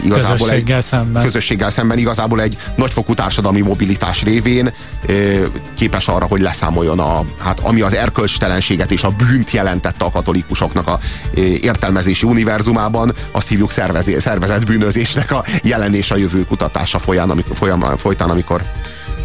igazából 0.04 0.36
közösséggel 0.36 0.76
egy, 0.76 0.84
szemben. 0.84 1.22
közösséggel 1.22 1.70
szemben 1.70 1.98
igazából 1.98 2.40
egy 2.40 2.56
nagyfokú 2.76 3.14
társadalmi 3.14 3.60
mobilitás 3.60 4.22
révén 4.22 4.72
ö, 5.06 5.44
képes 5.74 6.08
arra, 6.08 6.26
hogy 6.26 6.40
leszámoljon 6.40 6.98
a, 6.98 7.24
hát 7.38 7.60
ami 7.60 7.80
az 7.80 7.94
erkölcstelenséget 7.94 8.90
és 8.90 9.02
a 9.02 9.10
bűnt 9.10 9.50
jelentette 9.50 10.04
a 10.04 10.10
katolikusoknak 10.10 10.86
a 10.86 10.98
ö, 11.34 11.40
értelmezési 11.40 12.26
univerzumában, 12.26 13.12
azt 13.30 13.48
hívjuk 13.48 13.70
szervezé, 13.70 14.18
szervezett 14.18 14.66
bűnözésnek 14.66 15.32
a 15.32 15.44
jelen 15.62 15.94
és 15.94 16.10
a 16.10 16.16
jövő 16.16 16.44
kutatása 16.44 16.98
folyán, 16.98 17.30
amikor, 17.30 17.56
folyam, 17.56 17.96
folytán, 17.96 18.30
amikor 18.30 18.62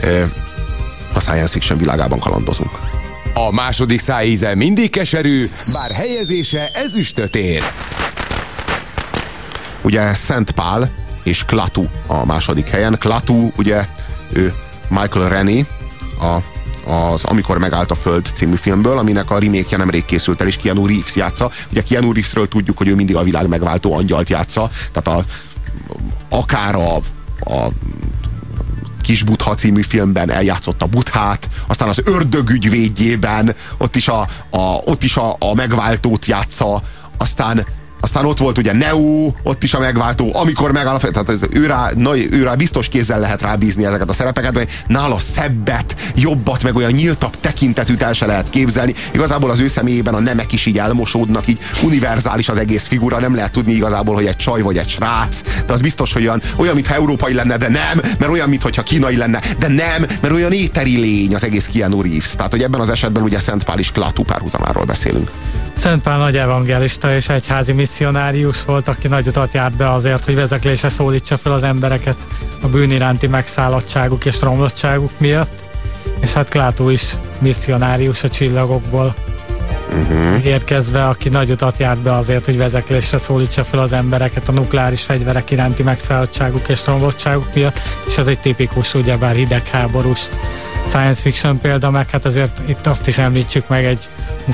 ö, 0.01 0.23
a 1.13 1.19
science 1.19 1.47
fiction 1.47 1.77
világában 1.77 2.19
kalandozunk. 2.19 2.71
A 3.33 3.51
második 3.51 3.99
szájíze 3.99 4.55
mindig 4.55 4.89
keserű, 4.89 5.45
bár 5.71 5.91
helyezése 5.91 6.67
ezüstöt 6.67 7.35
ér. 7.35 7.63
Ugye 9.83 10.13
Szent 10.13 10.51
Pál 10.51 10.91
és 11.23 11.45
Klatu 11.45 11.85
a 12.07 12.25
második 12.25 12.69
helyen. 12.69 12.97
Klatu, 12.99 13.51
ugye 13.55 13.87
ő 14.31 14.53
Michael 14.89 15.29
Rennie, 15.29 15.65
a 16.19 16.37
az 16.85 17.23
Amikor 17.23 17.57
megállt 17.57 17.91
a 17.91 17.95
Föld 17.95 18.29
című 18.33 18.55
filmből, 18.55 18.97
aminek 18.97 19.31
a 19.31 19.39
remake 19.39 19.77
nemrég 19.77 20.05
készült 20.05 20.41
el, 20.41 20.47
és 20.47 20.57
Keanu 20.57 20.87
Reeves 20.87 21.15
játsza. 21.15 21.51
Ugye 21.71 21.83
Keanu 21.83 22.11
Reevesről 22.11 22.47
tudjuk, 22.47 22.77
hogy 22.77 22.87
ő 22.87 22.95
mindig 22.95 23.15
a 23.15 23.23
világ 23.23 23.47
megváltó 23.47 23.93
angyalt 23.93 24.29
játsza, 24.29 24.69
tehát 24.91 25.19
a, 25.19 25.25
akár 26.29 26.75
a, 26.75 26.95
a 27.39 27.67
Kis 29.01 29.23
Butha 29.23 29.55
című 29.55 29.81
filmben 29.81 30.29
eljátszott 30.29 30.81
a 30.81 30.85
Buthát, 30.85 31.49
aztán 31.67 31.89
az 31.89 32.01
ördög 32.05 32.49
ügyvédjében 32.49 33.55
ott 33.77 33.95
is 33.95 34.07
a, 34.07 34.27
a, 34.49 34.59
ott 34.85 35.03
is 35.03 35.17
a, 35.17 35.35
a 35.39 35.53
megváltót 35.53 36.25
játsza, 36.25 36.81
aztán 37.17 37.65
aztán 38.03 38.25
ott 38.25 38.37
volt 38.37 38.57
ugye 38.57 38.73
Neo, 38.73 39.31
ott 39.43 39.63
is 39.63 39.73
a 39.73 39.79
megváltó, 39.79 40.35
amikor 40.35 40.71
megáll 40.71 40.95
a 40.95 40.99
fel, 40.99 41.11
tehát 41.11 41.47
ő 41.49 41.65
rá, 41.65 41.91
na, 41.95 42.17
ő 42.17 42.43
rá 42.43 42.55
biztos 42.55 42.89
kézzel 42.89 43.19
lehet 43.19 43.41
rábízni 43.41 43.85
ezeket 43.85 44.09
a 44.09 44.13
szerepeket, 44.13 44.53
mert 44.53 44.71
nála 44.87 45.19
szebbet, 45.19 45.95
jobbat, 46.15 46.63
meg 46.63 46.75
olyan 46.75 46.91
nyíltabb 46.91 47.39
tekintetűt 47.39 48.01
el 48.01 48.13
se 48.13 48.25
lehet 48.25 48.49
képzelni. 48.49 48.93
Igazából 49.11 49.49
az 49.49 49.59
ő 49.59 49.67
személyében 49.67 50.13
a 50.13 50.19
nemek 50.19 50.51
is 50.51 50.65
így 50.65 50.77
elmosódnak, 50.77 51.47
így 51.47 51.59
univerzális 51.83 52.49
az 52.49 52.57
egész 52.57 52.87
figura, 52.87 53.19
nem 53.19 53.35
lehet 53.35 53.51
tudni 53.51 53.71
igazából, 53.71 54.15
hogy 54.15 54.25
egy 54.25 54.37
csaj 54.37 54.61
vagy 54.61 54.77
egy 54.77 54.89
srác, 54.89 55.41
de 55.65 55.73
az 55.73 55.81
biztos, 55.81 56.13
hogy 56.13 56.21
olyan, 56.21 56.41
olyan 56.55 56.75
mintha 56.75 56.95
európai 56.95 57.33
lenne, 57.33 57.57
de 57.57 57.69
nem, 57.69 58.01
mert 58.19 58.31
olyan, 58.31 58.49
mintha 58.49 58.83
kínai 58.83 59.15
lenne, 59.15 59.41
de 59.59 59.67
nem, 59.67 60.05
mert 60.21 60.33
olyan 60.33 60.51
éteri 60.51 60.97
lény 60.97 61.35
az 61.35 61.43
egész 61.43 61.69
Keanu 61.73 62.01
Reeves. 62.01 62.35
Tehát, 62.35 62.51
hogy 62.51 62.63
ebben 62.63 62.79
az 62.79 62.89
esetben 62.89 63.23
ugye 63.23 63.39
Szent 63.39 63.63
Pál 63.63 63.79
is 63.79 63.91
Klatu 63.91 64.23
párhuzamáról 64.23 64.85
beszélünk. 64.85 65.31
Szent 65.83 66.01
Pál 66.01 66.17
nagy 66.17 66.37
evangélista 66.37 67.15
és 67.15 67.29
egyházi 67.29 67.71
misszionárius 67.71 68.65
volt, 68.65 68.87
aki 68.87 69.07
nagy 69.07 69.27
utat 69.27 69.53
járt 69.53 69.75
be 69.75 69.91
azért, 69.91 70.23
hogy 70.23 70.35
vezeklése 70.35 70.89
szólítsa 70.89 71.37
fel 71.37 71.51
az 71.51 71.63
embereket 71.63 72.15
a 72.61 72.67
bűn 72.67 72.91
iránti 72.91 73.27
megszállottságuk 73.27 74.25
és 74.25 74.41
romlottságuk 74.41 75.11
miatt. 75.17 75.63
És 76.19 76.33
hát 76.33 76.49
Klátó 76.49 76.89
is 76.89 77.15
misszionárius 77.39 78.23
a 78.23 78.29
csillagokból 78.29 79.15
uh-huh. 79.89 80.45
érkezve, 80.45 81.07
aki 81.07 81.29
nagy 81.29 81.51
utat 81.51 81.77
járt 81.77 81.99
be 81.99 82.13
azért, 82.13 82.45
hogy 82.45 82.57
vezeklésre 82.57 83.17
szólítsa 83.17 83.63
fel 83.63 83.79
az 83.79 83.93
embereket 83.93 84.47
a 84.47 84.51
nukleáris 84.51 85.01
fegyverek 85.01 85.51
iránti 85.51 85.83
megszállottságuk 85.83 86.67
és 86.67 86.85
romlottságuk 86.85 87.53
miatt, 87.53 87.79
és 88.07 88.17
ez 88.17 88.27
egy 88.27 88.39
tipikus, 88.39 88.93
ugyebár 88.93 89.35
hidegháborús 89.35 90.29
science 90.87 91.21
fiction 91.21 91.59
példa, 91.59 91.89
meg 91.89 92.09
hát 92.09 92.25
azért 92.25 92.61
itt 92.65 92.87
azt 92.87 93.07
is 93.07 93.17
említsük 93.17 93.67
meg 93.67 93.85
egy 93.85 94.09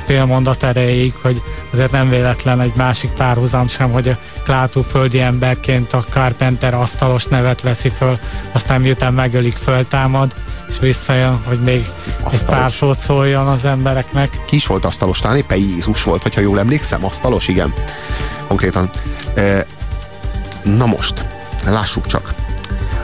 fél 0.05 0.25
mondat 0.25 0.63
erejéig, 0.63 1.13
hogy 1.21 1.41
azért 1.71 1.91
nem 1.91 2.09
véletlen 2.09 2.61
egy 2.61 2.73
másik 2.75 3.11
párhuzam 3.11 3.67
sem, 3.67 3.91
hogy 3.91 4.07
a 4.09 4.17
Klátó 4.43 4.81
földi 4.81 5.21
emberként 5.21 5.93
a 5.93 6.05
Carpenter 6.09 6.73
asztalos 6.73 7.25
nevet 7.25 7.61
veszi 7.61 7.89
föl, 7.89 8.19
aztán 8.51 8.81
miután 8.81 9.13
megölik, 9.13 9.55
föltámad, 9.55 10.35
és 10.69 10.79
visszajön, 10.79 11.39
hogy 11.43 11.61
még 11.61 11.85
asztalos. 12.23 12.41
egy 12.41 12.45
pár 12.45 12.71
szót 12.71 12.99
szóljon 12.99 13.47
az 13.47 13.65
embereknek. 13.65 14.41
Ki 14.45 14.55
is 14.55 14.67
volt 14.67 14.85
asztalos? 14.85 15.19
Talán 15.19 15.37
éppen 15.37 15.57
Jézus 15.57 16.03
volt, 16.03 16.21
hogyha 16.21 16.41
jól 16.41 16.59
emlékszem, 16.59 17.05
asztalos, 17.05 17.47
igen. 17.47 17.73
Konkrétan. 18.47 18.89
E, 19.35 19.65
na 20.63 20.85
most, 20.85 21.25
lássuk 21.65 22.05
csak. 22.05 22.33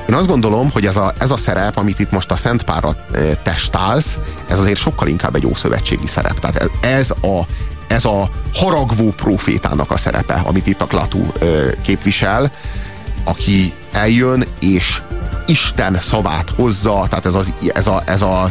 Én 0.09 0.15
azt 0.15 0.27
gondolom, 0.27 0.69
hogy 0.71 0.85
ez 0.85 0.95
a, 0.95 1.13
ez 1.17 1.31
a 1.31 1.37
szerep, 1.37 1.77
amit 1.77 1.99
itt 1.99 2.11
most 2.11 2.31
a 2.31 2.35
Szent 2.35 2.63
Pára 2.63 2.95
testálsz, 3.43 4.17
ez 4.47 4.59
azért 4.59 4.77
sokkal 4.77 5.07
inkább 5.07 5.35
egy 5.35 5.45
ószövetségi 5.45 6.07
szerep. 6.07 6.39
Tehát 6.39 6.69
ez 6.81 7.11
a, 7.11 7.41
ez 7.87 8.05
a 8.05 8.29
haragvó 8.53 9.09
profétának 9.11 9.91
a 9.91 9.97
szerepe, 9.97 10.41
amit 10.45 10.67
itt 10.67 10.81
a 10.81 10.85
Klatú 10.85 11.31
képvisel, 11.81 12.51
aki 13.23 13.73
eljön 13.91 14.45
és 14.59 15.01
Isten 15.45 15.99
szavát 15.99 16.49
hozza, 16.49 17.05
tehát 17.09 17.25
ez, 17.25 17.35
az, 17.35 17.53
ez 17.73 17.87
a, 17.87 18.01
ez 18.05 18.21
a, 18.21 18.43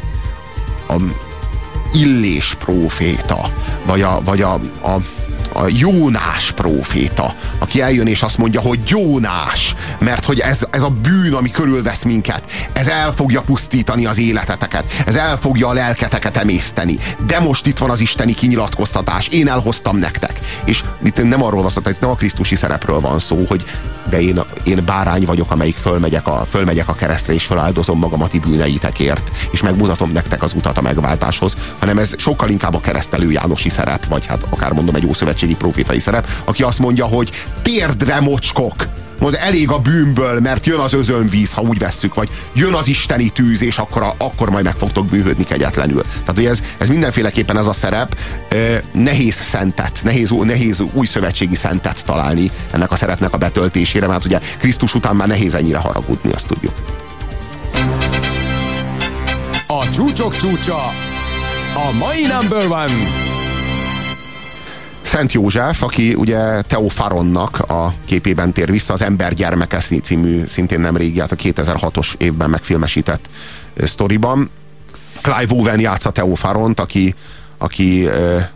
a 0.88 0.94
illés 1.92 2.54
proféta, 2.58 3.52
vagy 3.86 4.02
a, 4.02 4.20
vagy 4.24 4.42
a, 4.42 4.52
a 4.82 4.96
a 5.54 5.68
Jónás 5.68 6.52
próféta, 6.52 7.34
aki 7.58 7.80
eljön 7.80 8.06
és 8.06 8.22
azt 8.22 8.38
mondja, 8.38 8.60
hogy 8.60 8.78
Jónás, 8.86 9.74
mert 9.98 10.24
hogy 10.24 10.38
ez, 10.38 10.66
ez 10.70 10.82
a 10.82 10.88
bűn, 10.88 11.32
ami 11.32 11.50
körülvesz 11.50 12.02
minket, 12.02 12.68
ez 12.72 12.88
el 12.88 13.12
fogja 13.12 13.40
pusztítani 13.40 14.06
az 14.06 14.18
életeteket, 14.18 14.84
ez 15.06 15.14
el 15.14 15.36
fogja 15.36 15.68
a 15.68 15.72
lelketeket 15.72 16.36
emészteni. 16.36 16.98
De 17.26 17.40
most 17.40 17.66
itt 17.66 17.78
van 17.78 17.90
az 17.90 18.00
isteni 18.00 18.34
kinyilatkoztatás, 18.34 19.28
én 19.28 19.48
elhoztam 19.48 19.96
nektek. 19.96 20.40
És 20.64 20.84
itt 21.04 21.28
nem 21.28 21.42
arról 21.42 21.60
van 21.60 21.70
szó, 21.70 21.80
itt 21.86 22.00
nem 22.00 22.10
a 22.10 22.14
Krisztusi 22.14 22.54
szerepről 22.54 23.00
van 23.00 23.18
szó, 23.18 23.44
hogy 23.48 23.64
de 24.08 24.20
én, 24.20 24.40
én 24.62 24.82
bárány 24.84 25.24
vagyok, 25.24 25.50
amelyik 25.50 25.76
fölmegyek 25.76 26.26
a, 26.26 26.44
fölmegyek 26.50 26.88
a 26.88 26.94
keresztre, 26.94 27.32
és 27.32 27.44
feláldozom 27.44 27.98
magam 27.98 28.22
a 28.22 28.28
ti 28.28 28.38
bűneitekért, 28.38 29.30
és 29.50 29.62
megmutatom 29.62 30.12
nektek 30.12 30.42
az 30.42 30.52
utat 30.52 30.78
a 30.78 30.80
megváltáshoz, 30.80 31.56
hanem 31.78 31.98
ez 31.98 32.14
sokkal 32.18 32.48
inkább 32.48 32.74
a 32.74 32.80
keresztelő 32.80 33.30
Jánosi 33.30 33.68
szerep, 33.68 34.06
vagy 34.06 34.26
hát 34.26 34.42
akár 34.50 34.72
mondom 34.72 34.94
egy 34.94 35.04
ószövetségi 35.44 35.54
profétai 35.54 35.98
szerep, 35.98 36.28
aki 36.44 36.62
azt 36.62 36.78
mondja, 36.78 37.04
hogy 37.04 37.30
térdre 37.62 38.20
mocskok, 38.20 38.74
Mond, 39.18 39.36
elég 39.40 39.70
a 39.70 39.78
bűnből, 39.78 40.40
mert 40.40 40.66
jön 40.66 40.78
az 40.78 40.92
özönvíz, 40.92 41.52
ha 41.52 41.62
úgy 41.62 41.78
vesszük, 41.78 42.14
vagy 42.14 42.28
jön 42.52 42.74
az 42.74 42.88
isteni 42.88 43.28
tűz, 43.28 43.62
és 43.62 43.78
akkor, 43.78 44.02
a, 44.02 44.14
akkor 44.18 44.50
majd 44.50 44.64
meg 44.64 44.74
fogtok 44.76 45.06
bűnhődni 45.06 45.44
kegyetlenül. 45.44 46.02
Tehát, 46.02 46.34
hogy 46.34 46.46
ez, 46.46 46.62
ez 46.78 46.88
mindenféleképpen 46.88 47.58
ez 47.58 47.66
a 47.66 47.72
szerep, 47.72 48.16
nehéz 48.92 49.34
szentet, 49.34 50.00
nehéz, 50.02 50.30
nehéz 50.30 50.82
új 50.92 51.06
szövetségi 51.06 51.54
szentet 51.54 52.04
találni 52.04 52.50
ennek 52.70 52.92
a 52.92 52.96
szerepnek 52.96 53.32
a 53.32 53.38
betöltésére, 53.38 54.06
mert 54.06 54.24
ugye 54.24 54.40
Krisztus 54.58 54.94
után 54.94 55.16
már 55.16 55.28
nehéz 55.28 55.54
ennyire 55.54 55.78
haragudni, 55.78 56.32
azt 56.32 56.46
tudjuk. 56.46 56.74
A 59.66 59.90
csúcsok 59.90 60.36
csúcsa, 60.36 60.82
a 61.74 61.92
mai 61.98 62.26
number 62.26 62.66
one 62.66 62.92
Szent 65.14 65.32
József, 65.32 65.82
aki 65.82 66.14
ugye 66.14 66.60
Teofaronnak 66.60 67.58
a 67.58 67.94
képében 68.04 68.52
tér 68.52 68.70
vissza, 68.70 68.92
az 68.92 69.02
Ember 69.02 69.34
gyermekeszni 69.34 69.98
című, 69.98 70.46
szintén 70.46 70.80
nem 70.80 70.96
régi, 70.96 71.20
hát 71.20 71.32
a 71.32 71.36
2006-os 71.36 72.14
évben 72.18 72.50
megfilmesített 72.50 73.28
sztoriban. 73.84 74.50
Clive 75.20 75.54
Owen 75.54 75.80
játsza 75.80 76.10
Teofaront, 76.10 76.80
aki, 76.80 77.14
aki 77.58 78.06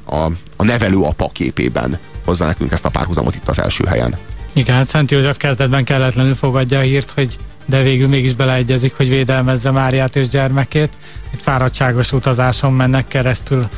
a, 0.05 0.17
a 0.57 0.65
nevelő 0.65 1.01
apa 1.01 1.29
képében 1.33 1.99
hozza 2.25 2.47
nekünk 2.47 2.73
ezt 2.73 2.85
a 2.85 2.89
párhuzamot 2.91 3.35
itt 3.35 3.49
az 3.49 3.61
első 3.61 3.85
helyen. 3.85 4.17
Igen, 4.53 4.75
hát 4.75 4.89
Szent 4.89 5.11
József 5.11 5.37
kezdetben 5.37 5.85
kelletlenül 5.85 6.35
fogadja 6.35 6.79
a 6.79 6.83
hírt, 6.83 7.11
hogy 7.11 7.39
de 7.67 7.83
végül 7.83 8.09
mégis 8.09 8.35
beleegyezik, 8.35 8.97
hogy 8.97 9.09
védelmezze 9.09 9.71
Máriát 9.71 10.17
és 10.17 10.29
gyermekét. 10.29 10.93
Egy 11.33 11.43
fáradtságos 11.43 12.13
utazáson 12.13 12.73
mennek 12.73 13.09
keresztül 13.09 13.69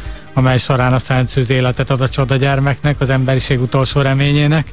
amely 0.41 0.59
során 0.59 0.93
a 0.93 0.99
Szent 0.99 1.29
Szűz 1.29 1.51
életet 1.51 1.91
ad 1.91 2.01
a 2.01 2.09
csoda 2.09 2.37
gyermeknek, 2.37 3.01
az 3.01 3.11
emberiség 3.11 3.61
utolsó 3.61 4.01
reményének. 4.01 4.73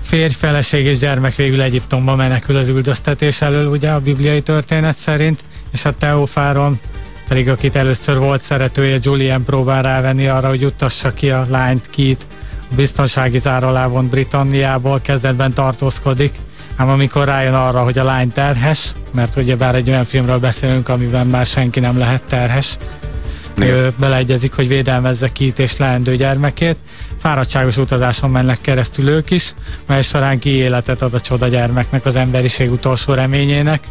Férj, 0.00 0.32
feleség 0.32 0.86
és 0.86 0.98
gyermek 0.98 1.34
végül 1.34 1.60
Egyiptomba 1.60 2.14
menekül 2.14 2.56
az 2.56 2.68
üldöztetés 2.68 3.40
elől, 3.40 3.66
ugye 3.66 3.90
a 3.90 4.00
bibliai 4.00 4.42
történet 4.42 4.96
szerint, 4.96 5.40
és 5.72 5.84
a 5.84 5.92
Teofáron 5.92 6.80
pedig 7.28 7.48
akit 7.48 7.76
először 7.76 8.18
volt 8.18 8.42
szeretője, 8.42 8.98
Julian 9.00 9.44
próbál 9.44 9.82
rávenni 9.82 10.26
arra, 10.26 10.48
hogy 10.48 10.60
juttassa 10.60 11.14
ki 11.14 11.30
a 11.30 11.46
lányt 11.48 11.90
Kit, 11.90 12.26
a 12.70 12.74
biztonsági 12.74 13.38
zár 13.38 13.90
Britanniából, 13.90 15.00
kezdetben 15.00 15.52
tartózkodik, 15.52 16.34
ám 16.76 16.88
amikor 16.88 17.24
rájön 17.24 17.54
arra, 17.54 17.82
hogy 17.82 17.98
a 17.98 18.04
lány 18.04 18.32
terhes, 18.32 18.92
mert 19.12 19.36
ugye 19.36 19.56
bár 19.56 19.74
egy 19.74 19.88
olyan 19.88 20.04
filmről 20.04 20.38
beszélünk, 20.38 20.88
amiben 20.88 21.26
már 21.26 21.46
senki 21.46 21.80
nem 21.80 21.98
lehet 21.98 22.22
terhes, 22.22 22.76
ő 23.58 23.92
beleegyezik, 23.96 24.52
hogy 24.52 24.68
védelmezze 24.68 25.32
Kit 25.32 25.58
és 25.58 25.76
leendő 25.76 26.16
gyermekét. 26.16 26.76
Fáradtságos 27.18 27.76
utazáson 27.76 28.30
mennek 28.30 28.60
keresztül 28.60 29.08
ők 29.08 29.30
is, 29.30 29.54
mely 29.86 30.02
során 30.02 30.38
ki 30.38 30.50
életet 30.50 31.02
ad 31.02 31.14
a 31.14 31.20
csoda 31.20 31.48
gyermeknek, 31.48 32.06
az 32.06 32.16
emberiség 32.16 32.70
utolsó 32.70 33.14
reményének. 33.14 33.88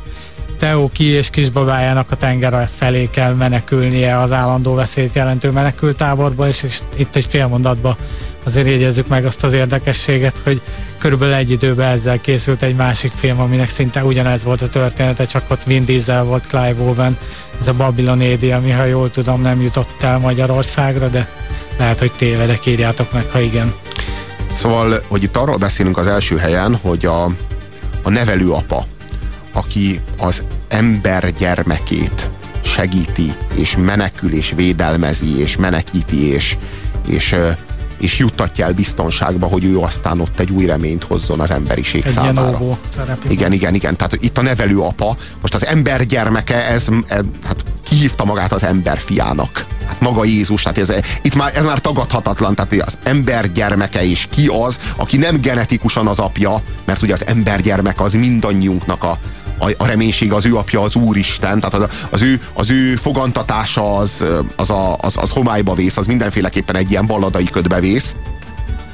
Teó 0.59 0.89
ki 0.93 1.03
és 1.03 1.29
kisbabájának 1.29 2.11
a 2.11 2.15
tenger 2.15 2.69
felé 2.75 3.09
kell 3.11 3.33
menekülnie 3.33 4.19
az 4.19 4.31
állandó 4.31 4.73
veszélyt 4.73 5.15
jelentő 5.15 5.51
menekültáborba, 5.51 6.47
és, 6.47 6.63
és 6.63 6.79
itt 6.97 7.15
egy 7.15 7.25
fél 7.25 7.47
mondatba 7.47 7.97
azért 8.45 8.67
jegyezzük 8.67 9.07
meg 9.07 9.25
azt 9.25 9.43
az 9.43 9.53
érdekességet, 9.53 10.41
hogy 10.43 10.61
körülbelül 10.97 11.33
egy 11.33 11.51
időben 11.51 11.91
ezzel 11.91 12.21
készült 12.21 12.61
egy 12.61 12.75
másik 12.75 13.11
film, 13.11 13.39
aminek 13.39 13.69
szinte 13.69 14.03
ugyanez 14.03 14.43
volt 14.43 14.61
a 14.61 14.67
története, 14.67 15.25
csak 15.25 15.43
ott 15.47 15.63
Vin 15.63 15.85
Diesel 15.85 16.23
volt 16.23 16.47
Clive 16.47 16.81
Owen, 16.81 17.17
ez 17.59 17.67
a 17.67 17.73
Babylon 17.73 18.21
Édi, 18.21 18.51
ami 18.51 18.71
ha 18.71 18.85
jól 18.85 19.11
tudom 19.11 19.41
nem 19.41 19.61
jutott 19.61 20.03
el 20.03 20.17
Magyarországra, 20.17 21.07
de 21.07 21.29
lehet, 21.77 21.99
hogy 21.99 22.11
tévedek, 22.11 22.65
írjátok 22.65 23.11
meg, 23.11 23.25
ha 23.31 23.39
igen. 23.39 23.73
Szóval, 24.51 25.01
hogy 25.07 25.23
itt 25.23 25.37
arról 25.37 25.57
beszélünk 25.57 25.97
az 25.97 26.07
első 26.07 26.37
helyen, 26.37 26.75
hogy 26.75 27.05
a, 27.05 27.23
a 28.03 28.09
nevelő 28.09 28.51
apa, 28.51 28.85
aki 29.55 30.01
az 30.17 30.45
ember 30.67 31.33
gyermekét 31.33 32.29
segíti, 32.61 33.33
és 33.53 33.75
menekül, 33.77 34.33
és 34.33 34.53
védelmezi, 34.55 35.39
és 35.39 35.55
menekíti, 35.55 36.31
és, 36.31 36.57
és 37.07 37.35
és 37.99 38.17
juttatja 38.17 38.65
el 38.65 38.73
biztonságba, 38.73 39.47
hogy 39.47 39.63
ő 39.63 39.79
aztán 39.79 40.19
ott 40.19 40.39
egy 40.39 40.51
új 40.51 40.65
reményt 40.65 41.03
hozzon 41.03 41.39
az 41.39 41.51
emberiség 41.51 42.03
egy 42.05 42.11
számára. 42.11 42.77
Igen, 43.27 43.51
igen, 43.51 43.73
igen. 43.73 43.95
Tehát 43.95 44.17
itt 44.19 44.37
a 44.37 44.41
nevelő 44.41 44.79
apa, 44.79 45.15
most 45.41 45.53
az 45.53 45.65
ember 45.65 46.05
gyermeke, 46.05 46.65
ez, 46.67 46.87
ez 47.07 47.21
hát 47.45 47.63
kihívta 47.83 48.25
magát 48.25 48.51
az 48.51 48.63
ember 48.63 48.99
fiának. 48.99 49.65
Hát 49.85 49.99
maga 49.99 50.23
Jézus, 50.23 50.61
tehát 50.61 50.77
ez, 50.77 50.93
itt 51.21 51.35
már, 51.35 51.55
ez 51.55 51.65
már 51.65 51.79
tagadhatatlan, 51.79 52.55
tehát 52.55 52.85
az 52.85 52.97
ember 53.03 53.51
gyermeke 53.51 54.03
is 54.03 54.27
ki 54.31 54.47
az, 54.47 54.79
aki 54.95 55.17
nem 55.17 55.41
genetikusan 55.41 56.07
az 56.07 56.19
apja, 56.19 56.61
mert 56.85 57.01
ugye 57.01 57.13
az 57.13 57.25
ember 57.25 57.61
gyermek 57.61 58.01
az 58.01 58.13
mindannyiunknak 58.13 59.03
a, 59.03 59.19
a, 59.57 59.71
a 59.77 59.85
reménység 59.85 60.31
az 60.31 60.45
ő 60.45 60.57
apja 60.57 60.81
az 60.81 60.95
Úristen, 60.95 61.59
tehát 61.59 61.73
az, 61.73 62.07
az, 62.09 62.21
ő, 62.21 62.39
az 62.53 62.69
ő 62.69 62.95
fogantatása 62.95 63.95
az, 63.95 64.25
az, 64.55 64.69
a, 64.69 64.97
az, 64.97 65.17
az 65.17 65.31
homályba 65.31 65.73
vész, 65.73 65.97
az 65.97 66.07
mindenféleképpen 66.07 66.75
egy 66.75 66.91
ilyen 66.91 67.05
balladai 67.05 67.45
ködbe 67.45 67.79
vész. 67.79 68.15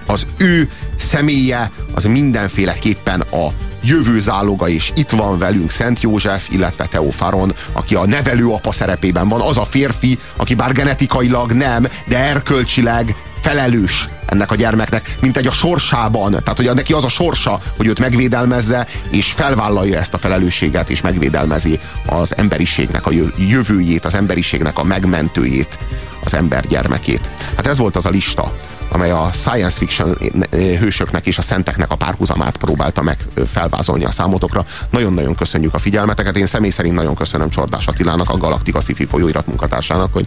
Az 0.06 0.26
ő 0.38 0.69
személye 0.98 1.72
az 1.94 2.03
mindenféleképpen 2.03 3.22
a 3.22 3.48
jövő 3.84 4.19
záloga, 4.19 4.68
és 4.68 4.91
itt 4.95 5.10
van 5.10 5.38
velünk 5.38 5.72
Szent 5.72 6.02
József, 6.02 6.48
illetve 6.49 6.86
Teofaron, 6.86 7.53
aki 7.72 7.95
a 7.95 8.06
nevelő 8.06 8.48
apa 8.48 8.72
szerepében 8.72 9.28
van, 9.28 9.41
az 9.41 9.57
a 9.57 9.65
férfi, 9.65 10.19
aki 10.36 10.56
bár 10.56 10.72
genetikailag 10.72 11.52
nem, 11.52 11.88
de 12.07 12.18
erkölcsileg 12.18 13.15
felelős 13.41 14.10
ennek 14.26 14.52
a 14.52 14.56
gyermeknek, 14.56 15.18
mint 15.22 15.38
egy 15.38 15.48
a 15.48 15.52
sorsában. 15.52 16.32
Tehát, 16.32 16.57
hogy 16.57 16.73
neki 16.73 16.94
az 16.94 17.03
a 17.03 17.10
sorsa, 17.10 17.60
hogy 17.78 17.88
őt 17.88 17.99
megvédelmezze, 17.99 18.88
és 19.10 19.32
felvállalja 19.32 19.99
ezt 19.99 20.14
a 20.14 20.18
felelősséget, 20.18 20.90
és 20.90 21.02
megvédelmezi 21.02 21.80
az 22.06 22.38
emberiségnek 22.38 23.06
a 23.06 23.11
jövőjét, 23.38 24.06
az 24.06 24.14
emberiségnek 24.14 24.80
a 24.80 24.84
megmentőjét, 24.84 25.78
az 26.23 26.34
ember 26.34 26.68
gyermekét. 26.68 27.30
Hát 27.56 27.68
ez 27.68 27.78
volt 27.78 27.95
az 27.95 28.06
a 28.06 28.10
lista, 28.10 28.56
amely 28.92 29.12
a 29.12 29.30
science 29.32 29.78
fiction 29.78 30.18
hősöknek 30.52 31.26
és 31.26 31.38
a 31.38 31.42
szenteknek 31.42 31.92
a 31.92 31.96
párhuzamát 31.96 32.58
próbálta 32.58 33.02
meg 33.02 33.18
felvázolni 33.46 34.06
a 34.06 34.12
számotokra. 34.12 34.66
Nagyon-nagyon 34.90 35.36
köszönjük 35.36 35.74
a 35.74 35.78
figyelmeteket. 35.78 36.38
Én 36.38 36.46
személy 36.46 36.70
szerint 36.70 36.96
nagyon 36.96 37.16
köszönöm 37.16 37.50
Csordás 37.50 37.86
Attilának, 37.86 38.30
a 38.30 38.38
Galaktika 38.38 38.80
Sci-Fi 38.80 39.06
folyóirat 39.06 39.48
munkatársának, 39.48 40.14
hogy 40.14 40.26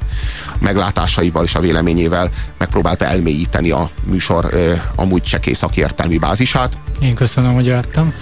meglátásaival 0.58 1.44
és 1.44 1.54
a 1.54 1.60
véleményével 1.60 2.30
megpróbálta 2.58 3.04
elmélyíteni 3.04 3.70
a 3.70 3.90
műsor 4.04 4.54
amúgy 4.94 5.22
csekély 5.22 5.52
szakértelmi 5.52 6.18
bázisát. 6.18 6.78
Én 7.00 7.14
köszönöm, 7.14 7.54
hogy 7.54 7.66
jöttem. 7.66 8.14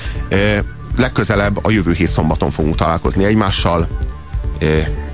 Legközelebb 0.97 1.65
a 1.65 1.71
jövő 1.71 1.93
hét 1.93 2.09
szombaton 2.09 2.51
fogunk 2.51 2.75
találkozni 2.75 3.25
egymással 3.25 3.89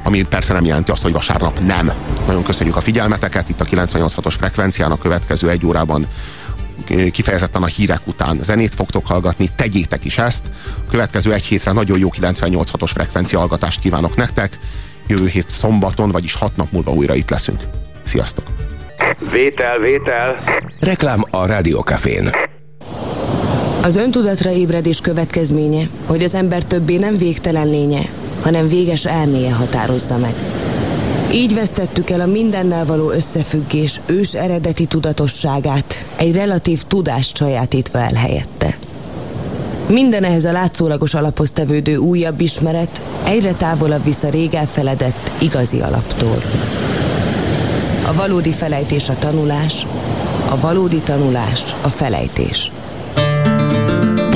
ami 0.03 0.23
persze 0.23 0.53
nem 0.53 0.65
jelenti 0.65 0.91
azt, 0.91 1.03
hogy 1.03 1.13
vasárnap 1.13 1.61
nem. 1.61 1.93
Nagyon 2.27 2.43
köszönjük 2.43 2.77
a 2.77 2.81
figyelmeteket, 2.81 3.49
itt 3.49 3.61
a 3.61 3.65
98.6-os 3.65 4.35
frekvencián 4.39 4.91
a 4.91 4.99
következő 4.99 5.49
egy 5.49 5.67
órában 5.67 6.07
kifejezetten 7.13 7.63
a 7.63 7.67
hírek 7.67 8.01
után 8.05 8.39
zenét 8.41 8.75
fogtok 8.75 9.07
hallgatni, 9.07 9.49
tegyétek 9.57 10.05
is 10.05 10.19
ezt. 10.19 10.51
A 10.87 10.91
következő 10.91 11.33
egy 11.33 11.45
hétre 11.45 11.73
nagyon 11.73 11.99
jó 11.99 12.09
98.6-os 12.21 12.91
frekvencia 12.93 13.39
hallgatást 13.39 13.81
kívánok 13.81 14.17
nektek. 14.17 14.59
Jövő 15.07 15.27
hét 15.27 15.51
szombaton, 15.51 16.11
vagyis 16.11 16.35
hat 16.35 16.57
nap 16.57 16.73
múlva 16.73 16.91
újra 16.91 17.15
itt 17.15 17.31
leszünk. 17.31 17.63
Sziasztok! 18.03 18.45
Vétel, 19.33 19.79
vétel! 19.79 20.45
Reklám 20.81 21.25
a 21.31 21.47
Rádiókafén. 21.47 22.31
Az 23.83 23.97
öntudatra 23.97 24.51
ébredés 24.51 25.01
következménye, 25.01 25.89
hogy 26.07 26.23
az 26.23 26.35
ember 26.35 26.65
többé 26.65 26.97
nem 26.97 27.17
végtelen 27.17 27.69
lénye, 27.69 28.01
hanem 28.43 28.69
véges 28.69 29.05
elméje 29.05 29.53
határozza 29.53 30.17
meg. 30.17 30.35
Így 31.33 31.55
vesztettük 31.55 32.11
el 32.11 32.21
a 32.21 32.27
mindennel 32.27 32.85
való 32.85 33.11
összefüggés 33.11 34.01
ős 34.07 34.35
eredeti 34.35 34.87
tudatosságát, 34.87 36.05
egy 36.17 36.35
relatív 36.35 36.83
tudást 36.83 37.37
sajátítva 37.37 37.99
el 37.99 38.15
helyette. 38.15 38.77
Minden 39.89 40.25
ehhez 40.25 40.45
a 40.45 40.53
látszólagos 40.53 41.15
alaphoz 41.15 41.51
tevődő 41.51 41.97
újabb 41.97 42.41
ismeret 42.41 43.01
egyre 43.25 43.53
távolabb 43.53 44.05
visz 44.05 44.23
a 44.23 44.29
rég 44.29 44.55
elfeledett 44.55 45.31
igazi 45.39 45.81
alaptól. 45.81 46.43
A 48.09 48.15
valódi 48.15 48.51
felejtés 48.51 49.09
a 49.09 49.17
tanulás, 49.19 49.87
a 50.51 50.61
valódi 50.61 51.01
tanulás 51.01 51.65
a 51.83 51.89
felejtés. 51.89 52.71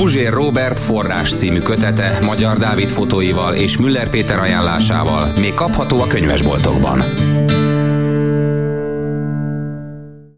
Puzsér 0.03 0.33
Robert 0.33 0.79
forrás 0.79 1.33
című 1.33 1.59
kötete 1.59 2.19
Magyar 2.23 2.57
Dávid 2.57 2.89
fotóival 2.89 3.53
és 3.53 3.77
Müller 3.77 4.09
Péter 4.09 4.39
ajánlásával 4.39 5.33
még 5.39 5.53
kapható 5.53 6.01
a 6.01 6.07
könyvesboltokban. 6.07 7.03